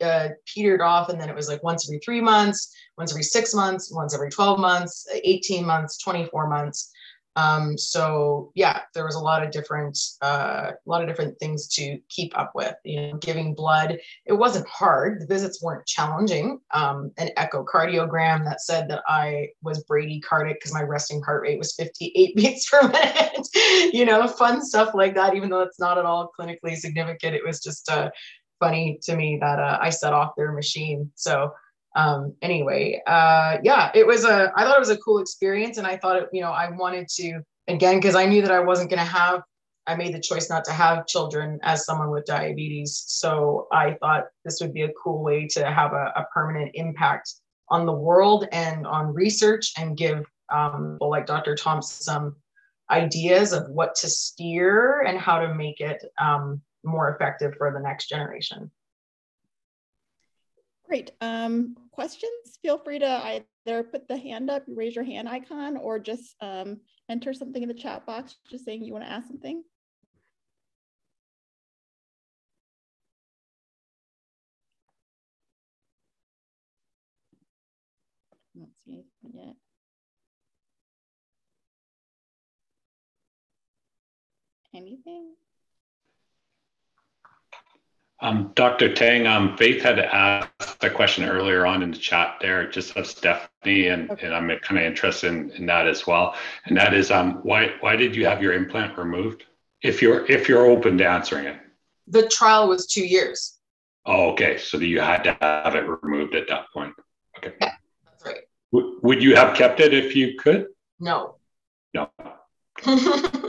uh, 0.00 0.28
petered 0.46 0.80
off. 0.80 1.08
And 1.08 1.20
then 1.20 1.28
it 1.28 1.36
was 1.36 1.48
like 1.48 1.62
once 1.62 1.88
every 1.88 2.00
three 2.00 2.20
months, 2.20 2.74
once 2.98 3.12
every 3.12 3.22
six 3.22 3.54
months, 3.54 3.92
once 3.94 4.14
every 4.14 4.30
12 4.30 4.58
months, 4.58 5.06
18 5.12 5.64
months, 5.64 5.98
24 5.98 6.48
months. 6.48 6.90
Um, 7.36 7.78
so 7.78 8.50
yeah, 8.54 8.80
there 8.94 9.04
was 9.04 9.14
a 9.14 9.20
lot 9.20 9.42
of 9.42 9.50
different, 9.50 9.98
uh, 10.22 10.72
a 10.74 10.88
lot 10.88 11.02
of 11.02 11.08
different 11.08 11.38
things 11.38 11.68
to 11.68 11.98
keep 12.08 12.36
up 12.36 12.52
with. 12.54 12.74
You 12.84 13.00
know, 13.00 13.16
giving 13.18 13.54
blood. 13.54 13.98
It 14.26 14.32
wasn't 14.32 14.66
hard. 14.68 15.20
The 15.20 15.26
visits 15.26 15.62
weren't 15.62 15.86
challenging. 15.86 16.60
Um, 16.72 17.12
an 17.18 17.30
echocardiogram 17.36 18.44
that 18.44 18.60
said 18.60 18.88
that 18.90 19.02
I 19.06 19.48
was 19.62 19.84
bradycardic 19.84 20.54
because 20.54 20.72
my 20.72 20.82
resting 20.82 21.22
heart 21.22 21.42
rate 21.42 21.58
was 21.58 21.74
58 21.74 22.36
beats 22.36 22.68
per 22.68 22.82
minute. 22.88 23.48
you 23.94 24.04
know, 24.04 24.26
fun 24.26 24.64
stuff 24.64 24.94
like 24.94 25.14
that. 25.14 25.34
Even 25.34 25.50
though 25.50 25.60
it's 25.60 25.80
not 25.80 25.98
at 25.98 26.04
all 26.04 26.32
clinically 26.38 26.76
significant, 26.76 27.34
it 27.34 27.44
was 27.44 27.60
just 27.60 27.90
uh, 27.90 28.10
funny 28.58 28.98
to 29.02 29.16
me 29.16 29.38
that 29.40 29.58
uh, 29.58 29.78
I 29.80 29.90
set 29.90 30.12
off 30.12 30.36
their 30.36 30.52
machine. 30.52 31.10
So 31.14 31.52
um, 31.96 32.34
anyway, 32.40 33.00
uh, 33.06 33.58
yeah, 33.62 33.90
it 33.94 34.06
was 34.06 34.24
a, 34.24 34.52
I 34.56 34.64
thought 34.64 34.76
it 34.76 34.80
was 34.80 34.90
a 34.90 34.98
cool 34.98 35.18
experience. 35.18 35.78
And 35.78 35.86
I 35.86 35.96
thought, 35.96 36.16
it, 36.16 36.28
you 36.32 36.40
know, 36.40 36.52
I 36.52 36.70
wanted 36.70 37.08
to, 37.16 37.40
again, 37.68 37.96
because 37.96 38.14
I 38.14 38.26
knew 38.26 38.42
that 38.42 38.50
I 38.50 38.60
wasn't 38.60 38.90
going 38.90 39.00
to 39.00 39.04
have, 39.04 39.42
I 39.86 39.96
made 39.96 40.14
the 40.14 40.20
choice 40.20 40.48
not 40.48 40.64
to 40.66 40.72
have 40.72 41.06
children 41.06 41.58
as 41.62 41.84
someone 41.84 42.10
with 42.10 42.26
diabetes. 42.26 43.02
So 43.06 43.66
I 43.72 43.94
thought 43.94 44.26
this 44.44 44.60
would 44.60 44.72
be 44.72 44.82
a 44.82 44.92
cool 44.92 45.22
way 45.22 45.48
to 45.48 45.70
have 45.70 45.92
a, 45.92 46.12
a 46.16 46.26
permanent 46.32 46.70
impact 46.74 47.34
on 47.68 47.86
the 47.86 47.92
world 47.92 48.46
and 48.52 48.86
on 48.86 49.12
research 49.12 49.72
and 49.76 49.96
give 49.96 50.24
um, 50.52 50.94
people 50.94 51.10
like 51.10 51.26
Dr. 51.26 51.54
Thompson 51.54 52.02
some 52.02 52.36
ideas 52.90 53.52
of 53.52 53.68
what 53.70 53.94
to 53.96 54.08
steer 54.08 55.02
and 55.02 55.18
how 55.18 55.40
to 55.40 55.54
make 55.54 55.80
it 55.80 56.04
um, 56.20 56.60
more 56.84 57.14
effective 57.14 57.54
for 57.56 57.72
the 57.72 57.80
next 57.80 58.08
generation. 58.08 58.70
Great. 60.90 61.12
Um, 61.20 61.76
questions? 61.92 62.58
Feel 62.62 62.78
free 62.78 62.98
to 62.98 63.42
either 63.66 63.82
put 63.84 64.08
the 64.08 64.16
hand 64.16 64.50
up, 64.50 64.64
raise 64.68 64.94
your 64.94 65.04
hand 65.04 65.28
icon, 65.28 65.76
or 65.76 65.98
just 65.98 66.34
um, 66.40 66.80
enter 67.08 67.32
something 67.32 67.62
in 67.62 67.68
the 67.68 67.74
chat 67.74 68.06
box 68.06 68.36
just 68.50 68.64
saying 68.64 68.84
you 68.84 68.92
want 68.92 69.04
to 69.04 69.10
ask 69.10 69.26
something. 69.28 69.62
Anything 78.86 79.04
yet. 79.32 79.56
Anything? 84.74 85.34
Um, 88.22 88.52
Dr. 88.54 88.94
Tang, 88.94 89.26
um, 89.26 89.56
Faith 89.56 89.82
had 89.82 89.98
asked 89.98 90.84
a 90.84 90.90
question 90.90 91.24
earlier 91.24 91.64
on 91.64 91.82
in 91.82 91.90
the 91.90 91.96
chat 91.96 92.36
there, 92.40 92.68
just 92.68 92.94
of 92.96 93.06
Stephanie, 93.06 93.88
and, 93.88 94.10
and 94.20 94.34
I'm 94.34 94.48
kind 94.60 94.78
of 94.78 94.84
interested 94.84 95.32
in, 95.32 95.50
in 95.52 95.66
that 95.66 95.86
as 95.86 96.06
well. 96.06 96.34
And 96.66 96.76
that 96.76 96.92
is, 96.92 97.10
um, 97.10 97.40
why 97.42 97.72
why 97.80 97.96
did 97.96 98.14
you 98.14 98.26
have 98.26 98.42
your 98.42 98.52
implant 98.52 98.98
removed? 98.98 99.44
If 99.82 100.02
you're 100.02 100.30
if 100.30 100.48
you're 100.48 100.66
open 100.66 100.98
to 100.98 101.08
answering 101.08 101.46
it. 101.46 101.56
The 102.08 102.28
trial 102.28 102.68
was 102.68 102.86
two 102.86 103.06
years. 103.06 103.58
Oh, 104.04 104.30
okay. 104.32 104.58
So 104.58 104.78
you 104.78 105.00
had 105.00 105.22
to 105.24 105.36
have 105.40 105.74
it 105.74 105.86
removed 106.02 106.34
at 106.34 106.48
that 106.48 106.66
point. 106.74 106.94
Okay. 107.38 107.54
Yeah, 107.60 107.72
that's 108.04 108.26
right. 108.26 108.40
W- 108.72 108.98
would 109.02 109.22
you 109.22 109.34
have 109.34 109.56
kept 109.56 109.80
it 109.80 109.94
if 109.94 110.14
you 110.14 110.36
could? 110.38 110.66
No. 110.98 111.36
No. 111.94 112.10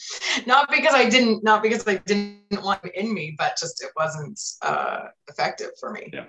not 0.46 0.70
because 0.70 0.94
I 0.94 1.08
didn't, 1.08 1.42
not 1.44 1.62
because 1.62 1.86
I 1.86 1.96
didn't 1.96 2.62
want 2.62 2.84
it 2.84 2.94
in 2.94 3.12
me, 3.12 3.34
but 3.36 3.56
just 3.58 3.82
it 3.82 3.90
wasn't 3.96 4.40
uh, 4.62 5.08
effective 5.28 5.70
for 5.78 5.90
me. 5.92 6.10
Yeah. 6.12 6.26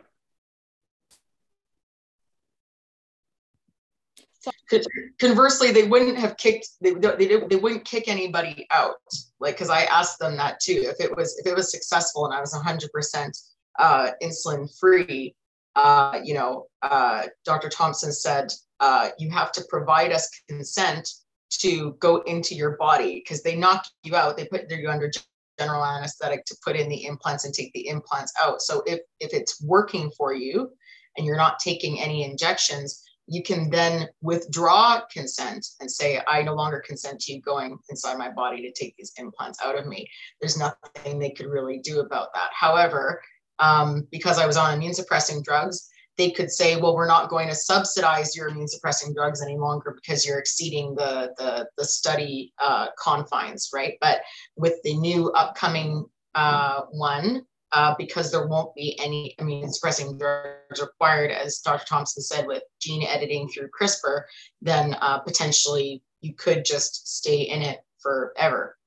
Conversely, 5.20 5.72
they 5.72 5.88
wouldn't 5.88 6.18
have 6.18 6.36
kicked. 6.36 6.68
They 6.82 6.94
they, 6.94 7.28
they 7.48 7.56
wouldn't 7.56 7.86
kick 7.86 8.10
anybody 8.10 8.68
out. 8.72 8.96
Like 9.40 9.56
because 9.56 9.70
I 9.70 9.84
asked 9.84 10.20
them 10.20 10.36
that 10.38 10.60
too. 10.60 10.84
If 10.86 11.00
it 11.00 11.16
was 11.16 11.38
if 11.40 11.48
it 11.50 11.56
was 11.56 11.72
successful 11.72 12.26
and 12.26 12.34
I 12.34 12.42
was 12.42 12.54
100 12.54 12.92
percent 12.92 13.38
uh, 13.80 14.12
insulin 14.22 14.68
free, 14.78 15.34
uh, 15.76 16.20
you 16.24 16.34
know, 16.34 16.68
uh, 16.82 17.28
Dr. 17.46 17.70
Thompson 17.70 18.12
said 18.12 18.52
uh, 18.80 19.10
you 19.18 19.30
have 19.32 19.52
to 19.54 19.64
provide 19.70 20.12
us 20.12 20.30
consent 20.50 21.10
to 21.60 21.94
go 22.00 22.18
into 22.22 22.56
your 22.56 22.78
body 22.78 23.16
because 23.16 23.44
they 23.44 23.56
knock 23.56 23.86
you 24.04 24.16
out. 24.16 24.38
They 24.38 24.46
put 24.46 24.70
you 24.70 24.90
under 24.90 25.12
general 25.60 25.86
anesthetic 25.86 26.46
to 26.46 26.58
put 26.64 26.76
in 26.76 26.90
the 26.90 27.06
implants 27.06 27.46
and 27.46 27.54
take 27.54 27.72
the 27.74 27.88
implants 27.88 28.34
out. 28.42 28.62
So 28.62 28.84
if 28.86 29.00
if 29.20 29.34
it's 29.34 29.62
working 29.64 30.12
for 30.18 30.34
you 30.34 30.72
and 31.18 31.26
you're 31.26 31.38
not 31.38 31.60
taking 31.60 32.00
any 32.00 32.24
injections, 32.24 33.04
you 33.28 33.42
can 33.44 33.70
then 33.70 34.10
withdraw 34.22 35.02
consent 35.12 35.66
and 35.80 35.90
say, 35.90 36.22
I 36.28 36.42
no 36.42 36.56
longer 36.56 36.84
consent 36.86 37.22
to 37.22 37.34
you 37.34 37.42
going 37.42 37.78
inside 37.90 38.18
my 38.18 38.30
body 38.30 38.62
to 38.62 38.72
take 38.72 38.96
these 38.98 39.14
implants 39.18 39.60
out 39.64 39.78
of 39.78 39.86
me. 39.86 40.10
There's 40.42 40.58
nothing 40.58 41.20
they 41.20 41.30
could 41.30 41.48
really 41.48 41.80
do 41.80 42.02
about 42.02 42.34
that. 42.34 42.50
However, 42.54 43.22
um, 43.60 44.08
because 44.12 44.40
I 44.40 44.48
was 44.48 44.58
on 44.58 44.74
immune 44.74 44.94
suppressing 44.94 45.42
drugs, 45.42 45.90
they 46.18 46.32
could 46.32 46.52
say, 46.52 46.76
well, 46.76 46.96
we're 46.96 47.08
not 47.08 47.30
going 47.30 47.48
to 47.50 47.56
subsidize 47.56 48.36
your 48.36 48.50
immune 48.50 48.68
suppressing 48.68 49.14
drugs 49.14 49.42
any 49.42 49.58
longer 49.58 49.96
because 49.96 50.26
you're 50.26 50.40
exceeding 50.40 50.96
the, 50.96 51.34
the, 51.38 51.68
the 51.78 51.86
study 51.86 52.54
uh, 52.60 52.88
confines, 52.98 53.70
right? 53.74 53.98
But 54.00 54.22
with 54.56 54.76
the 54.84 54.96
new 54.98 55.32
upcoming 55.32 56.06
uh, 56.36 56.82
one, 56.92 57.46
uh, 57.72 57.96
because 57.98 58.32
there 58.32 58.48
won't 58.48 58.74
be 58.76 58.98
any 59.04 59.36
immune 59.40 59.74
suppressing 59.74 60.18
drugs 60.18 60.80
required, 60.80 61.32
as 61.32 61.60
Dr. 61.60 61.86
Thompson 61.86 62.22
said, 62.22 62.46
with 62.46 62.62
gene 62.80 63.04
editing 63.08 63.50
through 63.50 63.70
CRISPR, 63.80 64.24
then 64.62 64.96
uh, 65.02 65.20
potentially 65.20 66.04
you 66.22 66.36
could 66.36 66.64
just 66.64 67.18
stay 67.18 67.42
in 67.42 67.64
it 67.64 67.80
forever. 68.00 68.78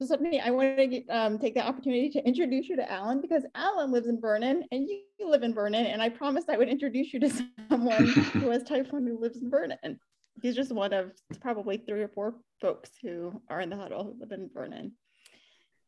So 0.00 0.06
Stephanie, 0.06 0.40
I 0.40 0.50
want 0.50 0.76
to 0.76 1.06
um, 1.08 1.38
take 1.40 1.54
the 1.54 1.66
opportunity 1.66 2.08
to 2.10 2.24
introduce 2.24 2.68
you 2.68 2.76
to 2.76 2.90
Alan 2.90 3.20
because 3.20 3.42
Alan 3.56 3.90
lives 3.90 4.06
in 4.06 4.20
Vernon 4.20 4.62
and 4.70 4.88
you 4.88 5.28
live 5.28 5.42
in 5.42 5.52
Vernon. 5.52 5.86
And 5.86 6.00
I 6.00 6.08
promised 6.08 6.48
I 6.48 6.56
would 6.56 6.68
introduce 6.68 7.12
you 7.12 7.18
to 7.18 7.30
someone 7.68 8.06
who 8.06 8.50
has 8.50 8.62
type 8.62 8.92
1 8.92 9.04
who 9.04 9.18
lives 9.18 9.42
in 9.42 9.50
Vernon. 9.50 9.98
He's 10.40 10.54
just 10.54 10.70
one 10.70 10.92
of 10.92 11.10
probably 11.40 11.78
three 11.78 12.00
or 12.00 12.08
four 12.08 12.36
folks 12.60 12.90
who 13.02 13.42
are 13.48 13.60
in 13.60 13.70
the 13.70 13.76
huddle 13.76 14.04
who 14.04 14.20
live 14.20 14.30
in 14.30 14.48
Vernon. 14.54 14.92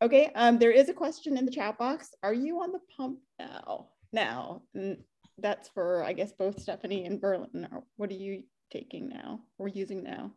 Okay, 0.03 0.33
um, 0.35 0.59
there 0.59 0.73
is 0.73 0.89
a 0.89 0.95
question 0.95 1.39
in 1.39 1.45
the 1.45 1.53
chat 1.53 1.79
box. 1.79 2.11
Are 2.25 2.35
you 2.35 2.63
on 2.63 2.73
the 2.73 2.81
pump 2.97 3.21
now? 3.39 3.91
Now, 4.13 4.63
and 4.75 4.97
that's 5.39 5.69
for, 5.69 6.03
I 6.03 6.15
guess, 6.15 6.33
both 6.33 6.61
Stephanie 6.61 7.05
and 7.05 7.21
Verlyn. 7.21 7.69
What 7.97 8.11
are 8.11 8.15
you 8.15 8.43
taking 8.73 9.09
now 9.09 9.43
or 9.57 9.69
using 9.69 10.03
now? 10.03 10.33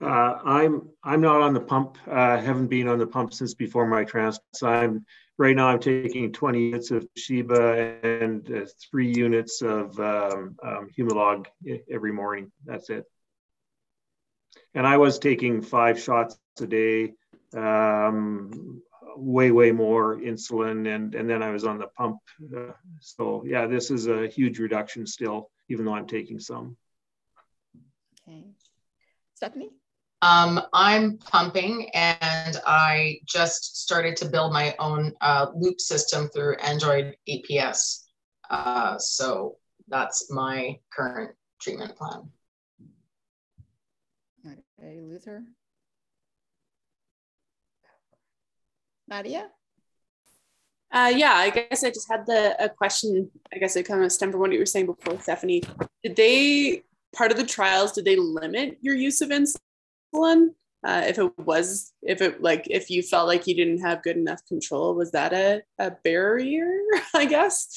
Uh, 0.00 0.38
I'm 0.44 0.90
I'm 1.02 1.22
not 1.22 1.40
on 1.40 1.54
the 1.54 1.60
pump. 1.60 1.96
Uh, 2.06 2.38
haven't 2.38 2.66
been 2.66 2.88
on 2.88 2.98
the 2.98 3.06
pump 3.06 3.32
since 3.32 3.54
before 3.54 3.86
my 3.86 4.04
transplant. 4.04 4.62
I'm 4.62 5.06
right 5.38 5.56
now. 5.56 5.68
I'm 5.68 5.80
taking 5.80 6.32
20 6.32 6.66
units 6.66 6.90
of 6.90 7.06
Tresiba 7.18 8.04
and 8.04 8.50
uh, 8.52 8.66
three 8.90 9.10
units 9.10 9.62
of 9.62 9.98
um, 9.98 10.56
um, 10.62 10.90
Humalog 10.98 11.46
every 11.90 12.12
morning. 12.12 12.52
That's 12.66 12.90
it. 12.90 13.04
And 14.74 14.86
I 14.86 14.98
was 14.98 15.18
taking 15.18 15.62
five 15.62 15.98
shots 15.98 16.38
a 16.60 16.66
day, 16.66 17.14
um, 17.54 18.82
way 19.16 19.50
way 19.50 19.72
more 19.72 20.16
insulin, 20.16 20.94
and 20.94 21.14
and 21.14 21.28
then 21.28 21.42
I 21.42 21.52
was 21.52 21.64
on 21.64 21.78
the 21.78 21.86
pump. 21.86 22.18
Uh, 22.54 22.72
so 23.00 23.44
yeah, 23.46 23.66
this 23.66 23.90
is 23.90 24.08
a 24.08 24.28
huge 24.28 24.58
reduction 24.58 25.06
still, 25.06 25.50
even 25.70 25.86
though 25.86 25.94
I'm 25.94 26.06
taking 26.06 26.38
some. 26.38 26.76
Okay, 28.28 28.44
Stephanie. 29.34 29.70
Um, 30.22 30.60
I'm 30.72 31.18
pumping 31.18 31.90
and 31.92 32.56
I 32.66 33.18
just 33.26 33.82
started 33.82 34.16
to 34.16 34.24
build 34.24 34.52
my 34.52 34.74
own 34.78 35.12
uh, 35.20 35.46
loop 35.54 35.80
system 35.80 36.28
through 36.28 36.56
Android 36.56 37.16
APS. 37.28 38.04
Uh, 38.48 38.96
so 38.98 39.56
that's 39.88 40.30
my 40.30 40.78
current 40.92 41.32
treatment 41.60 41.96
plan. 41.96 42.30
Okay, 44.46 45.00
Luther. 45.00 45.44
Nadia? 49.08 49.48
Uh, 50.92 51.12
yeah, 51.14 51.34
I 51.34 51.50
guess 51.50 51.84
I 51.84 51.90
just 51.90 52.10
had 52.10 52.26
the 52.26 52.56
a 52.62 52.68
question. 52.68 53.30
I 53.52 53.58
guess 53.58 53.76
it 53.76 53.84
kind 53.84 54.02
of 54.02 54.10
stemmed 54.12 54.32
from 54.32 54.40
what 54.40 54.52
you 54.52 54.58
were 54.58 54.66
saying 54.66 54.86
before, 54.86 55.20
Stephanie. 55.20 55.62
Did 56.02 56.16
they 56.16 56.82
part 57.14 57.30
of 57.30 57.36
the 57.36 57.44
trials? 57.44 57.92
Did 57.92 58.04
they 58.04 58.16
limit 58.16 58.78
your 58.80 58.94
use 58.94 59.20
of 59.20 59.30
insulin? 59.30 59.56
One 60.10 60.54
uh, 60.84 61.02
if 61.06 61.18
it 61.18 61.32
was 61.38 61.92
if 62.02 62.20
it 62.22 62.40
like 62.42 62.66
if 62.70 62.90
you 62.90 63.02
felt 63.02 63.26
like 63.26 63.46
you 63.46 63.54
didn't 63.54 63.80
have 63.80 64.02
good 64.02 64.16
enough 64.16 64.40
control 64.46 64.94
was 64.94 65.10
that 65.10 65.32
a, 65.32 65.62
a 65.78 65.90
barrier 66.04 66.70
i 67.14 67.24
guess 67.24 67.68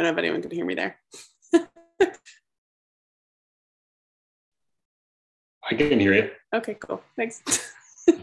I 0.00 0.02
don't 0.02 0.14
know 0.14 0.18
if 0.18 0.24
anyone 0.24 0.40
could 0.40 0.52
hear 0.52 0.64
me 0.64 0.74
there. 0.74 0.96
I 5.62 5.74
can 5.76 6.00
hear 6.00 6.14
you. 6.14 6.30
Okay, 6.54 6.72
cool. 6.80 7.02
Thanks. 7.16 7.42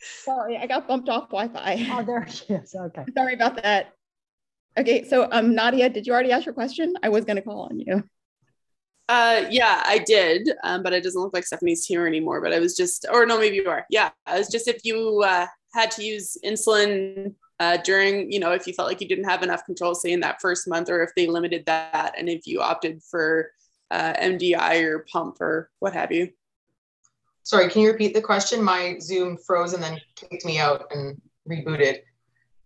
Sorry, 0.00 0.56
I 0.56 0.66
got 0.66 0.88
bumped 0.88 1.10
off 1.10 1.28
Wi-Fi. 1.28 1.88
Oh, 1.92 2.02
there 2.04 2.26
she 2.26 2.54
is. 2.54 2.74
Okay. 2.74 3.04
Sorry 3.14 3.34
about 3.34 3.62
that. 3.62 3.92
Okay, 4.78 5.04
so 5.04 5.28
um, 5.30 5.54
Nadia, 5.54 5.90
did 5.90 6.06
you 6.06 6.14
already 6.14 6.32
ask 6.32 6.46
your 6.46 6.54
question? 6.54 6.94
I 7.02 7.10
was 7.10 7.26
going 7.26 7.36
to 7.36 7.42
call 7.42 7.68
on 7.70 7.80
you. 7.80 8.02
Uh, 9.06 9.44
yeah, 9.50 9.82
I 9.84 9.98
did, 9.98 10.48
um, 10.64 10.82
but 10.82 10.94
it 10.94 11.04
doesn't 11.04 11.20
look 11.20 11.34
like 11.34 11.44
Stephanie's 11.44 11.84
here 11.84 12.06
anymore. 12.06 12.40
But 12.40 12.54
I 12.54 12.60
was 12.60 12.74
just, 12.74 13.04
or 13.12 13.26
no, 13.26 13.38
maybe 13.38 13.56
you 13.56 13.68
are. 13.68 13.84
Yeah, 13.90 14.08
I 14.24 14.38
was 14.38 14.48
just 14.48 14.68
if 14.68 14.80
you 14.84 15.22
uh, 15.22 15.48
had 15.72 15.90
to 15.92 16.04
use 16.04 16.36
insulin 16.44 17.34
uh, 17.58 17.78
during, 17.78 18.30
you 18.30 18.38
know, 18.38 18.52
if 18.52 18.66
you 18.66 18.72
felt 18.72 18.88
like 18.88 19.00
you 19.00 19.08
didn't 19.08 19.24
have 19.24 19.42
enough 19.42 19.64
control, 19.64 19.94
say 19.94 20.12
in 20.12 20.20
that 20.20 20.40
first 20.40 20.68
month, 20.68 20.90
or 20.90 21.02
if 21.02 21.10
they 21.16 21.26
limited 21.26 21.64
that, 21.66 22.14
and 22.18 22.28
if 22.28 22.46
you 22.46 22.60
opted 22.60 23.02
for 23.02 23.50
uh, 23.90 24.12
MDI 24.14 24.82
or 24.84 25.06
pump 25.10 25.40
or 25.40 25.70
what 25.78 25.92
have 25.92 26.12
you. 26.12 26.30
Sorry, 27.42 27.70
can 27.70 27.82
you 27.82 27.92
repeat 27.92 28.12
the 28.12 28.20
question? 28.20 28.62
My 28.62 28.98
Zoom 29.00 29.36
froze 29.36 29.72
and 29.72 29.82
then 29.82 30.00
kicked 30.16 30.44
me 30.44 30.58
out 30.58 30.86
and 30.90 31.20
rebooted. 31.48 32.00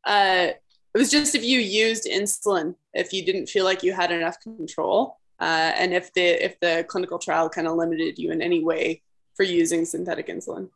Uh, 0.05 0.49
it 0.95 0.99
was 0.99 1.11
just 1.11 1.35
if 1.35 1.45
you 1.45 1.61
used 1.61 2.07
insulin, 2.07 2.75
if 2.95 3.13
you 3.13 3.25
didn't 3.25 3.49
feel 3.49 3.65
like 3.65 3.83
you 3.83 3.93
had 3.93 4.11
enough 4.11 4.41
control, 4.41 5.19
uh, 5.39 5.73
and 5.77 5.93
if 5.93 6.13
the 6.15 6.45
if 6.45 6.59
the 6.61 6.85
clinical 6.89 7.19
trial 7.19 7.49
kind 7.49 7.67
of 7.67 7.77
limited 7.77 8.19
you 8.19 8.33
in 8.33 8.43
any 8.43 8.65
way 8.65 9.03
for 9.35 9.43
using 9.43 9.85
synthetic 9.85 10.29
insulin. 10.29 10.69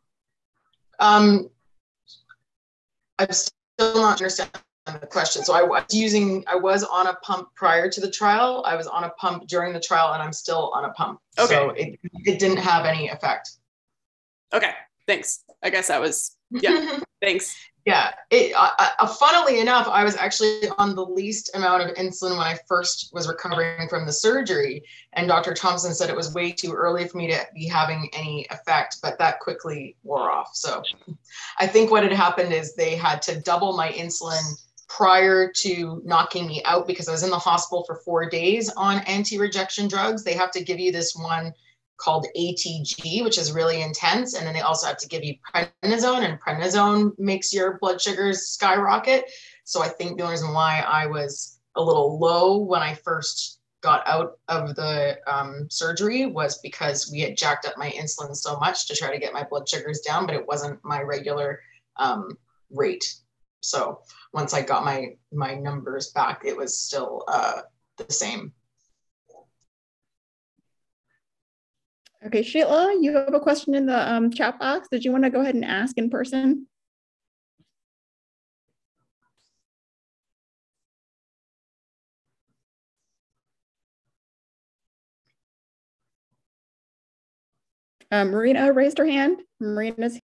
Um, 0.99 1.49
I'm 3.19 3.31
still 3.31 3.95
not 3.95 4.19
understanding 4.19 4.61
the 4.85 5.07
question. 5.07 5.43
So 5.43 5.53
I 5.53 5.63
was 5.63 5.83
using, 5.91 6.43
I 6.47 6.55
was 6.55 6.83
on 6.83 7.07
a 7.07 7.15
pump 7.15 7.49
prior 7.55 7.89
to 7.89 8.01
the 8.01 8.09
trial. 8.09 8.63
I 8.65 8.75
was 8.75 8.87
on 8.87 9.03
a 9.03 9.09
pump 9.11 9.47
during 9.47 9.73
the 9.73 9.79
trial, 9.79 10.13
and 10.13 10.21
I'm 10.21 10.33
still 10.33 10.71
on 10.75 10.85
a 10.85 10.89
pump. 10.93 11.19
Okay. 11.39 11.53
So 11.53 11.69
it, 11.71 11.99
it 12.25 12.39
didn't 12.39 12.57
have 12.57 12.85
any 12.85 13.09
effect. 13.09 13.51
Okay. 14.53 14.71
Thanks. 15.07 15.43
I 15.63 15.69
guess 15.69 15.87
that 15.87 16.01
was 16.01 16.35
yeah. 16.51 16.99
thanks. 17.21 17.55
Yeah, 17.85 18.13
it, 18.31 18.51
uh, 18.55 18.71
uh, 18.99 19.05
funnily 19.05 19.59
enough, 19.59 19.87
I 19.87 20.03
was 20.03 20.15
actually 20.15 20.67
on 20.79 20.95
the 20.95 21.05
least 21.05 21.51
amount 21.53 21.83
of 21.83 21.95
insulin 21.95 22.31
when 22.31 22.47
I 22.47 22.57
first 22.67 23.11
was 23.13 23.27
recovering 23.27 23.87
from 23.87 24.07
the 24.07 24.11
surgery. 24.11 24.83
And 25.13 25.27
Dr. 25.27 25.53
Thompson 25.53 25.93
said 25.93 26.09
it 26.09 26.15
was 26.15 26.33
way 26.33 26.51
too 26.51 26.73
early 26.73 27.07
for 27.07 27.17
me 27.17 27.27
to 27.27 27.47
be 27.53 27.67
having 27.67 28.09
any 28.13 28.47
effect, 28.49 28.97
but 29.03 29.19
that 29.19 29.39
quickly 29.39 29.95
wore 30.01 30.31
off. 30.31 30.49
So 30.55 30.81
I 31.59 31.67
think 31.67 31.91
what 31.91 32.01
had 32.01 32.11
happened 32.11 32.53
is 32.53 32.73
they 32.73 32.95
had 32.95 33.21
to 33.23 33.39
double 33.41 33.77
my 33.77 33.91
insulin 33.91 34.41
prior 34.87 35.51
to 35.57 36.01
knocking 36.03 36.47
me 36.47 36.63
out 36.65 36.87
because 36.87 37.07
I 37.07 37.11
was 37.11 37.23
in 37.23 37.29
the 37.29 37.37
hospital 37.37 37.83
for 37.85 37.97
four 37.97 38.27
days 38.27 38.67
on 38.75 39.01
anti 39.01 39.37
rejection 39.37 39.87
drugs. 39.87 40.23
They 40.23 40.33
have 40.33 40.51
to 40.51 40.63
give 40.63 40.79
you 40.79 40.91
this 40.91 41.15
one 41.15 41.53
called 41.97 42.27
ATG, 42.37 43.23
which 43.23 43.37
is 43.37 43.51
really 43.51 43.81
intense. 43.81 44.35
And 44.35 44.45
then 44.45 44.53
they 44.53 44.61
also 44.61 44.87
have 44.87 44.97
to 44.97 45.07
give 45.07 45.23
you 45.23 45.35
prednisone, 45.53 46.23
and 46.23 46.39
prednisone 46.39 47.17
makes 47.17 47.53
your 47.53 47.77
blood 47.79 48.01
sugars 48.01 48.47
skyrocket. 48.47 49.25
So 49.63 49.81
I 49.81 49.87
think 49.87 50.17
the 50.17 50.23
only 50.23 50.33
reason 50.33 50.53
why 50.53 50.81
I 50.81 51.07
was 51.07 51.59
a 51.75 51.83
little 51.83 52.19
low 52.19 52.57
when 52.57 52.81
I 52.81 52.93
first 52.93 53.59
got 53.81 54.07
out 54.07 54.39
of 54.47 54.75
the 54.75 55.17
um, 55.27 55.67
surgery 55.69 56.25
was 56.25 56.57
because 56.59 57.11
we 57.11 57.19
had 57.21 57.37
jacked 57.37 57.67
up 57.67 57.77
my 57.77 57.91
insulin 57.91 58.35
so 58.35 58.57
much 58.57 58.87
to 58.87 58.95
try 58.95 59.11
to 59.11 59.19
get 59.19 59.33
my 59.33 59.43
blood 59.43 59.69
sugars 59.69 60.01
down, 60.01 60.25
but 60.25 60.35
it 60.35 60.47
wasn't 60.47 60.83
my 60.83 61.01
regular 61.01 61.59
um, 61.97 62.35
rate. 62.71 63.15
So 63.61 64.01
once 64.33 64.53
I 64.53 64.61
got 64.61 64.85
my 64.85 65.15
my 65.31 65.55
numbers 65.55 66.11
back, 66.11 66.41
it 66.45 66.57
was 66.57 66.77
still 66.77 67.23
uh, 67.27 67.61
the 67.97 68.11
same. 68.11 68.53
Okay, 72.25 72.41
Sheila, 72.41 72.97
you 72.99 73.15
have 73.15 73.35
a 73.35 73.39
question 73.39 73.75
in 73.75 73.85
the 73.85 74.11
um, 74.11 74.31
chat 74.31 74.57
box. 74.57 74.87
Did 74.89 75.05
you 75.05 75.11
want 75.11 75.25
to 75.25 75.29
go 75.29 75.41
ahead 75.41 75.53
and 75.53 75.63
ask 75.63 75.95
in 75.95 76.09
person? 76.09 76.67
Um, 88.11 88.31
Marina 88.31 88.73
raised 88.73 88.97
her 88.97 89.05
hand. 89.05 89.41
Marina's. 89.59 90.19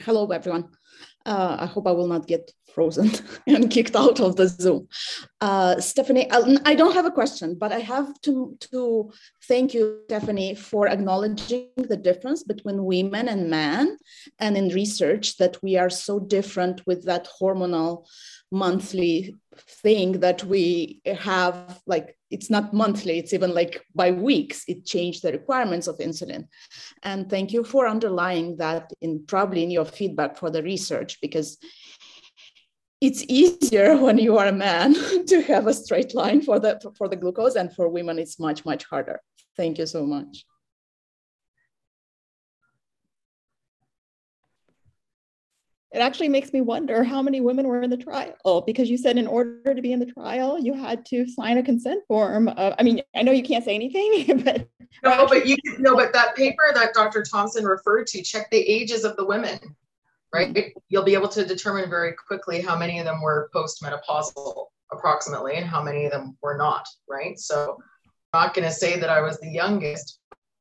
Hello, 0.00 0.26
everyone. 0.26 0.70
Uh, 1.24 1.56
I 1.60 1.66
hope 1.66 1.86
I 1.86 1.92
will 1.92 2.08
not 2.08 2.26
get 2.26 2.50
frozen 2.74 3.10
and 3.46 3.70
kicked 3.70 3.94
out 3.94 4.20
of 4.20 4.36
the 4.36 4.48
Zoom. 4.48 4.88
Uh, 5.40 5.80
Stephanie, 5.80 6.30
I 6.30 6.74
don't 6.74 6.94
have 6.94 7.06
a 7.06 7.10
question, 7.10 7.56
but 7.58 7.72
I 7.72 7.80
have 7.80 8.20
to, 8.22 8.56
to 8.72 9.12
thank 9.44 9.74
you, 9.74 10.00
Stephanie, 10.06 10.54
for 10.54 10.88
acknowledging 10.88 11.68
the 11.76 11.96
difference 11.96 12.42
between 12.42 12.84
women 12.84 13.28
and 13.28 13.50
men, 13.50 13.98
and 14.38 14.56
in 14.56 14.68
research 14.68 15.36
that 15.36 15.62
we 15.62 15.76
are 15.76 15.90
so 15.90 16.18
different 16.18 16.86
with 16.86 17.04
that 17.04 17.28
hormonal 17.40 18.06
monthly 18.50 19.34
thing 19.56 20.20
that 20.20 20.42
we 20.44 21.00
have 21.06 21.80
like 21.86 22.16
it's 22.30 22.50
not 22.50 22.72
monthly 22.72 23.18
it's 23.18 23.32
even 23.32 23.52
like 23.54 23.84
by 23.94 24.10
weeks 24.10 24.64
it 24.68 24.84
changed 24.84 25.22
the 25.22 25.32
requirements 25.32 25.86
of 25.86 25.98
insulin. 25.98 26.46
And 27.02 27.28
thank 27.28 27.52
you 27.52 27.64
for 27.64 27.86
underlying 27.86 28.56
that 28.56 28.92
in 29.00 29.24
probably 29.26 29.62
in 29.62 29.70
your 29.70 29.84
feedback 29.84 30.36
for 30.36 30.50
the 30.50 30.62
research 30.62 31.20
because 31.20 31.58
it's 33.00 33.24
easier 33.28 33.96
when 34.04 34.18
you 34.18 34.38
are 34.38 34.46
a 34.46 34.52
man 34.52 34.94
to 35.26 35.42
have 35.42 35.66
a 35.66 35.74
straight 35.74 36.14
line 36.14 36.40
for 36.40 36.58
the 36.58 36.80
for 36.96 37.08
the 37.08 37.16
glucose 37.16 37.56
and 37.56 37.74
for 37.74 37.88
women 37.88 38.18
it's 38.18 38.38
much 38.38 38.64
much 38.64 38.84
harder. 38.84 39.20
Thank 39.56 39.78
you 39.78 39.86
so 39.86 40.06
much 40.06 40.44
it 45.94 45.98
actually 45.98 46.28
makes 46.28 46.52
me 46.52 46.60
wonder 46.60 47.04
how 47.04 47.20
many 47.20 47.40
women 47.40 47.66
were 47.66 47.82
in 47.82 47.90
the 47.90 47.96
trial 47.96 48.62
because 48.66 48.88
you 48.88 48.96
said 48.96 49.18
in 49.18 49.26
order 49.26 49.74
to 49.74 49.82
be 49.82 49.92
in 49.92 49.98
the 49.98 50.06
trial 50.06 50.58
you 50.58 50.74
had 50.74 51.04
to 51.06 51.26
sign 51.26 51.58
a 51.58 51.62
consent 51.62 52.02
form 52.08 52.48
of, 52.48 52.74
i 52.78 52.82
mean 52.82 53.00
i 53.14 53.22
know 53.22 53.32
you 53.32 53.42
can't 53.42 53.64
say 53.64 53.74
anything 53.74 54.42
but 54.44 54.68
no 55.04 55.26
but 55.26 55.46
you 55.46 55.56
know 55.78 55.94
but 55.94 56.12
that 56.12 56.34
paper 56.36 56.70
that 56.74 56.94
dr 56.94 57.22
thompson 57.24 57.64
referred 57.64 58.06
to 58.06 58.22
check 58.22 58.50
the 58.50 58.58
ages 58.58 59.04
of 59.04 59.16
the 59.16 59.24
women 59.24 59.58
right? 60.34 60.72
You'll 60.88 61.04
be 61.04 61.12
able 61.12 61.28
to 61.28 61.44
determine 61.44 61.90
very 61.90 62.14
quickly 62.26 62.62
how 62.62 62.74
many 62.74 62.98
of 62.98 63.04
them 63.04 63.20
were 63.20 63.50
postmenopausal 63.54 64.66
approximately 64.90 65.56
and 65.56 65.66
how 65.66 65.82
many 65.82 66.06
of 66.06 66.12
them 66.12 66.38
were 66.42 66.56
not 66.56 66.86
right? 67.08 67.38
So 67.38 67.76
i'm 68.34 68.46
not 68.46 68.54
going 68.54 68.66
to 68.66 68.74
say 68.74 68.98
that 68.98 69.10
i 69.10 69.20
was 69.20 69.38
the 69.40 69.50
youngest 69.50 70.18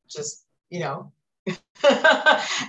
just 0.10 0.46
you 0.70 0.80
know 0.80 1.12
and 1.48 1.58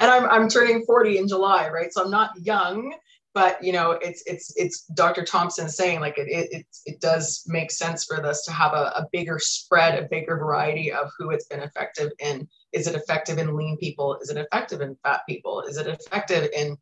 I'm, 0.00 0.24
I'm 0.26 0.48
turning 0.48 0.84
40 0.84 1.18
in 1.18 1.28
July, 1.28 1.68
right? 1.68 1.92
So 1.92 2.04
I'm 2.04 2.10
not 2.10 2.30
young, 2.40 2.94
but 3.34 3.62
you 3.62 3.72
know, 3.72 3.92
it's 3.92 4.22
it's 4.26 4.52
it's 4.56 4.84
Dr. 4.94 5.24
Thompson 5.24 5.68
saying 5.68 6.00
like 6.00 6.18
it 6.18 6.28
it 6.28 6.66
it 6.84 7.00
does 7.00 7.44
make 7.46 7.70
sense 7.70 8.04
for 8.04 8.24
us 8.24 8.44
to 8.44 8.52
have 8.52 8.72
a, 8.72 8.92
a 8.96 9.06
bigger 9.12 9.38
spread, 9.38 9.98
a 9.98 10.08
bigger 10.08 10.36
variety 10.36 10.92
of 10.92 11.10
who 11.18 11.30
it's 11.30 11.46
been 11.46 11.60
effective 11.60 12.12
in. 12.18 12.48
Is 12.72 12.86
it 12.86 12.94
effective 12.94 13.38
in 13.38 13.56
lean 13.56 13.78
people? 13.78 14.18
Is 14.20 14.30
it 14.30 14.36
effective 14.36 14.80
in 14.80 14.96
fat 15.02 15.20
people? 15.28 15.62
Is 15.62 15.76
it 15.78 15.86
effective 15.86 16.50
in, 16.54 16.76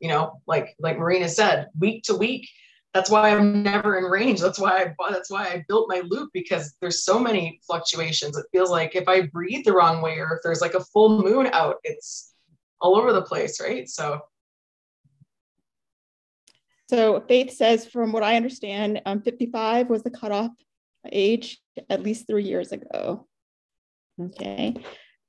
you 0.00 0.08
know, 0.08 0.40
like 0.46 0.74
like 0.78 0.98
Marina 0.98 1.28
said, 1.28 1.68
week 1.78 2.02
to 2.04 2.14
week? 2.14 2.48
That's 2.94 3.10
why 3.10 3.30
I'm 3.30 3.62
never 3.62 3.98
in 3.98 4.04
range. 4.04 4.40
That's 4.40 4.58
why 4.58 4.82
I 4.82 5.10
that's 5.10 5.30
why 5.30 5.46
I 5.46 5.64
built 5.68 5.88
my 5.88 6.02
loop 6.08 6.30
because 6.32 6.74
there's 6.80 7.04
so 7.04 7.18
many 7.18 7.60
fluctuations. 7.66 8.36
It 8.36 8.46
feels 8.52 8.70
like 8.70 8.96
if 8.96 9.08
I 9.08 9.22
breathe 9.22 9.64
the 9.64 9.72
wrong 9.72 10.00
way 10.00 10.18
or 10.18 10.34
if 10.34 10.40
there's 10.42 10.60
like 10.60 10.74
a 10.74 10.84
full 10.84 11.22
moon 11.22 11.48
out, 11.52 11.76
it's 11.84 12.32
all 12.80 12.96
over 12.96 13.12
the 13.12 13.22
place, 13.22 13.60
right? 13.60 13.88
So 13.88 14.20
so 16.88 17.20
Faith 17.26 17.52
says, 17.52 17.86
from 17.86 18.12
what 18.12 18.22
I 18.22 18.36
understand, 18.36 19.02
um, 19.06 19.20
55 19.20 19.90
was 19.90 20.02
the 20.02 20.10
cutoff 20.10 20.52
age 21.10 21.60
at 21.90 22.02
least 22.02 22.26
three 22.26 22.44
years 22.44 22.72
ago. 22.72 23.26
Okay. 24.20 24.76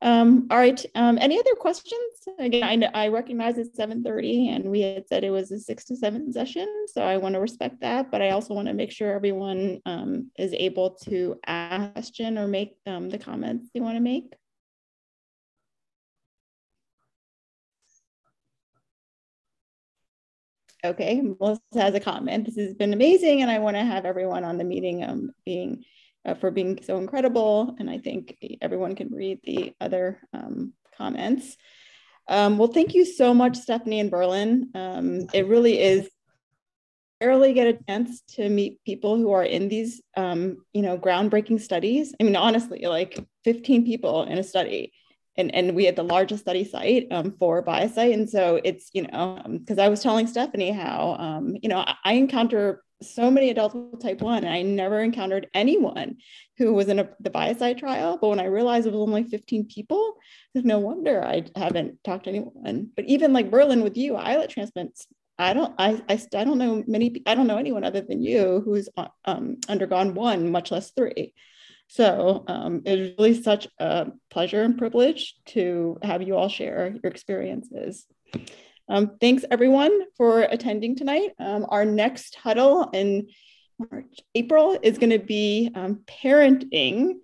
Um, 0.01 0.47
all 0.51 0.57
right. 0.57 0.85
Um, 0.95 1.17
any 1.19 1.39
other 1.39 1.55
questions? 1.55 2.01
Again, 2.39 2.83
I, 2.93 3.05
I 3.05 3.07
recognize 3.07 3.57
it's 3.57 3.77
7.30 3.77 4.55
and 4.55 4.65
we 4.69 4.81
had 4.81 5.07
said 5.07 5.23
it 5.23 5.31
was 5.31 5.51
a 5.51 5.59
six 5.59 5.85
to 5.85 5.95
seven 5.95 6.31
session. 6.31 6.67
So 6.93 7.01
I 7.01 7.17
want 7.17 7.33
to 7.33 7.39
respect 7.39 7.81
that, 7.81 8.11
but 8.11 8.21
I 8.21 8.29
also 8.29 8.53
want 8.53 8.67
to 8.67 8.73
make 8.73 8.91
sure 8.91 9.11
everyone 9.11 9.81
um, 9.85 10.31
is 10.37 10.53
able 10.53 10.91
to 11.05 11.39
ask 11.47 12.07
question 12.07 12.37
or 12.37 12.47
make 12.47 12.77
um, 12.85 13.09
the 13.09 13.17
comments 13.17 13.69
they 13.73 13.79
want 13.79 13.95
to 13.95 14.01
make. 14.01 14.33
Okay, 20.85 21.21
Melissa 21.21 21.61
has 21.73 21.95
a 21.95 21.99
comment. 21.99 22.45
This 22.45 22.55
has 22.55 22.75
been 22.75 22.93
amazing 22.93 23.41
and 23.41 23.49
I 23.49 23.59
want 23.59 23.75
to 23.77 23.83
have 23.83 24.05
everyone 24.05 24.43
on 24.43 24.57
the 24.57 24.63
meeting 24.63 25.03
um, 25.03 25.31
being 25.43 25.83
uh, 26.27 26.35
for 26.35 26.51
being 26.51 26.79
so 26.83 26.97
incredible. 26.97 27.75
And 27.79 27.89
I 27.89 27.97
think 27.97 28.37
everyone 28.61 28.95
can 28.95 29.11
read 29.11 29.39
the 29.43 29.73
other 29.79 30.19
um, 30.33 30.73
comments. 30.97 31.57
Um, 32.27 32.57
well, 32.57 32.67
thank 32.67 32.93
you 32.93 33.05
so 33.05 33.33
much, 33.33 33.57
Stephanie 33.57 34.01
and 34.01 34.11
Verlyn. 34.11 34.75
Um, 34.75 35.27
it 35.33 35.47
really 35.47 35.79
is 35.79 36.09
rarely 37.21 37.53
get 37.53 37.67
a 37.67 37.79
chance 37.87 38.21
to 38.35 38.47
meet 38.47 38.83
people 38.85 39.15
who 39.17 39.31
are 39.31 39.43
in 39.43 39.69
these, 39.69 40.01
um, 40.17 40.57
you 40.73 40.83
know, 40.83 40.99
groundbreaking 40.99 41.59
studies. 41.59 42.13
I 42.19 42.23
mean, 42.23 42.35
honestly, 42.35 42.85
like 42.85 43.17
15 43.43 43.85
people 43.85 44.23
in 44.23 44.37
a 44.37 44.43
study. 44.43 44.91
And, 45.35 45.53
and 45.53 45.75
we 45.75 45.85
had 45.85 45.95
the 45.95 46.03
largest 46.03 46.43
study 46.43 46.63
site 46.63 47.07
um, 47.11 47.35
for 47.39 47.63
ViaCyte. 47.63 48.13
And 48.13 48.29
so 48.29 48.59
it's, 48.63 48.89
you 48.93 49.03
know, 49.03 49.41
because 49.47 49.77
um, 49.77 49.85
I 49.85 49.87
was 49.87 50.01
telling 50.01 50.27
Stephanie 50.27 50.71
how, 50.71 51.41
you 51.61 51.69
know, 51.69 51.77
I, 51.77 51.95
I 52.03 52.13
encounter 52.13 52.83
so 53.01 53.29
many 53.29 53.49
adults 53.49 53.75
with 53.75 54.01
type 54.01 54.21
1 54.21 54.43
and 54.43 54.53
i 54.53 54.61
never 54.61 55.01
encountered 55.01 55.47
anyone 55.53 56.17
who 56.57 56.73
was 56.73 56.87
in 56.87 56.99
a, 56.99 57.09
the 57.19 57.29
ViaCyte 57.29 57.77
trial 57.77 58.17
but 58.19 58.29
when 58.29 58.39
i 58.39 58.45
realized 58.45 58.87
it 58.87 58.93
was 58.93 59.01
only 59.01 59.23
15 59.23 59.65
people 59.65 60.15
no 60.55 60.79
wonder 60.79 61.23
i 61.23 61.43
haven't 61.55 62.03
talked 62.03 62.23
to 62.23 62.31
anyone. 62.31 62.89
But 62.95 63.05
even 63.05 63.33
like 63.33 63.51
Verlyn 63.51 63.83
with 63.83 63.97
you 63.97 64.15
islet 64.15 64.49
transplants 64.49 65.07
i 65.37 65.53
don't 65.53 65.75
i 65.77 66.01
i, 66.09 66.19
I 66.35 66.43
don't 66.43 66.57
know 66.57 66.83
many 66.87 67.21
i 67.25 67.35
don't 67.35 67.47
know 67.47 67.57
anyone 67.57 67.83
other 67.83 68.01
than 68.01 68.23
you 68.23 68.61
who's 68.65 68.89
um, 69.25 69.57
undergone 69.69 70.15
one 70.15 70.51
much 70.51 70.71
less 70.71 70.91
three. 70.91 71.33
So 71.89 72.43
um, 72.47 72.81
it's 72.85 73.17
really 73.17 73.41
such 73.41 73.67
a 73.79 74.07
pleasure 74.29 74.61
and 74.61 74.77
privilege 74.77 75.35
to 75.47 75.97
have 76.01 76.21
you 76.21 76.35
all 76.35 76.49
share 76.49 76.93
your 77.01 77.11
experiences 77.11 78.05
um, 78.89 79.17
thanks 79.19 79.43
everyone 79.51 80.01
for 80.15 80.41
attending 80.41 80.95
tonight. 80.95 81.31
Um, 81.39 81.65
our 81.69 81.85
next 81.85 82.35
huddle 82.35 82.89
in 82.93 83.27
March, 83.79 84.21
April 84.33 84.77
is 84.81 84.97
going 84.97 85.09
to 85.11 85.19
be 85.19 85.71
um, 85.75 86.01
parenting 86.07 87.15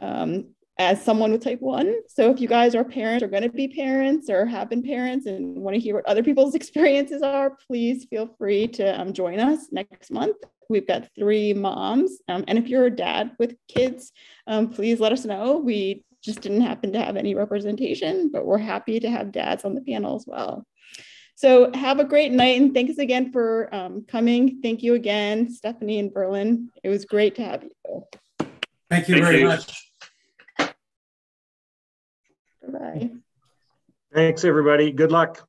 um, 0.00 0.48
as 0.78 1.02
someone 1.02 1.32
with 1.32 1.42
type 1.42 1.60
1. 1.60 1.94
So 2.08 2.30
if 2.30 2.40
you 2.40 2.48
guys 2.48 2.74
are 2.74 2.84
parents 2.84 3.24
or 3.24 3.28
going 3.28 3.42
to 3.42 3.48
be 3.48 3.68
parents 3.68 4.28
or 4.28 4.44
have 4.44 4.68
been 4.68 4.82
parents 4.82 5.26
and 5.26 5.56
want 5.56 5.74
to 5.74 5.80
hear 5.80 5.94
what 5.94 6.06
other 6.06 6.22
people's 6.22 6.54
experiences 6.60 7.22
are, 7.22 7.56
please 7.66 8.04
feel 8.04 8.28
free 8.38 8.68
to 8.68 9.00
um, 9.00 9.12
join 9.12 9.40
us 9.40 9.68
next 9.72 10.10
month. 10.10 10.36
We've 10.68 10.86
got 10.86 11.08
three 11.16 11.54
moms. 11.54 12.18
Um, 12.28 12.44
and 12.48 12.58
if 12.58 12.68
you're 12.68 12.86
a 12.86 12.90
dad 12.90 13.32
with 13.38 13.54
kids, 13.68 14.12
please 14.74 15.00
let 15.00 15.12
us 15.12 15.24
know. 15.24 15.58
We 15.58 16.04
just 16.26 16.40
didn't 16.40 16.60
happen 16.60 16.92
to 16.92 17.00
have 17.00 17.16
any 17.16 17.34
representation, 17.34 18.30
but 18.30 18.44
we're 18.44 18.58
happy 18.58 19.00
to 19.00 19.08
have 19.08 19.32
dads 19.32 19.64
on 19.64 19.74
the 19.74 19.80
panel 19.80 20.16
as 20.16 20.26
well. 20.26 20.66
So 21.36 21.70
have 21.72 22.00
a 22.00 22.04
great 22.04 22.32
night 22.32 22.60
and 22.60 22.74
thanks 22.74 22.98
again 22.98 23.30
for 23.30 23.74
um, 23.74 24.04
coming. 24.08 24.60
Thank 24.62 24.82
you 24.82 24.94
again, 24.94 25.50
Stephanie 25.50 26.00
and 26.00 26.12
Verlyn. 26.12 26.68
It 26.82 26.88
was 26.88 27.04
great 27.04 27.36
to 27.36 27.44
have 27.44 27.62
you. 27.62 28.04
Thank 28.90 29.08
you 29.08 29.14
Thank 29.14 29.24
very 29.24 29.40
you. 29.40 29.46
much. 29.46 29.92
Bye. 32.68 33.10
Thanks, 34.12 34.44
everybody. 34.44 34.90
Good 34.90 35.12
luck. 35.12 35.46